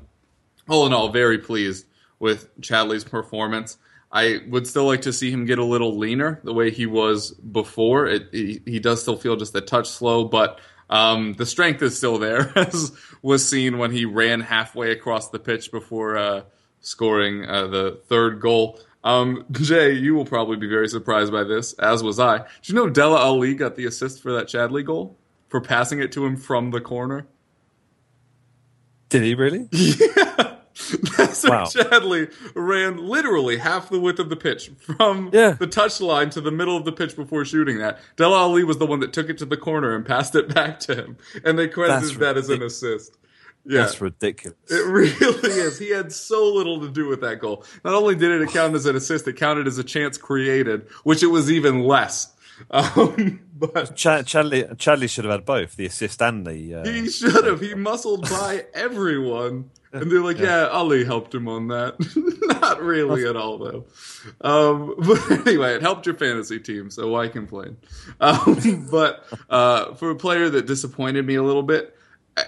all 0.69 0.87
in 0.87 0.93
all, 0.93 1.09
very 1.11 1.39
pleased 1.39 1.87
with 2.23 2.57
Chadli's 2.61 3.03
performance. 3.03 3.79
I 4.13 4.43
would 4.49 4.69
still 4.69 4.85
like 4.85 5.03
to 5.03 5.13
see 5.13 5.33
him 5.33 5.45
get 5.45 5.59
a 5.59 5.65
little 5.65 5.99
leaner 5.99 6.41
the 6.45 6.55
way 6.55 6.71
he 6.71 6.87
was 6.87 7.33
before. 7.33 8.07
It, 8.07 8.29
he, 8.31 8.61
he 8.65 8.79
does 8.79 9.03
still 9.03 9.17
feel 9.17 9.35
just 9.35 9.57
a 9.57 9.61
touch 9.61 9.89
slow, 9.89 10.25
but 10.25 10.61
um, 10.89 11.33
the 11.33 11.45
strength 11.45 11.83
is 11.83 11.97
still 11.97 12.19
there, 12.19 12.53
as 12.57 12.93
was 13.23 13.47
seen 13.47 13.77
when 13.77 13.91
he 13.91 14.05
ran 14.05 14.41
halfway 14.41 14.93
across 14.93 15.31
the 15.31 15.41
pitch 15.41 15.73
before 15.73 16.17
uh, 16.17 16.43
scoring 16.81 17.45
uh, 17.45 17.67
the 17.67 18.01
third 18.07 18.41
goal. 18.41 18.79
Um, 19.03 19.45
Jay, 19.51 19.93
you 19.95 20.15
will 20.15 20.27
probably 20.27 20.59
be 20.59 20.69
very 20.69 20.87
surprised 20.89 21.33
by 21.33 21.43
this, 21.43 21.73
as 21.73 22.05
was 22.05 22.21
I. 22.21 22.39
Did 22.39 22.69
you 22.69 22.75
know 22.77 22.89
Dele 22.89 23.19
Alli 23.19 23.55
got 23.57 23.75
the 23.75 23.87
assist 23.87 24.23
for 24.23 24.33
that 24.35 24.47
Chadley 24.47 24.85
goal 24.85 25.19
for 25.49 25.61
passing 25.61 25.99
it 25.99 26.13
to 26.13 26.25
him 26.25 26.37
from 26.37 26.71
the 26.71 26.81
corner? 26.81 27.27
Did 29.09 29.23
he 29.23 29.35
really? 29.35 29.69
Yeah. 29.73 30.51
Wow. 31.45 31.65
Chadli 31.65 32.33
ran 32.55 32.97
literally 32.97 33.59
half 33.59 33.91
the 33.91 34.01
width 34.01 34.19
of 34.19 34.29
the 34.31 34.37
pitch 34.37 34.71
from 34.97 35.31
Yeah. 35.33 35.53
the 35.53 35.67
touchline 35.67 36.31
to 36.33 36.41
the 36.41 36.51
middle 36.51 36.77
of 36.77 36.85
the 36.85 36.93
pitch 36.93 37.15
before 37.17 37.45
shooting 37.45 37.79
that. 37.79 37.99
Dele 38.17 38.35
Alli 38.35 38.65
was 38.65 38.79
the 38.79 38.87
one 38.87 39.01
that 39.01 39.13
took 39.13 39.29
it 39.29 39.39
to 39.39 39.45
the 39.45 39.57
corner 39.57 39.95
and 39.95 40.05
passed 40.07 40.35
it 40.35 40.49
back 40.55 40.81
to 40.81 40.95
him, 40.95 41.17
and 41.45 41.59
they 41.59 41.69
credited 41.69 42.03
That's 42.11 42.17
that 42.19 42.37
as 42.37 42.49
an 42.49 42.63
assist. 42.63 43.17
Yeah, 43.65 43.83
That's 43.83 44.01
ridiculous. 44.01 44.57
it 44.71 44.85
really 44.87 45.51
is. 45.51 45.79
He 45.79 45.91
had 45.91 46.11
so 46.13 46.53
little 46.53 46.81
to 46.81 46.89
do 46.89 47.07
with 47.07 47.21
that 47.21 47.39
goal. 47.39 47.65
Not 47.85 47.95
only 47.95 48.15
did 48.17 48.41
it 48.43 48.49
count 48.51 48.75
as 48.75 48.87
an 48.87 48.97
assist, 48.97 49.29
it 49.29 49.37
counted 49.37 49.67
as 49.69 49.79
a 49.79 49.85
chance 49.85 50.19
created, 50.19 50.89
which 51.05 51.23
it 51.23 51.29
was 51.29 51.51
even 51.51 51.85
less. 51.85 52.33
Um, 52.71 53.41
but 53.57 53.95
Ch- 53.97 54.07
Chadli, 54.27 54.69
Chadli 54.77 55.09
should 55.09 55.25
have 55.25 55.33
had 55.33 55.45
both 55.45 55.77
the 55.77 55.87
assist 55.87 56.21
and 56.23 56.47
the. 56.47 56.75
Uh, 56.77 56.85
he 56.85 57.09
should 57.09 57.45
have. 57.45 57.61
He 57.61 57.75
muscled 57.75 58.23
by 58.29 58.67
everyone. 58.75 59.71
And 59.93 60.11
they're 60.11 60.21
like, 60.21 60.39
yeah, 60.39 60.69
Alli 60.71 61.05
helped 61.05 61.35
him 61.35 61.49
on 61.49 61.69
that. 61.69 61.97
Not 62.61 62.81
really 62.81 63.29
at 63.29 63.37
all, 63.37 63.59
though. 63.59 63.85
Um, 64.41 64.95
but 64.99 65.47
anyway, 65.47 65.75
it 65.75 65.83
helped 65.83 66.07
your 66.07 66.15
fantasy 66.15 66.59
team, 66.59 66.91
so 66.91 67.09
why 67.09 67.29
complain? 67.29 67.77
Um, 68.21 68.89
but 68.91 69.25
uh, 69.51 69.95
for 69.95 70.11
a 70.11 70.15
player 70.15 70.49
that 70.49 70.67
disappointed 70.67 71.27
me 71.27 71.35
a 71.35 71.43
little 71.43 71.63
bit, 71.63 71.97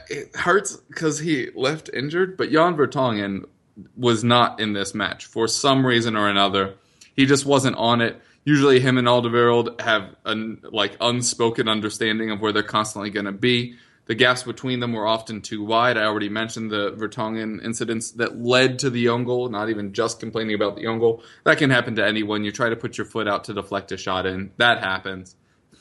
it 0.09 0.35
hurts 0.37 0.77
because 0.77 1.19
he 1.19 1.51
left 1.55 1.91
injured, 1.93 2.37
but 2.37 2.51
Jan 2.51 2.77
Vertonghen 2.77 3.45
was 3.97 4.23
not 4.23 4.61
in 4.61 4.73
this 4.73 4.95
match 4.95 5.27
for 5.27 5.49
some 5.49 5.85
reason 5.85 6.17
or 6.17 6.29
another. 6.29 6.75
He 7.17 7.27
just 7.27 7.45
wasn't 7.45 7.77
on 7.77 8.01
it. 8.01 8.21
Usually, 8.45 8.79
him 8.79 8.99
and 8.99 9.09
Alderweireld 9.09 9.81
have 9.81 10.15
an 10.25 10.61
like 10.71 10.97
unspoken 11.01 11.69
understanding 11.69 12.31
of 12.31 12.41
where 12.41 12.53
they're 12.53 12.63
constantly 12.63 13.11
going 13.11 13.27
to 13.27 13.33
be. 13.33 13.77
The 14.07 14.15
gaps 14.15 14.43
between 14.43 14.81
them 14.81 14.93
were 14.93 15.07
often 15.07 15.41
too 15.41 15.65
wide. 15.65 15.97
I 15.97 16.05
already 16.05 16.29
mentioned 16.29 16.71
the 16.71 16.93
Vertonghen 16.93 17.65
incidents 17.65 18.11
that 18.13 18.39
led 18.39 18.79
to 18.81 18.91
the 18.91 19.09
own 19.09 19.25
goal, 19.25 19.49
not 19.49 19.71
even 19.71 19.95
just 19.95 20.21
complaining 20.21 20.55
about 20.55 20.77
the 20.77 20.87
own 20.87 20.99
goal. 20.99 21.23
That 21.45 21.57
can 21.57 21.71
happen 21.71 21.97
to 21.97 22.07
anyone. 22.07 22.45
You 22.45 22.53
try 22.53 22.69
to 22.69 22.77
put 22.77 22.99
your 22.99 23.07
foot 23.07 23.27
out 23.27 23.45
to 23.45 23.55
deflect 23.55 23.93
a 23.93 23.97
shot 23.97 24.27
in. 24.27 24.53
That 24.59 24.81
happens. 24.81 25.37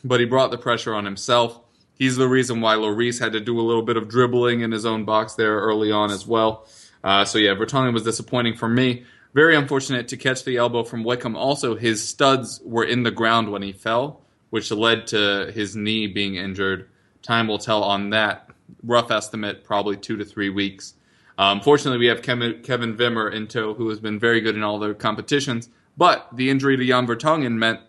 But 0.05 0.21
he 0.21 0.25
brought 0.25 0.51
the 0.51 0.57
pressure 0.57 0.93
on 0.93 1.03
himself. 1.03 1.59
He's 1.95 2.15
the 2.15 2.27
reason 2.27 2.61
why 2.61 2.75
Lloris 2.75 3.19
had 3.19 3.33
to 3.33 3.39
do 3.39 3.59
a 3.59 3.61
little 3.61 3.83
bit 3.83 3.97
of 3.97 4.07
dribbling 4.07 4.61
in 4.61 4.71
his 4.71 4.85
own 4.85 5.03
box 5.03 5.35
there 5.35 5.59
early 5.59 5.91
on 5.91 6.09
as 6.09 6.25
well. 6.25 6.65
Uh, 7.03 7.25
so 7.25 7.37
yeah, 7.37 7.53
Vertonghen 7.53 7.93
was 7.93 8.03
disappointing 8.03 8.55
for 8.55 8.69
me. 8.69 9.03
Very 9.33 9.55
unfortunate 9.55 10.07
to 10.09 10.17
catch 10.17 10.43
the 10.43 10.57
elbow 10.57 10.83
from 10.83 11.03
Wickham. 11.03 11.35
Also, 11.35 11.75
his 11.75 12.07
studs 12.07 12.61
were 12.63 12.83
in 12.83 13.03
the 13.03 13.11
ground 13.11 13.51
when 13.51 13.63
he 13.63 13.73
fell, 13.73 14.21
which 14.49 14.71
led 14.71 15.07
to 15.07 15.51
his 15.53 15.75
knee 15.75 16.07
being 16.07 16.35
injured. 16.35 16.87
Time 17.23 17.47
will 17.47 17.57
tell 17.57 17.83
on 17.83 18.11
that. 18.11 18.49
Rough 18.83 19.09
estimate, 19.09 19.63
probably 19.63 19.97
two 19.97 20.17
to 20.17 20.25
three 20.25 20.49
weeks. 20.49 20.93
Um, 21.37 21.61
fortunately, 21.61 21.97
we 21.97 22.07
have 22.07 22.21
Kevin, 22.21 22.61
Kevin 22.61 22.95
Wimmer 22.95 23.33
in 23.33 23.47
tow, 23.47 23.73
who 23.73 23.89
has 23.89 23.99
been 23.99 24.19
very 24.19 24.41
good 24.41 24.55
in 24.55 24.63
all 24.63 24.77
their 24.77 24.93
competitions. 24.93 25.69
But 25.97 26.27
the 26.33 26.49
injury 26.49 26.77
to 26.77 26.85
Jan 26.85 27.07
Vertonghen 27.07 27.53
meant 27.53 27.79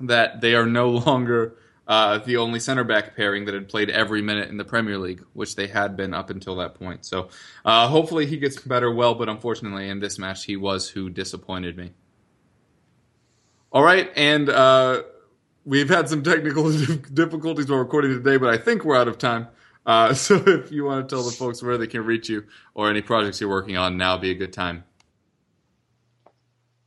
that 0.00 0.40
they 0.40 0.54
are 0.54 0.66
no 0.66 0.90
longer 1.06 1.56
uh, 1.88 2.18
the 2.18 2.36
only 2.36 2.60
center 2.60 2.84
back 2.84 3.16
pairing 3.16 3.46
that 3.46 3.54
had 3.54 3.66
played 3.66 3.88
every 3.88 4.20
minute 4.20 4.50
in 4.50 4.58
the 4.58 4.64
Premier 4.64 4.98
League, 4.98 5.24
which 5.32 5.56
they 5.56 5.66
had 5.66 5.96
been 5.96 6.12
up 6.12 6.28
until 6.28 6.56
that 6.56 6.74
point. 6.74 7.06
So 7.06 7.30
uh, 7.64 7.88
hopefully 7.88 8.26
he 8.26 8.36
gets 8.36 8.60
better 8.60 8.92
well, 8.92 9.14
but 9.14 9.30
unfortunately 9.30 9.88
in 9.88 9.98
this 9.98 10.18
match 10.18 10.44
he 10.44 10.56
was 10.56 10.90
who 10.90 11.08
disappointed 11.08 11.78
me. 11.78 11.92
All 13.72 13.82
right, 13.82 14.10
and 14.16 14.50
uh, 14.50 15.02
we've 15.68 15.90
had 15.90 16.08
some 16.08 16.22
technical 16.22 16.72
difficulties 17.14 17.68
while 17.68 17.78
recording 17.78 18.10
today, 18.12 18.38
but 18.38 18.48
I 18.48 18.56
think 18.56 18.84
we're 18.84 18.96
out 18.96 19.06
of 19.06 19.18
time. 19.18 19.48
Uh, 19.84 20.14
so 20.26 20.36
if 20.46 20.72
you 20.72 20.84
want 20.84 21.06
to 21.08 21.14
tell 21.14 21.22
the 21.22 21.30
folks 21.30 21.62
where 21.62 21.78
they 21.78 21.86
can 21.86 22.04
reach 22.04 22.28
you 22.28 22.44
or 22.74 22.90
any 22.90 23.02
projects 23.02 23.40
you're 23.40 23.50
working 23.50 23.76
on, 23.76 23.96
now 23.96 24.16
be 24.16 24.30
a 24.30 24.34
good 24.34 24.52
time. 24.52 24.82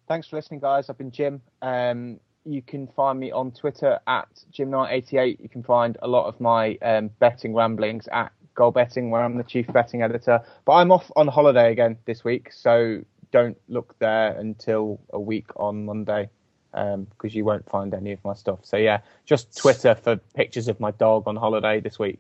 Thanks 0.08 0.28
for 0.28 0.36
listening, 0.36 0.60
guys. 0.60 0.90
I've 0.90 0.98
been 0.98 1.12
Jim. 1.12 1.42
Um, 1.62 2.20
you 2.44 2.62
can 2.62 2.88
find 2.88 3.20
me 3.20 3.32
on 3.32 3.52
Twitter 3.52 4.00
at 4.08 4.28
JimKnight88. 4.52 5.40
You 5.40 5.48
can 5.48 5.64
find 5.64 5.98
a 6.02 6.08
lot 6.08 6.26
of 6.26 6.42
my 6.42 6.78
um, 6.82 7.12
betting 7.20 7.54
ramblings 7.54 8.10
at 8.12 8.32
Goal 8.56 8.72
Betting, 8.72 9.12
where 9.12 9.24
I'm 9.24 9.38
the 9.38 9.44
chief 9.44 9.68
betting 9.72 10.02
editor. 10.02 10.42
But 10.66 10.74
I'm 10.74 10.92
off 10.92 11.10
on 11.16 11.28
holiday 11.28 11.72
again 11.72 11.98
this 12.06 12.24
week, 12.24 12.52
so 12.52 13.02
don't 13.32 13.58
look 13.70 13.96
there 14.00 14.38
until 14.38 15.00
a 15.12 15.20
week 15.20 15.46
on 15.56 15.86
Monday 15.86 16.30
Um, 16.74 17.06
because 17.10 17.36
you 17.36 17.44
won't 17.44 17.70
find 17.70 17.94
any 17.94 18.14
of 18.14 18.24
my 18.24 18.34
stuff. 18.34 18.60
So 18.64 18.78
yeah, 18.78 19.02
just 19.26 19.58
Twitter 19.58 19.94
for 19.94 20.16
pictures 20.36 20.70
of 20.70 20.80
my 20.80 20.92
dog 20.92 21.28
on 21.28 21.36
holiday 21.36 21.82
this 21.82 22.00
week. 22.00 22.20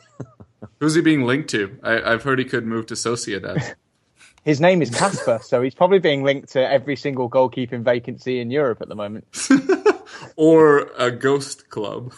Who's 0.80 0.94
he 0.94 1.00
being 1.00 1.22
linked 1.22 1.50
to? 1.50 1.78
I, 1.82 2.12
I've 2.12 2.24
heard 2.24 2.40
he 2.40 2.44
could 2.44 2.66
move 2.66 2.86
to 2.86 2.94
Sociedad. 2.94 3.74
His 4.44 4.60
name 4.60 4.82
is 4.82 4.90
Casper, 4.90 5.40
so 5.42 5.60
he's 5.60 5.74
probably 5.74 5.98
being 5.98 6.22
linked 6.22 6.50
to 6.52 6.70
every 6.70 6.96
single 6.96 7.28
goalkeeping 7.28 7.82
vacancy 7.82 8.40
in 8.40 8.50
Europe 8.50 8.80
at 8.80 8.88
the 8.88 8.94
moment. 8.94 9.26
or 10.36 10.90
a 10.96 11.10
ghost 11.10 11.68
club. 11.68 12.14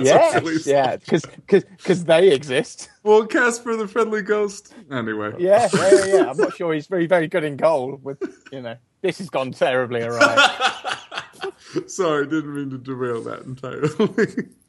Yes, 0.00 0.66
yeah, 0.66 0.96
because 0.96 2.04
they 2.04 2.32
exist. 2.32 2.90
Well, 3.02 3.26
Casper 3.26 3.76
the 3.76 3.86
friendly 3.86 4.22
ghost. 4.22 4.74
Anyway. 4.90 5.32
Yeah, 5.38 5.68
yeah, 5.72 5.90
yeah, 5.90 6.06
yeah. 6.06 6.30
I'm 6.30 6.36
not 6.36 6.56
sure 6.56 6.72
he's 6.72 6.86
very, 6.86 7.06
very 7.06 7.28
good 7.28 7.44
in 7.44 7.56
goal. 7.56 8.00
With 8.02 8.18
you 8.50 8.62
know, 8.62 8.76
this 9.02 9.18
has 9.18 9.30
gone 9.30 9.52
terribly 9.52 10.02
awry. 10.02 10.96
Sorry, 11.86 12.26
didn't 12.26 12.54
mean 12.54 12.70
to 12.70 12.78
derail 12.78 13.22
that 13.22 13.42
entirely. 13.42 14.48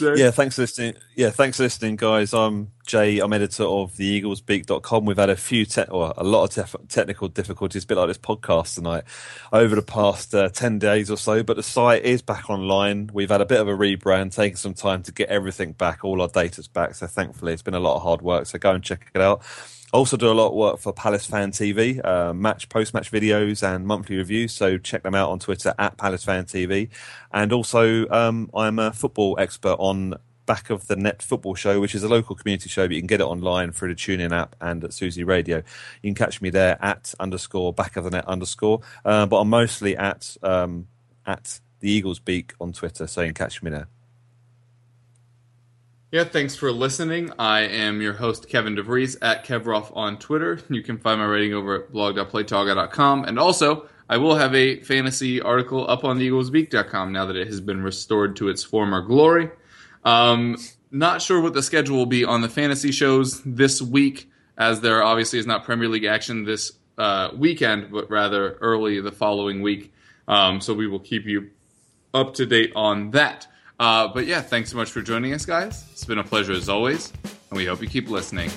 Jay? 0.00 0.14
Yeah, 0.16 0.30
thanks 0.30 0.54
for 0.54 0.62
listening. 0.62 0.94
Yeah, 1.14 1.28
thanks 1.28 1.58
for 1.58 1.64
listening, 1.64 1.96
guys. 1.96 2.32
I'm 2.32 2.70
Jay. 2.86 3.18
I'm 3.18 3.34
editor 3.34 3.64
of 3.64 3.96
the 3.98 4.22
eaglesbeak.com. 4.22 5.04
We've 5.04 5.16
had 5.16 5.28
a 5.28 5.36
few, 5.36 5.66
te- 5.66 5.82
or 5.90 6.14
a 6.16 6.24
lot 6.24 6.56
of 6.56 6.66
tef- 6.66 6.88
technical 6.88 7.28
difficulties, 7.28 7.84
a 7.84 7.86
bit 7.86 7.98
like 7.98 8.08
this 8.08 8.16
podcast 8.16 8.76
tonight, 8.76 9.04
over 9.52 9.74
the 9.74 9.82
past 9.82 10.34
uh, 10.34 10.48
10 10.48 10.78
days 10.78 11.10
or 11.10 11.18
so, 11.18 11.42
but 11.42 11.56
the 11.56 11.62
site 11.62 12.02
is 12.02 12.22
back 12.22 12.48
online. 12.48 13.10
We've 13.12 13.28
had 13.28 13.42
a 13.42 13.46
bit 13.46 13.60
of 13.60 13.68
a 13.68 13.72
rebrand, 13.72 14.34
taking 14.34 14.56
some 14.56 14.72
time 14.74 15.02
to 15.02 15.12
get 15.12 15.28
everything 15.28 15.72
back. 15.72 16.02
All 16.02 16.22
our 16.22 16.28
data's 16.28 16.66
back. 16.66 16.94
So 16.94 17.06
thankfully, 17.06 17.52
it's 17.52 17.62
been 17.62 17.74
a 17.74 17.80
lot 17.80 17.96
of 17.96 18.02
hard 18.02 18.22
work. 18.22 18.46
So 18.46 18.58
go 18.58 18.70
and 18.72 18.82
check 18.82 19.10
it 19.14 19.20
out. 19.20 19.42
Also 19.92 20.16
do 20.16 20.30
a 20.30 20.32
lot 20.32 20.48
of 20.48 20.54
work 20.54 20.78
for 20.78 20.92
Palace 20.92 21.26
Fan 21.26 21.50
TV, 21.50 22.04
uh, 22.04 22.32
match 22.32 22.68
post 22.68 22.94
match 22.94 23.10
videos 23.10 23.62
and 23.66 23.86
monthly 23.86 24.16
reviews. 24.16 24.52
So 24.52 24.78
check 24.78 25.02
them 25.02 25.16
out 25.16 25.30
on 25.30 25.40
Twitter 25.40 25.74
at 25.78 25.96
Palace 25.96 26.22
Fan 26.22 26.44
TV. 26.44 26.90
And 27.32 27.52
also, 27.52 28.08
um, 28.08 28.50
I'm 28.54 28.78
a 28.78 28.92
football 28.92 29.36
expert 29.40 29.76
on 29.80 30.14
Back 30.46 30.70
of 30.70 30.86
the 30.86 30.96
Net 30.96 31.22
Football 31.22 31.56
Show, 31.56 31.80
which 31.80 31.94
is 31.94 32.04
a 32.04 32.08
local 32.08 32.36
community 32.36 32.68
show, 32.68 32.86
but 32.86 32.94
you 32.94 33.00
can 33.00 33.08
get 33.08 33.20
it 33.20 33.24
online 33.24 33.72
through 33.72 33.88
the 33.88 33.94
TuneIn 33.94 34.32
app 34.32 34.54
and 34.60 34.82
at 34.84 34.92
Susy 34.92 35.24
Radio. 35.24 35.58
You 36.02 36.08
can 36.08 36.14
catch 36.14 36.40
me 36.40 36.50
there 36.50 36.78
at 36.80 37.12
underscore 37.18 37.72
Back 37.72 37.96
of 37.96 38.04
the 38.04 38.10
Net 38.10 38.26
underscore. 38.26 38.80
Uh, 39.04 39.26
but 39.26 39.38
I'm 39.38 39.48
mostly 39.48 39.96
at 39.96 40.36
um, 40.42 40.86
at 41.26 41.60
the 41.80 41.90
Eagles 41.90 42.20
Beak 42.20 42.54
on 42.60 42.72
Twitter, 42.72 43.06
so 43.06 43.22
you 43.22 43.28
can 43.28 43.34
catch 43.34 43.62
me 43.62 43.70
there. 43.70 43.88
Yeah, 46.12 46.24
thanks 46.24 46.56
for 46.56 46.72
listening. 46.72 47.32
I 47.38 47.60
am 47.60 48.02
your 48.02 48.14
host, 48.14 48.48
Kevin 48.48 48.74
DeVries, 48.74 49.16
at 49.22 49.46
Kevroff 49.46 49.96
on 49.96 50.18
Twitter. 50.18 50.58
You 50.68 50.82
can 50.82 50.98
find 50.98 51.20
my 51.20 51.26
writing 51.26 51.54
over 51.54 51.84
at 51.84 51.92
blog.playtoga.com. 51.92 53.26
And 53.26 53.38
also, 53.38 53.86
I 54.08 54.16
will 54.16 54.34
have 54.34 54.52
a 54.52 54.80
fantasy 54.80 55.40
article 55.40 55.88
up 55.88 56.02
on 56.02 56.18
theeaglesbeak.com 56.18 57.12
now 57.12 57.26
that 57.26 57.36
it 57.36 57.46
has 57.46 57.60
been 57.60 57.80
restored 57.80 58.34
to 58.36 58.48
its 58.48 58.64
former 58.64 59.02
glory. 59.02 59.50
Um, 60.04 60.56
not 60.90 61.22
sure 61.22 61.40
what 61.40 61.54
the 61.54 61.62
schedule 61.62 61.98
will 61.98 62.06
be 62.06 62.24
on 62.24 62.40
the 62.40 62.48
fantasy 62.48 62.90
shows 62.90 63.40
this 63.44 63.80
week, 63.80 64.28
as 64.58 64.80
there 64.80 65.04
obviously 65.04 65.38
is 65.38 65.46
not 65.46 65.62
Premier 65.62 65.88
League 65.88 66.06
action 66.06 66.42
this 66.42 66.72
uh, 66.98 67.28
weekend, 67.36 67.92
but 67.92 68.10
rather 68.10 68.54
early 68.54 69.00
the 69.00 69.12
following 69.12 69.62
week. 69.62 69.92
Um, 70.26 70.60
so 70.60 70.74
we 70.74 70.88
will 70.88 70.98
keep 70.98 71.26
you 71.26 71.50
up 72.12 72.34
to 72.34 72.46
date 72.46 72.72
on 72.74 73.12
that. 73.12 73.46
Uh, 73.80 74.06
but 74.08 74.26
yeah, 74.26 74.42
thanks 74.42 74.70
so 74.70 74.76
much 74.76 74.90
for 74.90 75.00
joining 75.00 75.32
us, 75.32 75.46
guys. 75.46 75.86
It's 75.90 76.04
been 76.04 76.18
a 76.18 76.24
pleasure 76.24 76.52
as 76.52 76.68
always, 76.68 77.14
and 77.24 77.56
we 77.56 77.64
hope 77.64 77.80
you 77.80 77.88
keep 77.88 78.10
listening. 78.10 78.50